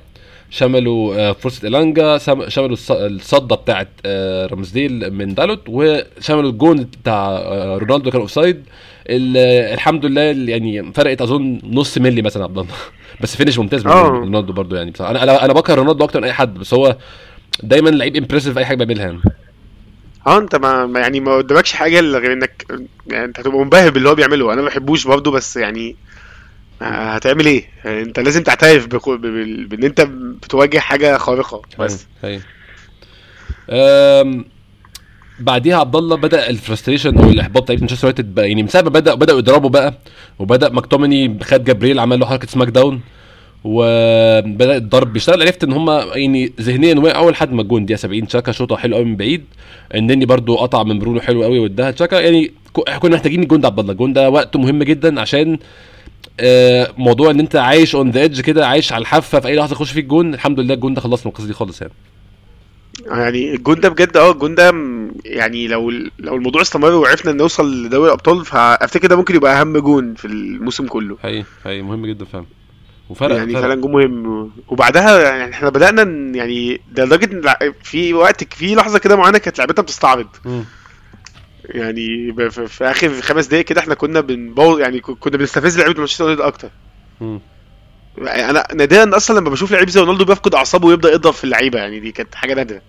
شملوا 0.50 1.16
آه، 1.16 1.32
فرصة 1.32 1.68
الانجا 1.68 2.18
شملوا 2.48 2.76
الص- 2.78 2.92
الصده 2.92 3.56
بتاعت 3.56 3.88
آه، 4.06 4.46
رامسديل 4.48 5.14
من 5.14 5.34
دالوت 5.34 5.62
وشملوا 5.68 6.50
الجون 6.52 6.84
بتاع 6.84 7.28
آه، 7.30 7.78
رونالدو 7.78 8.12
كان 8.12 8.22
offside. 8.22 8.64
ال- 9.10 9.38
الحمد 9.74 10.06
لله 10.06 10.22
يعني 10.22 10.94
فرقت 10.94 11.22
أظن 11.22 11.60
نص 11.64 11.98
ملي 11.98 12.22
مثلا 12.22 12.44
عبد 12.44 12.58
الله. 12.58 12.72
بس 13.22 13.36
finish 13.36 13.60
ممتاز 13.60 13.86
من. 13.86 13.92
رونالدو 13.92 14.54
برضو 14.54 14.76
يعني 14.76 14.92
بصراحة. 14.92 15.12
أنا 15.24 15.46
أنا 15.46 15.54
بكره 15.54 15.74
رونالدو 15.76 16.04
أكتر 16.06 16.20
من 16.20 16.26
أي 16.28 16.34
حد 16.34 16.54
بس 16.54 16.74
هو 16.74 16.98
دايما 17.64 17.90
لعيب 17.90 18.16
impressive 18.16 18.54
في 18.54 18.60
أي 18.60 18.66
حاجة 18.66 18.78
بيعملها 18.78 19.06
يعني. 19.06 19.20
آه 20.28 20.38
انت 20.38 20.56
ما 20.56 21.00
يعني 21.00 21.20
ما 21.20 21.36
قدامكش 21.38 21.74
حاجة 21.74 22.00
إلا 22.00 22.18
غير 22.20 22.34
إنك 22.34 22.66
يعني 23.08 23.26
أنت 23.26 23.40
هتبقى 23.40 23.58
منبهر 23.60 23.90
باللي 23.90 24.10
هو 24.10 24.16
بيعمله. 24.16 24.54
أنا 24.54 24.62
ما 24.62 24.68
بحبوش 24.68 25.08
برضه 25.08 25.32
بس 25.32 25.58
يعني 25.58 25.96
آه، 26.82 26.86
هتعمل 26.86 27.46
إيه؟ 27.46 27.68
يعني 27.86 28.02
أنت 28.02 28.20
لازم 28.20 28.44
تعترف 28.44 28.88
بخ- 28.88 29.10
ب- 29.10 29.22
بال- 29.22 29.66
بإن 29.68 29.84
أنت 29.84 30.02
بتواجه 30.44 30.80
حاجة 30.80 31.18
خارقة. 31.18 31.62
بس. 31.80 32.06
هي 32.24 32.40
أم 33.70 34.46
بعديها 35.40 35.78
عبد 35.78 35.96
الله 35.96 36.16
بدأ 36.18 36.50
ال 36.50 36.55
frustration 36.55 37.18
أو 37.18 37.30
الاحباط 37.30 37.64
بتاع 37.64 37.76
مانشستر 37.76 38.08
يونايتد 38.08 38.38
يعني 38.38 38.62
من 38.64 38.68
ساعه 38.70 38.82
ما 38.82 38.90
بدأ 38.90 39.14
بدأوا 39.16 39.40
يضربوا 39.40 39.70
بقى 39.70 39.94
وبدأ 40.40 40.70
ماكتوميني 40.70 41.40
خد 41.44 41.64
جبريل 41.64 42.00
عمل 42.00 42.20
له 42.20 42.26
حركة 42.26 42.48
SmackDown 42.48 43.02
وبدأ 43.64 44.78
الضرب 44.78 45.14
بيشتغل. 45.14 45.42
عرفت 45.42 45.64
إن 45.64 45.72
هم 45.74 45.90
يعني 45.90 46.54
ذهنيا 46.62 46.96
وقعوا 47.00 47.32
لحد 47.32 47.54
ما 47.54 47.62
الجون 47.62 47.86
دقيقة 47.86 47.98
70 47.98 48.28
تشاكا 48.28 48.52
شوطه 48.52 48.76
حلو 48.78 48.96
قوي 48.96 49.06
من 49.06 49.16
بعيد. 49.16 49.44
النني 49.96 50.26
برضو 50.26 50.56
قطع 50.56 50.84
من 50.84 51.00
برونو 51.00 51.20
حلو 51.20 51.44
قوي 51.44 51.60
واداها 51.60 51.92
تشاكا 51.92 52.16
يعني 52.16 52.52
كنا 52.74 53.16
محتاجين 53.16 53.44
الجون 53.44 53.62
ده 53.62 53.68
عبد 53.68 53.80
الله. 53.80 53.92
الجون 53.92 54.14
ده 54.14 54.30
وقته 54.30 54.60
مهم 54.60 54.84
جدا 54.84 55.22
عشان 55.22 55.58
آه، 56.40 56.88
موضوع 56.98 57.32
إن 57.32 57.40
أنت 57.40 57.56
عايش 57.56 57.96
on 57.96 58.12
the 58.12 58.22
edge 58.22 58.42
كده 58.42 58.68
عايش 58.68 58.94
على 58.94 59.02
الحافة 59.02 59.40
في 59.40 59.48
أي 59.48 59.56
لحظة 59.56 59.72
يخش 59.74 59.92
فيك 59.92 60.06
جون. 60.06 60.34
الحمد 60.34 60.60
لله 60.60 60.74
الجون 60.74 60.94
ده 60.94 61.02
خلصنا 61.02 61.32
القصة 61.32 61.48
دي 61.48 61.54
خالص 61.54 61.82
يعني. 61.82 61.94
يعني 63.08 63.56
الجون 63.56 63.80
ده 63.80 63.90
بجد 63.90 64.18
آه 64.18 64.32
الجون 64.32 64.56
ده 64.56 64.74
يعني 65.26 65.68
لو 65.68 65.90
لو 66.20 66.36
الموضوع 66.36 66.62
استمر 66.62 66.92
وعرفنا 66.92 67.32
نوصل 67.32 67.86
لدوري 67.86 68.08
الأبطال 68.08 68.46
فأفتكر 68.46 69.08
ده 69.08 69.16
ممكن 69.16 69.36
يبقى 69.36 69.62
أهم 69.62 69.78
جون 69.78 70.14
في 70.16 70.26
الموسم 70.26 70.88
كله. 70.88 71.18
حقيقي 71.24 71.44
حقيقي. 71.64 71.82
مهم 71.82 72.06
جدا 72.06 72.26
فعلا. 72.26 72.46
وفرق 73.12 73.36
يعني 73.36 73.54
فرق. 73.54 73.62
فعلا 73.62 73.76
جون 73.76 73.92
مهم 73.92 74.52
وبعدها 74.68 75.38
يعني 75.38 75.54
إحنا 75.54 75.70
بدأنا 75.70 76.04
ن- 76.04 76.36
يعني 76.36 76.82
ده 76.92 77.06
لع- 77.06 77.60
في 77.84 78.14
وقت 78.14 78.54
في 78.54 78.76
لحظة 78.76 79.00
كده 79.00 79.16
معينة 79.16 79.38
كانت 79.38 79.60
لعبتنا 79.60 79.84
بتستعرض. 79.84 80.28
يعني 81.66 82.34
في 82.50 82.84
آخر 82.86 83.22
خمس 83.22 83.46
دقايق 83.46 83.66
كده 83.66 83.82
إحنا 83.82 83.94
كنا 83.96 84.22
بنبوظ 84.22 84.80
يعني 84.80 85.00
كنا 85.00 85.38
بنستفز 85.38 85.80
لعيبة 85.80 86.00
مانشستر 86.00 86.24
يونايتد 86.24 86.42
أكتر 86.46 86.70
مم. 87.22 87.40
أنا 88.22 88.68
نادرا 88.76 89.18
أصلا 89.18 89.40
لما 89.40 89.50
بشوف 89.50 89.72
لعيب 89.72 89.90
زي 89.90 90.00
رونالدو 90.02 90.26
بيفقد 90.26 90.56
أعصابه 90.56 90.88
ويبدأ 90.88 91.12
يضرب 91.14 91.34
في 91.34 91.44
اللعيبة 91.44 91.80
يعني 91.80 92.00
دي 92.00 92.12
كانت 92.12 92.36
حاجة 92.36 92.54
نادرة 92.54 92.82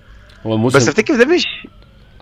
هو 0.47 0.55
الموسم 0.55 0.79
بس 0.79 0.89
أفتكر 0.89 1.17
ده 1.17 1.25
مش 1.25 1.45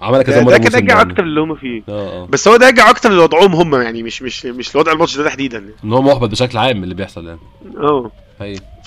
عملها 0.01 0.22
كذا 0.22 0.42
مرة 0.44 0.57
ده 0.57 0.59
كان 0.68 0.88
يعني. 0.88 1.01
أكتر 1.12 1.22
اللي 1.22 1.40
هم 1.40 1.55
فيه. 1.57 1.82
آه 1.88 2.22
آه. 2.22 2.26
بس 2.26 2.48
هو 2.48 2.57
ده 2.57 2.66
راجع 2.66 2.90
أكتر 2.90 3.11
لوضعهم 3.12 3.55
هم 3.55 3.74
يعني 3.74 4.03
مش 4.03 4.22
مش 4.22 4.46
مش 4.46 4.74
لوضع 4.74 4.92
الماتش 4.92 5.16
ده 5.16 5.24
تحديدا 5.24 5.59
يعني. 5.59 5.70
إن 5.84 5.92
هو 5.92 6.03
محبط 6.03 6.28
بشكل 6.30 6.59
عام 6.59 6.82
اللي 6.84 6.94
بيحصل 6.94 7.26
يعني. 7.26 7.40
آه 7.76 8.11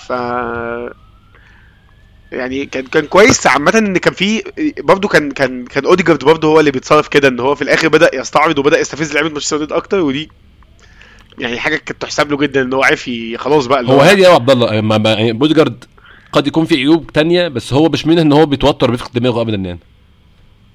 ف 0.06 0.10
يعني 2.32 2.66
كان 2.66 2.84
كان 2.86 3.06
كويس 3.06 3.46
عامة 3.46 3.72
إن 3.78 3.96
كان 3.98 4.12
في 4.12 4.42
برضه 4.78 5.08
كان 5.08 5.30
كان 5.30 5.64
كان 5.64 5.86
أوديجارد 5.86 6.24
برضه 6.24 6.48
هو 6.48 6.60
اللي 6.60 6.70
بيتصرف 6.70 7.08
كده 7.08 7.28
إن 7.28 7.40
هو 7.40 7.54
في 7.54 7.62
الآخر 7.62 7.88
بدأ 7.88 8.10
يستعرض 8.14 8.58
وبدأ 8.58 8.78
يستفز 8.80 9.12
لعيبة 9.14 9.28
مانشستر 9.28 9.56
يونايتد 9.56 9.72
أكتر 9.72 10.00
ودي 10.00 10.30
يعني 11.38 11.58
حاجة 11.60 11.76
كانت 11.76 12.02
تحسب 12.02 12.30
له 12.30 12.36
جدا 12.36 12.62
إن 12.62 12.72
هو 12.72 12.82
عارف 12.82 13.10
خلاص 13.36 13.66
بقى 13.66 13.84
هو 13.88 14.00
هادي 14.00 14.26
قوي 14.26 14.34
عبد 14.34 14.50
الله. 14.50 14.80
ما- 14.80 15.12
يعني 15.12 15.38
قد 16.32 16.46
يكون 16.46 16.64
في 16.64 16.74
عيوب 16.74 17.12
تانية 17.12 17.48
بس 17.48 17.72
هو 17.72 17.88
مش 17.88 18.06
منها 18.06 18.22
إن 18.22 18.32
هو 18.32 18.46
بيتوتر 18.46 18.90
بيفقد 18.90 19.12
دماغه 19.14 19.40
ابدا 19.40 19.56
يعني. 19.56 19.78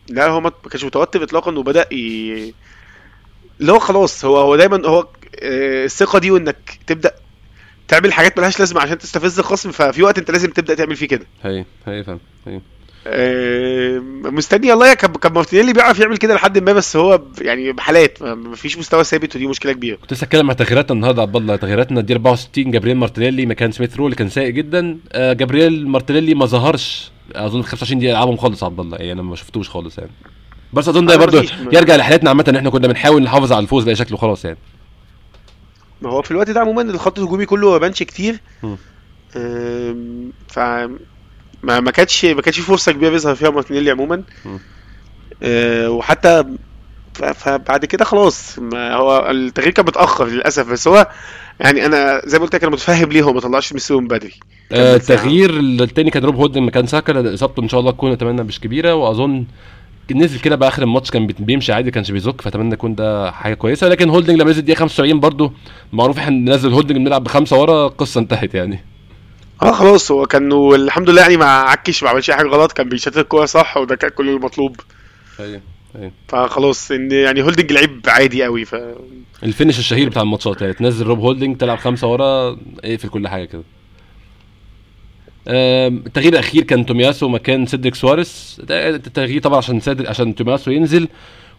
لا 0.10 0.28
هو 0.28 0.42
ما 0.42 0.50
كانش 0.72 0.84
متوتر 0.84 1.24
اطلاقا 1.24 1.52
وبدأ 1.52 1.94
ي... 1.94 2.54
اللي 3.62 3.72
هو 3.72 3.80
خلاص 3.80 4.26
هو 4.26 4.38
هو 4.38 4.56
دايما 4.56 4.88
هو 4.88 5.08
آه، 5.42 5.86
الثقة 5.86 6.20
دي 6.20 6.32
وإنك 6.32 6.80
تبدأ 6.88 7.12
تعمل 7.88 8.14
حاجات 8.14 8.38
ملهاش 8.38 8.60
لازمة 8.60 8.82
عشان 8.82 8.98
تستفز 8.98 9.40
الخصم 9.40 9.72
ففي 9.72 10.04
وقت 10.04 10.18
أنت 10.18 10.32
لازم 10.32 10.50
تبدأ 10.52 10.76
تعمل 10.76 10.96
فيه 10.96 11.08
كده. 11.08 11.26
حقيقي 11.44 11.66
حقيقي 11.86 12.04
فاهم 12.04 12.20
حقيقي 12.46 12.62
آه، 13.08 14.00
مستني 14.24 14.72
والله 14.72 14.94
كان 14.94 15.14
كان 15.14 15.34
مارتينيلي 15.34 15.74
بيعرف 15.74 16.00
يعمل 16.00 16.18
كده 16.18 16.36
لحد 16.36 16.58
ما 16.58 16.74
بس 16.74 16.96
هو 16.96 17.22
يعني 17.42 17.72
بحالات 17.72 18.22
ما- 18.22 18.36
مفيش 18.36 18.78
مستوى 18.78 19.04
ثابت 19.04 19.36
ودي 19.36 19.48
مشكلة 19.48 19.72
كبيرة. 19.74 19.96
كنت 19.96 20.14
لسه 20.14 20.26
أتكلم 20.26 20.50
عن 20.50 20.56
تغييراتنا 20.56 20.96
النهارده 20.96 21.22
عبد 21.22 21.36
الله 21.36 21.56
تغييراتنا 21.56 22.02
دي 22.02 22.14
64 22.14 22.72
جابرييل 22.72 22.98
مارتينيلي 22.98 23.46
مكان 23.46 23.72
سميث 23.72 23.98
رو 23.98 24.06
اللي 24.06 24.16
كان 24.16 24.30
سيء 24.30 24.50
جدا. 24.50 24.98
آه 25.12 25.34
جابرييل 25.34 25.88
مارتينيلي 25.88 26.34
ما 26.34 26.46
ظهرش 26.46 27.12
أظن 27.36 27.62
25 27.62 28.00
دقيقة 28.00 28.14
لعبهم 28.14 28.38
خالص 28.38 28.64
عبد 28.64 28.80
الله. 28.80 28.98
يعني 28.98 29.12
أنا 29.12 29.22
ما 29.22 29.36
شفتوش 29.36 29.70
خالص 29.70 29.98
يعني. 29.98 30.12
بس 30.74 30.88
أظن 30.88 31.06
ده 31.06 31.18
برضه 31.18 31.46
يرجع 31.74 31.96
لحالتنا 31.96 32.30
عامة 32.30 32.46
إن 32.48 32.56
إحنا 32.56 32.70
كنا 32.70 32.88
بنحاول 32.88 33.24
نحافظ 33.24 33.52
على 33.52 33.64
الفوز 33.64 33.84
بأي 33.84 33.96
شكل 33.96 34.14
وخلاص 34.14 34.46
يعني. 34.46 34.58
ما 36.02 36.10
هو 36.10 36.22
في 36.22 36.32
الوقت 36.32 36.50
ده 36.50 36.60
عموما 36.60 36.82
الخط 36.82 37.20
الهجومي 37.20 37.46
كله 37.46 37.72
ما 37.72 37.78
بانش 37.78 38.04
كتير. 38.04 38.40
ف 40.48 40.60
ما 41.64 41.80
ما 41.80 41.92
كانتش 41.92 42.26
ما 42.26 42.42
كانتش 42.42 42.60
فرصة 42.60 42.92
كبيرة 42.92 43.10
بيظهر 43.10 43.36
فيها 43.36 43.50
مارتينيلي 43.50 43.92
عموما. 43.92 44.24
آه، 45.44 45.90
وحتى 45.90 46.46
فبعد 47.24 47.86
كده 47.86 48.06
خلاص 48.06 48.60
ما 48.60 48.94
هو 48.96 49.30
التغيير 49.30 49.72
كان 49.72 49.86
متأخر 49.86 50.28
للأسف 50.28 50.72
بس 50.72 50.88
هو 50.88 51.08
يعني 51.60 51.86
أنا 51.86 52.22
زي 52.26 52.38
ما 52.40 52.44
قلت 52.44 52.56
لك 52.56 52.64
أنا 52.64 52.72
متفهم 52.72 53.10
ليه 53.10 53.22
هو 53.22 53.34
ما 53.34 53.40
طلعش 53.40 53.74
ميسي 53.74 53.94
من 53.94 54.08
بدري. 54.08 54.34
آه. 54.72 54.96
التغيير 54.96 55.50
التاني 55.60 56.12
كان 56.12 56.24
روب 56.24 56.36
هولدنج 56.36 56.62
مكان 56.64 56.88
ساكا 56.88 57.34
إصابته 57.34 57.64
إن 57.64 57.70
شاء 57.70 57.80
الله 57.80 57.92
تكون 57.92 58.12
أتمنى 58.12 58.44
مش 58.44 58.60
كبيرة 58.60 58.94
وأظن 58.96 59.46
نزل 60.12 60.40
كده 60.40 60.56
باخر 60.56 60.84
الماتش 60.84 61.12
كان 61.12 61.28
بيمشي 61.28 61.74
عادي 61.74 61.92
كانش 61.92 62.12
بيزك 62.12 62.42
فأتمنى 62.42 62.74
يكون 62.74 62.96
ده 62.96 63.32
حاجة 63.32 63.54
كويسة. 63.54 63.88
لكن 63.88 64.10
هولدنج 64.10 64.42
لما 64.42 64.52
نزل 64.52 64.62
دقيقة 64.62 64.80
75 64.80 65.20
برضه 65.20 65.52
معروف 65.94 66.18
إحنا 66.18 66.36
ننزل 66.36 66.74
هولدنج 66.74 66.98
بنلعب 66.98 67.24
بخمسة 67.24 67.58
ورا 67.58 67.88
القصة 67.88 68.20
انتهت 68.20 68.54
يعني. 68.56 68.84
آه 69.62 69.72
خلاص 69.72 70.12
هو 70.12 70.26
كان 70.26 70.52
والحمد 70.52 71.10
لله 71.10 71.22
يعني 71.22 71.38
ما 71.38 71.46
عكش 71.46 72.04
ما 72.04 72.10
عملش 72.10 72.30
أي 72.30 72.36
حاجة 72.36 72.48
غلط 72.48 72.72
كان 72.72 72.90
بيشتت 72.90 73.18
الكورة 73.18 73.46
صح 73.46 73.78
وده 73.78 73.96
كان 73.96 74.10
كل 74.10 74.30
المطلوب. 74.30 74.76
أيوه. 75.40 75.62
أيوه 75.96 76.12
فخلاص 76.28 76.92
إن 76.92 77.12
يعني 77.12 77.42
هولدنج 77.44 77.72
لعيب 77.74 78.02
عادي 78.08 78.44
قوي 78.44 78.66
ف 78.66 78.76
الفينيش 79.44 79.80
الشهير 79.80 80.10
بتاع 80.10 80.22
الماتشات 80.22 80.62
يعني 80.62 80.74
تنزل 80.74 81.06
روب 81.06 81.20
هولدنج 81.20 81.58
تلعب 81.58 81.78
خمسة 81.78 82.08
ورا 82.08 82.58
اقفل 82.84 83.10
كل 83.10 83.28
حاجة 83.28 83.46
كده. 83.46 83.64
التغيير 85.48 86.34
الأخير 86.34 86.64
كان 86.64 86.86
تومياسو 86.86 87.28
مكان 87.28 87.66
سيدريك 87.66 87.96
سواريز 87.96 88.62
التغيير 88.70 89.42
طبعا 89.42 89.58
عشان 89.58 89.80
سيدريك 89.80 90.10
عشان 90.10 90.36
تومياسو 90.36 90.72
ينزل 90.72 91.08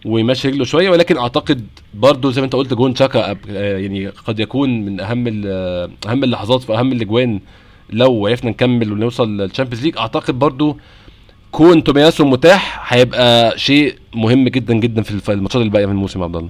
ويمشي 0.05 0.47
رجله 0.47 0.65
شوية 0.65 0.89
ولكن 0.89 1.17
أعتقد 1.17 1.67
برضه 1.93 2.31
زي 2.31 2.41
ما 2.41 2.45
أنت 2.45 2.55
قلت 2.55 2.73
جون 2.73 2.93
تشاكا 2.93 3.31
آه، 3.49 3.77
يعني 3.77 4.07
قد 4.07 4.39
يكون 4.39 4.85
من 4.85 4.99
أهم 4.99 5.43
آه، 5.45 5.89
أهم 6.07 6.23
اللحظات 6.23 6.63
في 6.63 6.73
أهم 6.73 6.91
الأجوان 6.91 7.39
لو 7.89 8.27
عرفنا 8.27 8.49
نكمل 8.49 8.91
ونوصل 8.91 9.37
لل 9.37 9.45
Champions 9.45 9.83
League. 9.85 9.97
أعتقد 9.97 10.39
برضه 10.39 10.77
كون 11.51 11.83
تومياسو 11.83 12.25
متاح 12.25 12.93
هيبقى 12.93 13.57
شيء 13.59 13.95
مهم 14.15 14.47
جدا 14.47 14.73
جدا 14.73 15.01
في 15.01 15.31
الماتشات 15.31 15.61
الباقيه 15.61 15.85
من 15.85 15.91
الموسم 15.91 16.19
يا 16.19 16.25
عبد 16.25 16.35
الله. 16.35 16.49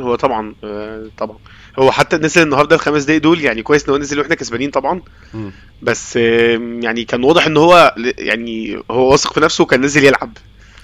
هو 0.00 0.14
طبعا 0.14 0.54
آه، 0.64 1.06
طبعا. 1.18 1.36
هو 1.78 1.90
حتى 1.90 2.16
نزل 2.16 2.42
النهارده 2.42 2.76
الخمس 2.76 3.04
دقايق 3.04 3.22
دول 3.22 3.40
يعني 3.40 3.62
كويس 3.62 3.84
إن 3.84 3.90
هو 3.90 3.98
نزل 3.98 4.18
وإحنا 4.18 4.34
كسبانين 4.34 4.70
طبعا. 4.70 5.02
مم. 5.34 5.52
بس 5.82 6.16
يعني 6.16 7.04
كان 7.04 7.24
واضح 7.24 7.46
إن 7.46 7.56
هو 7.56 7.94
يعني 8.18 8.82
هو 8.90 9.10
واثق 9.10 9.32
في 9.32 9.40
نفسه 9.40 9.62
وكان 9.62 9.80
نزل 9.80 10.04
يلعب. 10.04 10.32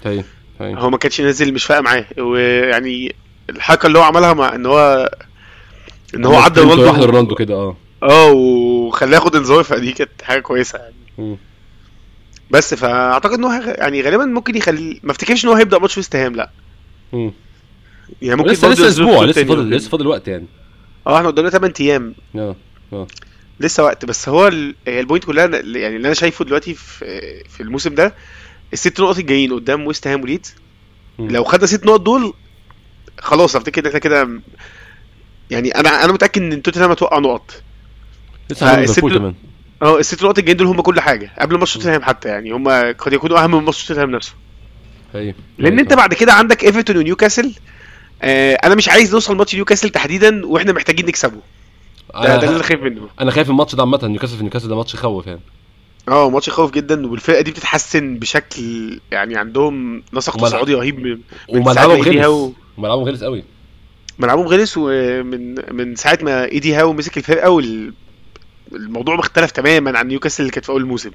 طيب 0.05 0.25
طيب. 0.59 0.79
هو 0.79 0.91
ما 0.91 0.99
كانش 0.99 1.21
نازل 1.21 1.55
مش 1.55 1.65
فارقه 1.65 1.83
معاه. 1.83 2.05
ويعني 2.19 3.15
الحركة 3.51 3.87
اللي 3.87 3.99
هو 3.99 4.03
عملها 4.03 4.33
مع 4.35 4.55
إن 4.55 4.67
هو 4.67 5.11
إن 6.15 6.25
هو 6.25 6.35
عدى 6.35 6.61
رونالدو. 6.61 7.03
لرونالدو 7.05 7.35
كده 7.35 7.55
آه. 7.55 7.77
آه 8.03 8.33
وخلاه 8.33 9.15
ياخد 9.19 9.37
إنذار 9.37 9.63
فدي 9.63 9.93
كانت 9.93 10.11
حاجة 10.23 10.41
كويسة 10.41 10.79
يعني. 10.79 10.95
مم. 11.19 11.37
بس 12.51 12.75
فأعتقد 12.75 13.33
إن 13.39 13.45
هو 13.45 13.53
يعني 13.79 14.03
غالبا 14.03 14.25
ممكن 14.25 14.57
يخلي 14.57 15.01
ما 15.03 15.11
افتكرش 15.11 15.45
إن 15.45 15.49
هو 15.51 15.55
هيبدأ 15.57 15.79
ماتش 15.79 15.97
ويست 15.97 16.17
هام 16.17 16.35
لأ. 16.37 16.51
مم. 17.13 17.33
يعني 18.23 18.37
ممكن 18.37 18.51
لسه 18.51 18.69
لسه 18.69 18.89
أسبوع 18.89 19.25
لسه 19.25 19.45
فاضل 19.45 19.71
لسه 19.71 19.91
فاضل 19.91 20.07
وقت 20.07 20.29
يعني. 20.29 20.47
آه 21.07 21.17
إحنا 21.17 21.29
قدامنا 21.29 21.51
8 21.51 21.75
أيام. 21.81 22.15
آه 22.37 22.57
آه. 22.93 23.07
لسه 23.61 23.85
وقت 23.85 24.05
بس 24.05 24.29
هو 24.29 24.49
ال 24.89 24.95
point 24.95 25.25
كلها 25.25 25.45
يعني 25.47 25.97
اللي 25.97 26.07
أنا 26.07 26.15
شايفه 26.15 26.45
دلوقتي 26.45 26.75
في 26.75 27.05
في 27.49 27.63
الموسم 27.63 27.95
ده 27.95 28.15
الست 28.73 29.01
نقط 29.01 29.19
الجايين 29.19 29.53
قدام 29.53 29.87
ويست 29.87 30.07
هام 30.07 30.23
وليدز. 30.23 30.55
لو 31.19 31.45
خدنا 31.45 31.67
ست 31.67 31.87
نقط 31.87 32.01
دول 32.01 32.33
خلاص 33.21 33.57
أفتكر 33.57 33.81
إن 33.83 33.87
إحنا 33.87 33.99
كده 33.99 34.29
يعني 35.51 35.71
أنا 35.71 36.05
أنا 36.05 36.13
متأكد 36.13 36.43
إن 36.43 36.63
توتنهام 36.63 36.91
هتوقع 36.91 37.19
نقط. 37.19 37.63
لسه 38.51 38.81
ليفربول 38.81 39.19
كمان. 39.19 39.35
آه 39.83 39.99
الست 39.99 40.22
نقط 40.22 40.39
الجايين 40.39 40.57
دول 40.57 40.66
هم 40.66 40.81
كل 40.81 41.01
حاجة 41.01 41.31
قبل 41.39 41.59
ماتش 41.59 41.75
توتنهام 41.75 42.03
حتى 42.03 42.29
يعني 42.29 42.51
هم 42.51 42.68
قد 42.68 43.12
يكونوا 43.12 43.45
أهم 43.45 43.51
من 43.55 43.64
ماتش 43.64 43.87
توتنهام 43.87 44.11
نفسه. 44.11 44.33
أيوه. 45.14 45.35
لأن 45.59 45.79
أنت 45.79 45.95
بعد 45.95 46.14
كده 46.14 46.33
عندك 46.33 46.64
إيفرتون 46.64 46.97
ونيوكاسل 46.97 47.55
آه 48.22 48.55
أنا 48.55 48.75
مش 48.75 48.89
عايز 48.89 49.14
نوصل 49.14 49.37
ماتش 49.37 49.55
نيوكاسل 49.55 49.91
تحديدا 49.91 50.47
وإحنا 50.47 50.72
محتاجين 50.72 51.07
نكسبه. 51.07 51.41
ده, 52.14 52.22
ده 52.22 52.35
اللي 52.35 52.57
أنا 52.57 52.62
خايف 52.62 52.83
منه. 52.83 53.09
أنا 53.20 53.31
خايف 53.31 53.51
الماتش 53.51 53.75
ده 53.75 53.83
عامة 53.83 54.01
نيوكاسل 54.03 54.37
في 54.37 54.43
نيوكاسل 54.43 54.68
ده 54.68 54.77
ماتش 54.77 54.95
يخوف 54.95 55.27
يعني. 55.27 55.41
آه 56.09 56.31
ماتش 56.31 56.51
خوف 56.51 56.70
جدا 56.70 57.07
والفرقة 57.07 57.41
دي 57.41 57.51
بتتحسن 57.51 58.18
بشكل 58.18 59.01
يعني 59.12 59.37
عندهم 59.37 60.03
نسق 60.12 60.37
تصاعدي 60.37 60.75
رهيب 60.75 61.01
من 61.01 61.18
وملعبهم 61.49 62.01
غلس. 62.01 62.16
هاو 62.16 62.53
وملعبهم 62.79 63.05
غلس 63.05 63.25
قوي. 63.25 63.45
ملعبهم 64.18 64.47
غلس 64.47 64.75
ومن 64.77 65.55
من 65.77 65.97
ساعة 65.97 66.18
ما 66.22 66.45
إيدي 66.45 66.75
هاو 66.75 66.93
مسك 66.93 67.16
الفرقة 67.16 67.51
والموضوع 68.73 69.17
مختلف 69.17 69.51
تماما 69.51 69.99
عن 69.99 70.09
نيوكاسل 70.09 70.43
اللي 70.43 70.53
كانت 70.53 70.65
في 70.65 70.73
أول 70.73 70.81
الموسم 70.81 71.11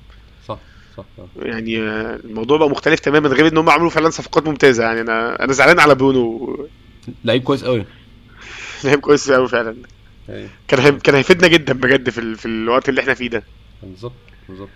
صح 0.47 0.58
صح. 0.97 1.04
يعني 1.41 1.80
آه، 1.82 2.16
الموضوع 2.16 2.58
بقى 2.58 2.70
مختلف 2.70 3.00
تماما 3.00 3.30
غير 3.30 3.47
إن 3.47 3.58
هم 3.58 3.70
عملوا 3.70 3.89
فعلا 3.89 4.10
صفقات 4.10 4.47
ممتازة. 4.47 4.84
يعني 4.84 5.02
أنا 5.02 5.43
أنا 5.43 5.54
زعلان 5.54 5.80
على 5.80 5.95
برونو. 5.95 6.68
لعيب 7.26 7.43
كويس 7.43 7.64
قوي 7.64 7.86
لعيب 8.84 9.00
كويس 9.00 9.32
قوي 9.32 9.47
فعلا. 9.47 9.76
أيوه. 10.30 10.50
كان 10.68 10.80
هي... 10.80 10.91
كان 10.91 11.16
هيفيدنا 11.16 11.47
جدا 11.47 11.74
بجد 11.74 12.10
في 12.10 12.18
ال... 12.18 12.36
في 12.36 12.45
الوقت 12.45 12.89
اللي 12.89 13.02
إحنا 13.02 13.14
فيه 13.14 13.30
ده. 13.30 13.43
بالظبط 13.84 14.14
بالظبط. 14.50 14.70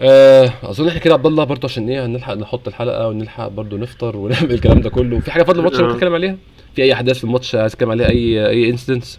آه، 0.00 0.52
أظن 0.62 0.88
إحنا 0.88 1.00
كده 1.00 1.14
عبد 1.14 1.26
الله 1.26 1.44
برضه 1.44 1.64
عشان 1.64 1.88
إيه 1.88 2.06
هنلحق 2.06 2.34
نحط 2.34 2.68
الحلقة 2.68 3.08
ونلحق 3.08 3.48
برضه 3.48 3.76
نفطر 3.78 4.16
ونعمل 4.16 4.52
الكلام 4.52 4.80
ده 4.80 4.90
كله. 4.90 5.20
في 5.20 5.30
حاجة 5.30 5.42
فاضلة 5.42 5.60
الماتش 5.60 5.80
آه. 5.80 5.92
نتكلم 5.94 6.14
عليها؟ 6.14 6.36
في 6.76 6.82
أي 6.82 6.92
أحداث 6.92 7.18
في 7.18 7.24
الماتش 7.24 7.54
عايز 7.54 7.72
تتكلم 7.72 7.90
عليها؟ 7.90 8.08
أي 8.08 8.48
أي 8.48 8.70
incidents 8.70 9.18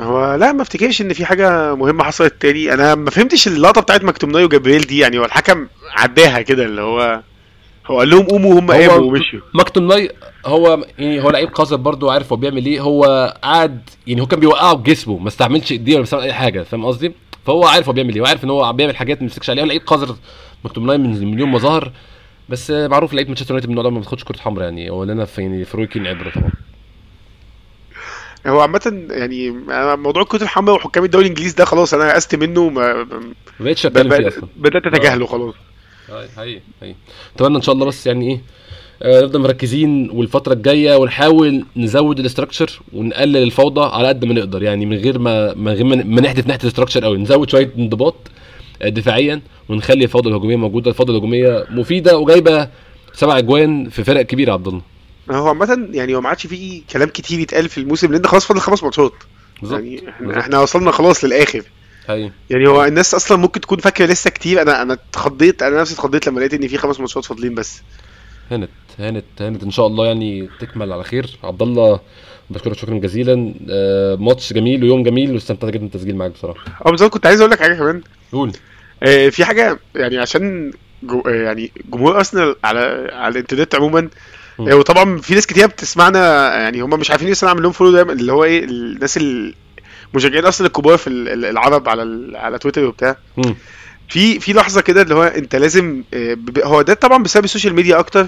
هو 0.00 0.34
لا 0.34 0.52
ما 0.52 0.62
افتكرش 0.62 1.00
إن 1.00 1.12
في 1.12 1.24
حاجة 1.26 1.74
مهمة 1.74 2.04
حصلت 2.04 2.34
تاني. 2.42 2.74
أنا 2.74 2.94
ما 2.94 3.10
فهمتش 3.10 3.48
اللقطة 3.48 3.80
بتاعت 3.80 4.04
مكتوميناي 4.04 4.44
وجابريل 4.44 4.80
دي 4.80 4.98
يعني 4.98 5.18
هو 5.18 5.24
الحكم 5.24 5.66
عداها 5.92 6.42
كده 6.42 6.64
اللي 6.64 6.80
هو 6.82 7.20
هو 7.86 7.98
قال 7.98 8.10
لهم 8.10 8.26
قوموا 8.26 8.60
هم 8.60 8.70
هو- 8.70 8.76
قاموا 8.90 8.96
ومشوا. 9.10 9.40
ماكتوميناي 9.54 10.10
هو 10.46 10.84
يعني 10.98 11.22
هو 11.22 11.30
لعيب 11.30 11.48
قذر 11.48 11.76
برضه 11.76 12.12
عارف 12.12 12.32
هو 12.32 12.36
بيعمل 12.36 12.66
إيه. 12.66 12.80
هو 12.80 13.34
قعد 13.42 13.80
يعني 14.06 14.20
هو 14.20 14.26
كان 14.26 14.40
بيوقعه 14.40 14.74
بجسمه 14.74 15.18
ما 15.18 15.28
استعملش 15.28 15.72
إيديه 15.72 15.94
ولا 15.94 16.02
استعمل 16.02 16.22
أي 16.22 16.32
حاجة 16.32 16.62
فاهم 16.62 16.84
قصدي؟ 16.86 17.12
فهو 17.46 17.64
عارف 17.64 17.86
هو 17.86 17.92
بيعمل 17.92 18.14
إيه 18.14 18.20
وعارف 18.22 18.44
إن 18.44 18.50
هو 18.50 18.72
بيعمل 18.72 18.96
حاجات 18.96 19.16
ما 19.18 19.22
يمسكش 19.22 19.50
عليها. 19.50 19.64
لعيب 19.64 19.82
قذر 19.86 20.16
ماكتوم 20.64 20.86
ناي 20.86 20.98
من 20.98 21.38
يوم 21.38 21.52
ما 21.52 21.58
ظهر 21.58 21.92
بس 22.48 22.70
معروف 22.70 23.14
لعيب 23.14 23.26
مانشستر 23.28 23.50
يونايتد 23.50 23.66
من 23.68 23.72
النوع 23.72 23.84
ده 23.84 23.90
ما 23.90 24.00
بياخدش 24.00 24.24
كرة 24.24 24.38
حمراء 24.38 24.64
يعني 24.64 24.90
هو 24.90 25.04
لنا 25.04 25.24
في 25.24 25.42
يعني 25.42 25.64
في 25.64 25.76
روي 25.76 25.86
كين 25.86 26.06
عبرة 26.06 26.30
طبعا. 26.30 26.50
هو 28.46 28.60
عامة 28.60 29.06
يعني 29.10 29.50
موضوع 29.96 30.22
الكوت 30.22 30.42
الحمراء 30.42 30.76
وحكام 30.76 31.04
الدوري 31.04 31.24
الإنجليزي 31.24 31.56
ده 31.56 31.64
خلاص 31.64 31.94
أنا 31.94 32.14
يأست 32.14 32.34
منه 32.34 32.68
ما 32.68 33.06
بقتش. 33.60 33.86
أتكلم 33.86 34.10
فيه. 34.10 34.28
أصلا. 34.28 34.44
بدأت 34.56 34.86
أتجاهله 34.86 35.26
خلاص. 35.26 35.54
حقيقي 36.36 36.60
حقيقي. 36.80 36.94
أتمنى 37.36 37.56
إن 37.56 37.62
شاء 37.62 37.74
الله 37.74 37.86
بس 37.86 38.06
يعني 38.06 38.30
إيه 38.30 38.40
آه، 39.02 39.20
نفضل 39.22 39.40
مركزين 39.40 40.10
والفترة 40.10 40.52
الجاية 40.52 40.96
ونحاول 40.96 41.64
نزود 41.76 42.18
ال 42.18 42.24
structure 42.24 42.80
ونقلل 42.92 43.36
الفوضى 43.36 43.94
على 43.96 44.08
قد 44.08 44.24
ما 44.24 44.34
نقدر. 44.34 44.62
يعني 44.62 44.86
من 44.86 44.96
غير 44.96 45.18
ما 45.18 45.54
من 45.54 45.72
غير 45.72 45.84
ما 45.84 46.20
نحدف 46.20 46.46
ناحيه 46.46 46.60
ال 46.62 46.66
structure 46.66 47.04
قوي. 47.04 47.18
نزود 47.18 47.50
شوية 47.50 47.70
انضباط 47.78 48.14
آه، 48.82 48.88
دفاعيا 48.88 49.40
ونخلي 49.68 50.04
الفوضى 50.04 50.28
الهجومية 50.28 50.56
موجودة. 50.56 50.90
الفوضى 50.90 51.12
الهجومية 51.12 51.66
مفيدة 51.70 52.18
وجايبة 52.18 52.68
سبع 53.12 53.38
أجوان 53.38 53.88
في 53.88 54.04
فرق 54.04 54.22
كبيرة 54.22 54.52
عبد 54.52 54.68
الله. 54.68 54.82
هو 55.30 55.48
عامة 55.48 55.88
يعني 55.92 56.14
هو 56.14 56.20
ما 56.20 56.28
عادش 56.28 56.46
فيه 56.46 56.82
كلام 56.92 57.08
كتير 57.08 57.40
يتقال 57.40 57.68
في 57.68 57.78
الموسم 57.78 58.12
لأن 58.12 58.26
خلاص 58.26 58.46
فاضل 58.46 58.60
خمس 58.60 58.82
ماتشات. 58.82 59.12
يعني 59.62 60.08
إحنا, 60.08 60.26
بالظبط. 60.26 60.38
إحنا 60.38 60.60
وصلنا 60.60 60.90
خلاص 60.90 61.24
للآخر. 61.24 61.62
حقيقي 62.08 62.30
يعني 62.50 62.68
هو 62.68 62.84
الناس 62.84 63.14
أصلا 63.14 63.38
ممكن 63.38 63.60
تكون 63.60 63.78
فاكرة 63.78 64.06
لسه 64.06 64.30
كتير. 64.30 64.62
أنا 64.62 64.82
أنا 64.82 64.92
اتخضيت 64.92 65.62
أنا 65.62 65.80
نفسي 65.80 65.94
اتخضيت 65.94 66.26
لما 66.26 66.40
لقيت 66.40 66.54
إن 66.54 66.68
في 66.68 66.78
خمس 66.78 67.00
ماتشات 67.00 67.24
فاضلين 67.24 67.54
بس. 67.54 67.82
هانت 68.50 68.70
هانت 68.98 69.24
هانت. 69.40 69.62
إن 69.62 69.70
شاء 69.70 69.86
الله 69.86 70.06
يعني 70.06 70.48
تكمل 70.60 70.92
على 70.92 71.04
خير. 71.04 71.38
عبد 71.44 71.62
الله 71.62 72.00
بشكرك 72.50 72.76
شكرا 72.76 72.94
جزيلا. 72.98 73.54
آه، 73.70 74.16
ماتش 74.16 74.52
جميل 74.52 74.82
ويوم 74.84 75.02
جميل 75.02 75.32
واستمتعت 75.34 75.70
جدا 75.72 75.82
بالتسجيل 75.82 76.16
معاك 76.16 76.30
بصراحة. 76.30 76.60
أه 76.86 76.90
بالظبط 76.90 77.12
كنت 77.12 77.26
عايز 77.26 77.40
أقول 77.40 77.52
لك 77.52 77.60
حاجة 77.60 77.74
كمان. 77.74 78.02
قول. 78.32 78.52
آه، 79.02 79.28
في 79.28 79.44
حاجة 79.44 79.78
يعني 79.94 80.18
عشان 80.18 80.72
جو 81.02 81.20
آه، 81.20 81.30
يعني 81.30 81.72
جمهور 81.92 82.16
أرسنال 82.16 82.56
على 82.64 83.10
على 83.12 83.32
الإنترنت 83.32 83.74
عموما 83.74 84.08
وطبعا 84.68 85.18
في 85.18 85.34
ناس 85.34 85.46
كتير 85.46 85.66
بتسمعنا 85.66 86.18
يعني 86.60 86.80
هم 86.80 86.90
مش 86.90 87.10
عارفين 87.10 87.28
لسه 87.28 87.46
نعمل 87.46 87.62
لهم 87.62 87.72
follow 87.72 87.90
دايما 87.92 88.12
اللي 88.12 88.32
هو 88.32 88.44
إيه 88.44 88.64
الناس 88.64 89.16
ال- 89.16 89.54
مشجعين 90.14 90.44
ارسنال 90.44 90.66
الكبار 90.66 90.96
في 90.96 91.06
ال- 91.06 91.28
ال- 91.28 91.44
العرب 91.44 91.88
على 91.88 92.32
على 92.38 92.58
تويتر 92.58 92.84
وبتاع. 92.84 93.16
في 94.08 94.40
في 94.40 94.52
لحظة 94.52 94.80
كده 94.80 95.02
اللي 95.02 95.14
هو 95.14 95.22
أنت 95.22 95.56
لازم 95.56 96.02
آه، 96.14 96.36
هو 96.64 96.82
ده 96.82 96.94
طبعا 96.94 97.22
بسبب 97.22 97.44
ال 97.44 97.48
social 97.48 97.74
media 97.74 97.98
أكتر. 97.98 98.26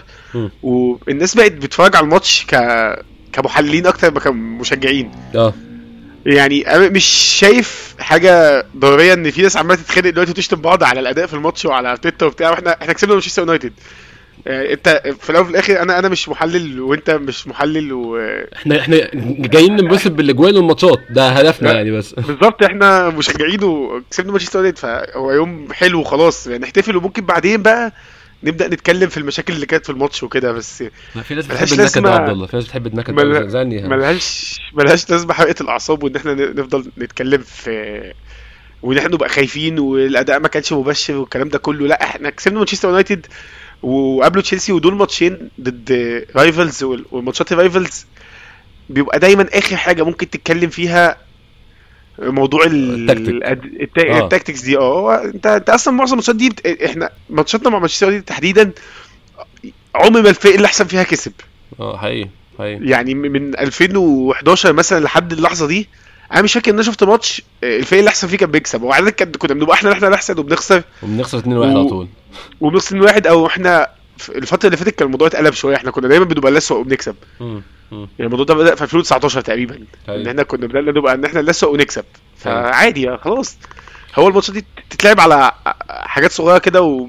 والناس 0.62 1.34
بقت 1.34 1.52
بتتفرج 1.52 1.96
على 1.96 2.04
الماتش 2.04 2.46
ك 2.48 2.54
كمحللين 3.32 3.86
أكتر 3.86 4.10
ما 4.14 4.20
كمشجعين. 4.20 5.10
آه. 5.34 5.54
يعني 6.26 6.74
أنا 6.76 6.88
مش 6.88 7.04
شايف 7.40 7.94
حاجة 7.98 8.66
ضرورية 8.76 9.12
إن 9.14 9.30
في 9.30 9.42
ناس 9.42 9.56
عمالة 9.56 9.82
تتخانق 9.82 10.08
دلوقتي 10.10 10.30
وتشتم 10.30 10.60
بعض 10.60 10.84
على 10.84 11.00
الأداء 11.00 11.26
في 11.26 11.34
الماتش 11.34 11.64
وعلى 11.64 11.96
تويتر 11.96 12.26
وبتاع 12.26 12.50
وإحنا 12.50 12.76
إحنا 12.82 12.92
كسبنا 12.92 13.12
مانشستر 13.14 13.42
يونايتد. 13.42 13.72
يعني 14.46 14.72
انت 14.72 15.02
في 15.20 15.30
الأول 15.30 15.42
وفي 15.44 15.50
الآخر 15.52 15.82
أنا 15.82 15.98
أنا 15.98 16.08
مش 16.08 16.28
محلل 16.28 16.80
وأنت 16.80 17.10
مش 17.10 17.48
محلل 17.48 17.92
و 17.92 18.18
إحنا 18.56 18.80
إحنا 18.80 18.96
جايين 19.38 19.76
ننبسط 19.76 20.10
بالأجوان 20.10 20.56
والماتشات. 20.56 20.98
ده 21.10 21.28
هدفنا. 21.28 21.72
يعني 21.72 21.90
بس. 21.90 22.12
بالظبط 22.28 22.62
إحنا 22.64 23.08
مشجعين 23.10 23.64
وكسبنا 23.64 24.30
مانشستر 24.32 24.58
يونايتد 24.58 24.78
فهو 24.78 25.32
يوم 25.32 25.72
حلو 25.72 26.00
وخلاص. 26.00 26.46
يعني 26.46 26.62
نحتفل 26.62 26.96
وممكن 26.96 27.26
بعدين 27.26 27.62
بقى 27.62 27.92
نبدأ 28.44 28.68
نتكلم 28.68 29.08
في 29.08 29.16
المشاكل 29.16 29.52
اللي 29.52 29.66
كانت 29.66 29.84
في 29.86 29.90
الماتش 29.92 30.22
وكده 30.22 30.52
بس 30.52 30.84
ما 31.14 31.22
في 31.22 31.34
ناس 31.34 31.46
بتحب 31.46 31.72
النكد 31.72 32.06
عبد 32.06 32.28
الله. 32.30 32.46
في 32.46 32.56
ناس 32.56 32.64
بتحب 32.64 32.86
النكد 32.86 33.14
مل- 33.14 33.32
ده 33.32 33.48
زعني 33.48 33.88
ملهاش 33.88 34.60
ملهاش 34.74 35.10
لازمة 35.10 35.34
حرقة 35.34 35.54
الأعصاب 35.60 36.02
وإن 36.02 36.16
إحنا 36.16 36.34
نفضل 36.34 36.84
نتكلم 36.98 37.38
في 37.42 38.12
وإن 38.82 38.98
إحنا 38.98 39.08
نبقى 39.14 39.28
خايفين 39.28 39.78
والأداء 39.78 40.40
ما 40.40 40.48
كانش 40.48 40.72
مبشر 40.72 41.14
والكلام 41.16 41.48
ده 41.48 41.58
كله. 41.58 41.86
لا 41.86 42.02
إحنا 42.02 42.30
كسبنا 42.30 42.58
مانشستر 42.58 42.88
يونايتد 42.88 43.26
وقابلوا 43.82 44.42
تشيلسي 44.42 44.72
ودول 44.72 44.94
ماتشين 44.94 45.48
ضد 45.60 45.92
rivals 46.36 46.82
والماتشات 46.84 47.52
ال 47.52 47.60
rivals 47.60 48.06
بيبقى 48.90 49.18
دايما 49.18 49.46
آخر 49.52 49.76
حاجة 49.76 50.02
ممكن 50.02 50.30
تتكلم 50.30 50.70
فيها 50.70 51.16
موضوع 52.18 52.64
ال- 52.64 53.10
التكتيك. 53.10 53.42
الأد- 53.44 53.80
التا- 53.82 54.10
آه. 54.10 54.24
ال 54.24 54.29
tactics 54.29 54.60
دي 54.62 54.76
آه 54.78 55.24
أنت 55.24 55.46
أنت 55.46 55.70
أصلا 55.70 55.94
معظم 55.94 56.12
الماتشات 56.12 56.36
دي 56.36 56.48
بت... 56.48 56.66
إحنا 56.66 57.10
ماتشاتنا 57.30 57.70
مع 57.70 57.78
مانشستر 57.78 58.06
يونايتد 58.06 58.26
تحديدا 58.26 58.70
عمر 59.94 60.22
ما 60.22 60.28
الفريق 60.30 60.54
اللي 60.54 60.66
أحسن 60.66 60.84
فيها 60.86 61.02
كسب 61.02 61.32
آه 61.80 61.96
حقيقي 61.96 62.28
حقيقي 62.58 62.86
يعني 62.88 63.14
من 63.14 63.58
2011 63.58 64.72
مثلا 64.72 65.04
لحد 65.04 65.32
اللحظة 65.32 65.66
دي 65.66 65.88
أنا 66.32 66.42
مش 66.42 66.52
فاكر 66.52 66.70
ان 66.70 66.74
أنا 66.74 66.82
شفت 66.84 67.04
ماتش 67.04 67.42
آه، 67.64 67.76
الفريق 67.78 67.98
اللي 68.00 68.08
احسن 68.08 68.28
فيه 68.28 68.36
كان 68.36 68.50
بيكسب. 68.50 68.82
وبعدين 68.82 69.08
كان 69.08 69.32
كنا 69.32 69.54
بنبقى 69.54 69.74
إحنا 69.74 69.92
إحنا 69.92 70.08
الاحسن 70.08 70.38
وبنخسر. 70.38 70.82
وبنخسر 71.02 71.38
2 71.38 71.56
1 71.56 71.70
على 71.70 71.88
طول. 71.88 72.08
وبنخسر 72.60 72.96
من 72.96 73.02
واحد 73.02 73.26
أو 73.26 73.46
إحنا 73.46 73.88
الفترة 74.28 74.66
اللي 74.66 74.76
فاتت 74.76 74.94
كان 74.98 75.06
الموضوع 75.06 75.26
اتقلب 75.28 75.54
شوية. 75.54 75.76
إحنا 75.76 75.90
كنا 75.90 76.08
دايما 76.08 76.24
بنبقى 76.24 76.52
الاسوء 76.52 76.78
وبنكسب. 76.80 77.14
يعني 77.92 78.10
الموضوع 78.20 78.44
ده 78.44 78.54
بدأ 78.54 78.74
في 78.74 78.82
2019 78.82 79.40
تقريبا. 79.40 79.74
إن 79.74 79.86
حقيقي. 80.08 80.28
إحنا 80.30 80.42
كنا 80.42 80.66
بدأنا 80.66 80.90
نبقى 80.92 81.14
إن 81.14 81.24
إحنا 81.24 81.40
الاسوء 81.40 81.72
ونكسب 81.74 82.04
فعادي 82.38 83.02
يا 83.02 83.16
خلاص. 83.16 83.56
هو 84.14 84.28
الماتشات 84.28 84.54
دي 84.54 84.64
تتلعب 84.90 85.20
على 85.20 85.52
حاجات 85.90 86.32
صغيرة 86.32 86.58
كده 86.58 86.82
و 86.82 87.08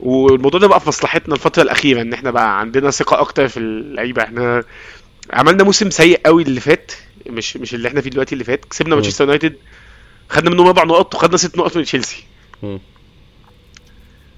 والموضوع 0.00 0.60
ده 0.60 0.66
بقى 0.66 0.80
في 0.80 0.88
مصلحتنا 0.88 1.34
الفترة 1.34 1.62
الأخيرة 1.62 2.02
إن 2.02 2.12
إحنا 2.12 2.30
بقى 2.30 2.60
عندنا 2.60 2.90
ثقة 2.90 3.20
أكتر 3.20 3.48
في 3.48 3.56
اللعيبة. 3.56 4.22
إحنا 4.22 4.64
عملنا 5.32 5.64
موسم 5.64 5.90
سيء 5.90 6.20
قوي 6.26 6.42
اللي 6.42 6.60
فات. 6.60 6.92
مش 7.30 7.56
مش 7.56 7.74
اللي 7.74 7.88
إحنا 7.88 8.00
فيه 8.00 8.10
دلوقتي 8.10 8.32
اللي 8.32 8.44
فات 8.44 8.64
كسبنا 8.64 8.94
مانشستر 8.94 9.24
يونايتد 9.24 9.54
خدنا 10.28 10.50
منهم 10.50 10.66
أربع 10.66 10.84
نقط 10.84 11.14
وخدنا 11.14 11.36
ست 11.36 11.58
نقط 11.58 11.76
من 11.76 11.84
تشيلسي. 11.84 12.24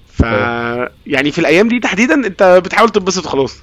ف 0.07 0.21
يعني 1.07 1.31
في 1.31 1.39
الأيام 1.39 1.67
دي 1.67 1.79
تحديدا 1.79 2.13
أنت 2.13 2.61
بتحاول 2.65 2.89
تنبسط 2.89 3.25
وخلاص. 3.25 3.61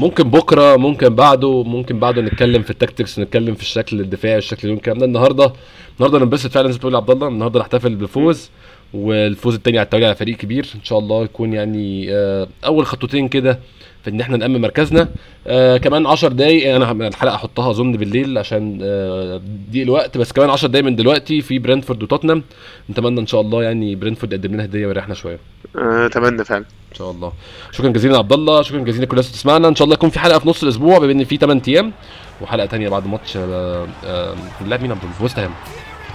ممكن 0.00 0.30
بكرة 0.30 0.76
ممكن 0.76 1.08
بعده 1.08 1.62
ممكن 1.62 1.98
بعده 1.98 2.22
نتكلم 2.22 2.62
في 2.62 2.70
التكتكس 2.70 3.18
نتكلم 3.18 3.54
في 3.54 3.62
الشكل 3.62 4.00
الدفاعي 4.00 4.38
الشكل 4.38 4.60
اليوم 4.64 4.76
الكلام 4.76 4.98
ده. 4.98 5.04
النهارده 5.06 5.52
النهارده 5.96 6.18
ننبسط 6.18 6.50
فعلا 6.50 6.66
زي 6.66 6.72
ما 6.72 6.78
بتقول 6.78 6.96
عبد 6.96 7.10
الله. 7.10 7.28
النهارده 7.28 7.60
نحتفل 7.60 7.94
بالفوز 7.94 8.50
والفوز 8.94 9.54
التاني 9.54 9.78
على 9.78 9.84
التوالي 9.84 10.06
على 10.06 10.14
فريق 10.14 10.36
كبير. 10.36 10.66
إن 10.74 10.84
شاء 10.84 10.98
الله 10.98 11.24
يكون 11.24 11.52
يعني 11.52 12.06
آه، 12.10 12.48
أول 12.64 12.86
خطوتين 12.86 13.28
كده 13.28 13.60
في 14.04 14.10
إن 14.10 14.20
إحنا 14.20 14.36
نأمن 14.36 14.60
مركزنا. 14.60 15.08
آه 15.46 15.76
كمان 15.76 16.06
10 16.06 16.28
دقايق 16.28 16.74
أنا 16.74 16.92
هم- 16.92 17.02
الحلقة 17.02 17.34
أحطها 17.34 17.70
أظن 17.70 17.92
بالليل 17.92 18.38
عشان 18.38 18.78
آه 18.82 19.40
دي 19.70 19.82
الوقت. 19.82 20.18
بس 20.18 20.32
كمان 20.32 20.50
10 20.50 20.68
دقايق 20.68 20.84
من 20.84 20.96
دلوقتي 20.96 21.40
في 21.42 21.58
برنتفورد 21.58 22.02
وتوتنهام. 22.02 22.42
نتمنى 22.90 23.20
إن 23.20 23.26
شاء 23.26 23.40
الله 23.40 23.62
يعني 23.62 23.94
برنتفورد 23.94 24.32
يقدم 24.32 24.52
لنا 24.54 24.64
هدية 24.64 24.86
ويريحنا 24.86 25.14
شوية. 25.14 25.38
آه، 25.78 26.06
أتمنى 26.06 26.44
فعلا. 26.44 26.64
إن 26.92 26.96
شاء 26.96 27.10
الله. 27.10 27.32
شكرا 27.72 27.88
جزيلا 27.88 28.18
عبد 28.18 28.32
الله. 28.32 28.62
شكرا 28.62 28.78
جزيلا 28.80 29.04
لكل 29.04 29.10
الناس 29.12 29.26
اللي 29.26 29.36
تسمعنا 29.38 29.68
إن 29.68 29.74
شاء 29.74 29.84
الله 29.84 29.94
يكون 29.94 30.10
في 30.10 30.18
حلقة 30.18 30.38
في 30.38 30.48
نص 30.48 30.62
الأسبوع 30.62 30.98
بما 30.98 31.12
إن 31.12 31.24
في 31.24 31.36
8 31.36 31.62
أيام. 31.68 31.92
وحلقة 32.40 32.66
تانية 32.66 32.88
بعد 32.88 33.06
ماتش 33.06 33.36
آه، 33.36 33.86
آه، 34.04 34.34
بنلعب 34.60 34.82
مين 34.82 34.90
عبد 34.92 35.02
الله؟ 35.02 35.14
ويست 35.22 35.38
هام. 35.38 35.50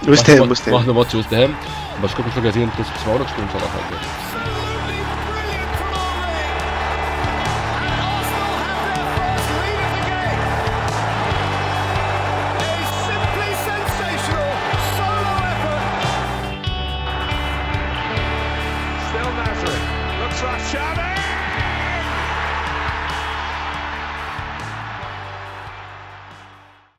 وست 0.08 0.30
هام 0.30 0.50
وست 0.50 0.68
هام. 0.68 0.96
ماتش 0.96 1.14
ويست 1.14 1.34
هام. 1.34 1.50
بشكركم 2.02 2.30
شكرا 2.30 2.50
جزيلا. 2.50 2.64
أنتوا 2.66 2.84
تسمعونا 2.96 3.24
شكرا 3.26 3.42
إن 3.44 3.48
شاء 3.48 3.56
الله. 3.56 4.25